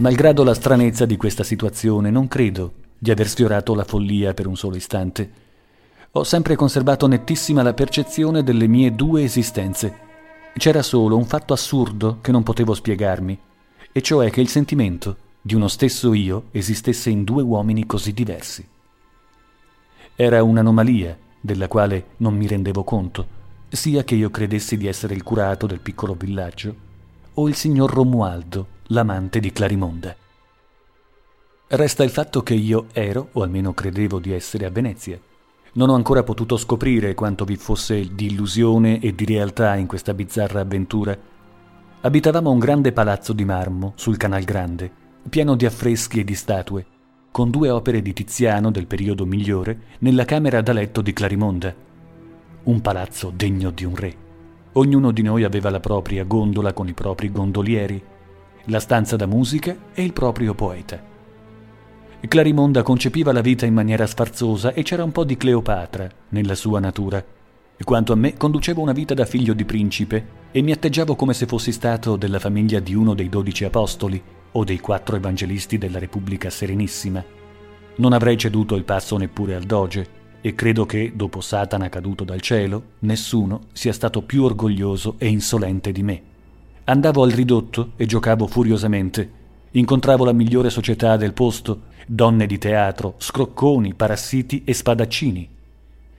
Malgrado 0.00 0.44
la 0.44 0.54
stranezza 0.54 1.04
di 1.04 1.18
questa 1.18 1.44
situazione, 1.44 2.08
non 2.10 2.26
credo 2.26 2.72
di 2.96 3.10
aver 3.10 3.28
sfiorato 3.28 3.74
la 3.74 3.84
follia 3.84 4.32
per 4.32 4.46
un 4.46 4.56
solo 4.56 4.76
istante. 4.76 5.30
Ho 6.12 6.24
sempre 6.24 6.56
conservato 6.56 7.06
nettissima 7.06 7.60
la 7.60 7.74
percezione 7.74 8.42
delle 8.42 8.66
mie 8.66 8.94
due 8.94 9.24
esistenze. 9.24 9.94
C'era 10.54 10.80
solo 10.80 11.18
un 11.18 11.26
fatto 11.26 11.52
assurdo 11.52 12.16
che 12.22 12.32
non 12.32 12.42
potevo 12.42 12.72
spiegarmi, 12.72 13.38
e 13.92 14.00
cioè 14.00 14.30
che 14.30 14.40
il 14.40 14.48
sentimento 14.48 15.16
di 15.42 15.54
uno 15.54 15.68
stesso 15.68 16.14
io 16.14 16.44
esistesse 16.50 17.10
in 17.10 17.22
due 17.22 17.42
uomini 17.42 17.84
così 17.84 18.14
diversi. 18.14 18.66
Era 20.16 20.42
un'anomalia 20.42 21.14
della 21.38 21.68
quale 21.68 22.06
non 22.18 22.34
mi 22.34 22.46
rendevo 22.46 22.84
conto, 22.84 23.26
sia 23.68 24.02
che 24.02 24.14
io 24.14 24.30
credessi 24.30 24.78
di 24.78 24.86
essere 24.86 25.12
il 25.12 25.22
curato 25.22 25.66
del 25.66 25.80
piccolo 25.80 26.14
villaggio 26.14 26.74
o 27.34 27.48
il 27.48 27.54
signor 27.54 27.92
Romualdo, 27.92 28.78
l'amante 28.92 29.38
di 29.38 29.52
Clarimonde. 29.52 30.16
Resta 31.68 32.02
il 32.02 32.10
fatto 32.10 32.42
che 32.42 32.54
io 32.54 32.86
ero, 32.92 33.28
o 33.32 33.42
almeno 33.42 33.72
credevo 33.72 34.18
di 34.18 34.32
essere, 34.32 34.66
a 34.66 34.70
Venezia. 34.70 35.18
Non 35.74 35.90
ho 35.90 35.94
ancora 35.94 36.24
potuto 36.24 36.56
scoprire 36.56 37.14
quanto 37.14 37.44
vi 37.44 37.54
fosse 37.54 38.12
di 38.12 38.26
illusione 38.26 38.98
e 38.98 39.14
di 39.14 39.24
realtà 39.24 39.76
in 39.76 39.86
questa 39.86 40.12
bizzarra 40.12 40.60
avventura. 40.62 41.16
Abitavamo 42.00 42.50
un 42.50 42.58
grande 42.58 42.90
palazzo 42.90 43.32
di 43.32 43.44
marmo 43.44 43.92
sul 43.94 44.16
Canal 44.16 44.42
Grande, 44.42 44.90
pieno 45.28 45.54
di 45.54 45.66
affreschi 45.66 46.18
e 46.18 46.24
di 46.24 46.34
statue, 46.34 46.84
con 47.30 47.50
due 47.50 47.70
opere 47.70 48.02
di 48.02 48.12
Tiziano 48.12 48.72
del 48.72 48.88
periodo 48.88 49.24
migliore 49.24 49.82
nella 50.00 50.24
camera 50.24 50.62
da 50.62 50.72
letto 50.72 51.00
di 51.00 51.12
Clarimonda. 51.12 51.72
Un 52.64 52.80
palazzo 52.80 53.32
degno 53.32 53.70
di 53.70 53.84
un 53.84 53.94
re. 53.94 54.14
Ognuno 54.72 55.12
di 55.12 55.22
noi 55.22 55.44
aveva 55.44 55.70
la 55.70 55.80
propria 55.80 56.24
gondola 56.24 56.72
con 56.72 56.88
i 56.88 56.92
propri 56.92 57.30
gondolieri, 57.30 58.18
la 58.66 58.80
stanza 58.80 59.16
da 59.16 59.26
musica 59.26 59.76
e 59.92 60.02
il 60.02 60.12
proprio 60.12 60.54
poeta. 60.54 61.08
Clarimonda 62.28 62.82
concepiva 62.82 63.32
la 63.32 63.40
vita 63.40 63.66
in 63.66 63.74
maniera 63.74 64.06
sfarzosa 64.06 64.72
e 64.72 64.82
c'era 64.82 65.02
un 65.02 65.10
po' 65.10 65.24
di 65.24 65.36
Cleopatra 65.36 66.08
nella 66.28 66.54
sua 66.54 66.78
natura. 66.78 67.24
Quanto 67.82 68.12
a 68.12 68.16
me, 68.16 68.36
conducevo 68.36 68.80
una 68.80 68.92
vita 68.92 69.14
da 69.14 69.24
figlio 69.24 69.54
di 69.54 69.64
principe 69.64 70.26
e 70.52 70.60
mi 70.60 70.70
atteggiavo 70.70 71.16
come 71.16 71.32
se 71.32 71.46
fossi 71.46 71.72
stato 71.72 72.16
della 72.16 72.38
famiglia 72.38 72.78
di 72.78 72.94
uno 72.94 73.14
dei 73.14 73.28
dodici 73.30 73.64
apostoli 73.64 74.22
o 74.52 74.64
dei 74.64 74.78
quattro 74.78 75.16
evangelisti 75.16 75.78
della 75.78 75.98
Repubblica 75.98 76.50
Serenissima. 76.50 77.24
Non 77.96 78.12
avrei 78.12 78.36
ceduto 78.36 78.74
il 78.76 78.84
passo 78.84 79.16
neppure 79.16 79.54
al 79.54 79.64
doge, 79.64 80.18
e 80.42 80.54
credo 80.54 80.86
che, 80.86 81.12
dopo 81.14 81.40
Satana 81.40 81.88
caduto 81.88 82.24
dal 82.24 82.40
cielo, 82.40 82.82
nessuno 83.00 83.66
sia 83.72 83.92
stato 83.92 84.22
più 84.22 84.44
orgoglioso 84.44 85.16
e 85.18 85.28
insolente 85.28 85.90
di 85.90 86.02
me. 86.02 86.22
Andavo 86.84 87.22
al 87.22 87.30
ridotto 87.30 87.92
e 87.96 88.06
giocavo 88.06 88.46
furiosamente. 88.46 89.38
Incontravo 89.72 90.24
la 90.24 90.32
migliore 90.32 90.70
società 90.70 91.16
del 91.16 91.32
posto, 91.32 91.82
donne 92.06 92.46
di 92.46 92.58
teatro, 92.58 93.14
scrocconi, 93.18 93.94
parassiti 93.94 94.64
e 94.64 94.74
spadaccini. 94.74 95.48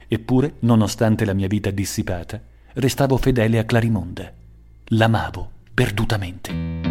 Eppure, 0.08 0.54
nonostante 0.60 1.26
la 1.26 1.34
mia 1.34 1.48
vita 1.48 1.72
dissipata, 1.72 2.40
restavo 2.74 3.18
fedele 3.18 3.60
a 3.60 3.64
Clarimonda. 3.66 4.32
L'amavo 4.86 5.50
perdutamente. 5.74 6.91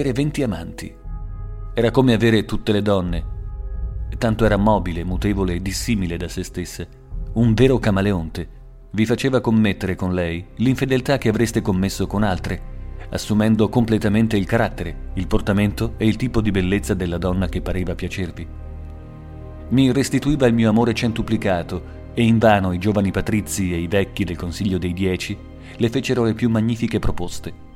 Avere 0.00 0.12
venti 0.12 0.42
amanti. 0.42 0.94
Era 1.74 1.90
come 1.90 2.14
avere 2.14 2.46
tutte 2.46 2.72
le 2.72 2.80
donne. 2.80 3.38
Tanto 4.16 4.46
era 4.46 4.56
mobile, 4.56 5.04
mutevole 5.04 5.54
e 5.54 5.62
dissimile 5.62 6.16
da 6.16 6.26
se 6.26 6.42
stessa. 6.42 6.86
Un 7.34 7.52
vero 7.52 7.78
camaleonte. 7.78 8.48
Vi 8.92 9.04
faceva 9.04 9.40
commettere 9.40 9.94
con 9.94 10.14
lei 10.14 10.44
l'infedeltà 10.56 11.18
che 11.18 11.28
avreste 11.28 11.60
commesso 11.60 12.06
con 12.06 12.22
altre, 12.22 12.60
assumendo 13.10 13.68
completamente 13.68 14.38
il 14.38 14.46
carattere, 14.46 15.10
il 15.14 15.26
portamento 15.26 15.94
e 15.98 16.06
il 16.06 16.16
tipo 16.16 16.40
di 16.40 16.50
bellezza 16.50 16.94
della 16.94 17.18
donna 17.18 17.48
che 17.48 17.60
pareva 17.60 17.94
piacervi. 17.94 18.46
Mi 19.68 19.92
restituiva 19.92 20.46
il 20.46 20.54
mio 20.54 20.70
amore 20.70 20.94
centuplicato 20.94 21.98
e 22.14 22.24
invano 22.24 22.72
i 22.72 22.78
giovani 22.78 23.10
patrizi 23.10 23.72
e 23.72 23.78
i 23.78 23.86
vecchi 23.86 24.24
del 24.24 24.36
Consiglio 24.36 24.78
dei 24.78 24.94
Dieci 24.94 25.36
le 25.76 25.88
fecero 25.90 26.24
le 26.24 26.32
più 26.34 26.48
magnifiche 26.48 26.98
proposte. 26.98 27.68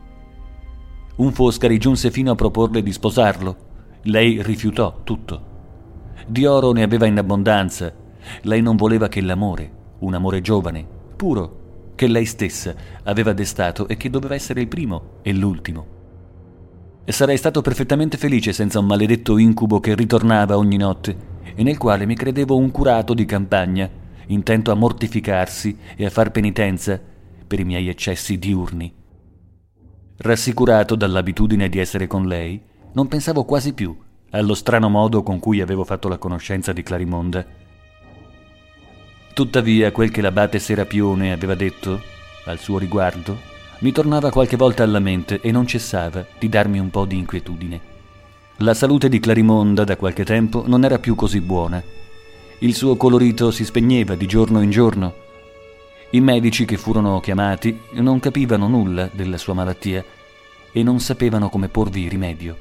Un 1.16 1.31
Foscari 1.31 1.78
giunse 1.78 2.11
fino 2.11 2.32
a 2.32 2.35
proporle 2.35 2.82
di 2.82 2.93
sposarlo. 2.93 3.57
Lei 4.03 4.43
rifiutò 4.43 5.03
tutto. 5.05 5.53
Di 6.27 6.45
oro 6.45 6.73
ne 6.73 6.82
aveva 6.82 7.07
in 7.07 7.16
abbondanza. 7.16 7.93
Lei 8.43 8.61
non 8.61 8.74
voleva 8.74 9.07
che 9.07 9.20
l'amore, 9.20 9.70
un 10.01 10.15
amore 10.15 10.41
giovane, 10.41 10.85
puro, 11.15 11.93
che 11.95 12.09
lei 12.09 12.24
stessa 12.24 12.74
aveva 13.05 13.32
destato 13.32 13.86
e 13.86 13.97
che 13.97 14.11
doveva 14.11 14.35
essere 14.35 14.61
il 14.61 14.66
primo 14.66 15.19
e 15.23 15.32
l'ultimo. 15.32 15.86
E 17.05 17.12
sarei 17.12 17.36
stato 17.36 17.62
perfettamente 17.62 18.16
felice 18.16 18.53
senza 18.53 18.81
un 18.81 18.86
maledetto 18.86 19.39
incubo 19.39 19.78
che 19.78 19.95
ritornava 19.95 20.59
ogni 20.59 20.78
notte 20.78 21.16
e 21.55 21.62
nel 21.62 21.78
quale 21.78 22.07
mi 22.07 22.16
credevo 22.16 22.57
un 22.57 22.73
curato 22.73 23.15
di 23.15 23.24
campagna, 23.24 23.89
intento 24.27 24.73
a 24.73 24.74
mortificarsi 24.74 25.78
e 25.95 26.07
a 26.07 26.11
far 26.11 26.32
penitenza 26.32 27.01
per 27.47 27.61
i 27.61 27.65
miei 27.65 27.89
eccessi 27.89 28.36
diurni. 28.36 29.03
Rassicurato 30.16 30.95
dall'abitudine 30.95 31.69
di 31.69 31.78
essere 31.78 32.07
con 32.07 32.27
lei, 32.27 32.61
non 32.93 33.09
pensavo 33.09 33.45
quasi 33.45 33.73
più 33.73 33.97
allo 34.31 34.55
strano 34.55 34.89
modo 34.89 35.23
con 35.23 35.39
cui 35.39 35.61
avevo 35.61 35.85
fatto 35.85 36.09
la 36.09 36.19
conoscenza 36.19 36.73
di 36.73 36.82
Clarimonda. 36.82 37.45
Tuttavia, 39.32 39.93
quel 39.93 40.11
che 40.11 40.20
l'abate 40.20 40.59
Serapione 40.59 41.32
aveva 41.32 41.55
detto 41.55 42.01
al 42.47 42.59
suo 42.59 42.78
riguardo 42.78 43.53
mi 43.81 43.91
tornava 43.91 44.31
qualche 44.31 44.57
volta 44.57 44.82
alla 44.82 45.01
mente 45.01 45.41
e 45.41 45.51
non 45.51 45.66
cessava 45.66 46.24
di 46.39 46.49
darmi 46.49 46.78
un 46.78 46.91
po' 46.91 47.05
di 47.05 47.19
inquietudine. 47.19 47.81
La 48.59 48.73
salute 48.73 49.09
di 49.09 49.19
Clarimonda 49.19 49.82
da 49.82 49.97
qualche 49.97 50.24
tempo 50.24 50.62
non 50.66 50.85
era 50.85 50.99
più 50.99 51.16
così 51.16 51.41
buona. 51.41 51.82
Il 52.61 52.74
suo 52.74 52.97
colorito 52.97 53.51
si 53.51 53.65
spegneva 53.65 54.15
di 54.15 54.27
giorno 54.27 54.62
in 54.62 54.70
giorno. 54.70 55.15
I 56.15 56.20
medici 56.20 56.65
che 56.65 56.77
furono 56.77 57.19
chiamati 57.19 57.77
non 57.95 58.20
capivano 58.20 58.69
nulla 58.69 59.11
della 59.12 59.36
sua 59.36 59.53
malattia 59.53 60.05
e 60.70 60.82
non 60.85 61.01
sapevano 61.01 61.49
come 61.49 61.69
porvi 61.69 62.09
rimedio. 62.09 62.57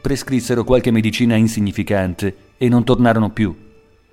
Prescrissero 0.00 0.64
qualche 0.64 0.90
medicina 0.90 1.36
insignificante 1.36 2.54
e 2.58 2.68
non 2.68 2.82
tornarono 2.82 3.30
più, 3.30 3.56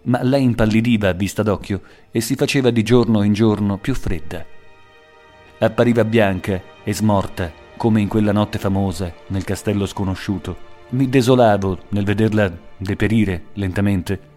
ma 0.03 0.22
lei 0.22 0.44
impallidiva 0.44 1.10
a 1.10 1.14
vista 1.14 1.41
d'occhio 1.41 1.82
e 2.12 2.22
si 2.22 2.36
faceva 2.36 2.70
di 2.70 2.84
giorno 2.84 3.24
in 3.24 3.34
giorno 3.34 3.78
più 3.80 3.95
fredda. 3.95 4.45
Appariva 5.57 6.06
bianca 6.06 6.62
e 6.84 6.94
smorta 6.94 7.52
come 7.78 8.02
in 8.02 8.07
quella 8.07 8.34
notte 8.34 8.60
famosa 8.60 9.12
nel 9.30 9.44
castello 9.44 9.88
sconosciuto 9.88 10.74
mi 10.90 11.10
desolavo 11.10 11.80
nel 11.90 12.03
vederla 12.03 12.56
deperire 12.78 13.45
lentamente. 13.53 14.34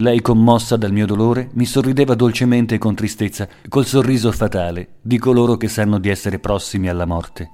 Lei, 0.00 0.22
commossa 0.22 0.78
dal 0.78 0.92
mio 0.92 1.04
dolore, 1.04 1.50
mi 1.52 1.66
sorrideva 1.66 2.14
dolcemente 2.14 2.76
e 2.76 2.78
con 2.78 2.94
tristezza, 2.94 3.46
col 3.68 3.84
sorriso 3.84 4.32
fatale 4.32 4.94
di 5.02 5.18
coloro 5.18 5.58
che 5.58 5.68
sanno 5.68 5.98
di 5.98 6.08
essere 6.08 6.38
prossimi 6.38 6.88
alla 6.88 7.04
morte. 7.04 7.50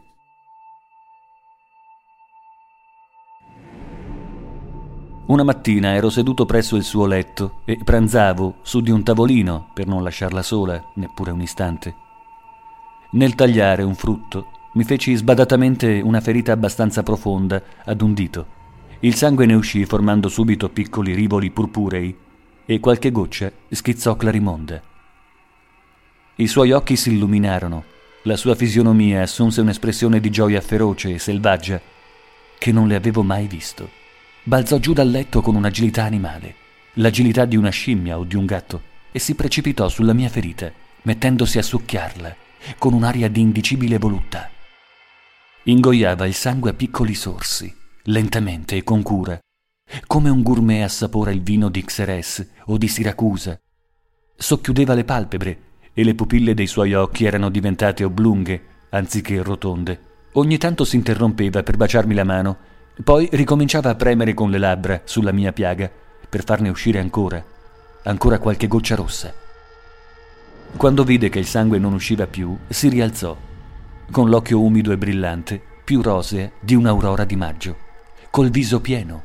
Una 5.27 5.43
mattina 5.43 5.94
ero 5.94 6.09
seduto 6.09 6.47
presso 6.47 6.77
il 6.77 6.85
suo 6.85 7.06
letto 7.06 7.62
e 7.64 7.81
pranzavo 7.82 8.59
su 8.62 8.81
di 8.81 8.93
un 8.93 9.02
tavolino 9.02 9.70
per 9.74 9.89
non 9.89 10.05
lasciarla 10.05 10.43
sola 10.43 10.81
neppure 10.94 11.32
un 11.32 11.40
istante. 11.40 11.94
Nel 13.10 13.35
tagliare 13.35 13.82
un 13.82 13.97
frutto 13.97 14.51
mi 14.74 14.85
feci 14.85 15.16
sbadatamente 15.16 16.01
una 16.01 16.20
ferita 16.20 16.52
abbastanza 16.52 17.02
profonda 17.02 17.60
ad 17.85 18.01
un 18.02 18.14
dito. 18.14 18.55
Il 19.01 19.16
sangue 19.16 19.47
ne 19.47 19.55
uscì 19.55 19.85
formando 19.85 20.28
subito 20.28 20.68
piccoli 20.68 21.12
rivoli 21.12 21.51
purpurei 21.51 22.24
e 22.66 22.80
qualche 22.80 23.12
goccia 23.12 23.51
schizzò 23.70 24.16
Clarimonda. 24.16 24.82
I 26.36 26.47
suoi 26.48 26.72
occhi 26.72 26.97
si 26.97 27.12
illuminarono, 27.12 27.84
la 28.22 28.36
sua 28.36 28.56
fisionomia 28.56 29.22
assunse 29.22 29.60
un'espressione 29.60 30.20
di 30.20 30.30
gioia 30.30 30.60
feroce 30.60 31.14
e 31.14 31.18
selvaggia 31.18 31.80
che 32.59 32.72
non 32.72 32.88
le 32.88 32.97
avevo 32.97 33.22
mai 33.22 33.47
visto. 33.47 33.88
Balzò 34.43 34.78
giù 34.78 34.93
dal 34.93 35.09
letto 35.09 35.40
con 35.40 35.55
un'agilità 35.55 36.02
animale, 36.02 36.55
l'agilità 36.94 37.44
di 37.44 37.56
una 37.56 37.70
scimmia 37.70 38.18
o 38.18 38.24
di 38.24 38.36
un 38.36 38.44
gatto, 38.44 38.82
e 39.12 39.18
si 39.18 39.34
precipitò 39.34 39.88
sulla 39.88 40.12
mia 40.12 40.28
ferita, 40.28 40.70
mettendosi 41.02 41.59
a 41.59 41.62
succhiarla 41.62 42.34
con 42.78 42.93
un'aria 42.93 43.28
di 43.28 43.40
indicibile 43.40 43.98
voluttà. 43.98 44.51
Ingoiava 45.64 46.26
il 46.26 46.34
sangue 46.34 46.70
a 46.70 46.74
piccoli 46.74 47.14
sorsi, 47.14 47.72
lentamente 48.05 48.76
e 48.76 48.84
con 48.84 49.02
cura, 49.02 49.38
come 50.06 50.30
un 50.30 50.42
gourmet 50.42 50.82
assapora 50.82 51.30
il 51.30 51.42
vino 51.42 51.68
di 51.68 51.84
Xeres 51.84 52.46
o 52.66 52.78
di 52.78 52.88
Siracusa. 52.88 53.60
Socchiudeva 54.34 54.94
le 54.94 55.04
palpebre 55.04 55.58
e 55.92 56.04
le 56.04 56.14
pupille 56.14 56.54
dei 56.54 56.66
suoi 56.66 56.94
occhi 56.94 57.24
erano 57.24 57.50
diventate 57.50 58.04
oblunghe 58.04 58.62
anziché 58.90 59.42
rotonde. 59.42 60.00
Ogni 60.32 60.58
tanto 60.58 60.84
si 60.84 60.96
interrompeva 60.96 61.62
per 61.62 61.76
baciarmi 61.76 62.14
la 62.14 62.24
mano, 62.24 62.56
poi 63.02 63.28
ricominciava 63.32 63.90
a 63.90 63.94
premere 63.94 64.34
con 64.34 64.50
le 64.50 64.58
labbra 64.58 65.02
sulla 65.04 65.32
mia 65.32 65.52
piaga 65.52 65.90
per 66.28 66.44
farne 66.44 66.68
uscire 66.68 66.98
ancora, 66.98 67.44
ancora 68.04 68.38
qualche 68.38 68.68
goccia 68.68 68.94
rossa. 68.94 69.32
Quando 70.76 71.04
vide 71.04 71.28
che 71.28 71.38
il 71.38 71.46
sangue 71.46 71.78
non 71.78 71.92
usciva 71.92 72.26
più, 72.26 72.56
si 72.68 72.88
rialzò 72.88 73.36
con 74.10 74.28
l'occhio 74.28 74.62
umido 74.62 74.92
e 74.92 74.98
brillante, 74.98 75.60
più 75.84 76.00
rosea 76.02 76.50
di 76.60 76.74
un'aurora 76.74 77.24
di 77.24 77.36
maggio, 77.36 77.76
col 78.30 78.50
viso 78.50 78.80
pieno, 78.80 79.22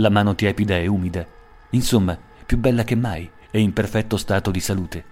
la 0.00 0.08
mano 0.08 0.34
tiepida 0.34 0.76
e 0.78 0.86
umida, 0.86 1.24
insomma, 1.70 2.18
più 2.44 2.58
bella 2.58 2.84
che 2.84 2.96
mai 2.96 3.30
e 3.50 3.60
in 3.60 3.72
perfetto 3.72 4.16
stato 4.16 4.50
di 4.50 4.60
salute. 4.60 5.04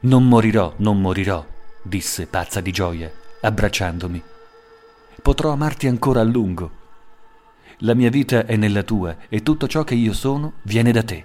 Non 0.00 0.28
morirò, 0.28 0.74
non 0.76 1.00
morirò, 1.00 1.44
disse 1.82 2.26
pazza 2.26 2.60
di 2.60 2.70
gioia, 2.70 3.10
abbracciandomi. 3.40 4.22
Potrò 5.22 5.50
amarti 5.50 5.86
ancora 5.88 6.20
a 6.20 6.24
lungo. 6.24 6.76
La 7.78 7.94
mia 7.94 8.10
vita 8.10 8.44
è 8.44 8.56
nella 8.56 8.82
tua 8.82 9.16
e 9.28 9.42
tutto 9.42 9.66
ciò 9.66 9.82
che 9.82 9.94
io 9.94 10.12
sono 10.12 10.54
viene 10.62 10.92
da 10.92 11.02
te. 11.02 11.24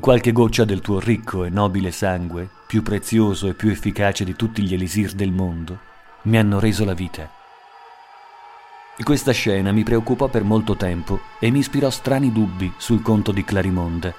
Qualche 0.00 0.32
goccia 0.32 0.64
del 0.64 0.80
tuo 0.80 1.00
ricco 1.00 1.44
e 1.44 1.50
nobile 1.50 1.90
sangue, 1.90 2.48
più 2.66 2.82
prezioso 2.82 3.48
e 3.48 3.54
più 3.54 3.70
efficace 3.70 4.24
di 4.24 4.34
tutti 4.34 4.62
gli 4.62 4.74
elisir 4.74 5.12
del 5.12 5.32
mondo, 5.32 5.78
mi 6.22 6.38
hanno 6.38 6.58
reso 6.58 6.84
la 6.84 6.94
vita. 6.94 7.39
Questa 9.02 9.32
scena 9.32 9.72
mi 9.72 9.82
preoccupò 9.82 10.28
per 10.28 10.44
molto 10.44 10.76
tempo 10.76 11.18
e 11.40 11.50
mi 11.50 11.58
ispirò 11.58 11.90
strani 11.90 12.30
dubbi 12.30 12.72
sul 12.76 13.02
conto 13.02 13.32
di 13.32 13.42
Clarimonda. 13.42 14.14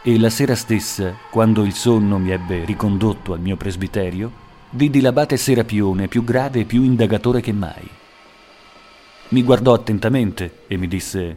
E 0.00 0.18
la 0.18 0.30
sera 0.30 0.54
stessa, 0.54 1.14
quando 1.28 1.64
il 1.64 1.74
sonno 1.74 2.18
mi 2.18 2.30
ebbe 2.30 2.64
ricondotto 2.64 3.34
al 3.34 3.40
mio 3.40 3.56
presbiterio, 3.56 4.32
vidi 4.70 5.00
l'abate 5.02 5.36
Serapione 5.36 6.08
più 6.08 6.24
grave 6.24 6.60
e 6.60 6.64
più 6.64 6.82
indagatore 6.82 7.42
che 7.42 7.52
mai. 7.52 7.86
Mi 9.28 9.42
guardò 9.42 9.74
attentamente 9.74 10.60
e 10.66 10.78
mi 10.78 10.88
disse: 10.88 11.36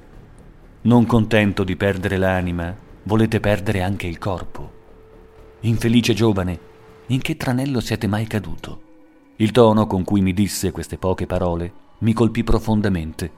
Non 0.84 1.06
contento 1.06 1.66
di 1.66 1.76
perdere 1.76 2.18
l'anima, 2.18 2.74
volete 3.04 3.42
perdere 3.42 3.82
anche 3.82 4.08
il 4.08 4.20
corpo. 4.20 4.72
Infelice 5.62 6.14
giovane, 6.14 6.60
in 7.08 7.20
che 7.20 7.36
tranello 7.36 7.82
siete 7.82 8.08
mai 8.08 8.26
caduto? 8.26 8.82
Il 9.38 9.52
tono 9.52 9.86
con 9.86 10.06
cui 10.06 10.22
mi 10.22 10.34
disse 10.34 10.72
queste 10.72 10.98
poche 10.98 11.26
parole 11.26 11.84
mi 12.00 12.14
colpì 12.14 12.44
profondamente, 12.44 13.32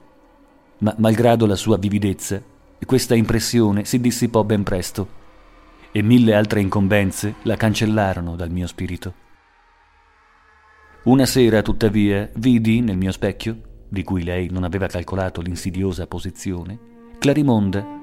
ma 0.79 0.93
malgrado 0.97 1.45
la 1.45 1.55
sua 1.55 1.77
vividezza, 1.77 2.41
questa 2.85 3.15
impressione 3.15 3.85
si 3.85 3.99
dissipò 3.99 4.43
ben 4.43 4.63
presto 4.63 5.15
e 5.91 6.01
mille 6.01 6.33
altre 6.33 6.61
incombenze 6.61 7.35
la 7.43 7.55
cancellarono 7.55 8.35
dal 8.35 8.51
mio 8.51 8.67
spirito. 8.67 9.13
Una 11.03 11.25
sera, 11.25 11.61
tuttavia, 11.61 12.29
vidi 12.35 12.81
nel 12.81 12.97
mio 12.97 13.11
specchio, 13.11 13.85
di 13.89 14.03
cui 14.03 14.23
lei 14.23 14.49
non 14.49 14.63
aveva 14.63 14.87
calcolato 14.87 15.41
l'insidiosa 15.41 16.07
posizione, 16.07 16.79
Clarimonda 17.19 17.95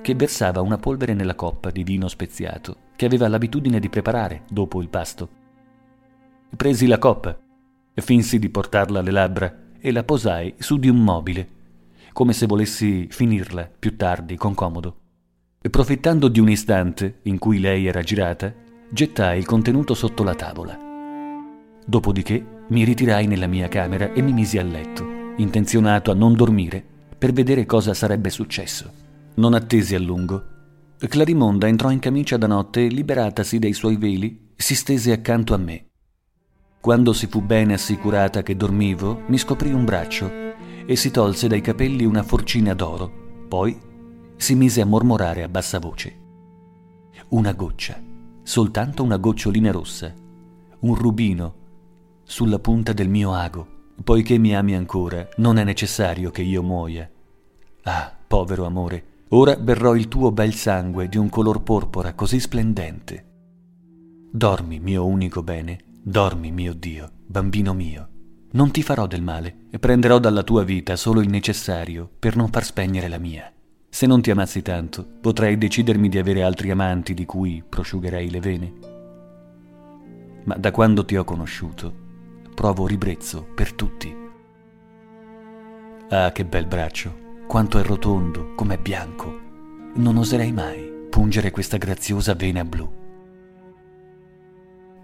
che 0.00 0.14
versava 0.14 0.60
una 0.60 0.78
polvere 0.78 1.14
nella 1.14 1.34
coppa 1.34 1.70
di 1.70 1.82
vino 1.82 2.08
speziato 2.08 2.76
che 2.96 3.06
aveva 3.06 3.26
l'abitudine 3.26 3.80
di 3.80 3.88
preparare 3.88 4.42
dopo 4.50 4.82
il 4.82 4.88
pasto. 4.88 5.28
Presi 6.54 6.86
la 6.86 6.98
coppa, 6.98 7.36
finsi 7.94 8.38
di 8.38 8.50
portarla 8.50 9.00
alle 9.00 9.10
labbra 9.10 9.63
e 9.84 9.92
la 9.92 10.02
posai 10.02 10.54
su 10.56 10.78
di 10.78 10.88
un 10.88 11.04
mobile, 11.04 11.46
come 12.14 12.32
se 12.32 12.46
volessi 12.46 13.06
finirla 13.10 13.70
più 13.78 13.96
tardi 13.96 14.34
con 14.34 14.54
comodo. 14.54 14.96
E 15.60 15.68
profittando 15.68 16.28
di 16.28 16.40
un 16.40 16.48
istante 16.48 17.18
in 17.24 17.36
cui 17.36 17.60
lei 17.60 17.84
era 17.84 18.00
girata, 18.00 18.50
gettai 18.88 19.38
il 19.38 19.44
contenuto 19.44 19.92
sotto 19.92 20.22
la 20.22 20.34
tavola. 20.34 20.78
Dopodiché 21.84 22.62
mi 22.68 22.82
ritirai 22.82 23.26
nella 23.26 23.46
mia 23.46 23.68
camera 23.68 24.14
e 24.14 24.22
mi 24.22 24.32
misi 24.32 24.56
a 24.56 24.62
letto, 24.62 25.06
intenzionato 25.36 26.10
a 26.10 26.14
non 26.14 26.32
dormire 26.32 26.82
per 27.18 27.32
vedere 27.32 27.66
cosa 27.66 27.92
sarebbe 27.92 28.30
successo. 28.30 28.90
Non 29.34 29.52
attesi 29.52 29.94
a 29.94 29.98
lungo. 29.98 30.46
Clarimonda 30.96 31.68
entrò 31.68 31.90
in 31.90 31.98
camicia 31.98 32.38
da 32.38 32.46
notte 32.46 32.86
e, 32.86 32.88
liberatasi 32.88 33.58
dai 33.58 33.74
suoi 33.74 33.98
veli, 33.98 34.52
si 34.56 34.74
stese 34.74 35.12
accanto 35.12 35.52
a 35.52 35.58
me. 35.58 35.88
Quando 36.84 37.14
si 37.14 37.28
fu 37.28 37.40
bene 37.40 37.72
assicurata 37.72 38.42
che 38.42 38.56
dormivo, 38.56 39.22
mi 39.28 39.38
scoprì 39.38 39.72
un 39.72 39.86
braccio 39.86 40.30
e 40.84 40.96
si 40.96 41.10
tolse 41.10 41.48
dai 41.48 41.62
capelli 41.62 42.04
una 42.04 42.22
forcina 42.22 42.74
d'oro. 42.74 43.10
Poi 43.48 43.74
si 44.36 44.54
mise 44.54 44.82
a 44.82 44.84
mormorare 44.84 45.42
a 45.42 45.48
bassa 45.48 45.78
voce. 45.78 46.14
Una 47.28 47.54
goccia, 47.54 47.98
soltanto 48.42 49.02
una 49.02 49.16
gocciolina 49.16 49.70
rossa, 49.70 50.12
un 50.80 50.94
rubino 50.94 51.54
sulla 52.22 52.58
punta 52.58 52.92
del 52.92 53.08
mio 53.08 53.32
ago. 53.32 53.66
Poiché 54.04 54.36
mi 54.36 54.54
ami 54.54 54.74
ancora, 54.74 55.26
non 55.38 55.56
è 55.56 55.64
necessario 55.64 56.30
che 56.30 56.42
io 56.42 56.62
muoia. 56.62 57.10
Ah, 57.84 58.14
povero 58.28 58.66
amore, 58.66 59.22
ora 59.30 59.56
berrò 59.56 59.94
il 59.94 60.06
tuo 60.08 60.32
bel 60.32 60.52
sangue 60.52 61.08
di 61.08 61.16
un 61.16 61.30
color 61.30 61.62
porpora 61.62 62.12
così 62.12 62.38
splendente. 62.38 63.24
Dormi, 64.30 64.80
mio 64.80 65.06
unico 65.06 65.42
bene, 65.42 65.92
dormi, 66.04 66.52
mio 66.52 66.74
Dio, 66.74 67.10
bambino 67.26 67.72
mio. 67.72 68.08
Non 68.52 68.70
ti 68.70 68.82
farò 68.82 69.06
del 69.06 69.22
male 69.22 69.66
e 69.70 69.78
prenderò 69.78 70.18
dalla 70.18 70.42
tua 70.42 70.62
vita 70.62 70.96
solo 70.96 71.20
il 71.20 71.30
necessario 71.30 72.08
per 72.18 72.36
non 72.36 72.50
far 72.50 72.62
spegnere 72.62 73.08
la 73.08 73.18
mia. 73.18 73.50
Se 73.88 74.06
non 74.06 74.20
ti 74.20 74.30
amassi 74.30 74.60
tanto, 74.60 75.06
potrei 75.20 75.56
decidermi 75.56 76.08
di 76.08 76.18
avere 76.18 76.42
altri 76.42 76.70
amanti 76.70 77.14
di 77.14 77.24
cui 77.24 77.64
prosciugherei 77.66 78.30
le 78.30 78.40
vene. 78.40 78.72
Ma 80.44 80.56
da 80.56 80.70
quando 80.70 81.04
ti 81.06 81.16
ho 81.16 81.24
conosciuto, 81.24 81.92
provo 82.54 82.86
ribrezzo 82.86 83.42
per 83.42 83.72
tutti. 83.72 84.14
Ah, 86.10 86.32
che 86.32 86.44
bel 86.44 86.66
braccio, 86.66 87.16
quanto 87.48 87.78
è 87.78 87.82
rotondo, 87.82 88.54
com'è 88.54 88.78
bianco. 88.78 89.40
Non 89.94 90.18
oserei 90.18 90.52
mai 90.52 90.92
pungere 91.08 91.50
questa 91.50 91.78
graziosa 91.78 92.34
vena 92.34 92.64
blu. 92.64 93.03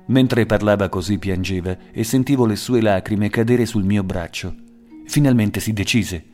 Mentre 0.06 0.46
parlava 0.46 0.88
così 0.88 1.18
piangeva 1.18 1.76
e 1.92 2.02
sentivo 2.04 2.46
le 2.46 2.56
sue 2.56 2.80
lacrime 2.80 3.30
cadere 3.30 3.66
sul 3.66 3.84
mio 3.84 4.02
braccio. 4.02 4.54
Finalmente 5.06 5.60
si 5.60 5.72
decise. 5.72 6.24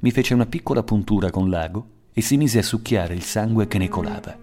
Mi 0.00 0.10
fece 0.10 0.34
una 0.34 0.46
piccola 0.46 0.82
puntura 0.82 1.30
con 1.30 1.48
l'ago 1.48 1.88
e 2.12 2.20
si 2.20 2.36
mise 2.36 2.58
a 2.58 2.62
succhiare 2.62 3.14
il 3.14 3.22
sangue 3.22 3.66
che 3.66 3.78
ne 3.78 3.88
colava. 3.88 4.38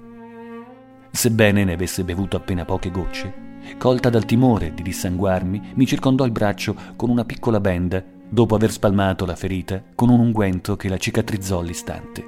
Sebbene 1.11 1.63
ne 1.63 1.73
avesse 1.73 2.03
bevuto 2.03 2.37
appena 2.37 2.65
poche 2.65 2.89
gocce, 2.89 3.33
colta 3.77 4.09
dal 4.09 4.25
timore 4.25 4.73
di 4.73 4.81
dissanguarmi, 4.81 5.73
mi 5.75 5.85
circondò 5.85 6.25
il 6.25 6.31
braccio 6.31 6.75
con 6.95 7.09
una 7.09 7.25
piccola 7.25 7.59
benda, 7.59 8.03
dopo 8.29 8.55
aver 8.55 8.71
spalmato 8.71 9.25
la 9.25 9.35
ferita 9.35 9.83
con 9.93 10.09
un 10.09 10.19
unguento 10.19 10.75
che 10.77 10.89
la 10.89 10.97
cicatrizzò 10.97 11.59
all'istante. 11.59 12.25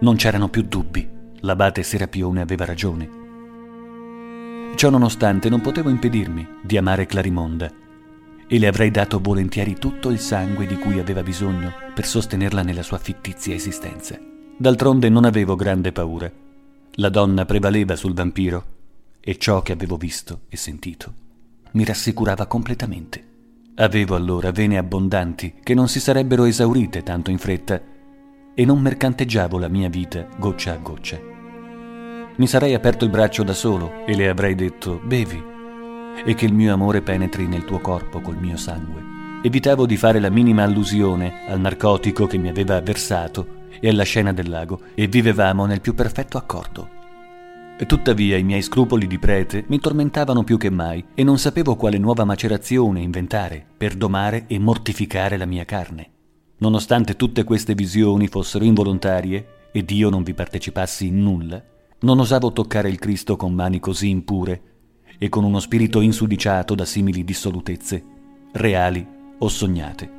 Non 0.00 0.16
c'erano 0.16 0.48
più 0.48 0.62
dubbi, 0.62 1.08
l'abate 1.40 1.82
Serapione 1.82 2.40
aveva 2.40 2.64
ragione. 2.64 3.19
Ciò 4.74 4.88
nonostante 4.90 5.48
non 5.48 5.60
potevo 5.60 5.90
impedirmi 5.90 6.46
di 6.62 6.76
amare 6.76 7.06
Clarimonda 7.06 7.70
e 8.46 8.58
le 8.58 8.66
avrei 8.66 8.90
dato 8.90 9.20
volentieri 9.20 9.74
tutto 9.78 10.10
il 10.10 10.18
sangue 10.18 10.66
di 10.66 10.76
cui 10.76 10.98
aveva 10.98 11.22
bisogno 11.22 11.72
per 11.94 12.06
sostenerla 12.06 12.62
nella 12.62 12.82
sua 12.82 12.98
fittizia 12.98 13.54
esistenza. 13.54 14.18
D'altronde 14.56 15.08
non 15.08 15.24
avevo 15.24 15.54
grande 15.54 15.92
paura. 15.92 16.30
La 16.94 17.08
donna 17.08 17.44
prevaleva 17.44 17.94
sul 17.94 18.14
vampiro 18.14 18.64
e 19.20 19.36
ciò 19.36 19.62
che 19.62 19.72
avevo 19.72 19.96
visto 19.96 20.40
e 20.48 20.56
sentito 20.56 21.28
mi 21.72 21.84
rassicurava 21.84 22.46
completamente. 22.46 23.28
Avevo 23.76 24.14
allora 24.14 24.50
vene 24.50 24.76
abbondanti 24.76 25.54
che 25.62 25.74
non 25.74 25.88
si 25.88 26.00
sarebbero 26.00 26.44
esaurite 26.44 27.02
tanto 27.02 27.30
in 27.30 27.38
fretta 27.38 27.80
e 28.54 28.64
non 28.64 28.80
mercanteggiavo 28.80 29.58
la 29.58 29.68
mia 29.68 29.88
vita 29.88 30.26
goccia 30.36 30.72
a 30.72 30.76
goccia. 30.76 31.29
Mi 32.40 32.46
sarei 32.46 32.72
aperto 32.72 33.04
il 33.04 33.10
braccio 33.10 33.42
da 33.42 33.52
solo 33.52 34.06
e 34.06 34.16
le 34.16 34.26
avrei 34.26 34.54
detto 34.54 34.98
bevi 35.04 35.44
e 36.24 36.34
che 36.34 36.46
il 36.46 36.54
mio 36.54 36.72
amore 36.72 37.02
penetri 37.02 37.46
nel 37.46 37.66
tuo 37.66 37.80
corpo 37.80 38.22
col 38.22 38.38
mio 38.38 38.56
sangue. 38.56 39.02
Evitavo 39.42 39.84
di 39.84 39.98
fare 39.98 40.20
la 40.20 40.30
minima 40.30 40.62
allusione 40.62 41.46
al 41.46 41.60
narcotico 41.60 42.26
che 42.26 42.38
mi 42.38 42.48
aveva 42.48 42.80
versato 42.80 43.66
e 43.78 43.90
alla 43.90 44.04
scena 44.04 44.32
del 44.32 44.48
lago 44.48 44.80
e 44.94 45.06
vivevamo 45.06 45.66
nel 45.66 45.82
più 45.82 45.94
perfetto 45.94 46.38
accordo. 46.38 46.88
Tuttavia 47.86 48.38
i 48.38 48.42
miei 48.42 48.62
scrupoli 48.62 49.06
di 49.06 49.18
prete 49.18 49.64
mi 49.66 49.78
tormentavano 49.78 50.42
più 50.42 50.56
che 50.56 50.70
mai 50.70 51.04
e 51.14 51.22
non 51.22 51.36
sapevo 51.36 51.76
quale 51.76 51.98
nuova 51.98 52.24
macerazione 52.24 53.02
inventare 53.02 53.62
per 53.76 53.94
domare 53.96 54.44
e 54.46 54.58
mortificare 54.58 55.36
la 55.36 55.44
mia 55.44 55.66
carne. 55.66 56.08
Nonostante 56.56 57.16
tutte 57.16 57.44
queste 57.44 57.74
visioni 57.74 58.28
fossero 58.28 58.64
involontarie 58.64 59.68
ed 59.72 59.90
io 59.90 60.08
non 60.08 60.22
vi 60.22 60.32
partecipassi 60.32 61.06
in 61.06 61.22
nulla, 61.22 61.62
non 62.00 62.18
osavo 62.18 62.52
toccare 62.52 62.88
il 62.88 62.98
Cristo 62.98 63.36
con 63.36 63.52
mani 63.52 63.78
così 63.78 64.08
impure 64.08 64.62
e 65.18 65.28
con 65.28 65.44
uno 65.44 65.60
spirito 65.60 66.00
insudiciato 66.00 66.74
da 66.74 66.86
simili 66.86 67.24
dissolutezze, 67.24 68.02
reali 68.52 69.06
o 69.38 69.48
sognate. 69.48 70.18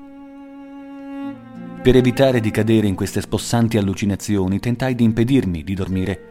Per 1.82 1.96
evitare 1.96 2.40
di 2.40 2.52
cadere 2.52 2.86
in 2.86 2.94
queste 2.94 3.22
spossanti 3.22 3.78
allucinazioni, 3.78 4.60
tentai 4.60 4.94
di 4.94 5.04
impedirmi 5.04 5.64
di 5.64 5.74
dormire. 5.74 6.30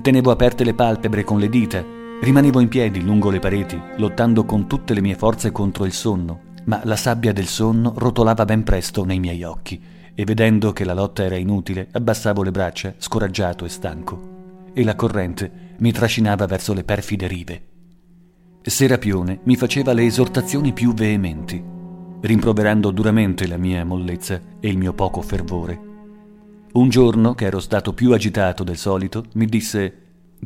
Tenevo 0.00 0.30
aperte 0.30 0.64
le 0.64 0.72
palpebre 0.72 1.24
con 1.24 1.38
le 1.38 1.50
dita, 1.50 1.84
rimanevo 2.22 2.58
in 2.60 2.68
piedi 2.68 3.02
lungo 3.02 3.28
le 3.28 3.38
pareti, 3.38 3.78
lottando 3.98 4.46
con 4.46 4.66
tutte 4.66 4.94
le 4.94 5.02
mie 5.02 5.14
forze 5.14 5.52
contro 5.52 5.84
il 5.84 5.92
sonno, 5.92 6.40
ma 6.64 6.80
la 6.84 6.96
sabbia 6.96 7.34
del 7.34 7.46
sonno 7.46 7.92
rotolava 7.94 8.46
ben 8.46 8.62
presto 8.62 9.04
nei 9.04 9.20
miei 9.20 9.42
occhi 9.42 9.78
e 10.14 10.24
vedendo 10.24 10.72
che 10.72 10.84
la 10.84 10.94
lotta 10.94 11.22
era 11.22 11.36
inutile, 11.36 11.88
abbassavo 11.92 12.42
le 12.42 12.50
braccia, 12.50 12.94
scoraggiato 12.96 13.66
e 13.66 13.68
stanco, 13.68 14.31
e 14.72 14.84
la 14.84 14.94
corrente 14.94 15.74
mi 15.78 15.92
trascinava 15.92 16.46
verso 16.46 16.72
le 16.72 16.84
perfide 16.84 17.26
rive. 17.26 17.62
Serapione 18.62 19.40
mi 19.44 19.56
faceva 19.56 19.92
le 19.92 20.04
esortazioni 20.04 20.72
più 20.72 20.94
veementi, 20.94 21.62
rimproverando 22.20 22.90
duramente 22.92 23.46
la 23.48 23.56
mia 23.56 23.84
mollezza 23.84 24.40
e 24.60 24.68
il 24.68 24.78
mio 24.78 24.92
poco 24.92 25.20
fervore. 25.20 25.90
Un 26.72 26.88
giorno, 26.88 27.34
che 27.34 27.46
ero 27.46 27.58
stato 27.58 27.92
più 27.92 28.12
agitato 28.12 28.62
del 28.62 28.76
solito, 28.76 29.26
mi 29.34 29.46
disse 29.46 29.92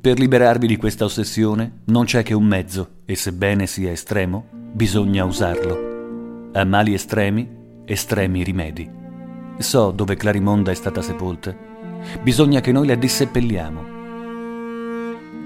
Per 0.00 0.18
liberarvi 0.18 0.66
di 0.66 0.76
questa 0.76 1.04
ossessione 1.04 1.80
non 1.84 2.04
c'è 2.06 2.22
che 2.22 2.34
un 2.34 2.44
mezzo, 2.44 2.88
e 3.04 3.14
sebbene 3.14 3.66
sia 3.66 3.92
estremo, 3.92 4.46
bisogna 4.72 5.24
usarlo. 5.24 6.50
A 6.52 6.64
mali 6.64 6.94
estremi, 6.94 7.48
estremi 7.84 8.42
rimedi. 8.42 8.90
So 9.58 9.90
dove 9.90 10.16
Clarimonda 10.16 10.70
è 10.70 10.74
stata 10.74 11.02
sepolta. 11.02 11.54
Bisogna 12.22 12.60
che 12.60 12.72
noi 12.72 12.86
la 12.86 12.94
disseppelliamo. 12.94 13.95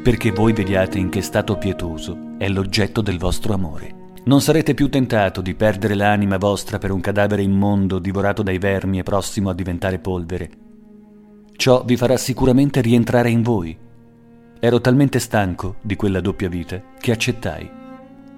Perché 0.03 0.31
voi 0.31 0.55
vediate 0.55 0.97
in 0.97 1.11
che 1.11 1.21
stato 1.21 1.59
pietoso 1.59 2.35
è 2.39 2.49
l'oggetto 2.49 3.03
del 3.03 3.19
vostro 3.19 3.53
amore. 3.53 4.13
Non 4.25 4.41
sarete 4.41 4.73
più 4.73 4.89
tentato 4.89 5.43
di 5.43 5.55
perdere 5.55 5.95
l'anima 5.95 6.39
vostra 6.39 6.79
per 6.79 6.91
un 6.91 7.03
cadavere 7.03 7.43
immondo 7.43 7.99
divorato 7.99 8.43
dai 8.43 8.57
vermi 8.57 8.99
e 8.99 9.03
prossimo 9.03 9.51
a 9.51 9.55
diventare 9.55 9.99
polvere. 9.99 10.51
Ciò 11.55 11.85
vi 11.85 11.99
farà 11.99 12.17
sicuramente 12.17 12.81
rientrare 12.81 13.29
in 13.29 13.43
voi. 13.43 13.77
Ero 14.59 14.81
talmente 14.81 15.19
stanco 15.19 15.77
di 15.83 15.97
quella 15.97 16.23
doppia 16.23 16.49
vita 16.49 16.83
che 16.99 17.13
accettai. 17.13 17.71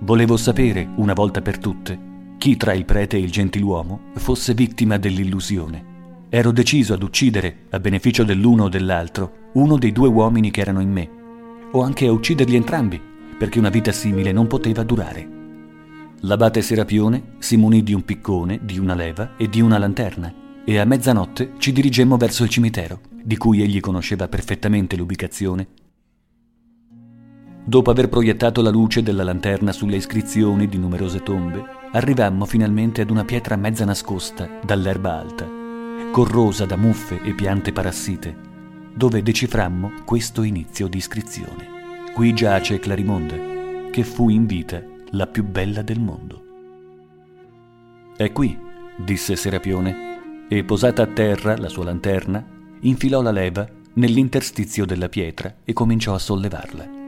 Volevo 0.00 0.36
sapere, 0.36 0.88
una 0.96 1.12
volta 1.12 1.42
per 1.42 1.58
tutte, 1.58 1.96
chi 2.38 2.56
tra 2.56 2.72
il 2.72 2.84
prete 2.84 3.18
e 3.18 3.20
il 3.20 3.30
gentiluomo 3.30 4.00
fosse 4.14 4.52
vittima 4.52 4.96
dell'illusione. 4.96 6.26
Ero 6.28 6.50
deciso 6.50 6.94
ad 6.94 7.04
uccidere, 7.04 7.66
a 7.70 7.78
beneficio 7.78 8.24
dell'uno 8.24 8.64
o 8.64 8.68
dell'altro, 8.68 9.50
uno 9.52 9.78
dei 9.78 9.92
due 9.92 10.08
uomini 10.08 10.50
che 10.50 10.60
erano 10.60 10.80
in 10.80 10.90
me, 10.90 11.20
o 11.72 11.82
anche 11.82 12.06
a 12.06 12.12
ucciderli 12.12 12.56
entrambi, 12.56 13.00
perché 13.38 13.58
una 13.58 13.70
vita 13.70 13.92
simile 13.92 14.32
non 14.32 14.46
poteva 14.46 14.82
durare. 14.82 15.40
L'abate 16.20 16.62
Serapione 16.62 17.34
si 17.38 17.56
munì 17.56 17.82
di 17.82 17.94
un 17.94 18.04
piccone, 18.04 18.60
di 18.62 18.78
una 18.78 18.94
leva 18.94 19.36
e 19.36 19.48
di 19.48 19.60
una 19.60 19.78
lanterna, 19.78 20.32
e 20.64 20.78
a 20.78 20.84
mezzanotte 20.84 21.54
ci 21.58 21.72
dirigemmo 21.72 22.16
verso 22.16 22.44
il 22.44 22.48
cimitero 22.48 23.00
di 23.24 23.36
cui 23.36 23.62
egli 23.62 23.80
conosceva 23.80 24.28
perfettamente 24.28 24.96
l'ubicazione. 24.96 25.68
Dopo 27.64 27.90
aver 27.90 28.08
proiettato 28.08 28.60
la 28.60 28.70
luce 28.70 29.02
della 29.02 29.22
lanterna 29.22 29.70
sulle 29.70 29.96
iscrizioni 29.96 30.68
di 30.68 30.78
numerose 30.78 31.22
tombe, 31.22 31.64
arrivammo 31.92 32.44
finalmente 32.44 33.02
ad 33.02 33.10
una 33.10 33.24
pietra 33.24 33.54
mezza 33.54 33.84
nascosta 33.84 34.48
dall'erba 34.64 35.16
alta, 35.16 35.48
corrosa 36.10 36.66
da 36.66 36.76
muffe 36.76 37.20
e 37.22 37.34
piante 37.34 37.72
parassite, 37.72 38.50
dove 38.94 39.22
deciframmo 39.22 39.92
questo 40.04 40.42
inizio 40.42 40.88
di 40.88 40.98
iscrizione. 40.98 42.10
Qui 42.14 42.34
giace 42.34 42.78
Clarimonda, 42.78 43.90
che 43.90 44.04
fu 44.04 44.28
in 44.28 44.46
vita 44.46 44.82
la 45.10 45.26
più 45.26 45.44
bella 45.44 45.82
del 45.82 46.00
mondo. 46.00 46.42
È 48.16 48.30
qui, 48.32 48.58
disse 48.96 49.36
Serapione, 49.36 50.46
e 50.48 50.64
posata 50.64 51.02
a 51.02 51.06
terra 51.06 51.56
la 51.56 51.68
sua 51.68 51.84
lanterna, 51.84 52.44
infilò 52.80 53.22
la 53.22 53.30
leva 53.30 53.66
nell'interstizio 53.94 54.84
della 54.84 55.08
pietra 55.08 55.54
e 55.64 55.72
cominciò 55.72 56.14
a 56.14 56.18
sollevarla. 56.18 57.00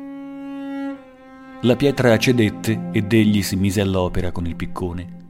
La 1.62 1.76
pietra 1.76 2.16
cedette 2.18 2.90
ed 2.92 3.12
egli 3.12 3.42
si 3.42 3.56
mise 3.56 3.80
all'opera 3.80 4.32
con 4.32 4.46
il 4.46 4.56
piccone. 4.56 5.22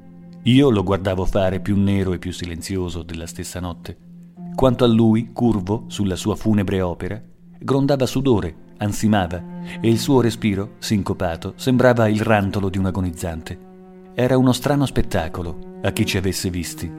Io 0.44 0.70
lo 0.70 0.82
guardavo 0.82 1.24
fare 1.24 1.60
più 1.60 1.76
nero 1.76 2.12
e 2.12 2.18
più 2.18 2.32
silenzioso 2.32 3.02
della 3.02 3.26
stessa 3.26 3.60
notte. 3.60 4.03
Quanto 4.54 4.84
a 4.84 4.86
lui, 4.86 5.30
curvo 5.32 5.84
sulla 5.88 6.14
sua 6.14 6.36
funebre 6.36 6.80
opera, 6.80 7.20
grondava 7.58 8.06
sudore, 8.06 8.54
ansimava, 8.78 9.42
e 9.80 9.88
il 9.88 9.98
suo 9.98 10.20
respiro, 10.20 10.74
sincopato, 10.78 11.54
sembrava 11.56 12.08
il 12.08 12.20
rantolo 12.20 12.68
di 12.68 12.78
un 12.78 12.86
agonizzante. 12.86 13.58
Era 14.14 14.38
uno 14.38 14.52
strano 14.52 14.86
spettacolo 14.86 15.80
a 15.82 15.90
chi 15.90 16.06
ci 16.06 16.18
avesse 16.18 16.50
visti. 16.50 16.90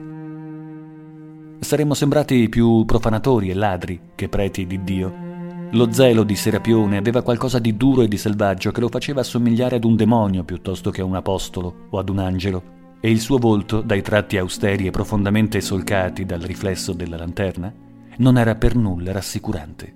Saremmo 1.58 1.94
sembrati 1.94 2.50
più 2.50 2.84
profanatori 2.84 3.48
e 3.48 3.54
ladri 3.54 4.00
che 4.14 4.28
preti 4.28 4.66
di 4.66 4.84
Dio. 4.84 5.24
Lo 5.70 5.90
zelo 5.90 6.24
di 6.24 6.36
Serapione 6.36 6.98
aveva 6.98 7.22
qualcosa 7.22 7.58
di 7.58 7.74
duro 7.74 8.02
e 8.02 8.08
di 8.08 8.18
selvaggio 8.18 8.70
che 8.70 8.80
lo 8.80 8.88
faceva 8.88 9.20
assomigliare 9.20 9.76
ad 9.76 9.84
un 9.84 9.96
demonio 9.96 10.44
piuttosto 10.44 10.90
che 10.90 11.00
a 11.00 11.06
un 11.06 11.16
apostolo 11.16 11.86
o 11.88 11.98
ad 11.98 12.10
un 12.10 12.18
angelo 12.18 12.75
e 13.00 13.10
il 13.10 13.20
suo 13.20 13.38
volto, 13.38 13.80
dai 13.80 14.02
tratti 14.02 14.36
austeri 14.36 14.86
e 14.86 14.90
profondamente 14.90 15.60
solcati 15.60 16.24
dal 16.24 16.40
riflesso 16.40 16.92
della 16.92 17.16
lanterna, 17.16 17.72
non 18.18 18.38
era 18.38 18.54
per 18.54 18.74
nulla 18.74 19.12
rassicurante. 19.12 19.94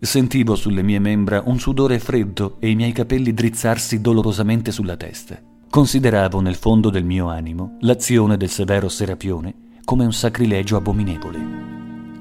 Sentivo 0.00 0.54
sulle 0.54 0.82
mie 0.82 0.98
membra 0.98 1.42
un 1.46 1.58
sudore 1.58 1.98
freddo 1.98 2.56
e 2.58 2.68
i 2.68 2.74
miei 2.74 2.92
capelli 2.92 3.32
drizzarsi 3.32 4.00
dolorosamente 4.00 4.70
sulla 4.70 4.96
testa. 4.96 5.40
Consideravo 5.70 6.40
nel 6.40 6.56
fondo 6.56 6.90
del 6.90 7.04
mio 7.04 7.28
animo 7.28 7.78
l'azione 7.80 8.36
del 8.36 8.50
severo 8.50 8.88
Serapione 8.88 9.54
come 9.84 10.04
un 10.04 10.12
sacrilegio 10.12 10.76
abominevole. 10.76 11.38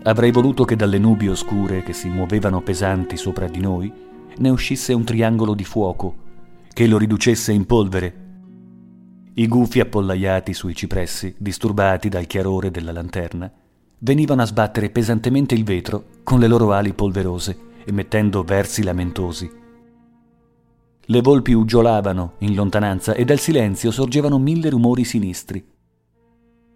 Avrei 0.04 0.32
voluto 0.32 0.64
che 0.66 0.76
dalle 0.76 0.98
nubi 0.98 1.28
oscure 1.28 1.84
che 1.84 1.94
si 1.94 2.10
muovevano 2.10 2.62
pesanti 2.62 3.18
sopra 3.18 3.48
di 3.48 3.60
noi 3.60 3.91
ne 4.38 4.50
uscisse 4.50 4.94
un 4.94 5.04
triangolo 5.04 5.54
di 5.54 5.64
fuoco 5.64 6.16
che 6.74 6.88
lo 6.88 6.98
riducesse 6.98 7.52
in 7.52 7.66
polvere 7.66 8.23
i 9.35 9.47
gufi 9.47 9.80
appollaiati 9.80 10.53
sui 10.53 10.76
cipressi, 10.76 11.34
disturbati 11.39 12.07
dal 12.07 12.27
chiarore 12.27 12.69
della 12.69 12.91
lanterna, 12.91 13.51
venivano 13.99 14.43
a 14.43 14.45
sbattere 14.45 14.91
pesantemente 14.91 15.55
il 15.55 15.64
vetro 15.64 16.05
con 16.22 16.39
le 16.39 16.45
loro 16.45 16.72
ali 16.72 16.93
polverose, 16.93 17.57
emettendo 17.85 18.43
versi 18.43 18.84
lamentosi. 18.84 19.49
Le 21.05 21.22
volpi 21.22 21.53
uggiolavano 21.53 22.34
in 22.39 22.53
lontananza 22.53 23.15
e 23.15 23.26
dal 23.26 23.39
silenzio 23.39 23.89
sorgevano 23.89 24.38
mille 24.38 24.69
rumori 24.69 25.03
sinistri. 25.03 25.65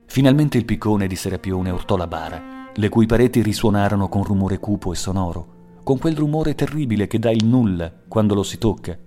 Finalmente 0.07 0.57
il 0.57 0.65
piccone 0.65 1.05
di 1.05 1.15
Serapione 1.15 1.69
urtò 1.69 1.95
la 1.95 2.07
bara, 2.07 2.71
le 2.73 2.89
cui 2.89 3.05
pareti 3.05 3.43
risuonarono 3.43 4.09
con 4.09 4.23
rumore 4.23 4.57
cupo 4.57 4.91
e 4.91 4.95
sonoro, 4.95 5.81
con 5.83 5.99
quel 5.99 6.17
rumore 6.17 6.55
terribile 6.55 7.05
che 7.05 7.19
dà 7.19 7.29
il 7.29 7.45
nulla 7.45 7.93
quando 8.07 8.33
lo 8.33 8.43
si 8.43 8.57
tocca 8.57 8.97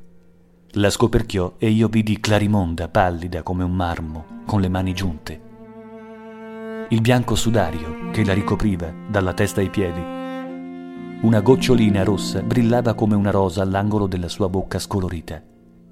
la 0.74 0.88
scoperchiò 0.90 1.54
e 1.58 1.68
io 1.68 1.88
vidi 1.88 2.20
Clarimonda 2.20 2.88
pallida 2.88 3.42
come 3.42 3.64
un 3.64 3.74
marmo, 3.74 4.42
con 4.46 4.60
le 4.60 4.68
mani 4.68 4.92
giunte. 4.92 5.48
Il 6.90 7.00
bianco 7.00 7.34
sudario 7.34 8.10
che 8.12 8.24
la 8.24 8.34
ricopriva 8.34 8.92
dalla 9.08 9.34
testa 9.34 9.60
ai 9.60 9.68
piedi. 9.68 10.00
Una 11.22 11.40
gocciolina 11.40 12.04
rossa 12.04 12.42
brillava 12.42 12.94
come 12.94 13.16
una 13.16 13.30
rosa 13.30 13.62
all'angolo 13.62 14.06
della 14.06 14.28
sua 14.28 14.48
bocca 14.48 14.78
scolorita. 14.78 15.42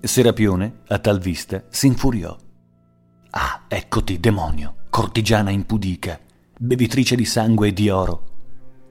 Serapione, 0.00 0.80
a 0.86 0.98
tal 1.00 1.18
vista, 1.18 1.64
si 1.68 1.88
infuriò. 1.88 2.36
Ah, 3.30 3.62
eccoti, 3.66 4.20
demonio, 4.20 4.76
cortigiana 4.90 5.50
impudica, 5.50 6.18
bevitrice 6.56 7.16
di 7.16 7.24
sangue 7.24 7.68
e 7.68 7.72
di 7.72 7.90
oro. 7.90 8.26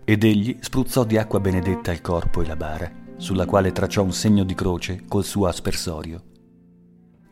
Ed 0.04 0.24
egli 0.24 0.58
spruzzò 0.60 1.06
di 1.06 1.18
acqua 1.18 1.40
benedetta 1.40 1.92
il 1.92 2.02
corpo 2.02 2.42
e 2.42 2.46
la 2.46 2.56
bara 2.56 3.06
sulla 3.18 3.45
quale 3.45 3.72
tracciò 3.72 4.03
un 4.03 4.14
segno 4.14 4.44
di 4.44 4.53
croce 4.53 5.03
col 5.07 5.23
suo 5.23 5.48
aspersorio. 5.48 6.22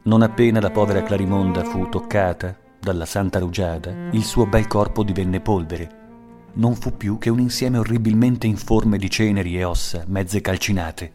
Non 0.04 0.22
appena 0.22 0.60
la 0.60 0.70
povera 0.70 1.04
Clarimonda 1.04 1.64
fu 1.64 1.90
toccata 1.90 2.56
dalla 2.80 3.06
santa 3.06 3.40
rugiada, 3.40 4.10
il 4.12 4.24
suo 4.24 4.46
bel 4.46 4.68
corpo 4.68 5.04
divenne 5.04 5.40
polvere. 5.40 6.04
Non 6.54 6.76
fu 6.76 6.96
più 6.96 7.18
che 7.18 7.32
un 7.32 7.40
insieme 7.40 7.80
orribilmente 7.80 8.46
informe 8.46 8.98
di 8.98 9.10
ceneri 9.10 9.58
e 9.58 9.64
ossa 9.64 10.04
mezze 10.08 10.42
calcinate. 10.42 11.14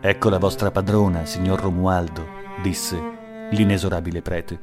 Ecco 0.00 0.28
la 0.28 0.38
vostra 0.38 0.72
padrona, 0.72 1.24
signor 1.24 1.60
Romualdo, 1.60 2.26
disse 2.62 3.48
l'inesorabile 3.50 4.22
prete, 4.22 4.58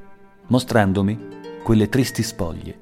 mostrandomi 0.47 1.17
quelle 1.63 1.87
tristi 1.87 2.21
spoglie. 2.21 2.79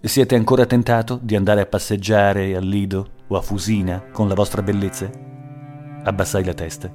Siete 0.00 0.36
ancora 0.36 0.64
tentato 0.64 1.18
di 1.20 1.34
andare 1.34 1.62
a 1.62 1.66
passeggiare 1.66 2.54
al 2.54 2.64
Lido 2.64 3.08
o 3.26 3.36
a 3.36 3.42
Fusina 3.42 4.04
con 4.12 4.28
la 4.28 4.34
vostra 4.34 4.62
bellezza? 4.62 5.33
Abbassai 6.06 6.44
la 6.44 6.52
testa. 6.52 6.92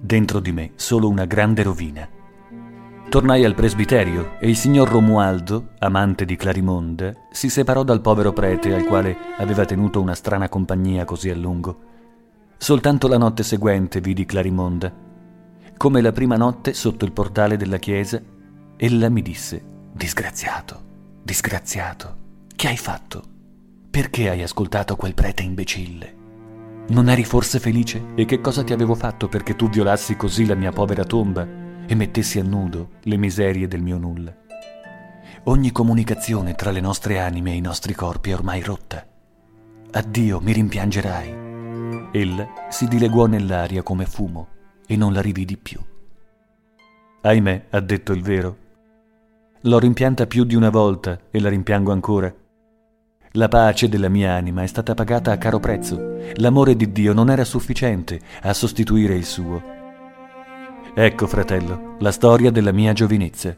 Dentro 0.00 0.40
di 0.40 0.52
me 0.52 0.72
solo 0.76 1.06
una 1.06 1.26
grande 1.26 1.62
rovina. 1.62 2.08
Tornai 3.10 3.44
al 3.44 3.54
presbiterio 3.54 4.38
e 4.40 4.48
il 4.48 4.56
signor 4.56 4.88
Romualdo, 4.88 5.72
amante 5.80 6.24
di 6.24 6.34
Clarimonda, 6.34 7.12
si 7.30 7.50
separò 7.50 7.82
dal 7.82 8.00
povero 8.00 8.32
prete 8.32 8.74
al 8.74 8.84
quale 8.84 9.14
aveva 9.36 9.66
tenuto 9.66 10.00
una 10.00 10.14
strana 10.14 10.48
compagnia 10.48 11.04
così 11.04 11.28
a 11.28 11.36
lungo. 11.36 11.78
Soltanto 12.56 13.06
la 13.06 13.18
notte 13.18 13.42
seguente 13.42 14.00
vidi 14.00 14.24
Clarimonda. 14.24 14.90
Come 15.76 16.00
la 16.00 16.12
prima 16.12 16.36
notte 16.36 16.72
sotto 16.72 17.04
il 17.04 17.12
portale 17.12 17.58
della 17.58 17.78
chiesa, 17.78 18.18
ella 18.78 19.10
mi 19.10 19.20
disse: 19.20 19.62
Disgraziato, 19.92 20.80
disgraziato, 21.22 22.16
che 22.56 22.68
hai 22.68 22.78
fatto? 22.78 23.22
Perché 23.90 24.30
hai 24.30 24.42
ascoltato 24.42 24.96
quel 24.96 25.12
prete 25.12 25.42
imbecille? 25.42 26.20
Non 26.92 27.08
eri 27.08 27.24
forse 27.24 27.58
felice? 27.58 28.08
E 28.14 28.26
che 28.26 28.42
cosa 28.42 28.62
ti 28.62 28.74
avevo 28.74 28.94
fatto 28.94 29.26
perché 29.26 29.56
tu 29.56 29.70
violassi 29.70 30.14
così 30.14 30.44
la 30.44 30.54
mia 30.54 30.72
povera 30.72 31.04
tomba 31.04 31.48
e 31.86 31.94
mettessi 31.94 32.38
a 32.38 32.42
nudo 32.42 32.90
le 33.04 33.16
miserie 33.16 33.66
del 33.66 33.80
mio 33.80 33.96
nulla? 33.96 34.36
Ogni 35.44 35.72
comunicazione 35.72 36.54
tra 36.54 36.70
le 36.70 36.80
nostre 36.80 37.18
anime 37.18 37.52
e 37.52 37.56
i 37.56 37.60
nostri 37.62 37.94
corpi 37.94 38.28
è 38.28 38.34
ormai 38.34 38.60
rotta. 38.60 39.06
Addio, 39.90 40.40
mi 40.40 40.52
rimpiangerai. 40.52 42.10
Ella 42.12 42.48
si 42.68 42.86
dileguò 42.86 43.24
nell'aria 43.24 43.82
come 43.82 44.04
fumo 44.04 44.48
e 44.86 44.94
non 44.94 45.14
la 45.14 45.22
rividi 45.22 45.56
più. 45.56 45.80
Ahimè, 47.22 47.68
ha 47.70 47.80
detto 47.80 48.12
il 48.12 48.22
vero. 48.22 48.56
L'ho 49.62 49.78
rimpianta 49.78 50.26
più 50.26 50.44
di 50.44 50.56
una 50.56 50.68
volta 50.68 51.18
e 51.30 51.40
la 51.40 51.48
rimpiango 51.48 51.90
ancora. 51.90 52.32
La 53.36 53.48
pace 53.48 53.88
della 53.88 54.10
mia 54.10 54.34
anima 54.34 54.62
è 54.62 54.66
stata 54.66 54.92
pagata 54.92 55.32
a 55.32 55.38
caro 55.38 55.58
prezzo. 55.58 56.18
L'amore 56.34 56.76
di 56.76 56.92
Dio 56.92 57.14
non 57.14 57.30
era 57.30 57.44
sufficiente 57.44 58.20
a 58.42 58.52
sostituire 58.52 59.14
il 59.14 59.24
suo. 59.24 59.62
Ecco, 60.94 61.26
fratello, 61.26 61.96
la 62.00 62.12
storia 62.12 62.50
della 62.50 62.72
mia 62.72 62.92
giovinezza. 62.92 63.56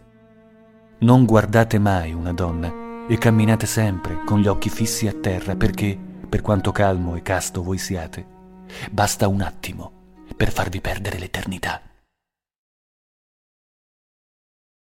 Non 0.99 1.25
guardate 1.25 1.81
mai 1.81 2.13
una 2.13 2.33
donna 2.33 2.73
e 3.09 3.19
camminate 3.19 3.67
sempre 3.67 4.23
con 4.25 4.39
gli 4.39 4.47
occhi 4.47 4.69
fissi 4.69 5.09
a 5.09 5.13
terra 5.13 5.57
perché, 5.57 5.99
per 6.29 6.41
quanto 6.41 6.71
calmo 6.71 7.17
e 7.17 7.23
casto 7.23 7.61
voi 7.61 7.79
siate, 7.79 8.25
basta 8.93 9.27
un 9.27 9.41
attimo 9.41 9.91
per 10.37 10.53
farvi 10.53 10.81
perdere 10.81 11.19
l'eternità. 11.19 11.83